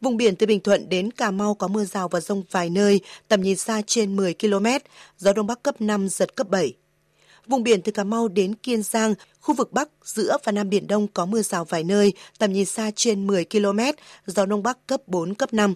Vùng 0.00 0.16
biển 0.16 0.36
từ 0.36 0.46
Bình 0.46 0.60
Thuận 0.60 0.88
đến 0.88 1.10
Cà 1.10 1.30
Mau 1.30 1.54
có 1.54 1.68
mưa 1.68 1.84
rào 1.84 2.08
và 2.08 2.20
rông 2.20 2.42
vài 2.50 2.70
nơi, 2.70 3.00
tầm 3.28 3.42
nhìn 3.42 3.56
xa 3.56 3.82
trên 3.86 4.16
10 4.16 4.34
km, 4.34 4.66
gió 5.18 5.32
Đông 5.32 5.46
Bắc 5.46 5.62
cấp 5.62 5.80
5, 5.80 6.08
giật 6.08 6.36
cấp 6.36 6.48
7. 6.48 6.72
Vùng 7.46 7.62
biển 7.62 7.82
từ 7.82 7.92
Cà 7.92 8.04
Mau 8.04 8.28
đến 8.28 8.54
Kiên 8.54 8.82
Giang, 8.82 9.14
khu 9.40 9.54
vực 9.54 9.72
Bắc, 9.72 9.88
giữa 10.04 10.36
và 10.44 10.52
Nam 10.52 10.70
Biển 10.70 10.86
Đông 10.86 11.06
có 11.08 11.26
mưa 11.26 11.42
rào 11.42 11.64
vài 11.64 11.84
nơi, 11.84 12.12
tầm 12.38 12.52
nhìn 12.52 12.64
xa 12.64 12.90
trên 12.96 13.26
10 13.26 13.44
km, 13.44 13.78
gió 14.26 14.46
Đông 14.46 14.62
Bắc 14.62 14.86
cấp 14.86 15.00
4, 15.06 15.34
cấp 15.34 15.52
5. 15.54 15.74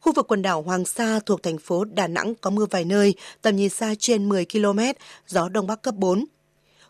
Khu 0.00 0.12
vực 0.12 0.28
quần 0.28 0.42
đảo 0.42 0.62
Hoàng 0.62 0.84
Sa 0.84 1.20
thuộc 1.26 1.42
thành 1.42 1.58
phố 1.58 1.84
Đà 1.84 2.06
Nẵng 2.06 2.34
có 2.34 2.50
mưa 2.50 2.66
vài 2.70 2.84
nơi, 2.84 3.14
tầm 3.42 3.56
nhìn 3.56 3.68
xa 3.68 3.94
trên 3.98 4.28
10 4.28 4.46
km, 4.52 4.80
gió 5.26 5.48
Đông 5.48 5.66
Bắc 5.66 5.82
cấp 5.82 5.94
4. 5.94 6.24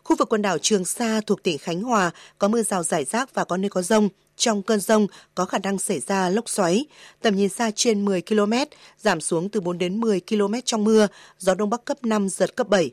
Khu 0.03 0.15
vực 0.15 0.29
quần 0.29 0.41
đảo 0.41 0.57
Trường 0.57 0.85
Sa 0.85 1.21
thuộc 1.25 1.43
tỉnh 1.43 1.57
Khánh 1.57 1.81
Hòa 1.81 2.11
có 2.37 2.47
mưa 2.47 2.63
rào 2.63 2.83
rải 2.83 3.05
rác 3.05 3.33
và 3.33 3.43
có 3.43 3.57
nơi 3.57 3.69
có 3.69 3.81
rông. 3.81 4.09
Trong 4.37 4.61
cơn 4.61 4.79
rông 4.79 5.07
có 5.35 5.45
khả 5.45 5.57
năng 5.57 5.79
xảy 5.79 5.99
ra 5.99 6.29
lốc 6.29 6.49
xoáy, 6.49 6.85
tầm 7.21 7.35
nhìn 7.35 7.49
xa 7.49 7.71
trên 7.75 8.05
10 8.05 8.21
km, 8.21 8.53
giảm 8.97 9.21
xuống 9.21 9.49
từ 9.49 9.61
4 9.61 9.77
đến 9.77 9.99
10 9.99 10.21
km 10.29 10.53
trong 10.65 10.83
mưa, 10.83 11.07
gió 11.37 11.55
Đông 11.55 11.69
Bắc 11.69 11.85
cấp 11.85 11.97
5, 12.03 12.29
giật 12.29 12.55
cấp 12.55 12.69
7. 12.69 12.91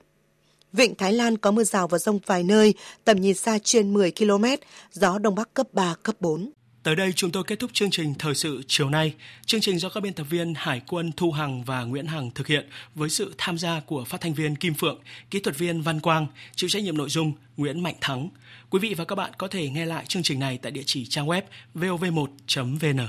Vịnh 0.72 0.94
Thái 0.94 1.12
Lan 1.12 1.38
có 1.38 1.50
mưa 1.50 1.64
rào 1.64 1.88
và 1.88 1.98
rông 1.98 2.18
vài 2.26 2.42
nơi, 2.42 2.74
tầm 3.04 3.20
nhìn 3.20 3.34
xa 3.34 3.58
trên 3.64 3.94
10 3.94 4.12
km, 4.18 4.44
gió 4.92 5.18
Đông 5.18 5.34
Bắc 5.34 5.54
cấp 5.54 5.66
3, 5.72 5.94
cấp 6.02 6.16
4. 6.20 6.50
Tới 6.88 6.96
đây 6.96 7.12
chúng 7.12 7.30
tôi 7.30 7.44
kết 7.44 7.58
thúc 7.58 7.70
chương 7.74 7.90
trình 7.90 8.14
thời 8.18 8.34
sự 8.34 8.62
chiều 8.68 8.90
nay. 8.90 9.14
Chương 9.46 9.60
trình 9.60 9.78
do 9.78 9.88
các 9.88 10.00
biên 10.02 10.12
tập 10.12 10.26
viên 10.30 10.54
Hải 10.56 10.80
quân 10.88 11.12
Thu 11.16 11.32
Hằng 11.32 11.64
và 11.64 11.84
Nguyễn 11.84 12.06
Hằng 12.06 12.30
thực 12.30 12.46
hiện 12.46 12.68
với 12.94 13.10
sự 13.10 13.34
tham 13.38 13.58
gia 13.58 13.80
của 13.80 14.04
phát 14.04 14.20
thanh 14.20 14.34
viên 14.34 14.56
Kim 14.56 14.74
Phượng, 14.74 14.98
kỹ 15.30 15.40
thuật 15.40 15.58
viên 15.58 15.82
Văn 15.82 16.00
Quang, 16.00 16.26
chịu 16.54 16.70
trách 16.70 16.82
nhiệm 16.82 16.96
nội 16.96 17.08
dung 17.08 17.32
Nguyễn 17.56 17.82
Mạnh 17.82 17.94
Thắng. 18.00 18.28
Quý 18.70 18.78
vị 18.78 18.94
và 18.94 19.04
các 19.04 19.14
bạn 19.14 19.30
có 19.38 19.48
thể 19.48 19.70
nghe 19.70 19.86
lại 19.86 20.04
chương 20.08 20.22
trình 20.22 20.40
này 20.40 20.58
tại 20.62 20.72
địa 20.72 20.82
chỉ 20.86 21.06
trang 21.06 21.26
web 21.26 21.42
vov1.vn. 21.74 23.00